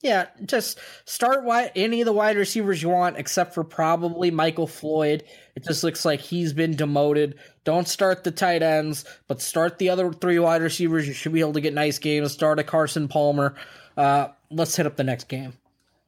Yeah, 0.01 0.27
just 0.47 0.79
start 1.07 1.43
wide, 1.45 1.73
any 1.75 2.01
of 2.01 2.07
the 2.07 2.13
wide 2.13 2.37
receivers 2.37 2.81
you 2.81 2.89
want, 2.89 3.17
except 3.17 3.53
for 3.53 3.65
probably 3.65 4.31
Michael 4.31 4.69
Floyd. 4.69 5.25
It 5.57 5.65
just 5.65 5.83
looks 5.83 6.05
like 6.05 6.21
he's 6.21 6.53
been 6.53 6.77
demoted. 6.77 7.35
Don't 7.65 7.89
start 7.89 8.23
the 8.23 8.31
tight 8.31 8.63
ends, 8.63 9.05
but 9.27 9.43
start 9.43 9.79
the 9.79 9.91
other 9.91 10.13
three 10.13 10.39
wide 10.39 10.63
receivers. 10.63 11.09
You 11.09 11.15
should 11.15 11.33
be 11.33 11.41
able 11.41 11.55
to 11.55 11.61
get 11.61 11.75
nice 11.75 11.99
games. 11.99 12.31
Start 12.31 12.61
a 12.61 12.65
Carson 12.65 13.09
Palmer. 13.09 13.57
Uh, 13.97 14.29
let's 14.53 14.77
hit 14.77 14.87
up 14.87 14.95
the 14.95 15.03
next 15.03 15.27
game. 15.27 15.55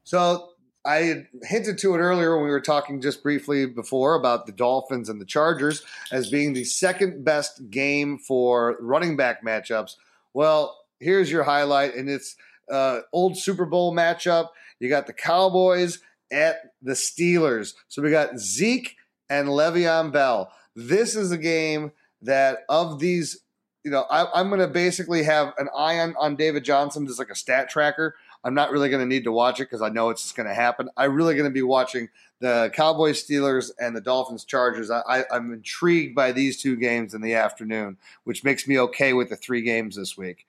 So 0.04 0.49
I 0.84 1.26
hinted 1.42 1.78
to 1.78 1.94
it 1.94 1.98
earlier 1.98 2.36
when 2.36 2.44
we 2.44 2.50
were 2.50 2.60
talking 2.60 3.00
just 3.00 3.22
briefly 3.22 3.66
before 3.66 4.14
about 4.14 4.46
the 4.46 4.52
Dolphins 4.52 5.08
and 5.08 5.20
the 5.20 5.26
Chargers 5.26 5.82
as 6.10 6.30
being 6.30 6.52
the 6.54 6.64
second 6.64 7.24
best 7.24 7.70
game 7.70 8.18
for 8.18 8.78
running 8.80 9.16
back 9.16 9.44
matchups. 9.44 9.96
Well, 10.32 10.78
here's 10.98 11.30
your 11.30 11.42
highlight, 11.42 11.94
and 11.94 12.08
it's 12.08 12.36
uh, 12.70 13.00
old 13.12 13.36
Super 13.36 13.66
Bowl 13.66 13.94
matchup. 13.94 14.48
You 14.78 14.88
got 14.88 15.06
the 15.06 15.12
Cowboys 15.12 15.98
at 16.32 16.72
the 16.80 16.92
Steelers. 16.92 17.74
So 17.88 18.00
we 18.00 18.10
got 18.10 18.38
Zeke 18.38 18.96
and 19.28 19.48
Le'Veon 19.48 20.12
Bell. 20.12 20.52
This 20.74 21.16
is 21.16 21.30
a 21.30 21.38
game 21.38 21.92
that 22.22 22.64
of 22.68 22.98
these, 22.98 23.40
you 23.84 23.90
know, 23.90 24.02
I, 24.10 24.40
am 24.40 24.48
going 24.48 24.60
to 24.60 24.68
basically 24.68 25.24
have 25.24 25.52
an 25.58 25.68
eye 25.76 25.98
on, 25.98 26.14
on 26.18 26.36
David 26.36 26.64
Johnson, 26.64 27.06
just 27.06 27.18
like 27.18 27.30
a 27.30 27.34
stat 27.34 27.68
tracker. 27.68 28.14
I'm 28.42 28.54
not 28.54 28.70
really 28.70 28.88
going 28.88 29.00
to 29.00 29.06
need 29.06 29.24
to 29.24 29.32
watch 29.32 29.60
it 29.60 29.64
because 29.64 29.82
I 29.82 29.90
know 29.90 30.10
it's 30.10 30.22
just 30.22 30.36
going 30.36 30.48
to 30.48 30.54
happen. 30.54 30.88
I'm 30.96 31.14
really 31.14 31.34
going 31.34 31.48
to 31.48 31.54
be 31.54 31.62
watching 31.62 32.08
the 32.40 32.70
Cowboys, 32.74 33.24
Steelers, 33.24 33.70
and 33.78 33.94
the 33.94 34.00
Dolphins, 34.00 34.44
Chargers. 34.44 34.90
I, 34.90 35.24
am 35.30 35.52
intrigued 35.52 36.14
by 36.14 36.32
these 36.32 36.60
two 36.60 36.76
games 36.76 37.12
in 37.12 37.20
the 37.20 37.34
afternoon, 37.34 37.98
which 38.24 38.42
makes 38.42 38.66
me 38.66 38.78
okay 38.78 39.12
with 39.12 39.28
the 39.28 39.36
three 39.36 39.62
games 39.62 39.96
this 39.96 40.16
week. 40.16 40.46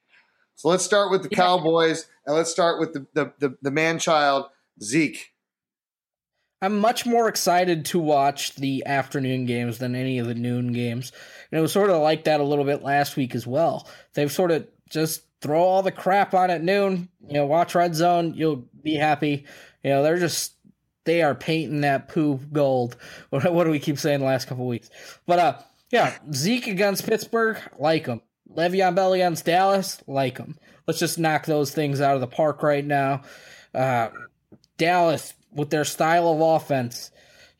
So 0.56 0.70
let's 0.70 0.86
start 0.86 1.12
with 1.12 1.24
the 1.24 1.30
Cowboys, 1.30 2.08
and 2.26 2.36
let's 2.36 2.52
start 2.52 2.80
with 2.80 2.94
the 2.94 3.08
the, 3.14 3.34
the, 3.40 3.58
the 3.62 3.72
man 3.72 4.00
child 4.00 4.46
Zeke. 4.82 5.32
I'm 6.62 6.80
much 6.80 7.08
more 7.08 7.28
excited 7.28 7.86
to 7.86 8.00
watch 8.00 8.56
the 8.56 8.86
afternoon 8.86 9.48
games 9.48 9.80
than 9.80 9.96
any 9.96 10.20
of 10.20 10.28
the 10.28 10.36
noon 10.36 10.72
games. 10.74 11.12
And 11.52 11.58
it 11.58 11.62
was 11.62 11.72
sort 11.72 11.90
of 11.90 12.02
like 12.04 12.26
that 12.26 12.40
a 12.40 12.44
little 12.44 12.66
bit 12.66 12.84
last 12.84 13.16
week 13.16 13.34
as 13.34 13.48
well. 13.48 13.88
They've 14.14 14.32
sort 14.32 14.52
of 14.52 14.68
just 14.88 15.24
throw 15.42 15.62
all 15.62 15.82
the 15.82 15.92
crap 15.92 16.34
on 16.34 16.50
at 16.50 16.64
noon. 16.64 17.10
You 17.28 17.36
know, 17.36 17.46
watch 17.46 17.76
Red 17.76 17.96
Zone. 17.96 18.34
You'll 18.36 18.64
be 18.84 18.96
happy. 18.96 19.46
You 19.84 19.90
know, 19.92 20.04
they're 20.04 20.20
just 20.20 20.54
they 21.04 21.22
are 21.22 21.36
painting 21.36 21.82
that 21.82 22.08
poo 22.08 22.40
gold. 22.52 22.96
What, 23.30 23.52
what 23.54 23.64
do 23.64 23.72
we 23.72 23.80
keep 23.80 23.98
saying 23.98 24.20
the 24.20 24.26
last 24.26 24.48
couple 24.48 24.68
weeks? 24.68 24.90
But 25.26 25.40
uh, 25.40 25.58
yeah, 25.90 26.18
Zeke 26.34 26.68
against 26.68 27.06
Pittsburgh, 27.06 27.58
like 27.80 28.06
him. 28.06 28.22
Le'Veon 28.54 28.96
Bell 28.96 29.14
against 29.14 29.46
Dallas, 29.46 30.02
like 30.08 30.38
him. 30.38 30.58
Let's 30.86 31.00
just 31.00 31.18
knock 31.18 31.46
those 31.46 31.72
things 31.72 32.02
out 32.02 32.16
of 32.16 32.22
the 32.22 32.28
park 32.28 32.64
right 32.64 32.86
now. 32.86 33.22
Uh, 33.74 34.10
Dallas 34.78 35.34
with 35.54 35.70
their 35.70 35.86
style 35.86 36.28
of 36.28 36.42
offense, 36.42 37.12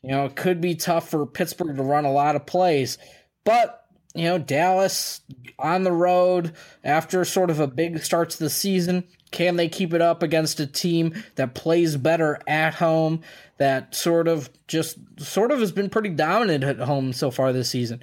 you 0.02 0.10
know, 0.10 0.26
it 0.26 0.36
could 0.36 0.60
be 0.60 0.74
tough 0.74 1.08
for 1.08 1.24
Pittsburgh 1.24 1.76
to 1.76 1.82
run 1.82 2.04
a 2.04 2.12
lot 2.12 2.36
of 2.36 2.44
plays, 2.44 2.98
but 3.44 3.81
you 4.14 4.24
know, 4.24 4.38
Dallas 4.38 5.20
on 5.58 5.84
the 5.84 5.92
road 5.92 6.52
after 6.84 7.24
sort 7.24 7.50
of 7.50 7.60
a 7.60 7.66
big 7.66 8.02
start 8.04 8.30
to 8.30 8.38
the 8.38 8.50
season. 8.50 9.04
Can 9.30 9.56
they 9.56 9.68
keep 9.68 9.94
it 9.94 10.02
up 10.02 10.22
against 10.22 10.60
a 10.60 10.66
team 10.66 11.14
that 11.36 11.54
plays 11.54 11.96
better 11.96 12.38
at 12.46 12.74
home, 12.74 13.22
that 13.56 13.94
sort 13.94 14.28
of 14.28 14.50
just 14.68 14.98
sort 15.18 15.50
of 15.50 15.60
has 15.60 15.72
been 15.72 15.88
pretty 15.88 16.10
dominant 16.10 16.64
at 16.64 16.78
home 16.80 17.12
so 17.12 17.30
far 17.30 17.52
this 17.52 17.70
season? 17.70 18.00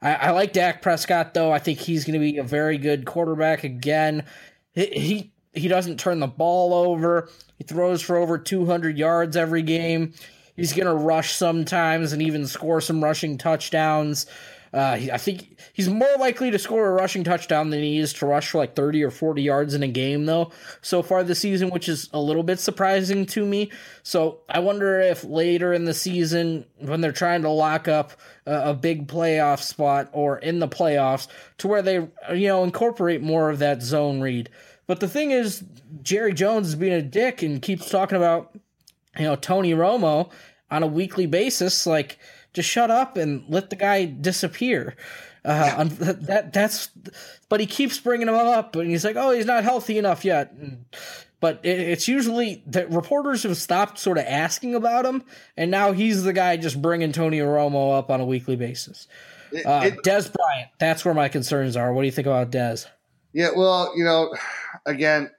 I, 0.00 0.14
I 0.14 0.30
like 0.30 0.52
Dak 0.52 0.82
Prescott 0.82 1.34
though. 1.34 1.52
I 1.52 1.60
think 1.60 1.78
he's 1.78 2.04
going 2.04 2.14
to 2.14 2.18
be 2.18 2.38
a 2.38 2.42
very 2.42 2.78
good 2.78 3.06
quarterback 3.06 3.62
again. 3.62 4.24
He, 4.74 4.86
he 4.86 5.32
he 5.54 5.68
doesn't 5.68 6.00
turn 6.00 6.18
the 6.18 6.26
ball 6.26 6.74
over. 6.74 7.28
He 7.58 7.64
throws 7.64 8.02
for 8.02 8.16
over 8.16 8.38
200 8.38 8.96
yards 8.98 9.36
every 9.36 9.62
game. 9.62 10.14
He's 10.56 10.72
going 10.72 10.86
to 10.86 10.94
rush 10.94 11.34
sometimes 11.34 12.12
and 12.12 12.22
even 12.22 12.46
score 12.46 12.80
some 12.80 13.04
rushing 13.04 13.38
touchdowns. 13.38 14.26
Uh, 14.72 14.98
I 15.12 15.18
think 15.18 15.58
he's 15.74 15.88
more 15.88 16.16
likely 16.18 16.50
to 16.50 16.58
score 16.58 16.88
a 16.88 16.92
rushing 16.94 17.24
touchdown 17.24 17.68
than 17.68 17.80
he 17.80 17.98
is 17.98 18.14
to 18.14 18.26
rush 18.26 18.48
for 18.48 18.58
like 18.58 18.74
30 18.74 19.02
or 19.02 19.10
40 19.10 19.42
yards 19.42 19.74
in 19.74 19.82
a 19.82 19.88
game, 19.88 20.24
though, 20.24 20.50
so 20.80 21.02
far 21.02 21.22
this 21.22 21.40
season, 21.40 21.68
which 21.68 21.90
is 21.90 22.08
a 22.14 22.20
little 22.20 22.42
bit 22.42 22.58
surprising 22.58 23.26
to 23.26 23.44
me. 23.44 23.70
So 24.02 24.40
I 24.48 24.60
wonder 24.60 24.98
if 24.98 25.24
later 25.24 25.74
in 25.74 25.84
the 25.84 25.92
season, 25.92 26.64
when 26.78 27.02
they're 27.02 27.12
trying 27.12 27.42
to 27.42 27.50
lock 27.50 27.86
up 27.86 28.12
a, 28.46 28.70
a 28.70 28.74
big 28.74 29.08
playoff 29.08 29.60
spot 29.60 30.08
or 30.12 30.38
in 30.38 30.58
the 30.58 30.68
playoffs, 30.68 31.28
to 31.58 31.68
where 31.68 31.82
they, 31.82 32.08
you 32.34 32.48
know, 32.48 32.64
incorporate 32.64 33.20
more 33.20 33.50
of 33.50 33.58
that 33.58 33.82
zone 33.82 34.22
read. 34.22 34.48
But 34.86 35.00
the 35.00 35.08
thing 35.08 35.32
is, 35.32 35.62
Jerry 36.02 36.32
Jones 36.32 36.68
is 36.68 36.76
being 36.76 36.94
a 36.94 37.02
dick 37.02 37.42
and 37.42 37.60
keeps 37.60 37.90
talking 37.90 38.16
about, 38.16 38.56
you 39.18 39.24
know, 39.24 39.36
Tony 39.36 39.74
Romo 39.74 40.30
on 40.70 40.82
a 40.82 40.86
weekly 40.86 41.26
basis. 41.26 41.86
Like, 41.86 42.18
just 42.52 42.68
shut 42.68 42.90
up 42.90 43.16
and 43.16 43.44
let 43.48 43.70
the 43.70 43.76
guy 43.76 44.04
disappear. 44.04 44.96
Uh, 45.44 45.84
that 45.84 46.52
that's, 46.52 46.90
but 47.48 47.60
he 47.60 47.66
keeps 47.66 47.98
bringing 47.98 48.28
him 48.28 48.34
up, 48.34 48.76
and 48.76 48.88
he's 48.88 49.04
like, 49.04 49.16
"Oh, 49.16 49.32
he's 49.32 49.46
not 49.46 49.64
healthy 49.64 49.98
enough 49.98 50.24
yet." 50.24 50.54
But 51.40 51.60
it, 51.64 51.80
it's 51.80 52.06
usually 52.06 52.62
that 52.68 52.90
reporters 52.92 53.42
have 53.42 53.56
stopped 53.56 53.98
sort 53.98 54.18
of 54.18 54.24
asking 54.26 54.76
about 54.76 55.04
him, 55.04 55.24
and 55.56 55.70
now 55.70 55.90
he's 55.92 56.22
the 56.22 56.32
guy 56.32 56.56
just 56.56 56.80
bringing 56.80 57.10
Tony 57.10 57.38
Romo 57.40 57.98
up 57.98 58.10
on 58.10 58.20
a 58.20 58.24
weekly 58.24 58.54
basis. 58.54 59.08
Uh, 59.52 59.90
Dez 60.04 60.32
Bryant, 60.32 60.70
that's 60.78 61.04
where 61.04 61.12
my 61.12 61.28
concerns 61.28 61.76
are. 61.76 61.92
What 61.92 62.02
do 62.02 62.06
you 62.06 62.12
think 62.12 62.26
about 62.26 62.52
Dez? 62.52 62.86
Yeah, 63.32 63.50
well, 63.56 63.92
you 63.96 64.04
know, 64.04 64.34
again, 64.86 65.30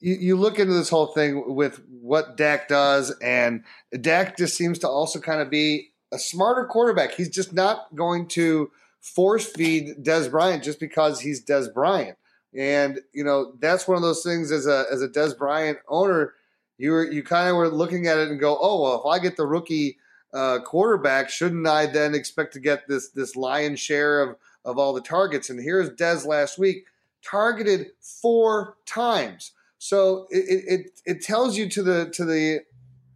you, 0.00 0.14
you 0.14 0.36
look 0.36 0.58
into 0.58 0.72
this 0.72 0.88
whole 0.88 1.06
thing 1.06 1.54
with 1.54 1.80
what 1.88 2.36
Dak 2.36 2.68
does, 2.68 3.10
and 3.22 3.64
Dak 4.00 4.36
just 4.36 4.56
seems 4.56 4.80
to 4.80 4.88
also 4.88 5.20
kind 5.20 5.40
of 5.40 5.50
be 5.50 5.89
a 6.12 6.18
smarter 6.18 6.64
quarterback. 6.64 7.14
He's 7.14 7.28
just 7.28 7.52
not 7.52 7.94
going 7.94 8.28
to 8.28 8.70
force 9.00 9.46
feed 9.46 10.04
Dez 10.04 10.30
Bryant 10.30 10.62
just 10.62 10.80
because 10.80 11.20
he's 11.20 11.44
Dez 11.44 11.72
Bryant. 11.72 12.16
And 12.56 13.00
you 13.12 13.22
know 13.22 13.52
that's 13.60 13.86
one 13.86 13.96
of 13.96 14.02
those 14.02 14.22
things 14.22 14.50
as 14.50 14.66
a 14.66 14.84
as 14.90 15.02
a 15.02 15.08
Dez 15.08 15.36
Bryant 15.38 15.78
owner, 15.88 16.34
you 16.78 16.90
were 16.90 17.10
you 17.10 17.22
kind 17.22 17.48
of 17.48 17.56
were 17.56 17.68
looking 17.68 18.06
at 18.08 18.18
it 18.18 18.28
and 18.28 18.40
go, 18.40 18.58
oh 18.60 18.82
well, 18.82 19.00
if 19.00 19.06
I 19.06 19.22
get 19.22 19.36
the 19.36 19.46
rookie 19.46 19.98
uh, 20.32 20.58
quarterback, 20.60 21.28
shouldn't 21.30 21.66
I 21.66 21.86
then 21.86 22.14
expect 22.14 22.52
to 22.54 22.60
get 22.60 22.88
this 22.88 23.10
this 23.10 23.36
lion's 23.36 23.78
share 23.78 24.20
of 24.20 24.36
of 24.64 24.78
all 24.78 24.92
the 24.92 25.00
targets? 25.00 25.48
And 25.48 25.60
here's 25.60 25.90
Dez 25.90 26.26
last 26.26 26.58
week, 26.58 26.86
targeted 27.24 27.92
four 28.00 28.76
times. 28.84 29.52
So 29.78 30.26
it, 30.30 30.64
it 30.66 31.00
it 31.06 31.22
tells 31.22 31.56
you 31.56 31.68
to 31.68 31.82
the 31.84 32.10
to 32.10 32.24
the 32.24 32.64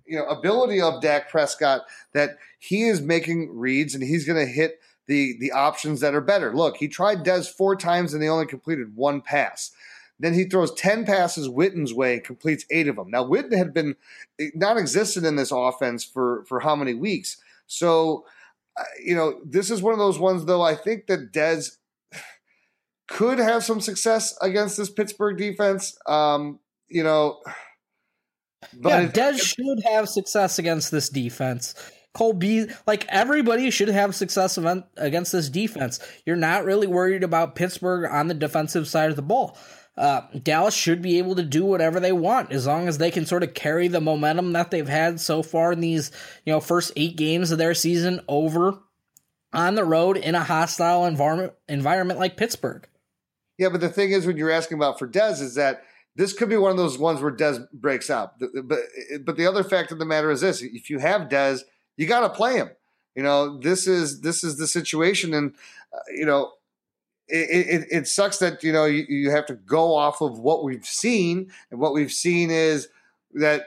you 0.06 0.16
know 0.16 0.26
ability 0.26 0.80
of 0.80 1.02
Dak 1.02 1.28
Prescott 1.28 1.82
that 2.12 2.38
he 2.64 2.84
is 2.84 3.02
making 3.02 3.56
reads 3.56 3.94
and 3.94 4.02
he's 4.02 4.24
going 4.24 4.44
to 4.44 4.50
hit 4.50 4.80
the 5.06 5.36
the 5.38 5.52
options 5.52 6.00
that 6.00 6.14
are 6.14 6.20
better. 6.20 6.54
Look, 6.54 6.78
he 6.78 6.88
tried 6.88 7.24
Dez 7.24 7.50
four 7.50 7.76
times 7.76 8.14
and 8.14 8.22
they 8.22 8.28
only 8.28 8.46
completed 8.46 8.96
one 8.96 9.20
pass. 9.20 9.70
Then 10.18 10.32
he 10.32 10.44
throws 10.44 10.72
10 10.74 11.04
passes 11.04 11.48
Witten's 11.48 11.92
way 11.92 12.14
and 12.14 12.24
completes 12.24 12.64
eight 12.70 12.88
of 12.88 12.96
them. 12.96 13.10
Now, 13.10 13.24
Witten 13.24 13.56
had 13.56 13.74
been 13.74 13.96
non 14.54 14.78
existent 14.78 15.26
in 15.26 15.36
this 15.36 15.50
offense 15.50 16.04
for, 16.04 16.44
for 16.46 16.60
how 16.60 16.76
many 16.76 16.94
weeks? 16.94 17.36
So, 17.66 18.24
uh, 18.78 18.84
you 19.04 19.14
know, 19.14 19.40
this 19.44 19.70
is 19.70 19.82
one 19.82 19.92
of 19.92 19.98
those 19.98 20.18
ones, 20.18 20.44
though, 20.44 20.62
I 20.62 20.76
think 20.76 21.08
that 21.08 21.32
Dez 21.32 21.78
could 23.08 23.38
have 23.38 23.64
some 23.64 23.80
success 23.80 24.38
against 24.40 24.76
this 24.76 24.88
Pittsburgh 24.88 25.36
defense. 25.36 25.98
Um, 26.06 26.60
you 26.88 27.02
know, 27.02 27.40
but 28.72 28.88
yeah, 28.88 29.08
Dez 29.08 29.40
should 29.40 29.82
have 29.84 30.08
success 30.08 30.60
against 30.60 30.92
this 30.92 31.08
defense. 31.08 31.74
Cole 32.14 32.32
B, 32.32 32.66
like 32.86 33.06
everybody 33.08 33.70
should 33.70 33.88
have 33.88 34.14
success 34.14 34.56
against 34.96 35.32
this 35.32 35.48
defense. 35.48 35.98
You're 36.24 36.36
not 36.36 36.64
really 36.64 36.86
worried 36.86 37.24
about 37.24 37.56
Pittsburgh 37.56 38.10
on 38.10 38.28
the 38.28 38.34
defensive 38.34 38.88
side 38.88 39.10
of 39.10 39.16
the 39.16 39.22
ball. 39.22 39.58
Uh, 39.96 40.22
Dallas 40.42 40.74
should 40.74 41.02
be 41.02 41.18
able 41.18 41.36
to 41.36 41.42
do 41.42 41.64
whatever 41.64 42.00
they 42.00 42.12
want 42.12 42.50
as 42.50 42.66
long 42.66 42.88
as 42.88 42.98
they 42.98 43.10
can 43.10 43.26
sort 43.26 43.42
of 43.42 43.54
carry 43.54 43.88
the 43.88 44.00
momentum 44.00 44.52
that 44.52 44.70
they've 44.70 44.88
had 44.88 45.20
so 45.20 45.42
far 45.42 45.72
in 45.72 45.80
these, 45.80 46.10
you 46.44 46.52
know, 46.52 46.60
first 46.60 46.92
eight 46.96 47.16
games 47.16 47.50
of 47.50 47.58
their 47.58 47.74
season 47.74 48.20
over 48.28 48.78
on 49.52 49.76
the 49.76 49.84
road 49.84 50.16
in 50.16 50.34
a 50.34 50.42
hostile 50.42 51.04
environment 51.04 51.52
environment 51.68 52.18
like 52.18 52.36
Pittsburgh. 52.36 52.88
Yeah, 53.56 53.68
but 53.68 53.80
the 53.80 53.88
thing 53.88 54.10
is, 54.10 54.26
when 54.26 54.36
you're 54.36 54.50
asking 54.50 54.78
about 54.78 54.98
for 54.98 55.06
Dez, 55.06 55.40
is 55.40 55.54
that 55.54 55.84
this 56.16 56.32
could 56.32 56.48
be 56.48 56.56
one 56.56 56.72
of 56.72 56.76
those 56.76 56.98
ones 56.98 57.20
where 57.20 57.34
Dez 57.34 57.64
breaks 57.72 58.10
out. 58.10 58.34
But 58.40 58.80
but 59.24 59.36
the 59.36 59.46
other 59.46 59.62
fact 59.62 59.92
of 59.92 60.00
the 60.00 60.04
matter 60.04 60.30
is 60.30 60.40
this: 60.40 60.60
if 60.60 60.90
you 60.90 60.98
have 60.98 61.28
Dez, 61.28 61.60
you 61.96 62.06
got 62.06 62.20
to 62.20 62.30
play 62.30 62.56
him. 62.56 62.70
You 63.14 63.22
know, 63.22 63.58
this 63.58 63.86
is 63.86 64.20
this 64.20 64.42
is 64.42 64.56
the 64.56 64.66
situation, 64.66 65.34
and 65.34 65.54
uh, 65.92 65.98
you 66.16 66.26
know, 66.26 66.52
it, 67.28 67.82
it, 67.82 67.86
it, 67.90 68.08
sucks 68.08 68.38
that 68.38 68.64
you 68.64 68.72
know 68.72 68.86
you, 68.86 69.04
you 69.08 69.30
have 69.30 69.46
to 69.46 69.54
go 69.54 69.94
off 69.94 70.20
of 70.20 70.38
what 70.38 70.64
we've 70.64 70.84
seen, 70.84 71.52
and 71.70 71.78
what 71.78 71.94
we've 71.94 72.12
seen 72.12 72.50
is 72.50 72.88
that 73.34 73.66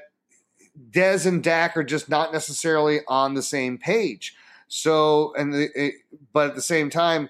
Dez 0.91 1.25
and 1.25 1.41
Dak 1.41 1.77
are 1.77 1.83
just 1.83 2.09
not 2.09 2.33
necessarily 2.33 2.99
on 3.07 3.33
the 3.33 3.41
same 3.41 3.77
page. 3.77 4.35
So, 4.67 5.33
and 5.35 5.53
the, 5.53 5.69
it, 5.75 5.93
but 6.33 6.49
at 6.49 6.55
the 6.55 6.61
same 6.61 6.89
time, 6.89 7.29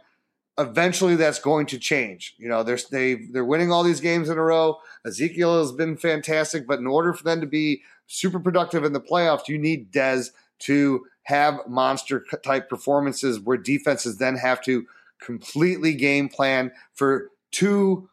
eventually 0.57 1.15
that's 1.15 1.39
going 1.39 1.67
to 1.67 1.77
change. 1.77 2.35
You 2.37 2.49
know, 2.49 2.63
they're 2.63 2.79
they 2.91 3.15
they're 3.15 3.45
winning 3.45 3.71
all 3.71 3.83
these 3.83 4.01
games 4.01 4.29
in 4.29 4.37
a 4.37 4.43
row. 4.43 4.79
Ezekiel 5.05 5.59
has 5.59 5.71
been 5.71 5.97
fantastic, 5.97 6.67
but 6.67 6.79
in 6.79 6.87
order 6.87 7.13
for 7.13 7.23
them 7.23 7.41
to 7.41 7.47
be 7.47 7.83
super 8.07 8.39
productive 8.39 8.83
in 8.83 8.93
the 8.93 9.01
playoffs, 9.01 9.47
you 9.47 9.57
need 9.57 9.91
Dez 9.91 10.31
to 10.59 11.05
have 11.23 11.59
monster 11.67 12.25
type 12.43 12.69
performances 12.69 13.39
where 13.39 13.57
defenses 13.57 14.17
then 14.17 14.35
have 14.35 14.61
to 14.61 14.85
completely 15.19 15.93
game 15.93 16.29
plan 16.29 16.71
for 16.93 17.29
two. 17.51 18.09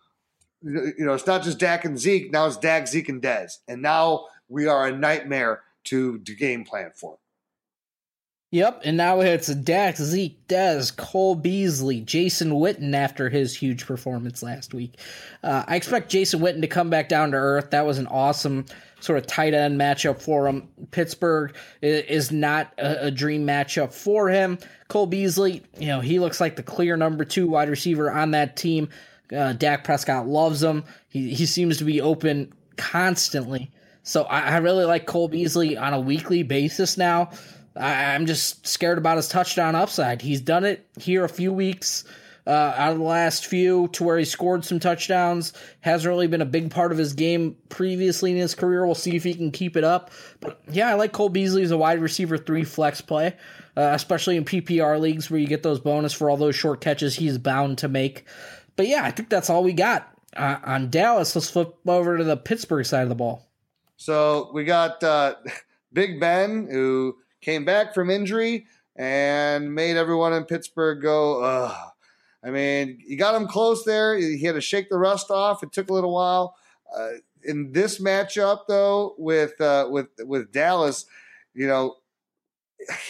You 0.62 0.94
know, 0.98 1.12
it's 1.12 1.26
not 1.26 1.42
just 1.42 1.58
Dak 1.58 1.84
and 1.84 1.98
Zeke. 1.98 2.32
Now 2.32 2.46
it's 2.46 2.56
Dak, 2.56 2.88
Zeke, 2.88 3.10
and 3.10 3.22
Dez, 3.22 3.58
and 3.68 3.82
now 3.82 4.26
we 4.48 4.66
are 4.66 4.86
a 4.86 4.96
nightmare 4.96 5.62
to, 5.84 6.18
to 6.20 6.34
game 6.34 6.64
plan 6.64 6.90
for. 6.94 7.18
Yep, 8.54 8.82
and 8.84 8.96
now 8.96 9.18
it's 9.18 9.52
Dak, 9.52 9.96
Zeke, 9.96 10.38
Dez, 10.46 10.96
Cole 10.96 11.34
Beasley, 11.34 12.00
Jason 12.02 12.52
Witten 12.52 12.94
after 12.94 13.28
his 13.28 13.52
huge 13.52 13.84
performance 13.84 14.44
last 14.44 14.72
week. 14.72 15.00
Uh, 15.42 15.64
I 15.66 15.74
expect 15.74 16.08
Jason 16.08 16.38
Witten 16.38 16.60
to 16.60 16.68
come 16.68 16.88
back 16.88 17.08
down 17.08 17.32
to 17.32 17.36
earth. 17.36 17.72
That 17.72 17.84
was 17.84 17.98
an 17.98 18.06
awesome 18.06 18.66
sort 19.00 19.18
of 19.18 19.26
tight 19.26 19.54
end 19.54 19.80
matchup 19.80 20.22
for 20.22 20.46
him. 20.46 20.68
Pittsburgh 20.92 21.52
is 21.82 22.30
not 22.30 22.72
a, 22.78 23.06
a, 23.06 23.10
dream 23.10 23.44
matchup 23.44 23.92
for 23.92 24.28
him. 24.28 24.60
Cole 24.86 25.06
Beasley, 25.06 25.64
you 25.80 25.88
know, 25.88 25.98
he 25.98 26.20
looks 26.20 26.40
like 26.40 26.54
the 26.54 26.62
clear 26.62 26.96
number 26.96 27.24
two 27.24 27.48
wide 27.48 27.68
receiver 27.68 28.08
on 28.08 28.30
that 28.30 28.56
team. 28.56 28.88
Uh, 29.36 29.54
Dak 29.54 29.82
Prescott 29.82 30.28
loves 30.28 30.62
him. 30.62 30.84
He, 31.08 31.34
he 31.34 31.46
seems 31.46 31.78
to 31.78 31.84
be 31.84 32.00
open 32.00 32.52
constantly. 32.76 33.72
So 34.04 34.24
I, 34.24 34.42
I 34.42 34.56
really 34.58 34.84
like 34.84 35.06
Cole 35.06 35.26
Beasley 35.26 35.76
on 35.76 35.92
a 35.92 35.98
weekly 35.98 36.44
basis 36.44 36.96
now. 36.96 37.30
I, 37.76 38.14
I'm 38.14 38.26
just 38.26 38.66
scared 38.66 38.98
about 38.98 39.16
his 39.16 39.28
touchdown 39.28 39.74
upside. 39.74 40.22
He's 40.22 40.40
done 40.40 40.64
it 40.64 40.86
here 40.98 41.24
a 41.24 41.28
few 41.28 41.52
weeks 41.52 42.04
uh, 42.46 42.74
out 42.76 42.92
of 42.92 42.98
the 42.98 43.04
last 43.04 43.46
few 43.46 43.88
to 43.88 44.04
where 44.04 44.18
he 44.18 44.24
scored 44.24 44.64
some 44.64 44.78
touchdowns. 44.78 45.52
Hasn't 45.80 46.08
really 46.08 46.26
been 46.26 46.42
a 46.42 46.46
big 46.46 46.70
part 46.70 46.92
of 46.92 46.98
his 46.98 47.14
game 47.14 47.56
previously 47.68 48.32
in 48.32 48.36
his 48.36 48.54
career. 48.54 48.84
We'll 48.84 48.94
see 48.94 49.16
if 49.16 49.24
he 49.24 49.34
can 49.34 49.50
keep 49.50 49.76
it 49.76 49.84
up. 49.84 50.10
But 50.40 50.60
yeah, 50.70 50.88
I 50.88 50.94
like 50.94 51.12
Cole 51.12 51.28
Beasley 51.28 51.62
as 51.62 51.70
a 51.70 51.78
wide 51.78 52.00
receiver 52.00 52.36
three 52.36 52.64
flex 52.64 53.00
play, 53.00 53.36
uh, 53.76 53.90
especially 53.94 54.36
in 54.36 54.44
PPR 54.44 55.00
leagues 55.00 55.30
where 55.30 55.40
you 55.40 55.46
get 55.46 55.62
those 55.62 55.80
bonus 55.80 56.12
for 56.12 56.28
all 56.28 56.36
those 56.36 56.56
short 56.56 56.80
catches 56.80 57.14
he's 57.14 57.38
bound 57.38 57.78
to 57.78 57.88
make. 57.88 58.24
But 58.76 58.88
yeah, 58.88 59.04
I 59.04 59.10
think 59.10 59.30
that's 59.30 59.48
all 59.48 59.62
we 59.62 59.72
got 59.72 60.12
uh, 60.36 60.58
on 60.64 60.90
Dallas. 60.90 61.34
Let's 61.34 61.50
flip 61.50 61.74
over 61.86 62.18
to 62.18 62.24
the 62.24 62.36
Pittsburgh 62.36 62.84
side 62.84 63.04
of 63.04 63.08
the 63.08 63.14
ball. 63.14 63.48
So 63.96 64.50
we 64.52 64.64
got 64.64 65.02
uh, 65.02 65.36
Big 65.92 66.20
Ben 66.20 66.68
who 66.70 67.16
came 67.44 67.64
back 67.64 67.94
from 67.94 68.10
injury 68.10 68.66
and 68.96 69.74
made 69.74 69.96
everyone 69.96 70.32
in 70.32 70.44
Pittsburgh 70.44 71.02
go, 71.02 71.42
ugh 71.42 71.90
I 72.44 72.50
mean, 72.50 72.98
you 73.06 73.16
got 73.16 73.34
him 73.34 73.48
close 73.48 73.84
there. 73.84 74.16
He 74.16 74.42
had 74.42 74.54
to 74.54 74.60
shake 74.60 74.90
the 74.90 74.98
rust 74.98 75.30
off. 75.30 75.62
It 75.62 75.72
took 75.72 75.88
a 75.88 75.94
little 75.94 76.12
while. 76.12 76.56
Uh, 76.94 77.12
in 77.42 77.72
this 77.72 78.00
matchup, 78.00 78.66
though, 78.68 79.14
with 79.16 79.58
uh, 79.60 79.88
with 79.90 80.08
with 80.20 80.52
Dallas, 80.52 81.06
you 81.54 81.66
know, 81.66 81.96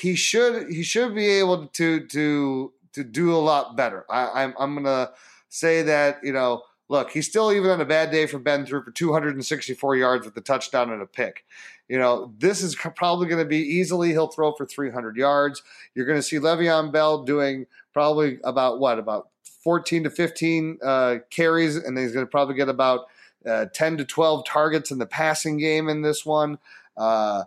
he 0.01 0.15
should 0.15 0.71
he 0.71 0.85
should 0.85 1.15
be 1.15 1.27
able 1.27 1.67
to 1.67 2.07
to 2.07 2.73
to 2.93 3.05
do 3.05 3.35
a 3.35 3.39
lot 3.39 3.77
better. 3.77 4.05
I, 4.09 4.45
I'm 4.45 4.55
I'm 4.59 4.75
gonna 4.77 5.11
say 5.49 5.83
that 5.83 6.21
you 6.23 6.33
know, 6.33 6.63
look, 6.89 7.11
he's 7.11 7.29
still 7.29 7.51
even 7.51 7.71
on 7.71 7.81
a 7.81 7.85
bad 7.85 8.13
day 8.13 8.27
for 8.27 8.39
Ben 8.39 8.65
threw 8.65 8.85
for 8.85 8.93
264 8.93 9.97
yards 9.97 10.27
with 10.27 10.37
a 10.37 10.41
touchdown 10.41 10.93
and 10.93 11.03
a 11.03 11.07
pick. 11.07 11.45
You 11.89 11.99
know, 11.99 12.33
this 12.39 12.63
is 12.63 12.75
probably 12.97 13.29
going 13.29 13.43
to 13.43 13.49
be 13.49 13.59
easily 13.59 14.11
he'll 14.11 14.29
throw 14.29 14.53
for 14.53 14.67
300 14.67 15.17
yards. 15.17 15.63
You're 15.95 16.07
going 16.07 16.19
to 16.19 16.23
see 16.23 16.37
Le'Veon 16.37 16.93
Bell 16.93 17.25
doing 17.25 17.67
probably 17.93 18.39
about 18.45 18.81
what 18.81 18.99
about 18.99 19.29
14 19.63 20.05
to 20.05 20.11
15 20.11 20.79
uh, 20.83 21.17
carries, 21.31 21.77
and 21.77 21.97
he's 21.99 22.13
going 22.13 22.25
to 22.25 22.31
probably 22.31 22.55
get 22.55 22.69
about 22.69 23.07
uh, 23.47 23.67
10 23.73 23.99
to 23.99 24.05
12 24.05 24.47
targets 24.47 24.91
in 24.91 24.99
the 24.99 25.07
passing 25.07 25.59
game 25.59 25.89
in 25.89 26.03
this 26.03 26.25
one. 26.25 26.59
Uh, 26.97 27.45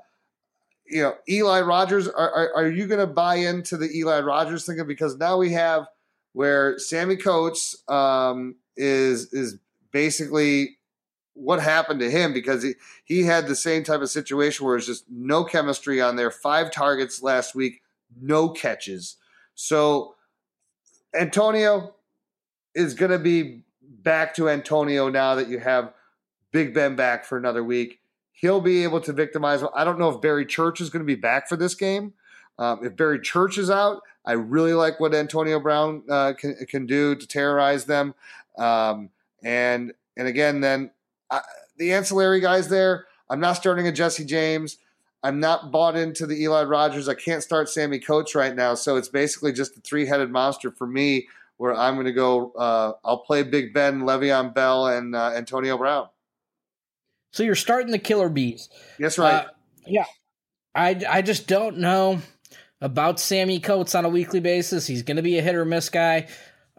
you 0.86 1.02
know, 1.02 1.16
Eli 1.28 1.62
Rogers, 1.62 2.08
are, 2.08 2.32
are, 2.32 2.54
are 2.56 2.70
you 2.70 2.88
going 2.88 3.00
to 3.00 3.08
buy 3.08 3.36
into 3.36 3.78
the 3.78 3.90
Eli 3.98 4.20
Rogers 4.22 4.66
thing? 4.66 4.80
Because 4.88 5.18
now 5.18 5.38
we 5.38 5.52
have 5.54 5.88
where 6.34 6.78
Sammy 6.78 7.18
Coates 7.18 7.84
um, 7.88 8.56
is 8.76 9.34
is 9.34 9.58
basically 9.92 10.77
what 11.38 11.62
happened 11.62 12.00
to 12.00 12.10
him 12.10 12.34
because 12.34 12.64
he, 12.64 12.74
he 13.06 13.24
had 13.24 13.48
the 13.48 13.56
same 13.56 13.84
type 13.84 14.02
of 14.02 14.10
situation 14.10 14.66
where 14.66 14.76
it's 14.76 14.88
just 14.88 15.06
no 15.10 15.44
chemistry 15.44 16.02
on 16.02 16.16
there. 16.16 16.32
Five 16.32 16.72
targets 16.72 17.22
last 17.22 17.56
week, 17.56 17.82
no 18.20 18.50
catches. 18.50 19.18
So 19.56 20.16
Antonio 21.14 21.96
is 22.76 22.94
going 22.94 23.12
to 23.12 23.20
be 23.20 23.62
back 23.82 24.36
to 24.36 24.50
Antonio 24.50 25.10
now 25.10 25.36
that 25.36 25.48
you 25.48 25.60
have 25.60 25.94
Big 26.52 26.74
Ben 26.74 26.96
back 26.96 27.26
for 27.26 27.38
another 27.38 27.64
week. 27.64 28.00
He'll 28.32 28.62
be 28.62 28.84
able 28.84 29.02
to 29.02 29.14
victimize. 29.14 29.64
I 29.76 29.84
don't 29.84 30.00
know 30.00 30.10
if 30.10 30.22
Barry 30.22 30.46
Church 30.46 30.82
is 30.82 30.90
going 30.90 31.02
to 31.02 31.08
be 31.08 31.16
back 31.16 31.48
for 31.48 31.56
this 31.56 31.76
game. 31.76 32.14
Um, 32.60 32.80
if 32.84 32.96
Barry 32.96 33.20
Church 33.20 33.58
is 33.58 33.70
out, 33.70 34.02
I 34.26 34.34
really 34.34 34.74
like 34.74 35.00
what 35.00 35.14
Antonio 35.14 35.60
Brown 35.60 36.04
uh, 36.10 36.34
can, 36.34 36.56
can 36.68 36.86
do 36.86 37.16
to 37.16 37.28
terrorize 37.28 37.86
them. 37.86 38.14
Um, 38.58 39.10
and 39.44 39.94
and 40.16 40.28
again, 40.28 40.62
then 40.62 40.92
I, 41.30 41.42
the 41.78 41.94
ancillary 41.94 42.40
guys 42.40 42.70
there. 42.70 43.06
I'm 43.30 43.40
not 43.40 43.54
starting 43.54 43.88
a 43.88 43.92
Jesse 43.92 44.26
James. 44.26 44.78
I'm 45.24 45.40
not 45.40 45.72
bought 45.72 45.96
into 45.96 46.26
the 46.26 46.42
Eli 46.42 46.64
Rogers. 46.64 47.10
I 47.10 47.16
can't 47.16 47.44
start 47.44 47.70
Sammy 47.70 48.00
Coates 48.00 48.36
right 48.36 48.56
now. 48.56 48.76
So 48.76 48.96
it's 48.96 49.10
basically 49.10 49.52
just 49.52 49.76
a 49.78 49.82
three 49.82 50.06
headed 50.06 50.32
monster 50.32 50.72
for 50.72 50.88
me 50.88 51.28
where 51.58 51.74
I'm 51.74 51.96
going 51.96 52.06
to 52.06 52.14
go. 52.14 52.52
Uh, 52.52 52.94
I'll 53.04 53.20
play 53.20 53.44
Big 53.44 53.74
Ben, 53.74 54.02
Le'Veon 54.02 54.54
Bell, 54.54 54.88
and 54.88 55.16
uh, 55.16 55.32
Antonio 55.36 55.78
Brown. 55.78 56.08
So 57.32 57.44
you're 57.44 57.56
starting 57.56 57.92
the 57.92 58.00
killer 58.00 58.30
bees. 58.30 58.70
Yes, 59.00 59.18
right. 59.18 59.46
Uh, 59.46 59.50
yeah. 59.86 60.06
I, 60.74 61.02
I 61.10 61.22
just 61.24 61.48
don't 61.48 61.80
know 61.80 62.22
about 62.80 63.20
Sammy 63.20 63.60
Coates 63.60 63.96
on 63.96 64.06
a 64.06 64.10
weekly 64.10 64.40
basis. 64.40 64.86
He's 64.86 65.04
going 65.04 65.18
to 65.18 65.24
be 65.24 65.40
a 65.40 65.42
hit 65.42 65.56
or 65.56 65.66
miss 65.66 65.90
guy. 65.90 66.28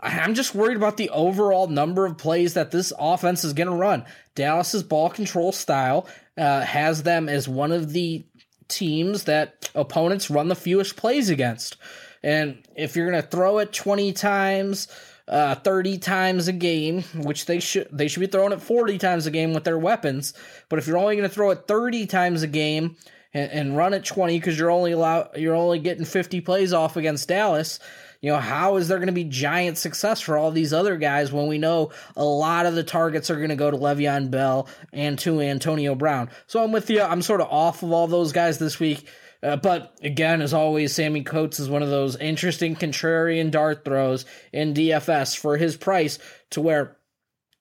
I'm 0.00 0.34
just 0.34 0.54
worried 0.54 0.76
about 0.76 0.96
the 0.96 1.10
overall 1.10 1.66
number 1.66 2.06
of 2.06 2.18
plays 2.18 2.54
that 2.54 2.70
this 2.70 2.92
offense 2.98 3.44
is 3.44 3.52
going 3.52 3.68
to 3.68 3.74
run. 3.74 4.04
Dallas's 4.34 4.82
ball 4.82 5.10
control 5.10 5.52
style 5.52 6.06
uh, 6.36 6.60
has 6.60 7.02
them 7.02 7.28
as 7.28 7.48
one 7.48 7.72
of 7.72 7.92
the 7.92 8.24
teams 8.68 9.24
that 9.24 9.70
opponents 9.74 10.30
run 10.30 10.48
the 10.48 10.54
fewest 10.54 10.96
plays 10.96 11.30
against. 11.30 11.76
And 12.22 12.64
if 12.76 12.94
you're 12.94 13.10
going 13.10 13.20
to 13.20 13.28
throw 13.28 13.58
it 13.58 13.72
20 13.72 14.12
times, 14.12 14.88
uh, 15.26 15.54
30 15.56 15.98
times 15.98 16.48
a 16.48 16.52
game, 16.52 17.02
which 17.14 17.46
they 17.46 17.60
should 17.60 17.88
they 17.92 18.08
should 18.08 18.20
be 18.20 18.26
throwing 18.26 18.52
it 18.52 18.62
40 18.62 18.98
times 18.98 19.26
a 19.26 19.30
game 19.30 19.52
with 19.52 19.64
their 19.64 19.78
weapons. 19.78 20.32
But 20.68 20.78
if 20.78 20.86
you're 20.86 20.98
only 20.98 21.16
going 21.16 21.28
to 21.28 21.34
throw 21.34 21.50
it 21.50 21.66
30 21.68 22.06
times 22.06 22.42
a 22.42 22.46
game 22.46 22.96
and, 23.34 23.50
and 23.50 23.76
run 23.76 23.94
it 23.94 24.04
20 24.04 24.38
because 24.38 24.58
you're 24.58 24.70
only 24.70 24.92
allow, 24.92 25.30
you're 25.36 25.54
only 25.54 25.78
getting 25.78 26.04
50 26.04 26.40
plays 26.40 26.72
off 26.72 26.96
against 26.96 27.28
Dallas, 27.28 27.78
you 28.20 28.32
know, 28.32 28.39
how 28.39 28.77
is 28.77 28.89
there 28.89 28.99
going 28.99 29.07
to 29.07 29.12
be 29.12 29.24
giant 29.24 29.78
success 29.78 30.20
for 30.20 30.36
all 30.36 30.51
these 30.51 30.73
other 30.73 30.97
guys 30.97 31.32
when 31.32 31.47
we 31.47 31.59
know 31.59 31.93
a 32.16 32.24
lot 32.24 32.66
of 32.66 32.74
the 32.74 32.82
targets 32.82 33.31
are 33.31 33.36
going 33.36 33.51
to 33.51 33.57
go 33.57 33.70
to 33.70 33.77
Le'Veon 33.77 34.31
Bell 34.31 34.69
and 34.93 35.19
to 35.20 35.40
Antonio 35.40 35.95
Brown? 35.95 36.31
So 36.47 36.62
I'm 36.62 36.73
with 36.73 36.90
you. 36.90 37.01
I'm 37.01 37.23
sort 37.23 37.40
of 37.40 37.49
off 37.49 37.82
of 37.82 37.93
all 37.93 38.09
those 38.09 38.32
guys 38.32 38.59
this 38.59 38.81
week. 38.81 39.09
Uh, 39.40 39.55
but 39.55 39.97
again, 40.03 40.43
as 40.43 40.53
always, 40.53 40.93
Sammy 40.93 41.23
Coates 41.23 41.61
is 41.61 41.70
one 41.70 41.82
of 41.82 41.90
those 41.90 42.16
interesting 42.16 42.74
contrarian 42.74 43.53
dart 43.53 43.85
throws 43.85 44.24
in 44.53 44.74
DFS 44.74 45.39
for 45.39 45.57
his 45.57 45.77
price 45.77 46.19
to 46.51 46.61
where 46.61 46.97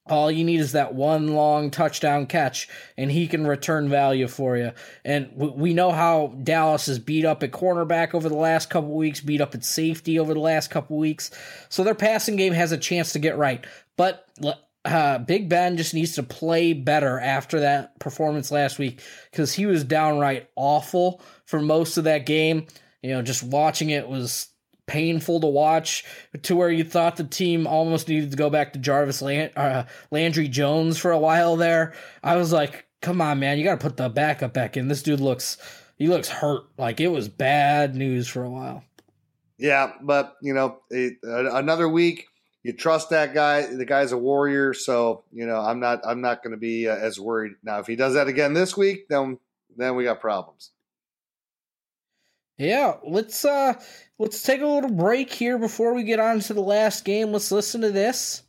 all 0.08 0.30
you 0.30 0.44
need 0.44 0.60
is 0.60 0.72
that 0.72 0.94
one 0.94 1.28
long 1.28 1.70
touchdown 1.70 2.26
catch, 2.26 2.68
and 2.96 3.10
he 3.10 3.26
can 3.26 3.46
return 3.46 3.88
value 3.88 4.28
for 4.28 4.56
you. 4.56 4.72
And 5.04 5.30
we 5.34 5.74
know 5.74 5.90
how 5.90 6.34
Dallas 6.42 6.88
is 6.88 6.98
beat 6.98 7.24
up 7.24 7.42
at 7.42 7.50
cornerback 7.50 8.14
over 8.14 8.28
the 8.28 8.36
last 8.36 8.70
couple 8.70 8.94
weeks, 8.94 9.20
beat 9.20 9.40
up 9.40 9.54
at 9.54 9.64
safety 9.64 10.18
over 10.18 10.34
the 10.34 10.40
last 10.40 10.70
couple 10.70 10.96
weeks. 10.96 11.30
So 11.68 11.84
their 11.84 11.94
passing 11.94 12.36
game 12.36 12.52
has 12.52 12.72
a 12.72 12.78
chance 12.78 13.12
to 13.12 13.18
get 13.18 13.36
right. 13.36 13.64
But 13.96 14.26
uh, 14.84 15.18
Big 15.18 15.48
Ben 15.48 15.76
just 15.76 15.94
needs 15.94 16.14
to 16.14 16.22
play 16.22 16.72
better 16.72 17.18
after 17.18 17.60
that 17.60 17.98
performance 17.98 18.50
last 18.50 18.78
week 18.78 19.02
because 19.30 19.52
he 19.52 19.66
was 19.66 19.84
downright 19.84 20.48
awful 20.56 21.20
for 21.44 21.60
most 21.60 21.98
of 21.98 22.04
that 22.04 22.26
game. 22.26 22.66
You 23.02 23.10
know, 23.10 23.22
just 23.22 23.42
watching 23.42 23.90
it 23.90 24.08
was 24.08 24.48
painful 24.88 25.40
to 25.40 25.46
watch 25.46 26.04
to 26.42 26.56
where 26.56 26.70
you 26.70 26.82
thought 26.82 27.16
the 27.16 27.24
team 27.24 27.66
almost 27.66 28.08
needed 28.08 28.32
to 28.32 28.36
go 28.36 28.50
back 28.50 28.72
to 28.72 28.80
Jarvis 28.80 29.22
Land- 29.22 29.52
uh, 29.54 29.84
Landry 30.10 30.48
Jones 30.48 30.98
for 30.98 31.12
a 31.12 31.18
while 31.18 31.54
there. 31.56 31.94
I 32.24 32.36
was 32.36 32.52
like, 32.52 32.86
come 33.00 33.20
on, 33.20 33.38
man, 33.38 33.58
you 33.58 33.64
got 33.64 33.78
to 33.78 33.86
put 33.86 33.96
the 33.96 34.08
backup 34.08 34.52
back 34.52 34.76
in. 34.76 34.88
This 34.88 35.02
dude 35.02 35.20
looks, 35.20 35.58
he 35.96 36.08
looks 36.08 36.28
hurt. 36.28 36.64
Like 36.76 37.00
it 37.00 37.08
was 37.08 37.28
bad 37.28 37.94
news 37.94 38.26
for 38.26 38.42
a 38.42 38.50
while. 38.50 38.82
Yeah, 39.58 39.92
but 40.00 40.36
you 40.42 40.54
know, 40.54 40.80
it, 40.90 41.14
another 41.22 41.88
week. 41.88 42.26
You 42.64 42.72
trust 42.72 43.10
that 43.10 43.34
guy. 43.34 43.62
The 43.62 43.84
guy's 43.84 44.12
a 44.12 44.18
warrior, 44.18 44.74
so 44.74 45.24
you 45.32 45.46
know 45.46 45.58
I'm 45.58 45.80
not. 45.80 46.00
I'm 46.04 46.20
not 46.20 46.42
going 46.42 46.50
to 46.50 46.58
be 46.58 46.88
uh, 46.88 46.94
as 46.94 47.18
worried 47.18 47.52
now. 47.62 47.78
If 47.78 47.86
he 47.86 47.96
does 47.96 48.14
that 48.14 48.26
again 48.26 48.52
this 48.52 48.76
week, 48.76 49.08
then 49.08 49.38
then 49.76 49.94
we 49.94 50.04
got 50.04 50.20
problems. 50.20 50.72
Yeah, 52.58 52.96
let's 53.04 53.44
uh 53.44 53.74
let's 54.18 54.42
take 54.42 54.60
a 54.60 54.66
little 54.66 54.90
break 54.90 55.32
here 55.32 55.58
before 55.58 55.94
we 55.94 56.02
get 56.02 56.18
on 56.18 56.40
to 56.40 56.54
the 56.54 56.60
last 56.60 57.04
game. 57.04 57.32
Let's 57.32 57.52
listen 57.52 57.80
to 57.82 57.92
this. 57.92 58.42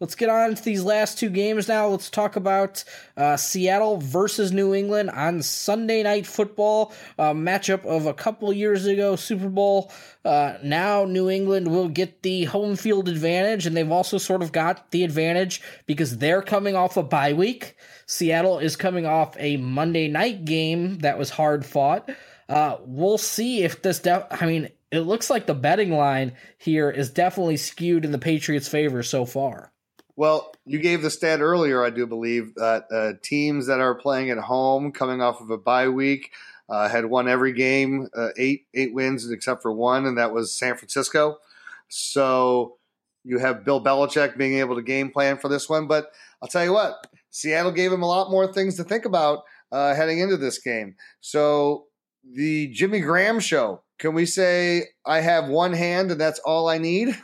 Let's 0.00 0.14
get 0.14 0.28
on 0.28 0.54
to 0.54 0.62
these 0.62 0.84
last 0.84 1.18
two 1.18 1.28
games 1.28 1.66
now. 1.66 1.88
Let's 1.88 2.08
talk 2.08 2.36
about 2.36 2.84
uh, 3.16 3.36
Seattle 3.36 3.96
versus 3.96 4.52
New 4.52 4.72
England 4.72 5.10
on 5.10 5.42
Sunday 5.42 6.04
Night 6.04 6.24
Football, 6.24 6.92
matchup 7.18 7.84
of 7.84 8.06
a 8.06 8.14
couple 8.14 8.52
years 8.52 8.86
ago, 8.86 9.16
Super 9.16 9.48
Bowl. 9.48 9.90
Uh, 10.24 10.58
now 10.62 11.04
New 11.04 11.28
England 11.28 11.68
will 11.68 11.88
get 11.88 12.22
the 12.22 12.44
home 12.44 12.76
field 12.76 13.08
advantage, 13.08 13.66
and 13.66 13.76
they've 13.76 13.90
also 13.90 14.18
sort 14.18 14.42
of 14.42 14.52
got 14.52 14.90
the 14.92 15.02
advantage 15.02 15.62
because 15.86 16.18
they're 16.18 16.42
coming 16.42 16.76
off 16.76 16.96
a 16.96 17.02
bye 17.02 17.32
week. 17.32 17.76
Seattle 18.06 18.58
is 18.58 18.76
coming 18.76 19.04
off 19.04 19.36
a 19.38 19.56
Monday 19.56 20.06
night 20.06 20.44
game 20.44 20.98
that 20.98 21.18
was 21.18 21.30
hard 21.30 21.66
fought. 21.66 22.08
Uh, 22.48 22.76
we'll 22.84 23.18
see 23.18 23.64
if 23.64 23.82
this. 23.82 24.00
I 24.06 24.46
mean, 24.46 24.68
it 24.90 25.00
looks 25.00 25.28
like 25.28 25.46
the 25.46 25.54
betting 25.54 25.90
line 25.90 26.34
here 26.56 26.88
is 26.88 27.10
definitely 27.10 27.56
skewed 27.56 28.04
in 28.04 28.12
the 28.12 28.18
Patriots' 28.18 28.68
favor 28.68 29.02
so 29.02 29.24
far. 29.26 29.72
Well, 30.18 30.52
you 30.66 30.80
gave 30.80 31.02
the 31.02 31.12
stat 31.12 31.40
earlier, 31.40 31.84
I 31.84 31.90
do 31.90 32.04
believe, 32.04 32.56
that 32.56 32.86
uh, 32.90 33.12
teams 33.22 33.68
that 33.68 33.78
are 33.78 33.94
playing 33.94 34.30
at 34.30 34.38
home, 34.38 34.90
coming 34.90 35.22
off 35.22 35.40
of 35.40 35.48
a 35.50 35.56
bye 35.56 35.88
week, 35.88 36.32
uh, 36.68 36.88
had 36.88 37.04
won 37.04 37.28
every 37.28 37.52
game, 37.52 38.08
uh, 38.16 38.30
eight 38.36 38.66
eight 38.74 38.92
wins 38.92 39.30
except 39.30 39.62
for 39.62 39.70
one, 39.70 40.06
and 40.06 40.18
that 40.18 40.32
was 40.32 40.52
San 40.52 40.76
Francisco. 40.76 41.38
So 41.86 42.78
you 43.22 43.38
have 43.38 43.64
Bill 43.64 43.80
Belichick 43.80 44.36
being 44.36 44.54
able 44.54 44.74
to 44.74 44.82
game 44.82 45.12
plan 45.12 45.38
for 45.38 45.48
this 45.48 45.68
one. 45.68 45.86
But 45.86 46.10
I'll 46.42 46.48
tell 46.48 46.64
you 46.64 46.72
what, 46.72 47.06
Seattle 47.30 47.70
gave 47.70 47.92
him 47.92 48.02
a 48.02 48.08
lot 48.08 48.28
more 48.28 48.52
things 48.52 48.74
to 48.78 48.82
think 48.82 49.04
about 49.04 49.44
uh, 49.70 49.94
heading 49.94 50.18
into 50.18 50.36
this 50.36 50.58
game. 50.58 50.96
So 51.20 51.86
the 52.28 52.66
Jimmy 52.66 52.98
Graham 52.98 53.38
show. 53.38 53.82
Can 54.00 54.14
we 54.14 54.26
say 54.26 54.86
I 55.06 55.20
have 55.20 55.46
one 55.46 55.74
hand 55.74 56.10
and 56.10 56.20
that's 56.20 56.40
all 56.40 56.68
I 56.68 56.78
need? 56.78 57.16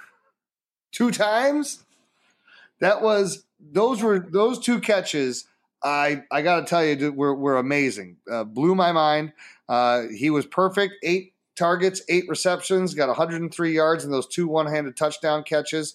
Two 0.93 1.11
times? 1.11 1.84
That 2.81 3.03
was 3.03 3.45
those 3.61 4.03
were 4.03 4.19
those 4.19 4.59
two 4.59 4.81
catches. 4.81 5.47
I 5.83 6.23
I 6.31 6.43
got 6.43 6.61
to 6.61 6.67
tell 6.67 6.85
you, 6.85 7.13
were 7.13 7.35
were 7.35 7.57
amazing. 7.57 8.17
Uh, 8.31 8.45
blew 8.45 8.75
my 8.75 8.93
mind. 8.93 9.33
Uh, 9.69 10.05
he 10.15 10.31
was 10.31 10.47
perfect. 10.47 10.95
Eight 11.03 11.33
targets, 11.57 12.03
eight 12.09 12.25
receptions, 12.29 12.95
got 12.95 13.09
103 13.09 13.73
yards 13.73 14.05
in 14.05 14.11
those 14.11 14.27
two 14.27 14.49
one-handed 14.49 14.97
touchdown 14.97 15.45
catches. 15.45 15.95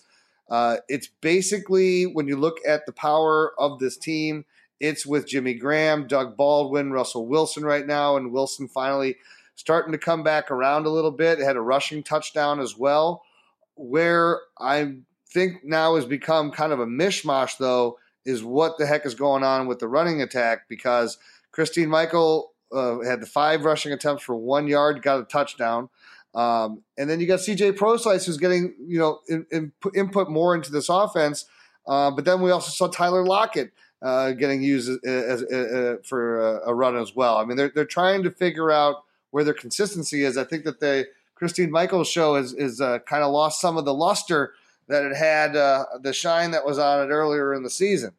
Uh, 0.50 0.78
it's 0.88 1.10
basically 1.22 2.06
when 2.06 2.28
you 2.28 2.38
look 2.38 2.58
at 2.66 2.86
the 2.86 2.94
power 2.94 3.54
of 3.60 3.78
this 3.80 3.98
team 3.98 4.46
it's 4.80 5.06
with 5.06 5.28
Jimmy 5.28 5.54
Graham, 5.54 6.08
Doug 6.08 6.38
Baldwin, 6.38 6.92
Russell 6.92 7.28
Wilson 7.28 7.64
right 7.64 7.86
now, 7.86 8.16
and 8.16 8.32
Wilson 8.32 8.68
finally 8.68 9.18
starting 9.56 9.92
to 9.92 9.98
come 9.98 10.24
back 10.24 10.52
around 10.52 10.86
a 10.86 10.90
little 10.90 11.12
bit. 11.12 11.40
Had 11.40 11.58
a 11.58 11.62
rushing 11.62 12.02
touchdown 12.02 12.60
as 12.60 12.78
well. 12.78 13.24
Where 13.76 14.42
I 14.58 14.96
think 15.32 15.64
now 15.64 15.96
has 15.96 16.06
become 16.06 16.52
kind 16.52 16.74
of 16.74 16.80
a 16.80 16.86
mishmash, 16.86 17.58
though, 17.58 17.98
is 18.26 18.44
what 18.44 18.78
the 18.78 18.86
heck 18.86 19.06
is 19.06 19.16
going 19.16 19.44
on 19.44 19.68
with 19.68 19.80
the 19.80 19.88
running 19.88 20.22
attack 20.22 20.68
because 20.68 21.18
Christine 21.52 21.90
Michael 21.90 22.54
uh, 22.72 23.00
had 23.00 23.22
the 23.22 23.26
five 23.26 23.66
rushing 23.66 23.92
attempts 23.92 24.24
for 24.24 24.36
one 24.36 24.68
yard, 24.68 25.02
got 25.02 25.20
a 25.20 25.24
touchdown. 25.24 25.90
Um, 26.36 26.84
and 26.98 27.10
then 27.10 27.20
you 27.20 27.28
got 27.28 27.40
CJ 27.40 27.76
Prosise 27.76 28.26
who's 28.26 28.38
getting 28.38 28.76
you 28.80 29.00
know 29.00 29.20
in, 29.28 29.46
in, 29.52 29.72
input 29.96 30.30
more 30.30 30.54
into 30.54 30.72
this 30.72 30.90
offense. 30.90 31.46
Uh, 31.88 32.12
but 32.12 32.26
then 32.26 32.42
we 32.42 32.52
also 32.52 32.70
saw 32.70 32.88
Tyler 32.88 33.26
Lockett 33.26 33.72
uh, 34.02 34.32
getting 34.32 34.62
used 34.62 34.90
as, 34.90 35.00
as, 35.04 35.42
as, 35.42 35.72
uh, 35.72 35.96
for 36.04 36.40
a, 36.40 36.70
a, 36.70 36.76
run 36.76 36.96
as 36.96 37.16
well. 37.16 37.38
I 37.38 37.46
mean, 37.46 37.58
they're 37.58 37.72
they're 37.74 37.86
trying 37.86 38.24
to 38.24 38.32
figure 38.32 38.70
out 38.70 39.04
where 39.32 39.44
their 39.44 39.56
consistency 39.56 40.24
is. 40.24 40.38
I 40.38 40.44
think 40.44 40.66
that 40.66 40.80
the 40.80 41.08
Christine 41.34 41.72
Michaels 41.72 42.08
show 42.08 42.36
is 42.36 42.54
is 42.54 42.80
uh, 42.80 43.00
kind 43.00 43.24
of 43.24 43.32
lost 43.32 43.60
some 43.60 43.78
of 43.78 43.86
the 43.86 43.94
luster 43.94 44.54
that 44.90 45.04
it 45.04 45.16
had, 45.16 45.56
uh, 45.56 45.86
the 46.02 46.14
shine 46.14 46.52
that 46.52 46.66
was 46.66 46.78
on 46.78 47.02
it 47.02 47.12
earlier 47.12 47.54
in 47.54 47.64
the 47.64 47.70
season. 47.70 48.12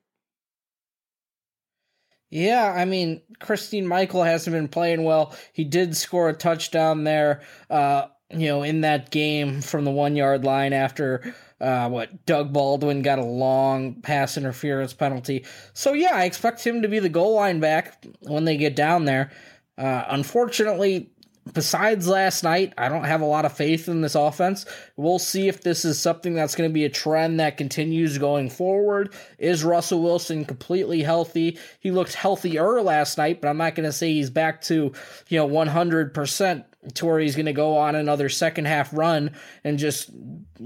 Yeah, 2.30 2.72
I 2.76 2.84
mean, 2.84 3.22
Christine 3.40 3.86
Michael 3.86 4.22
hasn't 4.22 4.54
been 4.54 4.68
playing 4.68 5.02
well. 5.02 5.34
He 5.52 5.64
did 5.64 5.96
score 5.96 6.28
a 6.28 6.32
touchdown 6.32 7.02
there, 7.02 7.42
uh, 7.68 8.06
you 8.30 8.46
know, 8.46 8.62
in 8.62 8.82
that 8.82 9.10
game 9.10 9.60
from 9.60 9.84
the 9.84 9.90
one 9.90 10.14
yard 10.14 10.44
line 10.44 10.72
after 10.72 11.34
uh, 11.60 11.88
what 11.88 12.24
Doug 12.26 12.52
Baldwin 12.52 13.02
got 13.02 13.18
a 13.18 13.24
long 13.24 14.00
pass 14.02 14.36
interference 14.36 14.92
penalty. 14.92 15.44
So 15.74 15.92
yeah, 15.92 16.14
I 16.14 16.24
expect 16.24 16.64
him 16.64 16.82
to 16.82 16.88
be 16.88 17.00
the 17.00 17.08
goal 17.08 17.34
line 17.34 17.58
back 17.58 18.04
when 18.20 18.44
they 18.44 18.56
get 18.56 18.76
down 18.76 19.06
there. 19.06 19.32
Uh, 19.76 20.04
unfortunately, 20.08 21.10
besides 21.52 22.08
last 22.08 22.42
night, 22.42 22.72
I 22.78 22.88
don't 22.88 23.04
have 23.04 23.20
a 23.20 23.26
lot 23.26 23.44
of 23.44 23.52
faith 23.52 23.88
in 23.88 24.00
this 24.00 24.14
offense. 24.14 24.66
We'll 24.96 25.18
see 25.18 25.48
if 25.48 25.62
this 25.62 25.84
is 25.84 25.98
something 25.98 26.34
that's 26.34 26.54
going 26.54 26.68
to 26.68 26.74
be 26.74 26.84
a 26.84 26.90
trend 26.90 27.40
that 27.40 27.56
continues 27.56 28.18
going 28.18 28.50
forward. 28.50 29.14
Is 29.38 29.64
Russell 29.64 30.02
Wilson 30.02 30.44
completely 30.44 31.02
healthy? 31.02 31.58
He 31.80 31.90
looked 31.90 32.14
healthier 32.14 32.82
last 32.82 33.18
night, 33.18 33.40
but 33.40 33.48
I'm 33.48 33.58
not 33.58 33.74
going 33.74 33.88
to 33.88 33.92
say 33.92 34.12
he's 34.12 34.30
back 34.30 34.62
to, 34.62 34.92
you 35.28 35.38
know, 35.38 35.48
100% 35.48 36.64
to 36.94 37.06
where 37.06 37.18
he's 37.18 37.36
going 37.36 37.46
to 37.46 37.52
go 37.52 37.76
on 37.76 37.94
another 37.94 38.28
second 38.28 38.66
half 38.66 38.92
run 38.92 39.32
and 39.64 39.78
just 39.78 40.10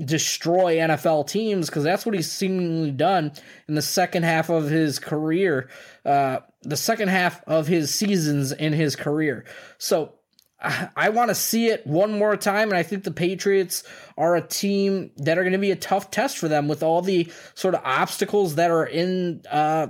destroy 0.06 0.76
NFL 0.76 1.28
teams 1.28 1.68
because 1.68 1.82
that's 1.82 2.06
what 2.06 2.14
he's 2.14 2.30
seemingly 2.30 2.92
done 2.92 3.32
in 3.68 3.74
the 3.74 3.82
second 3.82 4.22
half 4.22 4.48
of 4.48 4.68
his 4.68 4.98
career, 4.98 5.68
uh, 6.04 6.38
the 6.62 6.76
second 6.76 7.08
half 7.08 7.42
of 7.48 7.66
his 7.66 7.92
seasons 7.92 8.52
in 8.52 8.72
his 8.72 8.94
career. 8.94 9.44
So 9.78 10.14
I 10.96 11.10
want 11.10 11.28
to 11.30 11.34
see 11.34 11.68
it 11.68 11.86
one 11.86 12.18
more 12.18 12.36
time, 12.36 12.68
and 12.68 12.78
I 12.78 12.82
think 12.82 13.04
the 13.04 13.10
Patriots 13.10 13.84
are 14.16 14.36
a 14.36 14.46
team 14.46 15.10
that 15.16 15.38
are 15.38 15.42
going 15.42 15.52
to 15.52 15.58
be 15.58 15.70
a 15.70 15.76
tough 15.76 16.10
test 16.10 16.38
for 16.38 16.48
them 16.48 16.68
with 16.68 16.82
all 16.82 17.02
the 17.02 17.30
sort 17.54 17.74
of 17.74 17.82
obstacles 17.84 18.54
that 18.56 18.70
are 18.70 18.86
in, 18.86 19.42
uh, 19.50 19.88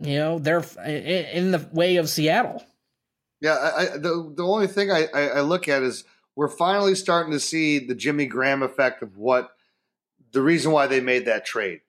you 0.00 0.18
know, 0.18 0.38
they're 0.38 0.64
in 0.84 1.52
the 1.52 1.68
way 1.72 1.96
of 1.96 2.08
Seattle. 2.08 2.64
Yeah, 3.40 3.72
I, 3.76 3.84
the 3.98 4.32
the 4.36 4.44
only 4.44 4.66
thing 4.66 4.90
I, 4.90 5.06
I 5.14 5.40
look 5.42 5.68
at 5.68 5.82
is 5.82 6.04
we're 6.34 6.48
finally 6.48 6.94
starting 6.94 7.32
to 7.32 7.40
see 7.40 7.78
the 7.78 7.94
Jimmy 7.94 8.26
Graham 8.26 8.62
effect 8.62 9.02
of 9.02 9.16
what 9.16 9.50
the 10.32 10.42
reason 10.42 10.72
why 10.72 10.86
they 10.86 11.00
made 11.00 11.26
that 11.26 11.44
trade. 11.44 11.80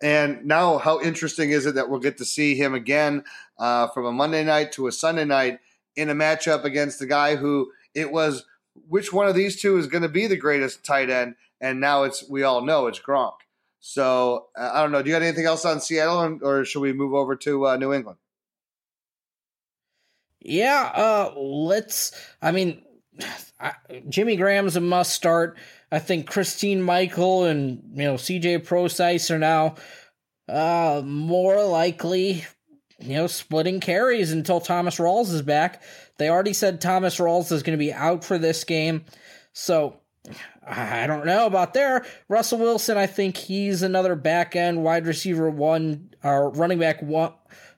And 0.00 0.44
now, 0.44 0.78
how 0.78 1.00
interesting 1.00 1.50
is 1.50 1.66
it 1.66 1.74
that 1.74 1.90
we'll 1.90 2.00
get 2.00 2.18
to 2.18 2.24
see 2.24 2.54
him 2.54 2.74
again 2.74 3.24
uh, 3.58 3.88
from 3.88 4.06
a 4.06 4.12
Monday 4.12 4.44
night 4.44 4.72
to 4.72 4.86
a 4.86 4.92
Sunday 4.92 5.24
night? 5.24 5.58
In 5.98 6.08
a 6.08 6.14
matchup 6.14 6.64
against 6.64 6.98
the 6.98 7.06
guy 7.06 7.36
who 7.36 7.70
it 7.94 8.10
was 8.10 8.44
which 8.88 9.12
one 9.12 9.26
of 9.26 9.34
these 9.34 9.60
two 9.60 9.76
is 9.76 9.88
going 9.88 10.02
to 10.02 10.08
be 10.08 10.26
the 10.26 10.36
greatest 10.36 10.84
tight 10.84 11.10
end 11.10 11.34
and 11.60 11.80
now 11.80 12.04
it's 12.04 12.28
we 12.28 12.42
all 12.42 12.64
know 12.64 12.86
it's 12.86 13.00
Gronk. 13.00 13.34
So 13.80 14.46
uh, 14.56 14.70
I 14.72 14.82
don't 14.82 14.92
know. 14.92 15.02
Do 15.02 15.10
you 15.10 15.14
got 15.14 15.22
anything 15.22 15.46
else 15.46 15.64
on 15.64 15.80
Seattle, 15.80 16.38
or 16.42 16.64
should 16.64 16.80
we 16.80 16.92
move 16.92 17.14
over 17.14 17.36
to 17.36 17.68
uh, 17.68 17.76
New 17.76 17.92
England? 17.92 18.18
Yeah, 20.40 20.90
uh, 20.94 21.32
let's. 21.36 22.12
I 22.42 22.52
mean, 22.52 22.82
I, 23.60 23.72
Jimmy 24.08 24.36
Graham's 24.36 24.76
a 24.76 24.80
must 24.80 25.12
start. 25.12 25.58
I 25.90 25.98
think 25.98 26.28
Christine 26.28 26.82
Michael 26.82 27.44
and 27.44 27.82
you 27.94 28.04
know 28.04 28.14
CJ 28.14 28.64
Prosise 28.64 29.30
are 29.30 29.38
now 29.38 29.76
uh, 30.48 31.02
more 31.04 31.64
likely 31.64 32.44
you 33.00 33.14
know, 33.14 33.26
splitting 33.26 33.80
carries 33.80 34.32
until 34.32 34.60
Thomas 34.60 34.96
Rawls 34.98 35.32
is 35.32 35.42
back. 35.42 35.82
They 36.18 36.28
already 36.28 36.52
said 36.52 36.80
Thomas 36.80 37.18
Rawls 37.18 37.52
is 37.52 37.62
going 37.62 37.78
to 37.78 37.84
be 37.84 37.92
out 37.92 38.24
for 38.24 38.38
this 38.38 38.64
game. 38.64 39.04
So 39.52 40.00
I 40.66 41.06
don't 41.06 41.26
know 41.26 41.46
about 41.46 41.74
there. 41.74 42.04
Russell 42.28 42.58
Wilson, 42.58 42.98
I 42.98 43.06
think 43.06 43.36
he's 43.36 43.82
another 43.82 44.14
back 44.14 44.56
end 44.56 44.82
wide 44.82 45.06
receiver 45.06 45.48
one 45.48 46.10
or 46.22 46.50
running 46.50 46.78
back 46.78 47.00
one, 47.02 47.32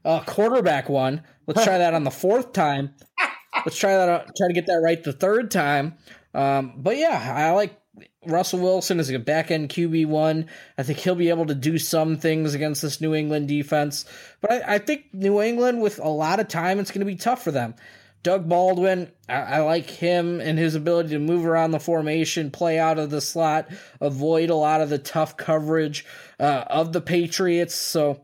uh, 0.04 0.20
quarterback 0.24 0.88
one. 0.88 1.22
Let's 1.46 1.64
try 1.64 1.78
that 1.78 1.94
on 1.94 2.04
the 2.04 2.10
fourth 2.10 2.52
time. 2.52 2.94
Let's 3.64 3.76
try 3.76 3.96
that. 3.96 4.36
Try 4.36 4.48
to 4.48 4.54
get 4.54 4.66
that 4.66 4.80
right 4.82 5.02
the 5.02 5.12
third 5.12 5.50
time. 5.50 5.96
Um, 6.32 6.74
but 6.76 6.96
yeah, 6.96 7.34
I 7.36 7.50
like 7.50 7.79
Russell 8.26 8.60
Wilson 8.60 9.00
is 9.00 9.10
a 9.10 9.18
back 9.18 9.50
end 9.50 9.68
QB 9.68 10.06
one. 10.06 10.46
I 10.76 10.82
think 10.82 10.98
he'll 10.98 11.14
be 11.14 11.30
able 11.30 11.46
to 11.46 11.54
do 11.54 11.78
some 11.78 12.16
things 12.16 12.54
against 12.54 12.82
this 12.82 13.00
New 13.00 13.14
England 13.14 13.48
defense. 13.48 14.04
But 14.40 14.52
I, 14.52 14.74
I 14.74 14.78
think 14.78 15.12
New 15.12 15.40
England, 15.40 15.80
with 15.80 15.98
a 15.98 16.08
lot 16.08 16.40
of 16.40 16.48
time, 16.48 16.78
it's 16.78 16.90
going 16.90 17.00
to 17.00 17.06
be 17.06 17.16
tough 17.16 17.42
for 17.42 17.50
them. 17.50 17.74
Doug 18.22 18.48
Baldwin, 18.48 19.10
I, 19.28 19.34
I, 19.34 19.60
like 19.60 19.88
him 19.88 20.40
and 20.40 20.58
his 20.58 20.74
ability 20.74 21.10
to 21.10 21.18
move 21.18 21.46
around 21.46 21.70
the 21.70 21.80
formation, 21.80 22.50
play 22.50 22.78
out 22.78 22.98
of 22.98 23.08
the 23.08 23.20
slot, 23.20 23.68
avoid 24.00 24.50
a 24.50 24.54
lot 24.54 24.82
of 24.82 24.90
the 24.90 24.98
tough 24.98 25.38
coverage 25.38 26.04
uh, 26.38 26.64
of 26.66 26.92
the 26.92 27.00
Patriots. 27.00 27.74
So 27.74 28.20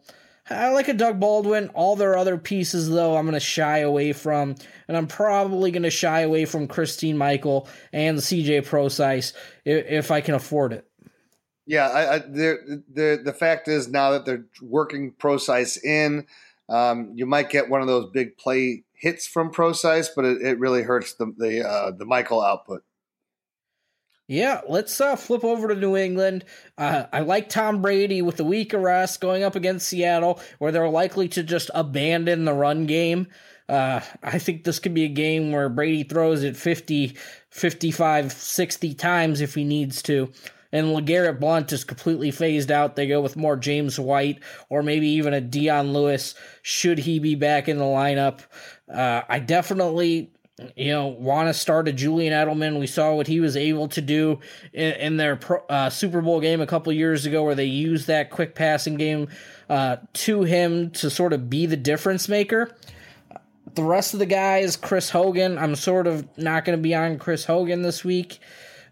I 0.48 0.70
like 0.70 0.88
a 0.88 0.94
Doug 0.94 1.18
Baldwin. 1.18 1.68
All 1.74 1.96
their 1.96 2.16
other 2.16 2.38
pieces, 2.38 2.88
though, 2.88 3.16
I'm 3.16 3.24
going 3.24 3.34
to 3.34 3.40
shy 3.40 3.78
away 3.78 4.12
from. 4.12 4.54
And 4.86 4.96
I'm 4.96 5.08
probably 5.08 5.70
going 5.70 5.82
to 5.82 5.90
shy 5.90 6.20
away 6.20 6.44
from 6.44 6.68
Christine 6.68 7.18
Michael 7.18 7.68
and 7.92 8.18
CJ 8.18 8.64
Prosise 8.64 9.32
if, 9.64 9.86
if 9.86 10.10
I 10.10 10.20
can 10.20 10.34
afford 10.34 10.72
it. 10.72 10.86
Yeah, 11.66 11.88
I, 11.88 12.14
I, 12.14 12.18
the 12.20 13.20
the 13.24 13.34
fact 13.36 13.66
is 13.66 13.88
now 13.88 14.12
that 14.12 14.24
they're 14.24 14.46
working 14.62 15.10
Prosise 15.18 15.76
in, 15.76 16.26
um, 16.68 17.10
you 17.16 17.26
might 17.26 17.50
get 17.50 17.68
one 17.68 17.80
of 17.80 17.88
those 17.88 18.08
big 18.12 18.36
play 18.36 18.84
hits 18.92 19.26
from 19.26 19.50
Prosise, 19.50 20.08
but 20.14 20.24
it, 20.24 20.42
it 20.42 20.60
really 20.60 20.82
hurts 20.82 21.14
the 21.14 21.34
the 21.36 21.68
uh, 21.68 21.90
the 21.90 22.04
Michael 22.04 22.40
output. 22.40 22.84
Yeah, 24.28 24.60
let's 24.68 25.00
uh, 25.00 25.14
flip 25.14 25.44
over 25.44 25.68
to 25.68 25.74
New 25.76 25.96
England. 25.96 26.44
Uh, 26.76 27.04
I 27.12 27.20
like 27.20 27.48
Tom 27.48 27.80
Brady 27.80 28.22
with 28.22 28.36
the 28.36 28.44
week 28.44 28.74
arrest 28.74 29.20
going 29.20 29.44
up 29.44 29.54
against 29.54 29.86
Seattle, 29.86 30.40
where 30.58 30.72
they're 30.72 30.88
likely 30.88 31.28
to 31.28 31.44
just 31.44 31.70
abandon 31.74 32.44
the 32.44 32.52
run 32.52 32.86
game. 32.86 33.28
Uh, 33.68 34.00
I 34.24 34.38
think 34.38 34.64
this 34.64 34.80
could 34.80 34.94
be 34.94 35.04
a 35.04 35.08
game 35.08 35.52
where 35.52 35.68
Brady 35.68 36.02
throws 36.02 36.42
it 36.42 36.56
50, 36.56 37.16
55, 37.50 38.32
60 38.32 38.94
times 38.94 39.40
if 39.40 39.54
he 39.54 39.64
needs 39.64 40.02
to. 40.02 40.32
And 40.72 40.88
LeGarrette 40.88 41.38
Blunt 41.38 41.72
is 41.72 41.84
completely 41.84 42.32
phased 42.32 42.70
out. 42.70 42.96
They 42.96 43.06
go 43.06 43.20
with 43.20 43.36
more 43.36 43.56
James 43.56 43.98
White 43.98 44.40
or 44.68 44.82
maybe 44.82 45.08
even 45.08 45.34
a 45.34 45.40
Dion 45.40 45.92
Lewis 45.92 46.34
should 46.62 46.98
he 46.98 47.18
be 47.20 47.36
back 47.36 47.68
in 47.68 47.78
the 47.78 47.84
lineup. 47.84 48.40
Uh, 48.92 49.22
I 49.28 49.38
definitely 49.38 50.32
you 50.74 50.90
know, 50.90 51.06
want 51.06 51.48
to 51.48 51.54
start 51.54 51.86
a 51.86 51.92
Julian 51.92 52.32
Edelman. 52.32 52.80
We 52.80 52.86
saw 52.86 53.14
what 53.14 53.26
he 53.26 53.40
was 53.40 53.56
able 53.56 53.88
to 53.88 54.00
do 54.00 54.40
in, 54.72 54.92
in 54.94 55.16
their 55.18 55.36
pro, 55.36 55.58
uh, 55.68 55.90
Super 55.90 56.22
Bowl 56.22 56.40
game 56.40 56.60
a 56.60 56.66
couple 56.66 56.92
years 56.92 57.26
ago, 57.26 57.42
where 57.42 57.54
they 57.54 57.66
used 57.66 58.06
that 58.06 58.30
quick 58.30 58.54
passing 58.54 58.96
game 58.96 59.28
uh, 59.68 59.96
to 60.14 60.44
him 60.44 60.90
to 60.92 61.10
sort 61.10 61.34
of 61.34 61.50
be 61.50 61.66
the 61.66 61.76
difference 61.76 62.28
maker. 62.28 62.74
The 63.74 63.82
rest 63.82 64.14
of 64.14 64.20
the 64.20 64.26
guys, 64.26 64.76
Chris 64.76 65.10
Hogan, 65.10 65.58
I'm 65.58 65.74
sort 65.74 66.06
of 66.06 66.26
not 66.38 66.64
going 66.64 66.78
to 66.78 66.82
be 66.82 66.94
on 66.94 67.18
Chris 67.18 67.44
Hogan 67.44 67.82
this 67.82 68.02
week. 68.02 68.38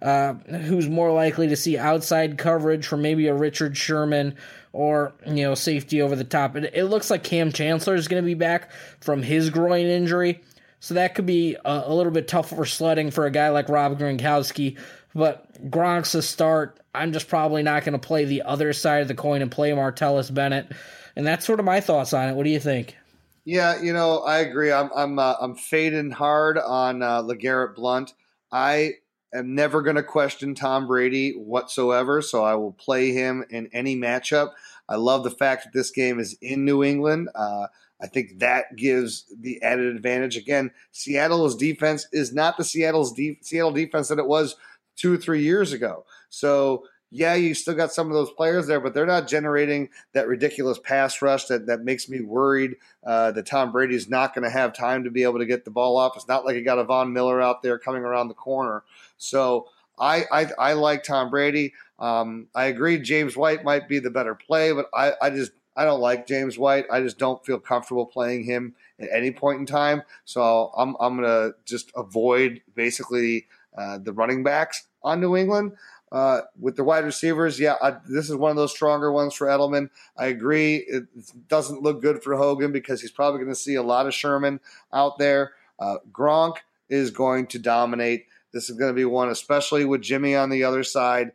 Uh, 0.03 0.35
who's 0.35 0.87
more 0.87 1.11
likely 1.13 1.49
to 1.49 1.57
see 1.57 1.79
outside 1.79 2.37
coverage 2.37 2.87
from 2.87 3.01
maybe 3.01 3.27
a 3.29 3.35
Richard 3.35 3.75
Sherman 3.75 4.37
or 4.75 5.15
you 5.25 5.45
know 5.45 5.55
safety 5.55 6.03
over 6.03 6.15
the 6.15 6.25
top? 6.25 6.57
It, 6.57 6.73
it 6.75 6.85
looks 6.85 7.11
like 7.11 7.25
Kam 7.25 7.53
Chancellor 7.53 7.95
is 7.95 8.07
going 8.07 8.23
to 8.23 8.27
be 8.27 8.35
back 8.35 8.71
from 9.01 9.23
his 9.23 9.49
groin 9.49 9.87
injury. 9.87 10.43
So 10.85 10.93
that 10.93 11.15
could 11.15 11.25
be 11.25 11.57
a, 11.65 11.85
a 11.87 11.95
little 11.95 12.13
bit 12.13 12.29
tougher 12.29 12.67
sledding 12.67 13.11
for 13.11 13.25
a 13.25 13.31
guy 13.31 13.49
like 13.49 13.71
Rob 13.71 13.99
Gronkowski. 13.99 14.79
But 15.15 15.71
Gronk's 15.71 16.15
a 16.15 16.21
start. 16.21 16.79
I'm 16.95 17.15
just 17.15 17.27
probably 17.27 17.63
not 17.63 17.85
going 17.87 17.95
to 17.95 17.99
play 17.99 18.27
the 18.27 18.43
other 18.43 18.75
side 18.75 19.01
of 19.01 19.09
the 19.09 19.15
coin 19.15 19.41
and 19.41 19.51
play 19.51 19.71
Martellus 19.71 20.33
Bennett. 20.33 20.71
And 21.17 21.27
that's 21.27 21.47
sort 21.47 21.59
of 21.59 21.65
my 21.65 21.81
thoughts 21.81 22.13
on 22.13 22.29
it. 22.29 22.35
What 22.35 22.45
do 22.45 22.51
you 22.51 22.61
think? 22.61 22.99
Yeah, 23.47 23.81
you 23.81 23.95
know, 23.95 24.19
I 24.19 24.41
agree. 24.41 24.71
I'm 24.71 24.91
I'm 24.95 25.19
uh, 25.19 25.37
I'm 25.41 25.55
fading 25.55 26.11
hard 26.11 26.59
on 26.59 27.03
uh, 27.03 27.23
LeGarrette 27.23 27.77
Blunt. 27.77 28.13
I 28.53 28.97
am 29.33 29.55
never 29.55 29.81
going 29.81 29.97
to 29.97 30.03
question 30.03 30.55
Tom 30.55 30.87
Brady 30.87 31.33
whatsoever, 31.33 32.21
so 32.21 32.45
I 32.45 32.57
will 32.57 32.73
play 32.73 33.11
him 33.13 33.43
in 33.49 33.71
any 33.73 33.97
matchup. 33.97 34.51
I 34.87 34.97
love 34.97 35.25
the 35.25 35.31
fact 35.31 35.65
that 35.65 35.73
this 35.73 35.91
game 35.91 36.21
is 36.21 36.37
in 36.43 36.67
New 36.67 36.85
England. 36.85 37.31
Uh, 37.35 37.69
I 38.05 38.07
think 38.07 38.39
that 38.41 38.77
gives 38.77 39.25
the 39.41 39.63
added 39.63 39.87
advantage. 39.87 40.37
Again, 40.37 40.71
Seattle's 40.93 41.57
defense 41.57 42.07
is 42.13 42.35
not 42.35 42.59
the 42.59 42.65
Seattle's 42.65 43.15
de- 43.15 43.39
Seattle 43.41 43.73
defense 43.73 44.09
that 44.09 44.19
it 44.19 44.27
was 44.27 44.57
two 44.95 45.15
or 45.15 45.17
three 45.17 45.43
years 45.43 45.73
ago. 45.73 46.05
So 46.29 46.85
yeah, 47.11 47.35
you 47.35 47.55
still 47.55 47.75
got 47.75 47.95
some 47.95 48.09
of 48.09 48.13
those 48.13 48.31
players 48.33 48.67
there, 48.67 48.81
but 48.81 48.93
they're 48.93 49.07
not 49.07 49.27
generating 49.27 49.89
that 50.13 50.29
ridiculous 50.29 50.79
pass 50.79 51.23
rush 51.23 51.47
that, 51.47 51.67
that 51.67 51.85
makes 51.85 52.07
me 52.11 52.21
worried 52.21 52.77
uh, 53.07 53.31
that 53.33 53.47
Tom 53.47 53.73
Brady's 53.73 54.11
not 54.11 54.35
going 54.35 54.45
to 54.45 54.51
have 54.51 54.75
time 54.75 55.05
to 55.05 55.11
be 55.11 55.23
able 55.23 55.39
to 55.39 55.47
get 55.47 55.65
the 55.65 55.71
ball 55.71 55.97
off. 55.97 56.15
It's 56.15 56.29
not 56.29 56.45
like 56.45 56.57
you 56.57 56.63
got 56.63 56.79
a 56.79 56.85
Von 56.85 57.11
Miller 57.11 57.41
out 57.41 57.63
there 57.63 57.79
coming 57.79 58.03
around 58.03 58.29
the 58.29 58.35
corner. 58.35 58.83
So 59.17 59.69
I 59.99 60.25
I, 60.31 60.49
I 60.59 60.73
like 60.75 61.05
Tom 61.05 61.31
Brady. 61.31 61.73
Um, 61.99 62.49
I 62.55 62.67
agree 62.67 62.99
James 62.99 63.35
White 63.35 63.65
might 63.65 63.89
be 63.89 63.99
the 63.99 64.11
better 64.11 64.35
play, 64.35 64.73
but 64.73 64.91
I, 64.93 65.13
I 65.23 65.31
just 65.31 65.53
I 65.77 65.85
don't 65.85 66.01
like 66.01 66.27
James 66.27 66.59
White. 66.59 66.87
I 66.91 67.01
just 67.01 67.19
don't 67.19 67.45
feel 67.45 67.59
comfortable 67.59 68.07
playing 68.07 68.45
him 68.45 68.75
at 69.01 69.09
any 69.13 69.31
point 69.31 69.61
in 69.61 69.67
time. 69.67 70.03
So 70.25 70.71
I'm 70.77 70.97
I'm 71.01 71.17
gonna 71.17 71.53
just 71.65 71.91
avoid 71.97 72.63
basically 72.75 73.47
uh, 73.77 73.99
the 73.99 74.13
running 74.13 74.43
backs 74.43 74.87
on 75.03 75.21
New 75.21 75.37
England. 75.37 75.73
uh, 76.15 76.43
with 76.61 76.77
the 76.77 76.85
wide 76.85 77.05
receivers, 77.05 77.59
yeah, 77.59 77.75
I, 77.83 77.97
this 78.09 78.31
is 78.31 78.37
one 78.37 78.51
of 78.53 78.57
those 78.57 78.71
stronger 78.71 79.11
ones 79.11 79.35
for 79.35 79.49
Edelman. 79.49 79.91
I 80.17 80.27
agree. 80.27 80.77
It 80.77 81.07
doesn't 81.49 81.83
look 81.83 82.01
good 82.01 82.23
for 82.23 82.37
Hogan 82.37 82.71
because 82.71 83.01
he's 83.01 83.11
probably 83.11 83.41
going 83.41 83.51
to 83.51 83.57
see 83.57 83.75
a 83.75 83.83
lot 83.83 84.07
of 84.07 84.15
Sherman 84.15 84.61
out 84.93 85.19
there. 85.19 85.55
Uh, 85.77 85.97
Gronk 86.13 86.59
is 86.89 87.11
going 87.11 87.49
to 87.49 87.59
dominate. 87.59 88.27
This 88.53 88.71
is 88.71 88.77
going 88.79 88.91
to 88.91 88.95
be 88.97 89.05
one, 89.05 89.29
especially 89.29 89.85
with 89.85 90.03
Jimmy 90.03 90.37
on 90.37 90.51
the 90.51 90.63
other 90.63 90.85
side. 90.85 91.33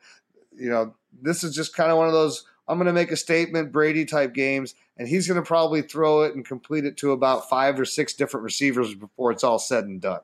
You 0.55 0.69
know, 0.69 0.95
this 1.21 1.43
is 1.43 1.53
just 1.53 1.75
kind 1.75 1.91
of 1.91 1.97
one 1.97 2.07
of 2.07 2.13
those 2.13 2.45
I'm 2.69 2.77
going 2.77 2.85
to 2.85 2.93
make 2.93 3.11
a 3.11 3.17
statement 3.17 3.71
Brady 3.71 4.05
type 4.05 4.33
games, 4.33 4.75
and 4.95 5.07
he's 5.07 5.27
going 5.27 5.41
to 5.41 5.45
probably 5.45 5.81
throw 5.81 6.21
it 6.21 6.35
and 6.35 6.45
complete 6.45 6.85
it 6.85 6.97
to 6.97 7.11
about 7.11 7.49
five 7.49 7.79
or 7.79 7.85
six 7.85 8.13
different 8.13 8.43
receivers 8.43 8.93
before 8.93 9.31
it's 9.31 9.43
all 9.43 9.57
said 9.57 9.85
and 9.85 9.99
done. 9.99 10.21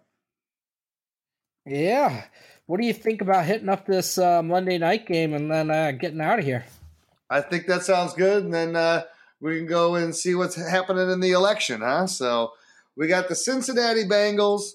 Yeah. 1.65 2.25
What 2.67 2.79
do 2.79 2.85
you 2.85 2.93
think 2.93 3.21
about 3.21 3.45
hitting 3.45 3.69
up 3.69 3.87
this 3.87 4.19
uh, 4.19 4.43
Monday 4.43 4.77
night 4.77 5.07
game 5.07 5.33
and 5.33 5.51
then 5.51 5.71
uh, 5.71 5.91
getting 5.91 6.21
out 6.21 6.37
of 6.37 6.45
here? 6.45 6.65
I 7.31 7.41
think 7.41 7.65
that 7.65 7.83
sounds 7.83 8.13
good. 8.13 8.43
And 8.43 8.53
then 8.53 8.75
uh, 8.75 9.03
we 9.41 9.57
can 9.57 9.65
go 9.65 9.95
and 9.95 10.15
see 10.15 10.35
what's 10.35 10.55
happening 10.55 11.09
in 11.09 11.21
the 11.21 11.31
election, 11.31 11.81
huh? 11.81 12.05
So 12.05 12.53
we 12.95 13.07
got 13.07 13.27
the 13.27 13.35
Cincinnati 13.35 14.05
Bengals, 14.05 14.73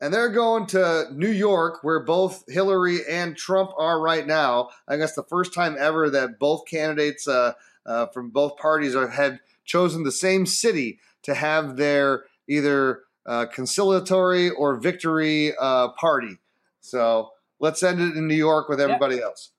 and 0.00 0.12
they're 0.12 0.30
going 0.30 0.66
to 0.66 1.08
New 1.12 1.30
York, 1.30 1.82
where 1.82 2.00
both 2.00 2.44
Hillary 2.48 3.00
and 3.08 3.36
Trump 3.36 3.70
are 3.78 4.00
right 4.00 4.26
now. 4.26 4.70
I 4.88 4.96
guess 4.96 5.14
the 5.14 5.22
first 5.22 5.54
time 5.54 5.76
ever 5.78 6.10
that 6.10 6.38
both 6.38 6.66
candidates 6.66 7.26
uh, 7.26 7.52
uh, 7.86 8.06
from 8.06 8.30
both 8.30 8.56
parties 8.56 8.94
are, 8.94 9.08
had 9.08 9.40
chosen 9.64 10.02
the 10.02 10.12
same 10.12 10.46
city 10.46 10.98
to 11.22 11.34
have 11.34 11.76
their 11.76 12.24
either 12.48 13.00
uh, 13.26 13.46
conciliatory 13.46 14.50
or 14.50 14.76
victory 14.76 15.54
uh, 15.58 15.88
party. 15.92 16.36
So 16.80 17.30
let's 17.60 17.82
end 17.82 18.00
it 18.00 18.16
in 18.16 18.28
New 18.28 18.34
York 18.34 18.68
with 18.68 18.80
everybody 18.80 19.16
yeah. 19.16 19.22
else. 19.22 19.50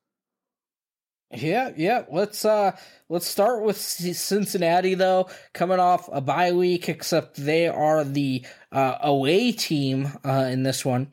Yeah, 1.32 1.72
yeah. 1.76 2.06
Let's 2.12 2.46
uh 2.46 2.78
let's 3.10 3.26
start 3.26 3.64
with 3.64 3.78
Cincinnati 3.78 4.94
though, 4.94 5.28
coming 5.54 5.80
off 5.80 6.08
a 6.12 6.22
bye 6.22 6.52
week. 6.52 6.88
Except 6.88 7.36
they 7.36 7.68
are 7.68 8.04
the 8.04 8.46
uh, 8.72 8.98
away 9.02 9.52
team 9.52 10.10
uh, 10.24 10.48
in 10.52 10.64
this 10.64 10.86
one. 10.86 11.10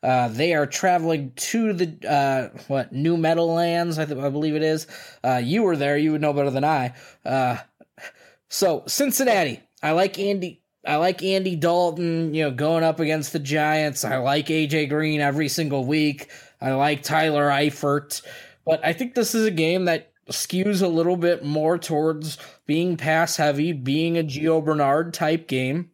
Uh, 0.00 0.28
they 0.28 0.54
are 0.54 0.66
traveling 0.66 1.32
to 1.34 1.72
the 1.72 2.08
uh, 2.08 2.56
what 2.68 2.92
New 2.92 3.16
Meadowlands, 3.16 3.98
I, 3.98 4.04
th- 4.04 4.18
I 4.18 4.28
believe 4.30 4.54
it 4.54 4.62
is. 4.62 4.86
Uh, 5.24 5.40
you 5.42 5.64
were 5.64 5.76
there; 5.76 5.98
you 5.98 6.12
would 6.12 6.20
know 6.20 6.32
better 6.32 6.50
than 6.50 6.64
I. 6.64 6.94
Uh, 7.24 7.56
so 8.48 8.84
Cincinnati, 8.86 9.60
I 9.82 9.92
like 9.92 10.18
Andy. 10.18 10.62
I 10.86 10.96
like 10.96 11.22
Andy 11.22 11.56
Dalton, 11.56 12.32
you 12.32 12.44
know, 12.44 12.50
going 12.52 12.84
up 12.84 13.00
against 13.00 13.32
the 13.32 13.40
Giants. 13.40 14.04
I 14.04 14.18
like 14.18 14.46
AJ 14.46 14.88
Green 14.88 15.20
every 15.20 15.48
single 15.48 15.84
week. 15.84 16.30
I 16.60 16.72
like 16.72 17.02
Tyler 17.02 17.48
Eifert. 17.48 18.22
But 18.68 18.84
I 18.84 18.92
think 18.92 19.14
this 19.14 19.34
is 19.34 19.46
a 19.46 19.50
game 19.50 19.86
that 19.86 20.12
skews 20.30 20.82
a 20.82 20.88
little 20.88 21.16
bit 21.16 21.42
more 21.42 21.78
towards 21.78 22.36
being 22.66 22.98
pass 22.98 23.36
heavy, 23.36 23.72
being 23.72 24.18
a 24.18 24.22
Gio 24.22 24.62
Bernard 24.62 25.14
type 25.14 25.48
game, 25.48 25.92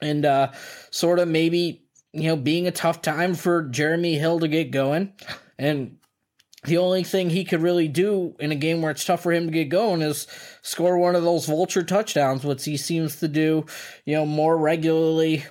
and 0.00 0.26
uh, 0.26 0.50
sort 0.90 1.20
of 1.20 1.28
maybe, 1.28 1.84
you 2.12 2.24
know, 2.24 2.34
being 2.34 2.66
a 2.66 2.72
tough 2.72 3.02
time 3.02 3.34
for 3.34 3.62
Jeremy 3.62 4.18
Hill 4.18 4.40
to 4.40 4.48
get 4.48 4.72
going. 4.72 5.12
And 5.60 5.98
the 6.64 6.78
only 6.78 7.04
thing 7.04 7.30
he 7.30 7.44
could 7.44 7.62
really 7.62 7.86
do 7.86 8.34
in 8.40 8.50
a 8.50 8.56
game 8.56 8.82
where 8.82 8.90
it's 8.90 9.04
tough 9.04 9.22
for 9.22 9.30
him 9.30 9.46
to 9.46 9.52
get 9.52 9.68
going 9.68 10.02
is 10.02 10.26
score 10.62 10.98
one 10.98 11.14
of 11.14 11.22
those 11.22 11.46
vulture 11.46 11.84
touchdowns, 11.84 12.42
which 12.42 12.64
he 12.64 12.76
seems 12.76 13.20
to 13.20 13.28
do, 13.28 13.64
you 14.06 14.16
know, 14.16 14.26
more 14.26 14.58
regularly, 14.58 15.44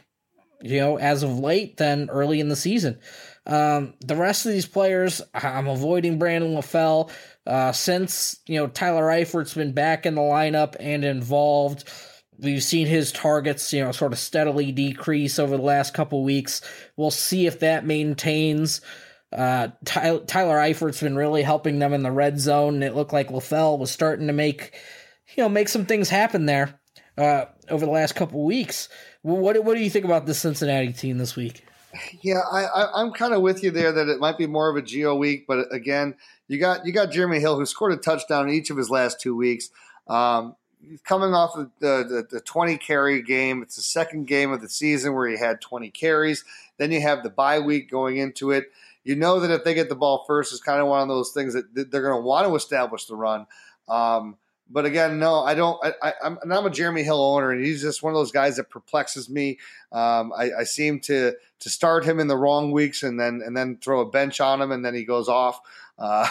you 0.62 0.82
know, 0.82 0.98
as 0.98 1.24
of 1.24 1.40
late 1.40 1.78
than 1.78 2.10
early 2.10 2.42
in 2.42 2.50
the 2.50 2.58
season. 2.58 3.00
Um, 3.46 3.96
the 4.02 4.16
rest 4.16 4.46
of 4.46 4.52
these 4.52 4.68
players, 4.68 5.22
I'm 5.34 5.68
avoiding 5.68 6.20
Brandon 6.20 6.54
LaFell. 6.54 7.12
Uh, 7.46 7.72
since, 7.72 8.40
you 8.48 8.60
know, 8.60 8.68
Tyler 8.68 9.06
Eifert's 9.06 9.54
been 9.54 9.74
back 9.74 10.06
in 10.06 10.16
the 10.16 10.22
lineup 10.22 10.76
and 10.80 11.04
involved, 11.04 11.90
we've 12.38 12.64
seen 12.64 12.88
his 12.88 13.12
targets, 13.12 13.74
you 13.74 13.84
know, 13.84 13.92
sort 13.92 14.14
of 14.14 14.20
steadily 14.20 14.72
decrease 14.72 15.40
over 15.40 15.58
the 15.58 15.64
last 15.64 15.94
couple 15.94 16.24
weeks. 16.24 16.62
We'll 16.98 17.12
see 17.12 17.48
if 17.48 17.60
that 17.60 17.86
maintains. 17.86 18.82
Uh, 19.32 19.70
Tyler, 19.86 20.20
Tyler 20.26 20.58
Eifert's 20.58 21.02
been 21.02 21.16
really 21.16 21.42
helping 21.42 21.80
them 21.80 21.94
in 21.94 22.04
the 22.04 22.12
red 22.12 22.40
zone, 22.40 22.76
and 22.76 22.84
it 22.84 22.96
looked 22.96 23.14
like 23.14 23.30
LaFell 23.30 23.80
was 23.80 23.90
starting 23.90 24.28
to 24.28 24.34
make, 24.34 24.76
you 25.36 25.44
know, 25.44 25.50
make 25.50 25.70
some 25.70 25.86
things 25.86 26.10
happen 26.10 26.46
there 26.46 26.80
uh, 27.18 27.46
over 27.70 27.86
the 27.86 27.92
last 27.92 28.16
couple 28.16 28.44
weeks. 28.44 28.90
What 29.22 29.64
what 29.64 29.76
do 29.76 29.84
you 29.84 29.90
think 29.90 30.06
about 30.06 30.26
the 30.26 30.34
Cincinnati 30.34 30.94
team 30.94 31.18
this 31.18 31.36
week? 31.36 31.64
Yeah, 32.22 32.42
I, 32.52 33.02
am 33.02 33.12
kind 33.12 33.34
of 33.34 33.42
with 33.42 33.64
you 33.64 33.72
there 33.72 33.92
that 33.92 34.08
it 34.08 34.20
might 34.20 34.38
be 34.38 34.48
more 34.48 34.70
of 34.70 34.78
a 34.78 34.82
Gio 34.82 35.18
week, 35.18 35.46
but 35.48 35.74
again, 35.74 36.16
you 36.48 36.58
got 36.58 36.86
you 36.86 36.92
got 36.92 37.12
Jeremy 37.12 37.40
Hill 37.40 37.58
who 37.58 37.66
scored 37.66 37.94
a 37.94 37.98
touchdown 37.98 38.50
in 38.50 38.56
each 38.56 38.70
of 38.70 38.78
his 38.78 38.90
last 38.90 39.20
two 39.20 39.36
weeks. 39.36 39.70
Um, 40.08 40.56
coming 41.04 41.34
off 41.34 41.56
of 41.56 41.70
the, 41.80 42.26
the, 42.30 42.38
the 42.38 42.42
20 42.42 42.78
carry 42.78 43.22
game, 43.22 43.62
it's 43.62 43.76
the 43.76 43.82
second 43.82 44.26
game 44.26 44.52
of 44.52 44.62
the 44.62 44.70
season 44.70 45.14
where 45.14 45.28
he 45.28 45.38
had 45.38 45.62
20 45.62 45.90
carries. 45.92 46.44
Then 46.78 46.92
you 46.92 47.02
have 47.02 47.24
the 47.24 47.30
bye 47.30 47.60
week 47.60 47.90
going 47.90 48.18
into 48.18 48.52
it 48.52 48.72
you 49.04 49.16
know 49.16 49.40
that 49.40 49.52
if 49.52 49.64
they 49.64 49.74
get 49.74 49.90
the 49.90 49.96
ball 49.96 50.24
first, 50.28 50.52
it's 50.52 50.62
kind 50.62 50.80
of 50.80 50.88
one 50.88 51.02
of 51.02 51.08
those 51.08 51.32
things 51.32 51.54
that 51.54 51.74
they're 51.74 52.02
going 52.02 52.16
to 52.16 52.22
want 52.22 52.48
to 52.48 52.56
establish 52.56 53.06
the 53.06 53.16
run. 53.16 53.48
Um, 53.88 54.38
but 54.72 54.86
again, 54.86 55.20
no, 55.20 55.42
I 55.42 55.54
don't. 55.54 55.80
I, 56.02 56.14
am 56.24 56.40
I'm, 56.44 56.52
I'm 56.52 56.66
a 56.66 56.70
Jeremy 56.70 57.04
Hill 57.04 57.22
owner, 57.22 57.52
and 57.52 57.64
he's 57.64 57.82
just 57.82 58.02
one 58.02 58.14
of 58.14 58.18
those 58.18 58.32
guys 58.32 58.56
that 58.58 58.70
perplexes 58.70 59.30
me. 59.30 59.60
Um, 59.92 60.32
I, 60.36 60.52
I, 60.60 60.64
seem 60.64 61.00
to 61.02 61.34
to 61.60 61.70
start 61.70 62.06
him 62.06 62.20
in 62.20 62.28
the 62.28 62.38
wrong 62.38 62.72
weeks, 62.72 63.04
and 63.04 63.20
then 63.20 63.42
and 63.46 63.56
then 63.56 63.78
throw 63.78 64.00
a 64.00 64.10
bench 64.10 64.40
on 64.40 64.62
him, 64.62 64.72
and 64.72 64.86
then 64.86 64.94
he 64.94 65.04
goes 65.04 65.28
off, 65.28 65.60
uh, 65.98 66.28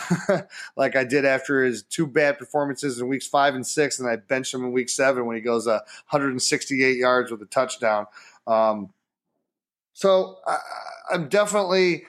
like 0.76 0.96
I 0.96 1.04
did 1.04 1.24
after 1.24 1.62
his 1.62 1.82
two 1.82 2.06
bad 2.06 2.38
performances 2.38 3.00
in 3.00 3.08
weeks 3.08 3.26
five 3.26 3.54
and 3.54 3.66
six, 3.66 3.98
and 3.98 4.08
I 4.08 4.16
benched 4.16 4.54
him 4.54 4.64
in 4.64 4.72
week 4.72 4.88
seven 4.88 5.26
when 5.26 5.36
he 5.36 5.42
goes 5.42 5.66
uh, 5.66 5.80
168 6.10 6.96
yards 6.96 7.30
with 7.30 7.42
a 7.42 7.46
touchdown. 7.46 8.06
Um, 8.46 8.90
so 9.92 10.38
I, 10.46 10.56
I'm 11.12 11.28
definitely 11.28 12.04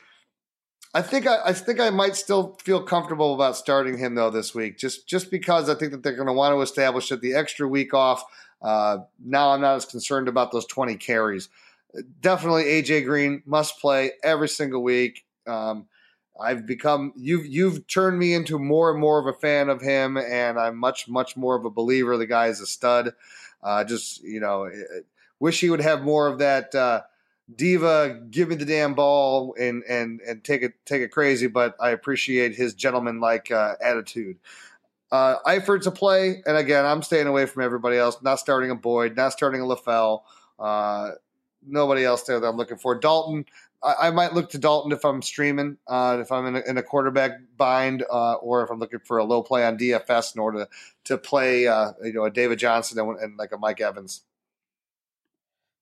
I 0.93 1.01
think 1.01 1.25
I, 1.25 1.37
I, 1.45 1.53
think 1.53 1.79
I 1.79 1.89
might 1.89 2.15
still 2.15 2.57
feel 2.61 2.83
comfortable 2.83 3.33
about 3.33 3.55
starting 3.55 3.97
him 3.97 4.15
though 4.15 4.29
this 4.29 4.53
week, 4.53 4.77
just 4.77 5.07
just 5.07 5.31
because 5.31 5.69
I 5.69 5.75
think 5.75 5.91
that 5.91 6.03
they're 6.03 6.15
going 6.15 6.27
to 6.27 6.33
want 6.33 6.53
to 6.53 6.61
establish 6.61 7.09
that 7.09 7.21
the 7.21 7.33
extra 7.33 7.67
week 7.67 7.93
off. 7.93 8.23
Uh, 8.61 8.99
now 9.23 9.51
I'm 9.51 9.61
not 9.61 9.75
as 9.75 9.85
concerned 9.85 10.27
about 10.27 10.51
those 10.51 10.65
20 10.65 10.95
carries. 10.97 11.49
Definitely 12.19 12.65
AJ 12.65 13.05
Green 13.05 13.41
must 13.45 13.79
play 13.79 14.11
every 14.23 14.49
single 14.49 14.83
week. 14.83 15.25
Um, 15.47 15.87
I've 16.39 16.65
become 16.65 17.13
you've 17.15 17.45
you've 17.45 17.87
turned 17.87 18.19
me 18.19 18.33
into 18.33 18.59
more 18.59 18.91
and 18.91 18.99
more 18.99 19.19
of 19.19 19.27
a 19.27 19.37
fan 19.37 19.69
of 19.69 19.81
him, 19.81 20.17
and 20.17 20.59
I'm 20.59 20.77
much 20.77 21.07
much 21.07 21.37
more 21.37 21.55
of 21.55 21.65
a 21.65 21.69
believer. 21.69 22.17
The 22.17 22.27
guy 22.27 22.47
is 22.47 22.59
a 22.59 22.67
stud. 22.67 23.13
Uh, 23.63 23.83
just 23.83 24.23
you 24.23 24.39
know, 24.39 24.69
wish 25.39 25.61
he 25.61 25.69
would 25.69 25.81
have 25.81 26.03
more 26.03 26.27
of 26.27 26.39
that. 26.39 26.73
Uh, 26.75 27.01
diva, 27.55 28.19
give 28.29 28.49
me 28.49 28.55
the 28.55 28.65
damn 28.65 28.93
ball 28.93 29.55
and 29.59 29.83
and 29.87 30.21
and 30.21 30.43
take 30.43 30.61
it 30.61 30.73
take 30.85 31.01
it 31.01 31.09
crazy. 31.09 31.47
But 31.47 31.75
I 31.79 31.91
appreciate 31.91 32.55
his 32.55 32.73
gentleman 32.73 33.19
like 33.19 33.51
uh, 33.51 33.75
attitude. 33.81 34.37
Uh, 35.11 35.37
Eifert's 35.45 35.87
a 35.87 35.91
play, 35.91 36.41
and 36.45 36.55
again, 36.55 36.85
I'm 36.85 37.03
staying 37.03 37.27
away 37.27 37.45
from 37.45 37.63
everybody 37.63 37.97
else. 37.97 38.17
Not 38.21 38.39
starting 38.39 38.71
a 38.71 38.75
Boyd, 38.75 39.17
not 39.17 39.33
starting 39.33 39.61
a 39.61 39.65
LaFell. 39.65 40.21
Uh, 40.57 41.11
nobody 41.67 42.05
else 42.05 42.23
there 42.23 42.39
that 42.39 42.47
I'm 42.47 42.55
looking 42.55 42.77
for. 42.77 42.95
Dalton, 42.97 43.45
I, 43.83 43.95
I 44.03 44.11
might 44.11 44.33
look 44.33 44.49
to 44.51 44.57
Dalton 44.57 44.91
if 44.91 45.03
I'm 45.03 45.21
streaming, 45.21 45.77
uh, 45.87 46.19
if 46.21 46.31
I'm 46.31 46.45
in 46.45 46.55
a, 46.55 46.59
in 46.69 46.77
a 46.77 46.83
quarterback 46.83 47.31
bind, 47.57 48.03
uh, 48.09 48.35
or 48.35 48.63
if 48.63 48.69
I'm 48.69 48.79
looking 48.79 48.99
for 48.99 49.17
a 49.17 49.23
low 49.23 49.43
play 49.43 49.65
on 49.65 49.77
DFS 49.77 50.35
in 50.35 50.39
order 50.39 50.59
to, 50.59 50.69
to 51.05 51.17
play, 51.17 51.67
uh, 51.67 51.91
you 52.03 52.13
know, 52.13 52.25
a 52.25 52.31
David 52.31 52.59
Johnson 52.59 52.99
and, 52.99 53.19
and 53.19 53.37
like 53.37 53.51
a 53.51 53.57
Mike 53.57 53.81
Evans. 53.81 54.21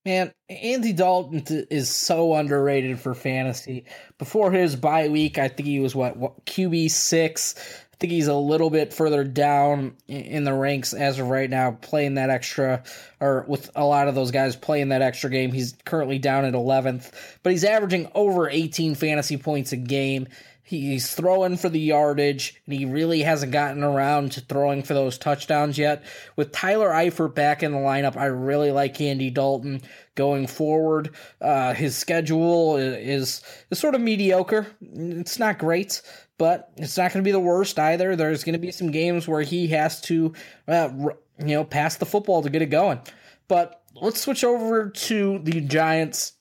Man, 0.05 0.31
Andy 0.49 0.93
Dalton 0.93 1.43
is 1.69 1.89
so 1.89 2.35
underrated 2.35 2.99
for 2.99 3.13
fantasy. 3.13 3.85
Before 4.17 4.51
his 4.51 4.75
bye 4.75 5.09
week, 5.09 5.37
I 5.37 5.49
think 5.49 5.67
he 5.67 5.81
was 5.81 5.93
what, 5.93 6.15
what 6.15 6.45
QB 6.45 6.89
six. 6.89 7.55
I 7.93 7.95
think 7.99 8.13
he's 8.13 8.27
a 8.27 8.33
little 8.33 8.69
bit 8.69 8.93
further 8.93 9.25
down 9.25 9.97
in 10.07 10.45
the 10.45 10.53
ranks 10.53 10.93
as 10.93 11.19
of 11.19 11.27
right 11.27 11.49
now, 11.49 11.71
playing 11.71 12.13
that 12.13 12.29
extra, 12.29 12.81
or 13.19 13.43
with 13.49 13.69
a 13.75 13.83
lot 13.83 14.07
of 14.07 14.15
those 14.15 14.31
guys 14.31 14.55
playing 14.55 14.89
that 14.89 15.01
extra 15.01 15.29
game. 15.29 15.51
He's 15.51 15.75
currently 15.83 16.17
down 16.17 16.45
at 16.45 16.53
11th, 16.53 17.11
but 17.43 17.51
he's 17.51 17.65
averaging 17.65 18.09
over 18.15 18.49
18 18.49 18.95
fantasy 18.95 19.35
points 19.35 19.73
a 19.73 19.77
game. 19.77 20.29
He's 20.69 21.15
throwing 21.15 21.57
for 21.57 21.67
the 21.67 21.79
yardage, 21.79 22.61
and 22.67 22.75
he 22.75 22.85
really 22.85 23.23
hasn't 23.23 23.51
gotten 23.51 23.83
around 23.83 24.33
to 24.33 24.41
throwing 24.41 24.83
for 24.83 24.93
those 24.93 25.17
touchdowns 25.17 25.79
yet. 25.79 26.03
With 26.35 26.51
Tyler 26.51 26.89
Eifert 26.89 27.33
back 27.33 27.63
in 27.63 27.71
the 27.71 27.79
lineup, 27.79 28.15
I 28.15 28.25
really 28.25 28.71
like 28.71 29.01
Andy 29.01 29.31
Dalton 29.31 29.81
going 30.13 30.45
forward. 30.45 31.09
Uh, 31.41 31.73
his 31.73 31.97
schedule 31.97 32.77
is 32.77 33.41
is 33.71 33.79
sort 33.79 33.95
of 33.95 34.01
mediocre. 34.01 34.67
It's 34.79 35.39
not 35.39 35.57
great, 35.57 36.03
but 36.37 36.71
it's 36.77 36.99
not 36.99 37.13
going 37.13 37.23
to 37.23 37.27
be 37.27 37.31
the 37.31 37.39
worst 37.39 37.79
either. 37.79 38.15
There's 38.15 38.43
going 38.43 38.53
to 38.53 38.59
be 38.59 38.71
some 38.71 38.91
games 38.91 39.27
where 39.27 39.41
he 39.41 39.69
has 39.69 39.99
to, 40.01 40.33
uh, 40.67 40.89
you 41.39 41.55
know, 41.55 41.63
pass 41.63 41.95
the 41.95 42.05
football 42.05 42.43
to 42.43 42.49
get 42.51 42.61
it 42.61 42.67
going. 42.67 42.99
But 43.47 43.81
let's 43.95 44.21
switch 44.21 44.43
over 44.43 44.91
to 44.91 45.39
the 45.39 45.61
Giants, 45.61 46.33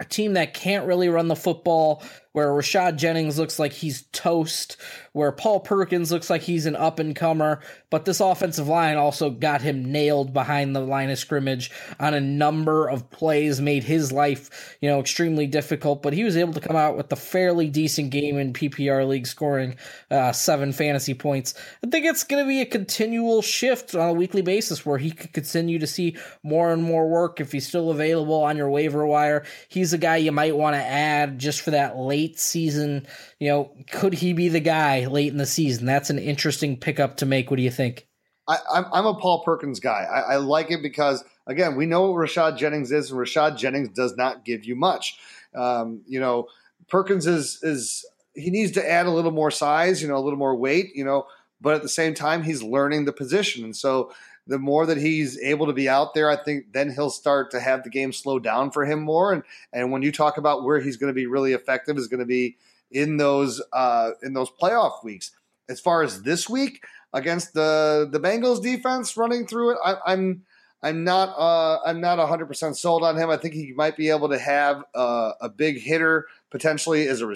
a 0.00 0.04
team 0.04 0.32
that 0.32 0.52
can't 0.52 0.88
really 0.88 1.08
run 1.08 1.28
the 1.28 1.36
football 1.36 2.02
where 2.32 2.48
Rashad 2.48 2.96
Jennings 2.96 3.38
looks 3.38 3.58
like 3.58 3.72
he's 3.72 4.02
toast, 4.12 4.76
where 5.12 5.32
Paul 5.32 5.60
Perkins 5.60 6.10
looks 6.10 6.30
like 6.30 6.42
he's 6.42 6.66
an 6.66 6.76
up 6.76 6.98
and 6.98 7.14
comer, 7.14 7.60
but 7.90 8.04
this 8.04 8.20
offensive 8.20 8.68
line 8.68 8.96
also 8.96 9.30
got 9.30 9.60
him 9.60 9.92
nailed 9.92 10.32
behind 10.32 10.74
the 10.74 10.80
line 10.80 11.10
of 11.10 11.18
scrimmage 11.18 11.70
on 12.00 12.14
a 12.14 12.20
number 12.20 12.88
of 12.88 13.10
plays, 13.10 13.60
made 13.60 13.84
his 13.84 14.12
life, 14.12 14.76
you 14.80 14.88
know, 14.88 14.98
extremely 14.98 15.46
difficult, 15.46 16.02
but 16.02 16.14
he 16.14 16.24
was 16.24 16.36
able 16.36 16.54
to 16.54 16.60
come 16.60 16.76
out 16.76 16.96
with 16.96 17.12
a 17.12 17.16
fairly 17.16 17.68
decent 17.68 18.10
game 18.10 18.38
in 18.38 18.54
PPR 18.54 19.06
league 19.06 19.26
scoring 19.26 19.76
uh, 20.10 20.32
seven 20.32 20.72
fantasy 20.72 21.14
points. 21.14 21.54
I 21.84 21.88
think 21.88 22.06
it's 22.06 22.24
going 22.24 22.42
to 22.42 22.48
be 22.48 22.62
a 22.62 22.66
continual 22.66 23.42
shift 23.42 23.94
on 23.94 24.08
a 24.08 24.14
weekly 24.14 24.42
basis 24.42 24.86
where 24.86 24.98
he 24.98 25.10
could 25.10 25.32
continue 25.34 25.78
to 25.78 25.86
see 25.86 26.16
more 26.42 26.72
and 26.72 26.82
more 26.82 27.08
work 27.08 27.40
if 27.40 27.52
he's 27.52 27.66
still 27.66 27.90
available 27.90 28.42
on 28.42 28.56
your 28.56 28.70
waiver 28.70 29.06
wire. 29.06 29.44
He's 29.68 29.92
a 29.92 29.98
guy 29.98 30.16
you 30.16 30.32
might 30.32 30.56
want 30.56 30.76
to 30.76 30.82
add 30.82 31.38
just 31.38 31.60
for 31.60 31.72
that 31.72 31.98
late 31.98 32.21
season. 32.36 33.06
You 33.38 33.48
know, 33.48 33.72
could 33.90 34.14
he 34.14 34.32
be 34.32 34.48
the 34.48 34.60
guy 34.60 35.06
late 35.06 35.32
in 35.32 35.38
the 35.38 35.46
season? 35.46 35.86
That's 35.86 36.10
an 36.10 36.18
interesting 36.18 36.76
pickup 36.76 37.18
to 37.18 37.26
make. 37.26 37.50
What 37.50 37.56
do 37.56 37.62
you 37.62 37.70
think? 37.70 38.06
I, 38.48 38.58
am 38.94 39.06
a 39.06 39.14
Paul 39.14 39.42
Perkins 39.44 39.80
guy. 39.80 40.06
I, 40.10 40.34
I, 40.34 40.36
like 40.36 40.70
it 40.70 40.82
because 40.82 41.24
again, 41.46 41.76
we 41.76 41.86
know 41.86 42.10
what 42.10 42.18
Rashad 42.18 42.58
Jennings 42.58 42.90
is, 42.90 43.10
and 43.10 43.20
Rashad 43.20 43.56
Jennings 43.56 43.90
does 43.90 44.16
not 44.16 44.44
give 44.44 44.64
you 44.64 44.74
much. 44.74 45.18
Um, 45.54 46.02
you 46.06 46.20
know, 46.20 46.48
Perkins 46.88 47.26
is 47.26 47.60
is 47.62 48.04
he 48.34 48.50
needs 48.50 48.72
to 48.72 48.90
add 48.90 49.06
a 49.06 49.10
little 49.10 49.30
more 49.30 49.50
size, 49.50 50.02
you 50.02 50.08
know, 50.08 50.16
a 50.16 50.20
little 50.24 50.38
more 50.38 50.56
weight, 50.56 50.90
you 50.94 51.04
know, 51.04 51.26
but 51.60 51.74
at 51.74 51.82
the 51.82 51.88
same 51.88 52.14
time, 52.14 52.42
he's 52.42 52.62
learning 52.62 53.04
the 53.04 53.12
position, 53.12 53.64
and 53.64 53.76
so 53.76 54.12
the 54.46 54.58
more 54.58 54.86
that 54.86 54.98
he's 54.98 55.38
able 55.40 55.66
to 55.66 55.72
be 55.72 55.88
out 55.88 56.14
there, 56.14 56.28
I 56.28 56.36
think 56.36 56.72
then 56.72 56.92
he'll 56.92 57.10
start 57.10 57.50
to 57.52 57.60
have 57.60 57.84
the 57.84 57.90
game 57.90 58.12
slow 58.12 58.38
down 58.38 58.70
for 58.70 58.84
him 58.84 59.00
more. 59.00 59.32
And 59.32 59.42
and 59.72 59.92
when 59.92 60.02
you 60.02 60.12
talk 60.12 60.36
about 60.36 60.64
where 60.64 60.80
he's 60.80 60.96
going 60.96 61.10
to 61.10 61.14
be 61.14 61.26
really 61.26 61.52
effective, 61.52 61.96
is 61.96 62.08
going 62.08 62.20
to 62.20 62.26
be 62.26 62.56
in 62.90 63.16
those 63.16 63.62
uh, 63.72 64.10
in 64.22 64.32
those 64.32 64.50
playoff 64.50 65.04
weeks. 65.04 65.32
As 65.68 65.80
far 65.80 66.02
as 66.02 66.22
this 66.22 66.48
week 66.48 66.84
against 67.12 67.54
the 67.54 68.08
the 68.10 68.20
Bengals 68.20 68.62
defense 68.62 69.16
running 69.16 69.46
through 69.46 69.72
it, 69.72 69.78
I, 69.84 69.96
I'm 70.06 70.42
I'm 70.82 71.04
not 71.04 71.28
uh, 71.38 71.78
I'm 71.86 72.00
not 72.00 72.18
100 72.18 72.46
percent 72.46 72.76
sold 72.76 73.04
on 73.04 73.16
him. 73.16 73.30
I 73.30 73.36
think 73.36 73.54
he 73.54 73.72
might 73.72 73.96
be 73.96 74.10
able 74.10 74.28
to 74.28 74.38
have 74.38 74.82
uh, 74.94 75.32
a 75.40 75.48
big 75.48 75.80
hitter 75.80 76.26
potentially 76.50 77.06
as 77.06 77.22
a 77.22 77.26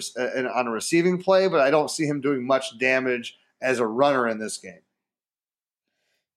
on 0.53 0.67
a 0.67 0.71
receiving 0.71 1.21
play, 1.21 1.47
but 1.47 1.61
I 1.61 1.71
don't 1.71 1.89
see 1.89 2.05
him 2.05 2.19
doing 2.19 2.45
much 2.45 2.77
damage 2.77 3.37
as 3.61 3.79
a 3.79 3.87
runner 3.87 4.27
in 4.27 4.39
this 4.39 4.57
game. 4.57 4.81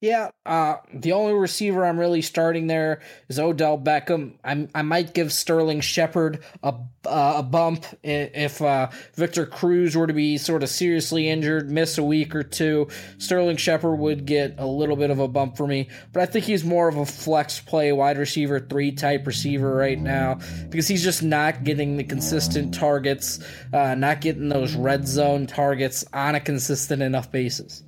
Yeah, 0.01 0.31
uh, 0.47 0.77
the 0.95 1.13
only 1.13 1.35
receiver 1.35 1.85
I'm 1.85 2.01
really 2.01 2.23
starting 2.23 2.69
there 2.69 3.03
is 3.29 3.39
Odell 3.39 3.77
Beckham. 3.77 4.37
i 4.43 4.67
I 4.75 4.81
might 4.81 5.13
give 5.13 5.31
Sterling 5.31 5.83
Shepard 5.83 6.43
a 6.63 6.75
uh, 7.07 7.35
a 7.37 7.43
bump 7.43 7.85
if 8.03 8.63
uh, 8.63 8.89
Victor 9.15 9.45
Cruz 9.45 9.95
were 9.95 10.07
to 10.07 10.15
be 10.15 10.39
sort 10.39 10.63
of 10.63 10.71
seriously 10.71 11.29
injured, 11.29 11.71
miss 11.71 11.99
a 11.99 12.03
week 12.03 12.35
or 12.35 12.43
two. 12.43 12.89
Sterling 13.19 13.59
Shepard 13.59 13.99
would 13.99 14.25
get 14.25 14.55
a 14.57 14.67
little 14.67 14.97
bit 14.97 15.11
of 15.11 15.19
a 15.19 15.29
bump 15.29 15.59
for 15.59 15.67
me, 15.67 15.91
but 16.15 16.23
I 16.23 16.27
think 16.27 16.47
he's 16.47 16.65
more 16.65 16.89
of 16.89 16.97
a 16.97 17.05
flex 17.05 17.61
play, 17.61 17.93
wide 17.93 18.17
receiver 18.17 18.59
three 18.59 18.93
type 18.93 19.27
receiver 19.27 19.75
right 19.75 20.01
now 20.01 20.39
because 20.71 20.89
he's 20.89 21.05
just 21.05 21.23
not 21.23 21.63
getting 21.63 21.99
the 21.99 22.05
consistent 22.05 22.73
targets, 22.73 23.39
uh, 23.75 23.95
not 23.95 24.23
getting 24.23 24.49
those 24.49 24.75
red 24.75 25.07
zone 25.07 25.47
targets 25.47 26.07
on 26.15 26.37
a 26.37 26.41
consistent 26.41 27.03
enough 27.03 27.31
basis 27.31 27.83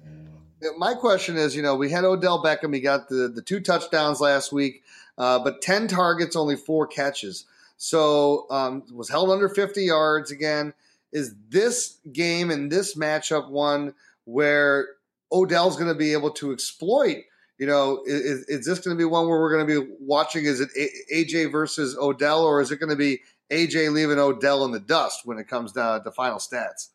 my 0.76 0.94
question 0.94 1.36
is, 1.36 1.56
you 1.56 1.62
know, 1.62 1.74
we 1.74 1.90
had 1.90 2.04
Odell 2.04 2.42
Beckham. 2.42 2.74
He 2.74 2.80
got 2.80 3.08
the, 3.08 3.28
the 3.28 3.42
two 3.42 3.60
touchdowns 3.60 4.20
last 4.20 4.52
week, 4.52 4.82
uh, 5.18 5.38
but 5.38 5.62
10 5.62 5.88
targets, 5.88 6.36
only 6.36 6.56
four 6.56 6.86
catches. 6.86 7.44
So 7.76 8.46
um, 8.50 8.84
was 8.92 9.08
held 9.08 9.30
under 9.30 9.48
50 9.48 9.82
yards 9.84 10.30
again. 10.30 10.72
Is 11.12 11.34
this 11.48 11.98
game 12.12 12.50
and 12.50 12.70
this 12.70 12.96
matchup 12.96 13.50
one 13.50 13.94
where 14.24 14.86
Odell's 15.32 15.76
going 15.76 15.88
to 15.88 15.98
be 15.98 16.12
able 16.12 16.30
to 16.30 16.52
exploit? 16.52 17.24
You 17.58 17.66
know, 17.66 18.02
is, 18.06 18.44
is 18.48 18.66
this 18.66 18.78
going 18.78 18.96
to 18.96 18.98
be 18.98 19.04
one 19.04 19.28
where 19.28 19.40
we're 19.40 19.52
going 19.52 19.66
to 19.66 19.82
be 19.82 19.92
watching? 20.00 20.44
Is 20.44 20.60
it 20.60 20.70
AJ 21.12 21.52
versus 21.52 21.96
Odell, 21.96 22.44
or 22.44 22.60
is 22.60 22.70
it 22.70 22.80
going 22.80 22.90
to 22.90 22.96
be 22.96 23.20
AJ 23.50 23.92
leaving 23.92 24.18
Odell 24.18 24.64
in 24.64 24.70
the 24.70 24.80
dust 24.80 25.20
when 25.24 25.38
it 25.38 25.48
comes 25.48 25.72
down 25.72 26.02
to 26.02 26.10
final 26.10 26.38
stats? 26.38 26.88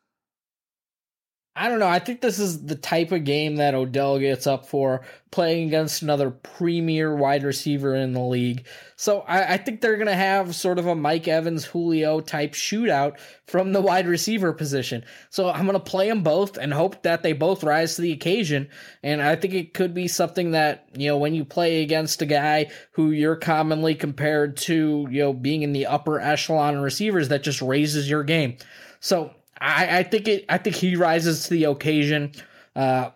I 1.58 1.70
don't 1.70 1.80
know. 1.80 1.88
I 1.88 1.98
think 1.98 2.22
this 2.22 2.38
is 2.38 2.66
the 2.66 2.76
type 2.76 3.12
of 3.12 3.24
game 3.24 3.56
that 3.56 3.74
Odell 3.74 4.20
gets 4.20 4.46
up 4.46 4.68
for 4.68 5.02
playing 5.32 5.68
against 5.68 6.04
another 6.04 6.30
premier 6.30 7.16
wide 7.16 7.44
receiver 7.44 7.96
in 7.96 8.14
the 8.14 8.22
league. 8.22 8.68
So 8.96 9.22
I, 9.22 9.54
I 9.54 9.58
think 9.58 9.82
they're 9.82 9.98
going 9.98 10.08
to 10.08 10.14
have 10.14 10.56
sort 10.56 10.78
of 10.78 10.86
a 10.86 10.96
Mike 10.96 11.28
Evans, 11.28 11.66
Julio 11.66 12.22
type 12.22 12.54
shootout 12.54 13.20
from 13.48 13.74
the 13.74 13.82
wide 13.82 14.08
receiver 14.08 14.54
position. 14.54 15.04
So 15.32 15.50
I'm 15.50 15.66
going 15.66 15.74
to 15.74 15.80
play 15.80 16.08
them 16.08 16.22
both 16.22 16.58
and 16.58 16.72
hope 16.72 17.02
that 17.04 17.24
they 17.24 17.34
both 17.34 17.64
rise 17.64 17.96
to 17.96 18.04
the 18.04 18.12
occasion. 18.12 18.70
And 19.02 19.22
I 19.22 19.36
think 19.36 19.56
it 19.56 19.74
could 19.74 19.96
be 19.96 20.08
something 20.08 20.52
that, 20.52 20.88
you 20.96 21.08
know, 21.08 21.18
when 21.18 21.34
you 21.34 21.44
play 21.44 21.82
against 21.82 22.22
a 22.22 22.28
guy 22.28 22.70
who 22.92 23.10
you're 23.10 23.36
commonly 23.36 23.96
compared 23.96 24.58
to, 24.58 25.08
you 25.10 25.24
know, 25.24 25.34
being 25.34 25.64
in 25.64 25.74
the 25.74 25.88
upper 25.88 26.20
echelon 26.20 26.76
of 26.76 26.84
receivers, 26.84 27.30
that 27.30 27.44
just 27.44 27.62
raises 27.62 28.10
your 28.10 28.24
game. 28.24 28.58
So 29.00 29.34
I, 29.60 30.00
I 30.00 30.04
think 30.04 30.28
it. 30.28 30.46
I 30.50 30.58
think 30.58 30.76
he 30.76 30.96
rises 30.96 31.44
to 31.46 31.50
the 31.52 31.66
occasion. 31.66 32.32
Uh, 32.76 33.12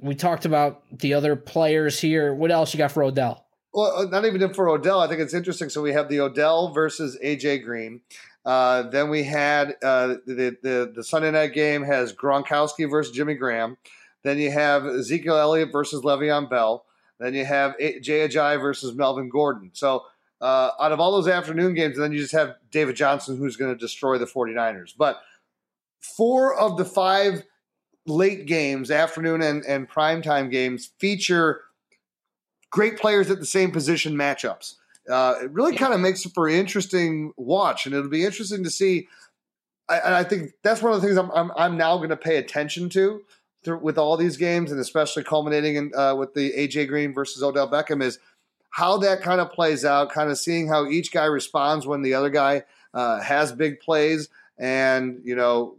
we 0.00 0.14
talked 0.14 0.44
about 0.44 0.82
the 0.90 1.14
other 1.14 1.36
players 1.36 2.00
here. 2.00 2.34
What 2.34 2.50
else 2.50 2.72
you 2.74 2.78
got 2.78 2.92
for 2.92 3.02
Odell? 3.02 3.46
Well, 3.72 3.96
uh, 3.96 4.04
not 4.04 4.24
even 4.24 4.54
for 4.54 4.68
Odell. 4.68 5.00
I 5.00 5.08
think 5.08 5.20
it's 5.20 5.34
interesting. 5.34 5.68
So 5.68 5.82
we 5.82 5.92
have 5.92 6.08
the 6.08 6.20
Odell 6.20 6.72
versus 6.72 7.18
AJ 7.22 7.64
Green. 7.64 8.00
Uh, 8.44 8.82
then 8.90 9.08
we 9.10 9.24
had 9.24 9.74
uh, 9.82 10.16
the, 10.26 10.56
the 10.62 10.92
the 10.94 11.04
Sunday 11.04 11.30
night 11.30 11.54
game 11.54 11.82
has 11.82 12.12
Gronkowski 12.12 12.88
versus 12.88 13.14
Jimmy 13.14 13.34
Graham. 13.34 13.76
Then 14.22 14.38
you 14.38 14.50
have 14.50 14.86
Ezekiel 14.86 15.36
Elliott 15.36 15.72
versus 15.72 16.02
Le'Veon 16.02 16.48
Bell. 16.48 16.84
Then 17.18 17.34
you 17.34 17.44
have 17.44 17.78
Jay 17.78 18.26
Ajayi 18.26 18.60
versus 18.60 18.94
Melvin 18.94 19.28
Gordon. 19.28 19.70
So 19.72 20.04
uh, 20.40 20.70
out 20.80 20.92
of 20.92 21.00
all 21.00 21.12
those 21.12 21.28
afternoon 21.28 21.74
games, 21.74 21.98
then 21.98 22.12
you 22.12 22.18
just 22.18 22.32
have 22.32 22.54
David 22.70 22.96
Johnson 22.96 23.36
who's 23.36 23.56
going 23.56 23.72
to 23.72 23.78
destroy 23.78 24.18
the 24.18 24.26
49ers. 24.26 24.94
But– 24.96 25.20
four 26.16 26.54
of 26.54 26.76
the 26.76 26.84
five 26.84 27.44
late 28.06 28.46
games, 28.46 28.90
afternoon 28.90 29.42
and, 29.42 29.64
and 29.64 29.88
primetime 29.88 30.50
games, 30.50 30.90
feature 30.98 31.62
great 32.70 32.98
players 32.98 33.30
at 33.30 33.40
the 33.40 33.46
same 33.46 33.70
position 33.70 34.14
matchups. 34.14 34.74
Uh, 35.08 35.34
it 35.42 35.50
really 35.50 35.76
kind 35.76 35.94
of 35.94 36.00
makes 36.00 36.24
it 36.24 36.32
for 36.34 36.48
an 36.48 36.54
interesting 36.54 37.32
watch, 37.36 37.86
and 37.86 37.94
it'll 37.94 38.10
be 38.10 38.24
interesting 38.24 38.64
to 38.64 38.70
see. 38.70 39.06
I, 39.88 39.98
and 39.98 40.14
I 40.14 40.24
think 40.24 40.52
that's 40.62 40.82
one 40.82 40.92
of 40.92 41.00
the 41.00 41.06
things 41.06 41.18
I'm, 41.18 41.30
I'm, 41.32 41.52
I'm 41.56 41.76
now 41.76 41.96
going 41.98 42.08
to 42.08 42.16
pay 42.16 42.36
attention 42.36 42.88
to 42.90 43.22
through, 43.64 43.78
with 43.78 43.98
all 43.98 44.16
these 44.16 44.36
games, 44.36 44.72
and 44.72 44.80
especially 44.80 45.24
culminating 45.24 45.76
in, 45.76 45.92
uh, 45.94 46.14
with 46.14 46.34
the 46.34 46.52
AJ 46.52 46.88
Green 46.88 47.12
versus 47.12 47.42
Odell 47.42 47.70
Beckham 47.70 48.02
is 48.02 48.18
how 48.70 48.96
that 48.98 49.20
kind 49.20 49.40
of 49.40 49.52
plays 49.52 49.84
out. 49.84 50.10
Kind 50.10 50.30
of 50.30 50.38
seeing 50.38 50.68
how 50.68 50.86
each 50.86 51.12
guy 51.12 51.26
responds 51.26 51.86
when 51.86 52.02
the 52.02 52.14
other 52.14 52.30
guy 52.30 52.64
uh, 52.94 53.20
has 53.20 53.52
big 53.52 53.80
plays, 53.80 54.30
and 54.58 55.20
you 55.22 55.36
know 55.36 55.76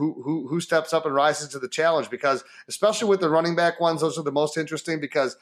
who, 0.00 0.22
who 0.22 0.48
who 0.48 0.60
steps 0.62 0.94
up 0.94 1.04
and 1.04 1.14
rises 1.14 1.48
to 1.48 1.58
the 1.58 1.68
challenge 1.68 2.08
because 2.08 2.42
especially 2.68 3.06
with 3.06 3.20
the 3.20 3.28
running 3.28 3.54
back 3.54 3.78
ones, 3.78 4.00
those 4.00 4.16
are 4.16 4.22
the 4.22 4.32
most 4.32 4.56
interesting 4.56 4.98
because 4.98 5.36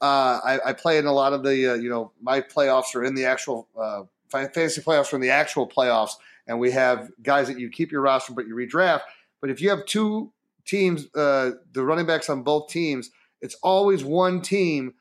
uh, 0.00 0.38
I, 0.44 0.60
I, 0.66 0.72
play 0.72 0.98
in 0.98 1.06
a 1.06 1.12
lot 1.12 1.32
of 1.32 1.42
the 1.42 1.72
uh, 1.72 1.74
you 1.74 1.90
know 1.90 2.12
my 2.22 2.40
playoffs 2.40 2.94
are 2.94 3.02
in 3.02 3.16
the 3.16 3.24
actual 3.24 3.66
uh, 3.76 4.02
fantasy 4.30 4.80
playoffs 4.80 5.12
are 5.12 5.16
in 5.16 5.22
the 5.22 5.30
actual 5.30 5.68
playoffs, 5.68 6.12
and 6.46 6.60
we 6.60 6.70
have 6.70 7.10
guys 7.24 7.48
that 7.48 7.58
you 7.58 7.68
keep 7.68 7.90
your 7.90 8.02
roster 8.02 8.32
but 8.32 8.46
you 8.46 8.54
redraft. 8.54 9.00
But 9.40 9.50
if 9.50 9.60
you 9.60 9.68
have 9.70 9.84
two 9.84 10.32
teams, 10.64 11.12
uh, 11.16 11.52
the 11.72 11.84
running 11.84 12.06
backs 12.06 12.30
on 12.30 12.44
both 12.44 12.68
teams, 12.68 13.10
it's 13.40 13.56
always 13.64 14.04
one 14.04 14.42
team 14.42 14.94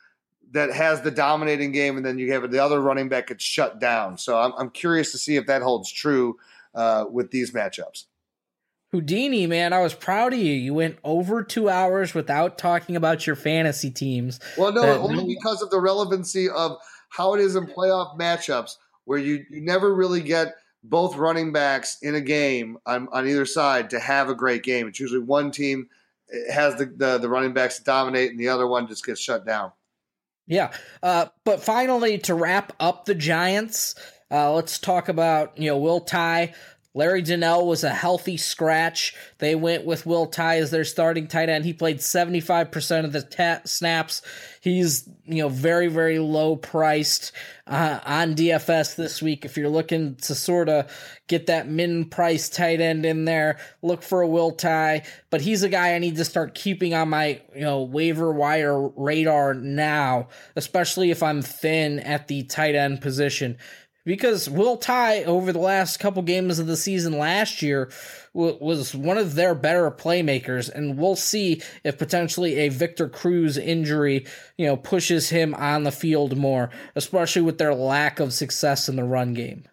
that 0.53 0.73
has 0.73 1.02
the 1.02 1.11
dominating 1.11 1.72
game, 1.72 1.98
and 1.98 2.06
then 2.06 2.18
you 2.18 2.31
have 2.34 2.49
the 2.49 2.60
other 2.60 2.80
running 2.80 3.10
back 3.10 3.27
gets 3.27 3.44
shut 3.44 3.80
down. 3.80 4.18
So 4.18 4.40
I'm, 4.40 4.53
I'm 4.57 4.69
curious 4.72 5.11
to 5.11 5.19
see 5.19 5.35
if 5.35 5.45
that 5.45 5.61
holds 5.61 5.91
true 5.91 6.38
uh, 6.73 7.06
with 7.11 7.30
these 7.30 7.52
matchups. 7.52 8.06
Houdini, 8.93 9.47
man, 9.47 9.73
I 9.73 9.81
was 9.81 9.95
proud 9.95 10.33
of 10.33 10.39
you. 10.39 10.53
You 10.53 10.75
went 10.75 10.99
over 11.03 11.41
two 11.41 11.67
hours 11.67 12.13
without 12.13 12.59
talking 12.59 12.95
about 12.95 13.25
your 13.25 13.35
fantasy 13.35 13.89
teams. 13.89 14.39
Well, 14.55 14.71
no, 14.71 14.83
that, 14.83 14.99
only 14.99 15.33
because 15.33 15.63
of 15.63 15.71
the 15.71 15.81
relevancy 15.81 16.47
of 16.47 16.77
how 17.09 17.33
it 17.33 17.41
is 17.41 17.55
in 17.55 17.65
playoff 17.65 18.15
matchups, 18.19 18.75
where 19.05 19.17
you, 19.17 19.45
you 19.49 19.61
never 19.61 19.91
really 19.95 20.21
get 20.21 20.53
both 20.83 21.15
running 21.15 21.51
backs 21.51 21.97
in 22.03 22.13
a 22.13 22.21
game 22.21 22.77
on, 22.85 23.07
on 23.11 23.27
either 23.27 23.47
side 23.47 23.89
to 23.89 23.99
have 23.99 24.29
a 24.29 24.35
great 24.35 24.61
game. 24.61 24.87
It's 24.87 24.99
usually 24.99 25.23
one 25.23 25.49
team 25.49 25.89
has 26.53 26.75
the, 26.75 26.85
the, 26.85 27.17
the 27.17 27.29
running 27.29 27.53
backs 27.53 27.79
to 27.79 27.83
dominate, 27.83 28.29
and 28.29 28.39
the 28.39 28.49
other 28.49 28.67
one 28.67 28.87
just 28.87 29.03
gets 29.03 29.19
shut 29.19 29.43
down. 29.43 29.71
Yeah, 30.45 30.71
uh, 31.01 31.27
but 31.45 31.63
finally, 31.63 32.19
to 32.19 32.35
wrap 32.35 32.73
up 32.79 33.05
the 33.05 33.15
Giants, 33.15 33.95
uh, 34.29 34.53
let's 34.53 34.77
talk 34.77 35.09
about 35.09 35.57
you 35.57 35.69
know 35.69 35.79
Will 35.79 36.01
Tye 36.01 36.53
Larry 36.95 37.23
Donnell 37.23 37.65
was 37.65 37.83
a 37.83 37.89
healthy 37.89 38.37
scratch. 38.37 39.15
They 39.39 39.55
went 39.55 39.83
with 39.83 40.05
Will 40.05 40.27
Tye 40.27 40.57
as 40.57 40.69
their 40.69 40.83
starting 40.83 41.27
tight 41.27 41.49
end. 41.49 41.65
He 41.65 41.73
played 41.73 41.97
75% 41.97 43.05
of 43.05 43.11
the 43.11 43.61
snaps. 43.65 44.21
He's, 44.61 45.09
you 45.25 45.41
know, 45.41 45.49
very, 45.49 45.87
very 45.87 46.19
low 46.19 46.55
priced 46.55 47.31
uh, 47.65 47.99
on 48.05 48.35
DFS 48.35 48.95
this 48.95 49.23
week. 49.23 49.43
If 49.43 49.57
you're 49.57 49.69
looking 49.69 50.15
to 50.17 50.35
sort 50.35 50.69
of 50.69 50.91
get 51.27 51.47
that 51.47 51.67
min 51.67 52.05
price 52.05 52.47
tight 52.47 52.79
end 52.79 53.07
in 53.07 53.25
there, 53.25 53.57
look 53.81 54.03
for 54.03 54.21
a 54.21 54.27
Will 54.27 54.51
Tye. 54.51 55.01
But 55.31 55.41
he's 55.41 55.63
a 55.63 55.69
guy 55.69 55.95
I 55.95 55.99
need 55.99 56.17
to 56.17 56.25
start 56.25 56.53
keeping 56.53 56.93
on 56.93 57.09
my, 57.09 57.41
you 57.55 57.61
know, 57.61 57.81
waiver 57.81 58.31
wire 58.31 58.89
radar 58.89 59.55
now, 59.55 60.27
especially 60.55 61.09
if 61.09 61.23
I'm 61.23 61.41
thin 61.41 61.99
at 61.99 62.27
the 62.27 62.43
tight 62.43 62.75
end 62.75 63.01
position 63.01 63.57
because 64.05 64.49
Will 64.49 64.77
Tye 64.77 65.23
over 65.23 65.51
the 65.53 65.59
last 65.59 65.99
couple 65.99 66.21
games 66.21 66.59
of 66.59 66.67
the 66.67 66.77
season 66.77 67.17
last 67.17 67.61
year 67.61 67.91
was 68.34 68.95
one 68.95 69.17
of 69.17 69.35
their 69.35 69.55
better 69.55 69.89
playmakers, 69.91 70.69
and 70.69 70.97
we'll 70.97 71.15
see 71.15 71.61
if 71.84 71.97
potentially 71.97 72.55
a 72.55 72.69
Victor 72.69 73.07
Cruz 73.07 73.57
injury, 73.57 74.25
you 74.57 74.65
know, 74.65 74.75
pushes 74.75 75.30
him 75.30 75.53
on 75.55 75.84
the 75.84 75.91
field 75.91 76.38
more, 76.38 76.69
especially 76.95 77.43
with 77.43 77.57
their 77.57 77.75
lack 77.75 78.19
of 78.19 78.34
success 78.34 78.89
in 78.89 78.95
the 78.95 79.03
run 79.03 79.34
game. 79.34 79.65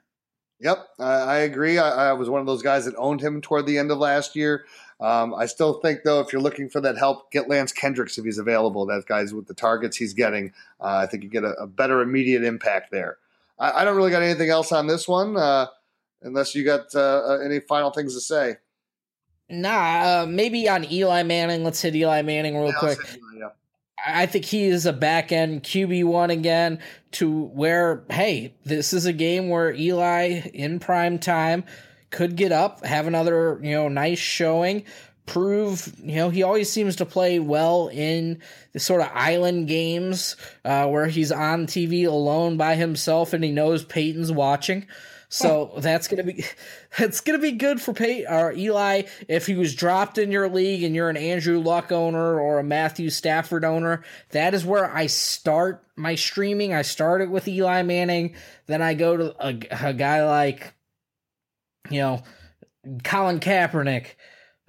Yep, 0.61 0.89
I, 0.99 1.37
agree. 1.39 1.79
I, 1.79 2.11
I, 2.11 2.13
was 2.13 2.29
one 2.29 2.41
of 2.41 2.47
those 2.47 2.63
guys 2.63 2.85
that 2.85 2.95
owned 2.99 3.23
him 3.23 3.41
toward 3.41 3.65
the 3.65 3.79
end 3.79 3.91
of 3.91 3.97
last 3.97 4.37
year. 4.37 4.67
Um, 5.01 5.35
I 5.35 5.47
still 5.47 5.81
think, 5.81 6.01
though, 6.05 6.21
if 6.21 6.35
you're 6.35 6.43
looking 6.43 6.69
for 6.69 6.83
that 6.83 6.99
help, 6.99 7.31
get 7.33 7.49
Lance 7.49 7.73
Kendricks 7.73 8.19
if 8.19 8.27
he's 8.27 8.37
available. 8.37 8.85
That 8.85 9.07
guy's 9.07 9.33
with 9.33 9.47
the 9.47 9.55
targets 9.55 9.97
he's 9.97 10.13
getting. 10.13 10.53
Uh, 10.79 11.01
I 11.03 11.07
think 11.07 11.23
you 11.23 11.31
get 11.31 11.45
a, 11.45 11.55
a 11.55 11.67
better 11.67 12.03
immediate 12.03 12.45
impact 12.45 12.91
there. 12.91 13.17
I, 13.61 13.83
I 13.83 13.85
don't 13.85 13.97
really 13.97 14.11
got 14.11 14.23
anything 14.23 14.51
else 14.51 14.73
on 14.73 14.87
this 14.89 15.07
one, 15.07 15.37
uh, 15.37 15.67
unless 16.23 16.55
you 16.55 16.65
got 16.65 16.95
uh, 16.95 16.99
uh, 17.01 17.39
any 17.45 17.61
final 17.61 17.91
things 17.91 18.15
to 18.15 18.21
say. 18.21 18.57
Nah, 19.49 20.23
uh, 20.23 20.27
maybe 20.29 20.69
on 20.69 20.91
Eli 20.91 21.23
Manning. 21.23 21.63
Let's 21.63 21.83
hit 21.83 21.95
Eli 21.95 22.23
Manning 22.23 22.57
real 22.57 22.69
yeah, 22.69 22.79
quick. 22.79 22.99
yeah. 23.37 23.49
I 24.05 24.27
think 24.27 24.47
he 24.47 24.65
is 24.65 24.87
a 24.87 24.93
back 24.93 25.31
end 25.31 25.63
QB 25.63 26.05
one 26.05 26.31
again. 26.31 26.79
To 27.13 27.47
where, 27.47 28.05
hey, 28.09 28.55
this 28.65 28.93
is 28.93 29.05
a 29.05 29.13
game 29.13 29.49
where 29.49 29.75
Eli 29.75 30.49
in 30.55 30.79
prime 30.79 31.19
time 31.19 31.65
could 32.11 32.37
get 32.37 32.53
up, 32.53 32.85
have 32.85 33.07
another 33.07 33.59
you 33.63 33.73
know 33.73 33.89
nice 33.89 34.19
showing 34.19 34.85
prove, 35.31 35.95
you 36.03 36.17
know, 36.17 36.29
he 36.29 36.43
always 36.43 36.71
seems 36.71 36.97
to 36.97 37.07
play 37.07 37.39
well 37.39 37.89
in 37.89 38.43
the 38.73 38.81
sort 38.81 39.01
of 39.01 39.09
island 39.15 39.69
games 39.69 40.35
uh, 40.65 40.89
where 40.89 41.07
he's 41.07 41.31
on 41.31 41.69
TV 41.69 42.05
alone 42.07 42.57
by 42.57 42.75
himself 42.75 43.33
and 43.33 43.45
he 43.45 43.53
knows 43.53 43.85
Peyton's 43.85 44.33
watching. 44.33 44.87
So 45.29 45.75
that's 45.79 46.09
gonna 46.09 46.25
be 46.25 46.45
that's 46.99 47.21
gonna 47.21 47.39
be 47.39 47.53
good 47.53 47.81
for 47.81 47.93
Pey 47.93 48.27
or 48.27 48.53
Eli 48.53 49.03
if 49.29 49.47
he 49.47 49.55
was 49.55 49.77
dropped 49.77 50.19
in 50.19 50.33
your 50.33 50.49
league 50.49 50.83
and 50.83 50.97
you're 50.97 51.09
an 51.09 51.17
Andrew 51.17 51.61
Luck 51.61 51.93
owner 51.93 52.41
or 52.41 52.59
a 52.59 52.65
Matthew 52.65 53.09
Stafford 53.09 53.65
owner. 53.65 54.03
That 54.31 54.53
is 54.55 54.65
where 54.65 54.93
I 54.93 55.07
start 55.07 55.85
my 55.95 56.17
streaming. 56.17 56.75
I 56.75 56.83
start 56.83 57.21
it 57.21 57.31
with 57.31 57.47
Eli 57.47 57.83
Manning, 57.83 58.35
then 58.67 58.83
I 58.83 58.95
go 58.95 59.17
to 59.17 59.47
a, 59.47 59.89
a 59.91 59.93
guy 59.95 60.27
like 60.27 60.75
you 61.89 62.01
know 62.01 62.25
Colin 63.05 63.39
Kaepernick 63.39 64.17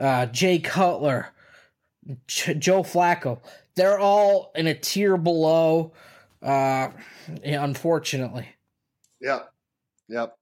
uh, 0.02 0.26
Jay 0.26 0.60
Cutler, 0.60 1.30
Ch- 2.28 2.58
Joe 2.58 2.84
Flacco. 2.84 3.40
They're 3.76 4.00
all 4.00 4.52
in 4.56 4.68
a 4.68 4.74
tier 4.74 5.16
below, 5.16 5.94
uh, 6.42 6.90
unfortunately. 7.44 8.50
Yep. 9.22 9.54
Yep. 10.10 10.38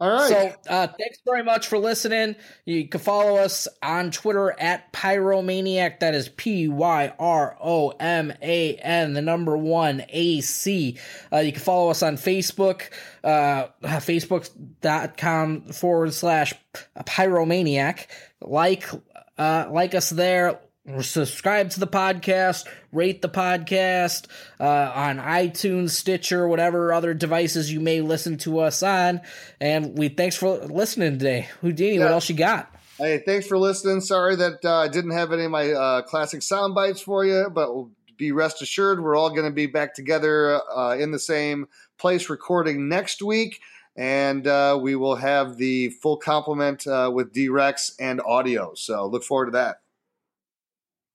All 0.00 0.10
right. 0.10 0.28
So 0.28 0.52
uh, 0.70 0.86
thanks 0.86 1.18
very 1.24 1.42
much 1.42 1.66
for 1.66 1.76
listening. 1.76 2.36
You 2.64 2.86
can 2.86 3.00
follow 3.00 3.36
us 3.36 3.66
on 3.82 4.12
Twitter 4.12 4.54
at 4.60 4.92
Pyromaniac. 4.92 5.98
That 5.98 6.14
is 6.14 6.28
P 6.28 6.68
Y 6.68 7.12
R 7.18 7.56
O 7.60 7.88
M 7.98 8.32
A 8.40 8.76
N, 8.76 9.14
the 9.14 9.22
number 9.22 9.56
one 9.56 10.04
A 10.10 10.40
C. 10.40 10.98
Uh, 11.32 11.38
you 11.38 11.50
can 11.50 11.60
follow 11.60 11.90
us 11.90 12.04
on 12.04 12.16
Facebook, 12.16 12.90
uh, 13.24 13.68
facebook.com 13.82 15.62
forward 15.72 16.14
slash 16.14 16.54
Pyromaniac. 17.00 18.06
Like, 18.40 18.88
uh, 19.36 19.68
like 19.70 19.94
us 19.94 20.10
there 20.10 20.60
subscribe 21.00 21.70
to 21.70 21.80
the 21.80 21.86
podcast, 21.86 22.66
rate 22.92 23.22
the 23.22 23.28
podcast 23.28 24.26
uh, 24.58 24.92
on 24.94 25.18
iTunes, 25.18 25.90
Stitcher, 25.90 26.48
whatever 26.48 26.92
other 26.92 27.14
devices 27.14 27.72
you 27.72 27.80
may 27.80 28.00
listen 28.00 28.38
to 28.38 28.60
us 28.60 28.82
on. 28.82 29.20
And 29.60 29.96
we 29.96 30.08
thanks 30.08 30.36
for 30.36 30.56
listening 30.56 31.18
today. 31.18 31.48
Houdini, 31.60 31.96
yeah. 31.96 32.04
what 32.04 32.12
else 32.12 32.28
you 32.28 32.36
got? 32.36 32.74
Hey, 32.96 33.22
thanks 33.24 33.46
for 33.46 33.58
listening. 33.58 34.00
Sorry 34.00 34.34
that 34.36 34.64
uh, 34.64 34.78
I 34.78 34.88
didn't 34.88 35.12
have 35.12 35.32
any 35.32 35.44
of 35.44 35.50
my 35.50 35.70
uh, 35.70 36.02
classic 36.02 36.42
sound 36.42 36.74
bites 36.74 37.00
for 37.00 37.24
you, 37.24 37.48
but 37.52 37.70
be 38.16 38.32
rest 38.32 38.60
assured 38.62 39.00
we're 39.00 39.16
all 39.16 39.30
going 39.30 39.44
to 39.44 39.52
be 39.52 39.66
back 39.66 39.94
together 39.94 40.60
uh, 40.74 40.96
in 40.96 41.12
the 41.12 41.18
same 41.18 41.68
place 41.98 42.28
recording 42.28 42.88
next 42.88 43.22
week. 43.22 43.60
And 43.98 44.46
uh, 44.46 44.78
we 44.80 44.94
will 44.94 45.16
have 45.16 45.56
the 45.56 45.88
full 45.88 46.18
complement 46.18 46.86
uh, 46.86 47.10
with 47.12 47.32
D 47.32 47.48
Rex 47.48 47.96
and 47.98 48.20
audio. 48.20 48.72
So 48.74 49.04
look 49.06 49.24
forward 49.24 49.46
to 49.46 49.50
that. 49.52 49.80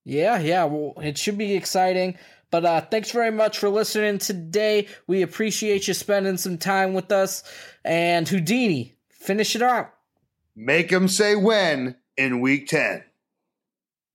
Yeah, 0.04 0.38
yeah. 0.38 0.64
Well, 0.64 0.92
it 1.02 1.16
should 1.16 1.38
be 1.38 1.54
exciting. 1.54 2.18
But 2.50 2.66
uh, 2.66 2.82
thanks 2.82 3.10
very 3.10 3.30
much 3.30 3.58
for 3.58 3.70
listening 3.70 4.18
today. 4.18 4.88
We 5.06 5.22
appreciate 5.22 5.88
you 5.88 5.94
spending 5.94 6.36
some 6.36 6.58
time 6.58 6.92
with 6.92 7.10
us. 7.10 7.42
And 7.86 8.28
Houdini, 8.28 8.94
finish 9.08 9.56
it 9.56 9.62
up. 9.62 9.98
Make 10.54 10.90
them 10.90 11.08
say 11.08 11.34
when 11.34 11.96
in 12.18 12.42
week 12.42 12.68
10. 12.68 13.02